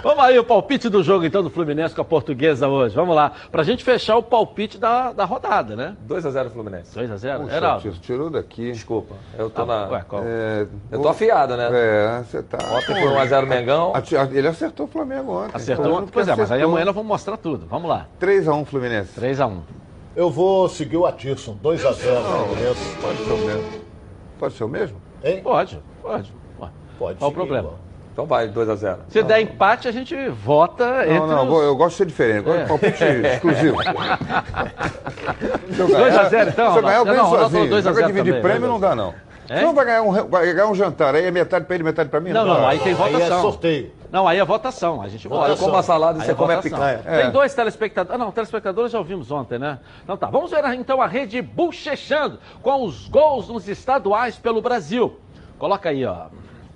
Vamos 0.02 0.24
aí, 0.24 0.38
o 0.38 0.44
palpite 0.44 0.88
do 0.88 1.02
jogo 1.02 1.26
então 1.26 1.42
do 1.42 1.50
Fluminense 1.50 1.94
com 1.94 2.00
a 2.00 2.04
portuguesa 2.04 2.68
hoje. 2.68 2.94
Vamos 2.94 3.14
lá. 3.14 3.32
Pra 3.50 3.62
gente 3.62 3.84
fechar 3.84 4.16
o 4.16 4.22
palpite 4.22 4.78
da, 4.78 5.12
da 5.12 5.24
rodada, 5.24 5.76
né? 5.76 5.96
2x0 6.08 6.50
Fluminense. 6.50 6.98
2x0? 6.98 7.50
Era. 7.50 7.78
Tirou 8.00 8.30
daqui. 8.30 8.72
Desculpa. 8.72 9.14
Eu 9.38 9.50
tô 9.50 9.62
ah, 9.62 9.66
na. 9.66 9.88
Ué, 9.88 10.04
qual? 10.08 10.22
É... 10.24 10.66
Eu 10.90 11.02
tô 11.02 11.08
afiado, 11.08 11.56
né? 11.56 11.68
É, 11.72 12.22
você 12.22 12.42
tá. 12.42 12.58
Ontem 12.72 12.94
foi 12.94 13.02
1x0 13.02 13.46
Mengão. 13.46 13.92
Ele 14.32 14.48
acertou 14.48 14.86
o 14.86 14.88
Flamengo 14.88 15.32
ontem. 15.32 15.52
Acertou 15.54 15.92
ontem? 15.94 16.10
Pois 16.12 16.28
é, 16.28 16.36
mas 16.36 16.50
aí 16.50 16.62
amanhã 16.62 16.84
nós 16.86 16.94
vamos 16.94 17.08
mostrar 17.08 17.36
tudo. 17.36 17.66
Vamos 17.66 17.88
lá. 17.88 18.06
3x1 18.20 18.64
Fluminense. 18.64 19.20
3x1. 19.20 19.79
Eu 20.14 20.28
vou 20.28 20.68
seguir 20.68 20.96
o 20.96 21.06
Atirson, 21.06 21.56
2 21.62 21.86
a 21.86 21.92
0 21.92 22.20
Pode 23.00 23.18
ser 23.18 23.32
o 23.32 23.38
mesmo. 23.38 23.70
Pode 24.38 24.54
ser 24.54 24.64
o 24.64 24.68
mesmo? 24.68 24.96
Hein? 25.22 25.40
Pode, 25.42 25.80
pode. 26.02 26.32
Pode 26.98 27.18
Qual 27.18 27.30
o 27.30 27.34
problema? 27.34 27.70
Então 28.12 28.26
vai, 28.26 28.48
2 28.48 28.68
a 28.68 28.74
0 28.74 28.98
Se 29.08 29.22
der 29.22 29.40
empate, 29.40 29.88
a 29.88 29.92
gente 29.92 30.14
vota 30.28 30.84
não, 30.84 31.02
entre 31.02 31.34
Não, 31.34 31.48
os... 31.48 31.62
eu 31.64 31.76
gosto 31.76 31.92
de 31.92 31.96
ser 31.96 32.06
diferente. 32.06 32.38
Eu 32.38 32.42
gosto 32.44 32.60
de 32.60 32.68
palpite 32.68 33.04
exclusivo. 33.26 33.76
2x0 35.70 36.48
então? 36.48 36.72
Se 36.72 36.78
eu 36.78 36.82
ganhar, 36.82 36.98
eu 36.98 37.04
ganho 37.04 37.26
sozinho. 37.26 37.70
2 37.70 37.86
a 37.86 37.92
0 37.92 38.06
dividir 38.08 38.34
também, 38.34 38.42
prêmio 38.42 38.68
não 38.68 38.80
dá, 38.80 38.94
não. 38.94 39.14
É? 39.48 39.58
Você 39.58 39.64
não 39.64 39.74
vai 39.74 39.84
ganhar, 39.84 40.02
um, 40.02 40.28
vai 40.28 40.52
ganhar 40.52 40.66
um 40.68 40.74
jantar, 40.74 41.14
aí 41.14 41.24
é 41.24 41.30
metade 41.30 41.64
pra 41.64 41.74
ele, 41.74 41.84
metade 41.84 42.08
pra 42.08 42.20
mim? 42.20 42.30
Não, 42.30 42.44
não, 42.44 42.60
não 42.60 42.68
aí 42.68 42.78
tem 42.80 42.94
votação. 42.94 43.18
Aí 43.18 43.22
é 43.22 43.40
sorteio. 43.40 43.90
Não, 44.10 44.26
aí 44.26 44.38
é 44.38 44.44
votação. 44.44 45.00
A 45.00 45.08
gente 45.08 45.26
vota. 45.28 45.50
Eu 45.50 45.56
como 45.56 45.76
a 45.76 45.82
salada 45.82 46.18
e 46.18 46.24
você 46.24 46.32
é 46.32 46.34
come 46.34 46.54
a 46.54 46.62
picanha. 46.62 47.02
É. 47.04 47.22
Tem 47.22 47.30
dois 47.30 47.54
telespectadores. 47.54 48.14
Ah, 48.14 48.18
não, 48.22 48.32
telespectadores 48.32 48.92
já 48.92 48.98
ouvimos 48.98 49.30
ontem, 49.30 49.58
né? 49.58 49.78
Então 50.02 50.16
tá. 50.16 50.28
Vamos 50.28 50.50
ver 50.50 50.64
então 50.74 51.00
a 51.00 51.06
rede 51.06 51.40
bochechando 51.40 52.38
com 52.62 52.84
os 52.84 53.08
gols 53.08 53.48
nos 53.48 53.68
estaduais 53.68 54.36
pelo 54.36 54.60
Brasil. 54.60 55.18
Coloca 55.58 55.90
aí, 55.90 56.04
ó. 56.04 56.26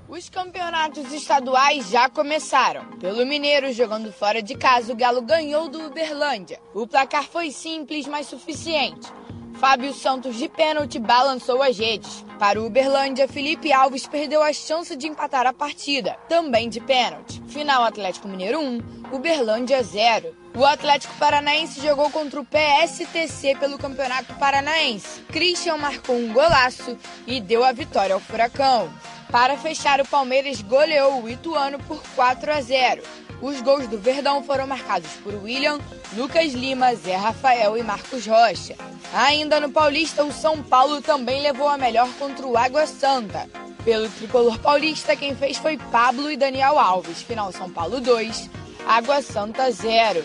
Os 0.08 0.28
campeonatos 0.28 1.12
estaduais 1.12 1.88
já 1.90 2.08
começaram. 2.08 2.84
Pelo 3.00 3.26
Mineiro, 3.26 3.72
jogando 3.72 4.12
fora 4.12 4.42
de 4.42 4.54
casa, 4.54 4.92
o 4.92 4.96
Galo 4.96 5.22
ganhou 5.22 5.68
do 5.68 5.86
Uberlândia. 5.86 6.60
O 6.72 6.86
placar 6.86 7.24
foi 7.24 7.50
simples, 7.50 8.06
mas 8.06 8.26
suficiente. 8.26 9.10
Fábio 9.54 9.94
Santos 9.94 10.36
de 10.36 10.48
pênalti 10.48 10.98
balançou 10.98 11.62
as 11.62 11.78
redes. 11.78 12.24
Para 12.38 12.60
o 12.60 12.66
Uberlândia, 12.66 13.28
Felipe 13.28 13.72
Alves 13.72 14.06
perdeu 14.06 14.42
a 14.42 14.52
chance 14.52 14.96
de 14.96 15.06
empatar 15.06 15.46
a 15.46 15.52
partida, 15.52 16.16
também 16.28 16.68
de 16.68 16.80
pênalti. 16.80 17.40
Final 17.46 17.84
Atlético 17.84 18.28
Mineiro 18.28 18.60
1, 18.60 18.80
Uberlândia 19.12 19.82
0. 19.82 20.34
O 20.56 20.64
Atlético 20.64 21.14
Paranaense 21.14 21.80
jogou 21.80 22.10
contra 22.10 22.40
o 22.40 22.44
PSTC 22.44 23.56
pelo 23.56 23.78
Campeonato 23.78 24.34
Paranaense. 24.34 25.22
Christian 25.28 25.76
marcou 25.76 26.16
um 26.16 26.32
golaço 26.32 26.96
e 27.26 27.40
deu 27.40 27.64
a 27.64 27.72
vitória 27.72 28.14
ao 28.14 28.20
Furacão. 28.20 28.90
Para 29.30 29.56
fechar, 29.56 30.00
o 30.00 30.06
Palmeiras 30.06 30.62
goleou 30.62 31.22
o 31.22 31.28
Ituano 31.28 31.78
por 31.80 32.00
4 32.14 32.52
a 32.52 32.60
0. 32.60 33.02
Os 33.44 33.60
gols 33.60 33.86
do 33.88 33.98
Verdão 33.98 34.42
foram 34.42 34.66
marcados 34.66 35.10
por 35.22 35.34
William, 35.34 35.78
Lucas 36.16 36.54
Lima, 36.54 36.94
Zé 36.94 37.14
Rafael 37.14 37.76
e 37.76 37.82
Marcos 37.82 38.26
Rocha. 38.26 38.74
Ainda 39.12 39.60
no 39.60 39.70
Paulista, 39.70 40.24
o 40.24 40.32
São 40.32 40.62
Paulo 40.62 41.02
também 41.02 41.42
levou 41.42 41.68
a 41.68 41.76
melhor 41.76 42.08
contra 42.18 42.46
o 42.46 42.56
Água 42.56 42.86
Santa. 42.86 43.46
Pelo 43.84 44.08
tricolor 44.08 44.58
paulista, 44.60 45.14
quem 45.14 45.36
fez 45.36 45.58
foi 45.58 45.76
Pablo 45.76 46.30
e 46.30 46.38
Daniel 46.38 46.78
Alves. 46.78 47.20
Final 47.20 47.52
São 47.52 47.68
Paulo 47.68 48.00
2, 48.00 48.48
Água 48.86 49.20
Santa 49.20 49.70
0. 49.70 50.24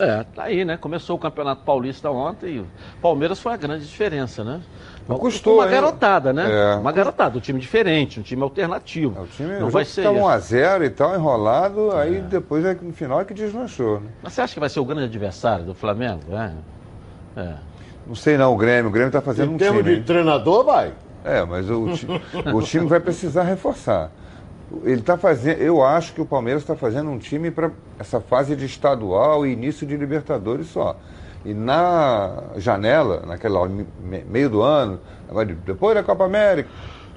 É, 0.00 0.24
tá 0.34 0.42
aí, 0.42 0.64
né? 0.64 0.76
Começou 0.76 1.14
o 1.14 1.18
Campeonato 1.18 1.62
Paulista 1.62 2.10
ontem 2.10 2.56
e 2.56 2.58
o 2.58 2.66
Palmeiras 3.00 3.38
foi 3.38 3.52
a 3.52 3.56
grande 3.56 3.86
diferença, 3.86 4.42
né? 4.42 4.60
Não 5.08 5.18
custou, 5.18 5.56
Uma 5.56 5.66
garotada, 5.66 6.32
né? 6.32 6.48
É. 6.50 6.76
Uma 6.76 6.92
garotada, 6.92 7.36
um 7.36 7.40
time 7.40 7.58
diferente, 7.58 8.20
um 8.20 8.22
time 8.22 8.42
alternativo. 8.42 9.18
É, 9.18 9.22
o 9.22 9.26
time 9.26 9.58
não 9.58 9.70
vai 9.70 9.84
ser 9.84 10.06
1x0 10.06 10.84
e 10.84 10.90
tal, 10.90 11.14
enrolado, 11.14 11.92
é. 11.92 12.02
aí 12.02 12.20
depois 12.20 12.64
é, 12.64 12.76
no 12.80 12.92
final 12.92 13.20
é 13.20 13.24
que 13.24 13.34
deslanchou. 13.34 14.00
Né? 14.00 14.08
Mas 14.22 14.32
você 14.32 14.40
acha 14.42 14.54
que 14.54 14.60
vai 14.60 14.68
ser 14.68 14.80
o 14.80 14.84
grande 14.84 15.04
adversário 15.04 15.64
do 15.64 15.74
Flamengo? 15.74 16.22
É. 16.30 16.52
é. 17.40 17.54
Não 18.06 18.14
sei 18.14 18.36
não, 18.36 18.52
o 18.52 18.56
Grêmio. 18.56 18.88
O 18.88 18.92
Grêmio 18.92 19.08
está 19.08 19.20
fazendo 19.20 19.52
em 19.52 19.54
um 19.54 19.58
time. 19.58 19.70
Em 19.70 19.82
termos 19.82 19.98
de 19.98 20.02
treinador, 20.02 20.64
vai. 20.64 20.92
É, 21.24 21.44
mas 21.44 21.70
o, 21.70 21.86
o 22.52 22.62
time 22.62 22.86
vai 22.86 23.00
precisar 23.00 23.44
reforçar. 23.44 24.10
Ele 24.84 25.00
está 25.00 25.16
fazendo. 25.16 25.60
Eu 25.60 25.84
acho 25.84 26.12
que 26.14 26.20
o 26.20 26.26
Palmeiras 26.26 26.62
está 26.62 26.74
fazendo 26.74 27.10
um 27.10 27.18
time 27.18 27.50
para 27.50 27.70
essa 27.98 28.20
fase 28.20 28.56
de 28.56 28.64
estadual 28.64 29.46
e 29.46 29.52
início 29.52 29.86
de 29.86 29.96
Libertadores 29.96 30.68
só. 30.68 30.96
E 31.44 31.52
na 31.52 32.44
janela, 32.56 33.22
naquela 33.26 33.68
meio 34.28 34.48
do 34.48 34.62
ano, 34.62 35.00
depois 35.64 35.94
da 35.94 36.02
Copa 36.02 36.24
América, 36.24 36.68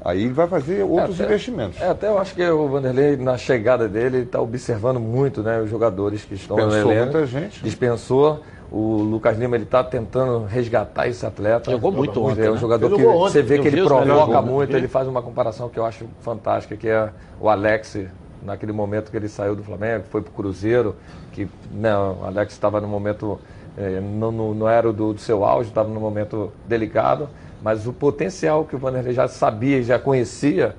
aí 0.04 0.28
vai 0.30 0.48
fazer 0.48 0.84
outros 0.84 1.20
é, 1.20 1.24
até, 1.24 1.34
investimentos. 1.34 1.82
É, 1.82 1.90
até 1.90 2.08
eu 2.08 2.18
acho 2.18 2.34
que 2.34 2.44
o 2.48 2.68
Vanderlei, 2.68 3.18
na 3.18 3.38
chegada 3.38 3.88
dele, 3.88 4.20
está 4.20 4.42
observando 4.42 5.00
muito 5.00 5.42
né, 5.42 5.60
os 5.62 5.70
jogadores 5.70 6.24
que 6.24 6.36
estão 6.36 6.58
Dispensou 6.58 6.86
no 6.86 6.92
elenco. 6.92 7.12
muita 7.12 7.28
gente. 7.28 7.64
Dispensou. 7.64 8.42
O 8.72 8.98
Lucas 8.98 9.38
Lima 9.38 9.56
ele 9.56 9.64
está 9.64 9.84
tentando 9.84 10.44
resgatar 10.46 11.08
esse 11.08 11.24
atleta. 11.24 11.70
Jogou 11.70 11.92
muito 11.92 12.22
ontem. 12.22 12.46
É 12.46 12.50
um 12.50 12.56
né? 12.56 12.60
jogador 12.60 12.96
que 12.96 13.04
você 13.04 13.42
vê 13.44 13.60
que 13.60 13.68
ele 13.68 13.84
provoca 13.84 14.42
muito. 14.42 14.76
Ele 14.76 14.88
faz 14.88 15.08
uma 15.08 15.22
comparação 15.22 15.70
que 15.70 15.78
eu 15.78 15.86
acho 15.86 16.06
fantástica, 16.20 16.76
que 16.76 16.88
é 16.88 17.10
o 17.40 17.48
Alex 17.48 18.00
naquele 18.46 18.72
momento 18.72 19.12
que 19.12 19.18
ele 19.18 19.28
saiu 19.28 19.56
do 19.56 19.64
Flamengo, 19.64 20.06
foi 20.10 20.22
para 20.22 20.30
o 20.30 20.34
Cruzeiro, 20.34 20.96
que 21.32 21.48
né, 21.72 21.96
o 21.98 22.26
Alex 22.26 22.54
estava 22.54 22.80
no 22.80 22.88
momento 22.88 23.40
é, 23.78 24.00
não, 24.00 24.32
não, 24.32 24.70
era 24.70 24.92
do, 24.92 25.14
do 25.14 25.20
seu 25.20 25.44
auge, 25.44 25.70
estava 25.70 25.90
num 25.90 26.00
momento 26.00 26.52
delicado, 26.68 27.30
mas 27.62 27.88
o 27.88 27.94
potencial 27.94 28.66
que 28.66 28.76
o 28.76 28.80
Vanderlei 28.80 29.14
já 29.14 29.28
sabia, 29.28 29.82
já 29.84 30.00
conhecia, 30.00 30.76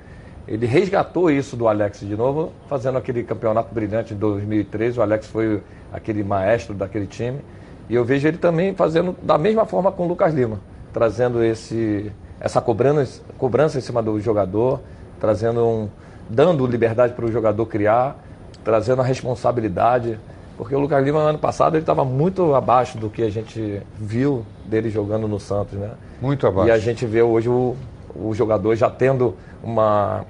ele 0.46 0.64
resgatou 0.64 1.30
isso 1.30 1.56
do 1.56 1.66
Alex 1.66 2.00
de 2.00 2.16
novo, 2.16 2.52
fazendo 2.68 2.96
aquele 2.96 3.24
campeonato 3.24 3.74
brilhante 3.74 4.14
em 4.14 4.16
2013. 4.16 4.98
O 4.98 5.02
Alex 5.02 5.26
foi 5.26 5.60
aquele 5.92 6.22
maestro 6.22 6.72
daquele 6.72 7.06
time. 7.06 7.40
E 7.88 7.94
eu 7.94 8.04
vejo 8.04 8.28
ele 8.28 8.38
também 8.38 8.74
fazendo 8.74 9.16
da 9.22 9.36
mesma 9.36 9.66
forma 9.66 9.90
com 9.90 10.04
o 10.04 10.08
Lucas 10.08 10.32
Lima, 10.32 10.60
trazendo 10.92 11.42
esse, 11.42 12.12
essa 12.40 12.60
cobrança, 12.60 13.22
cobrança 13.36 13.78
em 13.78 13.80
cima 13.80 14.00
do 14.02 14.20
jogador, 14.20 14.80
trazendo 15.18 15.66
um, 15.66 15.88
dando 16.28 16.64
liberdade 16.64 17.12
para 17.12 17.24
o 17.24 17.32
jogador 17.32 17.66
criar, 17.66 18.16
trazendo 18.64 19.02
a 19.02 19.04
responsabilidade. 19.04 20.18
Porque 20.56 20.74
o 20.74 20.78
Lucas 20.78 21.04
Lima, 21.04 21.20
ano 21.20 21.38
passado, 21.38 21.74
ele 21.74 21.82
estava 21.82 22.04
muito 22.04 22.54
abaixo 22.54 22.96
do 22.96 23.10
que 23.10 23.22
a 23.22 23.30
gente 23.30 23.82
viu 23.98 24.44
dele 24.64 24.88
jogando 24.88 25.28
no 25.28 25.38
Santos, 25.38 25.78
né? 25.78 25.90
Muito 26.20 26.46
abaixo. 26.46 26.68
E 26.68 26.70
a 26.70 26.78
gente 26.78 27.04
vê 27.04 27.22
hoje 27.22 27.48
o, 27.48 27.76
o 28.14 28.34
jogador 28.34 28.74
já 28.74 28.88
tendo 28.88 29.34
uma, 29.62 30.24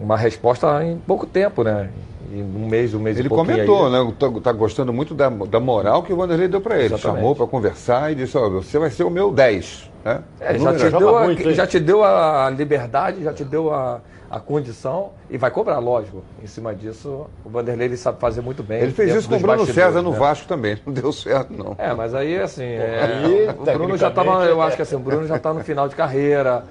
uma 0.00 0.16
resposta 0.16 0.82
em 0.82 0.96
pouco 0.96 1.26
tempo, 1.26 1.62
né? 1.62 1.90
Em 2.32 2.42
um 2.42 2.66
mês, 2.68 2.94
um 2.94 2.98
mês 2.98 3.18
ele 3.18 3.26
e 3.26 3.30
comentou, 3.30 3.86
aí. 3.86 3.92
né? 3.92 4.12
Tá, 4.18 4.28
tá, 4.42 4.52
gostando 4.52 4.92
muito 4.92 5.14
da, 5.14 5.28
da 5.28 5.60
moral 5.60 6.02
que 6.02 6.12
o 6.12 6.16
Vanderlei 6.16 6.48
deu 6.48 6.60
para 6.60 6.76
ele. 6.76 6.94
Exatamente. 6.94 7.18
Chamou 7.18 7.34
para 7.34 7.46
conversar 7.46 8.12
e 8.12 8.14
disse: 8.14 8.36
oh, 8.36 8.50
você 8.50 8.78
vai 8.78 8.90
ser 8.90 9.04
o 9.04 9.10
meu 9.10 9.30
10. 9.30 9.90
Né? 10.04 10.22
É, 10.40 10.58
já, 10.58 10.72
te 10.74 10.90
deu 10.90 11.18
a, 11.18 11.34
já 11.52 11.66
te 11.66 11.80
deu 11.80 12.04
a 12.04 12.48
liberdade, 12.50 13.22
já 13.24 13.32
te 13.32 13.44
deu 13.44 13.72
a, 13.72 14.00
a 14.30 14.38
condição 14.38 15.10
e 15.28 15.36
vai 15.36 15.50
cobrar, 15.50 15.78
lógico. 15.78 16.22
Em 16.42 16.46
cima 16.46 16.74
disso, 16.74 17.26
o 17.44 17.48
Vanderlei 17.48 17.88
ele 17.88 17.96
sabe 17.96 18.20
fazer 18.20 18.40
muito 18.40 18.62
bem. 18.62 18.80
Ele 18.82 18.92
fez 18.92 19.14
isso 19.14 19.28
com 19.28 19.36
o 19.36 19.40
Bruno 19.40 19.66
César 19.66 20.02
no 20.02 20.12
né? 20.12 20.18
Vasco 20.18 20.46
também, 20.46 20.78
não 20.86 20.92
deu 20.92 21.12
certo, 21.12 21.52
não. 21.52 21.74
É, 21.78 21.92
mas 21.94 22.14
aí, 22.14 22.38
assim, 22.38 22.64
é, 22.64 23.54
o 23.58 23.64
Bruno 23.64 23.96
já 23.96 24.08
estava, 24.08 24.44
eu 24.44 24.62
acho 24.62 24.76
que 24.76 24.82
assim, 24.82 24.96
o 24.96 25.00
Bruno 25.00 25.26
já 25.26 25.36
está 25.36 25.52
no 25.52 25.64
final 25.64 25.88
de 25.88 25.96
carreira, 25.96 26.64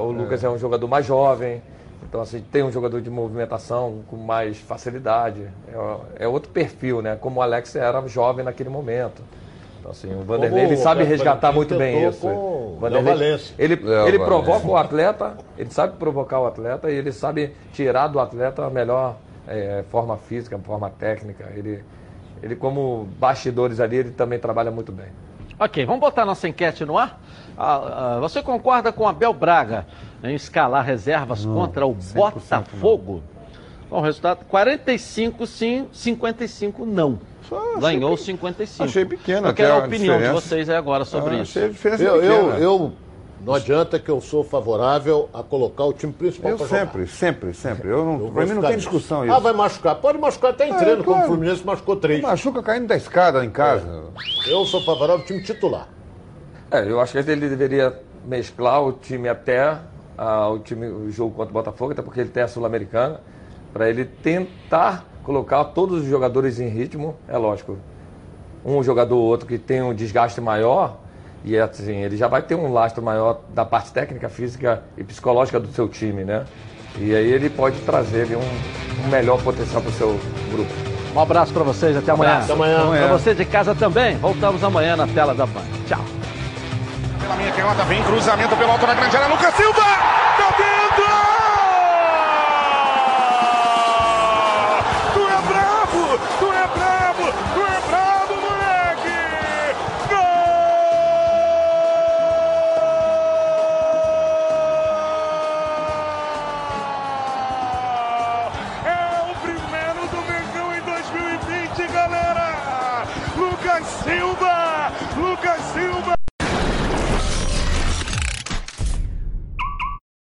o 0.00 0.10
Lucas 0.10 0.42
é. 0.42 0.46
é 0.46 0.50
um 0.50 0.58
jogador 0.58 0.88
mais 0.88 1.06
jovem. 1.06 1.62
Então, 2.12 2.20
assim, 2.20 2.44
tem 2.52 2.62
um 2.62 2.70
jogador 2.70 3.00
de 3.00 3.08
movimentação 3.08 4.02
com 4.06 4.18
mais 4.18 4.58
facilidade. 4.58 5.48
É, 5.66 6.24
é 6.24 6.28
outro 6.28 6.50
perfil, 6.50 7.00
né? 7.00 7.16
Como 7.18 7.40
o 7.40 7.42
Alex 7.42 7.74
era 7.74 8.06
jovem 8.06 8.44
naquele 8.44 8.68
momento. 8.68 9.22
Então, 9.80 9.90
assim, 9.90 10.14
o 10.14 10.22
Vanderlei 10.22 10.64
ele 10.66 10.76
sabe 10.76 11.04
resgatar 11.04 11.52
muito 11.52 11.74
bem 11.74 12.06
isso. 12.06 12.28
Vanderlei, 12.78 13.40
ele, 13.58 13.80
ele 14.06 14.18
provoca 14.18 14.66
o 14.66 14.76
atleta, 14.76 15.38
ele 15.56 15.70
sabe 15.70 15.96
provocar 15.96 16.38
o 16.40 16.46
atleta 16.46 16.90
e 16.90 16.94
ele 16.94 17.12
sabe 17.12 17.54
tirar 17.72 18.08
do 18.08 18.20
atleta 18.20 18.66
a 18.66 18.68
melhor 18.68 19.16
é, 19.48 19.82
forma 19.90 20.18
física, 20.18 20.58
forma 20.58 20.90
técnica. 20.90 21.50
Ele, 21.56 21.82
ele, 22.42 22.54
como 22.54 23.08
bastidores 23.18 23.80
ali, 23.80 23.96
ele 23.96 24.10
também 24.10 24.38
trabalha 24.38 24.70
muito 24.70 24.92
bem. 24.92 25.08
Ok, 25.64 25.86
vamos 25.86 26.00
botar 26.00 26.24
nossa 26.24 26.48
enquete 26.48 26.84
no 26.84 26.98
ar? 26.98 27.20
Ah, 27.56 28.16
ah, 28.16 28.20
você 28.20 28.42
concorda 28.42 28.90
com 28.90 29.06
Abel 29.06 29.32
Braga 29.32 29.86
em 30.24 30.34
escalar 30.34 30.84
reservas 30.84 31.44
não, 31.44 31.54
contra 31.54 31.86
o 31.86 31.94
Botafogo? 31.94 33.22
Bom, 33.88 33.98
o 33.98 34.00
resultado: 34.00 34.44
45 34.46 35.46
sim, 35.46 35.86
55 35.92 36.84
não. 36.84 37.20
Ganhou 37.78 38.16
55. 38.16 38.82
Achei 38.82 39.04
pequeno. 39.04 39.46
Eu 39.46 39.54
quero 39.54 39.74
a 39.74 39.78
opinião 39.78 40.16
diferença. 40.16 40.40
de 40.40 40.48
vocês 40.48 40.68
agora 40.68 41.04
sobre 41.04 41.36
ah, 41.36 41.42
isso. 41.42 41.58
A 41.60 41.62
eu, 42.02 42.22
eu, 42.22 42.50
eu, 42.54 42.92
não 43.44 43.54
adianta 43.54 43.98
que 43.98 44.08
eu 44.08 44.20
sou 44.20 44.44
favorável 44.44 45.28
a 45.32 45.42
colocar 45.42 45.84
o 45.84 45.92
time 45.92 46.12
principal 46.12 46.56
para 46.56 46.66
jogar. 46.66 46.80
Sempre, 46.80 47.06
sempre, 47.06 47.54
sempre. 47.54 47.88
Eu 47.88 48.04
não, 48.04 48.26
eu 48.26 48.32
pra 48.32 48.46
mim 48.46 48.54
não 48.54 48.62
tem 48.62 48.76
discussão 48.76 49.24
isso. 49.24 49.34
Ah, 49.34 49.38
vai 49.38 49.52
machucar. 49.52 49.96
Pode 49.96 50.18
machucar 50.18 50.52
até 50.52 50.68
em 50.68 50.72
é, 50.72 50.76
treino, 50.76 51.02
claro. 51.02 51.04
como 51.04 51.22
o 51.22 51.26
Fluminense 51.26 51.66
machucou 51.66 51.96
três. 51.96 52.22
Machuca 52.22 52.62
caindo 52.62 52.86
da 52.86 52.96
escada 52.96 53.44
em 53.44 53.50
casa. 53.50 54.04
É. 54.46 54.52
Eu 54.52 54.64
sou 54.64 54.80
favorável 54.82 55.22
ao 55.22 55.26
time 55.26 55.42
titular. 55.42 55.88
É, 56.70 56.88
eu 56.88 57.00
acho 57.00 57.12
que 57.12 57.18
ele 57.18 57.48
deveria 57.48 58.00
mesclar 58.24 58.82
o 58.82 58.92
time 58.92 59.28
até 59.28 59.78
ah, 60.16 60.48
o 60.48 60.58
time, 60.58 60.86
o 60.86 61.10
jogo 61.10 61.34
contra 61.34 61.50
o 61.50 61.52
Botafogo, 61.52 61.92
até 61.92 62.02
porque 62.02 62.20
ele 62.20 62.30
tem 62.30 62.42
a 62.42 62.48
Sul-Americana, 62.48 63.20
para 63.72 63.88
ele 63.88 64.04
tentar 64.04 65.04
colocar 65.24 65.64
todos 65.66 66.02
os 66.02 66.08
jogadores 66.08 66.60
em 66.60 66.68
ritmo, 66.68 67.16
é 67.26 67.36
lógico. 67.36 67.78
Um 68.64 68.82
jogador 68.82 69.16
ou 69.16 69.22
outro 69.22 69.46
que 69.46 69.58
tem 69.58 69.82
um 69.82 69.94
desgaste 69.94 70.40
maior, 70.40 70.98
e 71.44 71.58
assim, 71.58 71.96
ele 71.96 72.16
já 72.16 72.28
vai 72.28 72.42
ter 72.42 72.54
um 72.54 72.72
lastro 72.72 73.02
maior 73.02 73.40
da 73.54 73.64
parte 73.64 73.92
técnica, 73.92 74.28
física 74.28 74.82
e 74.96 75.02
psicológica 75.02 75.58
do 75.58 75.72
seu 75.72 75.88
time, 75.88 76.24
né? 76.24 76.44
E 76.98 77.14
aí 77.14 77.30
ele 77.30 77.50
pode 77.50 77.78
trazer 77.80 78.28
um, 78.36 79.04
um 79.04 79.08
melhor 79.08 79.42
potencial 79.42 79.80
para 79.80 79.90
o 79.90 79.94
seu 79.94 80.20
grupo. 80.50 80.70
Um 81.14 81.20
abraço 81.20 81.52
para 81.52 81.62
vocês, 81.62 81.96
até 81.96 82.12
amanhã. 82.12 82.38
Até 82.38 82.52
amanhã. 82.52 82.86
Para 82.90 83.18
você 83.18 83.34
de 83.34 83.44
casa 83.44 83.74
também, 83.74 84.16
voltamos 84.16 84.62
amanhã 84.62 84.96
na 84.96 85.06
tela 85.06 85.34
da 85.34 85.46
Band. 85.46 85.62
Tchau. 85.86 86.04
Pela 87.20 87.36
minha 87.36 87.52
canhota 87.52 87.84
vem 87.84 88.02
cruzamento 88.02 88.56
pelo 88.56 88.70
alto 88.70 88.86
da 88.86 88.94
grande 88.94 89.16
área, 89.16 89.28
Lucas 89.28 89.54
Silva! 89.54 89.80
Tá! 89.80 90.71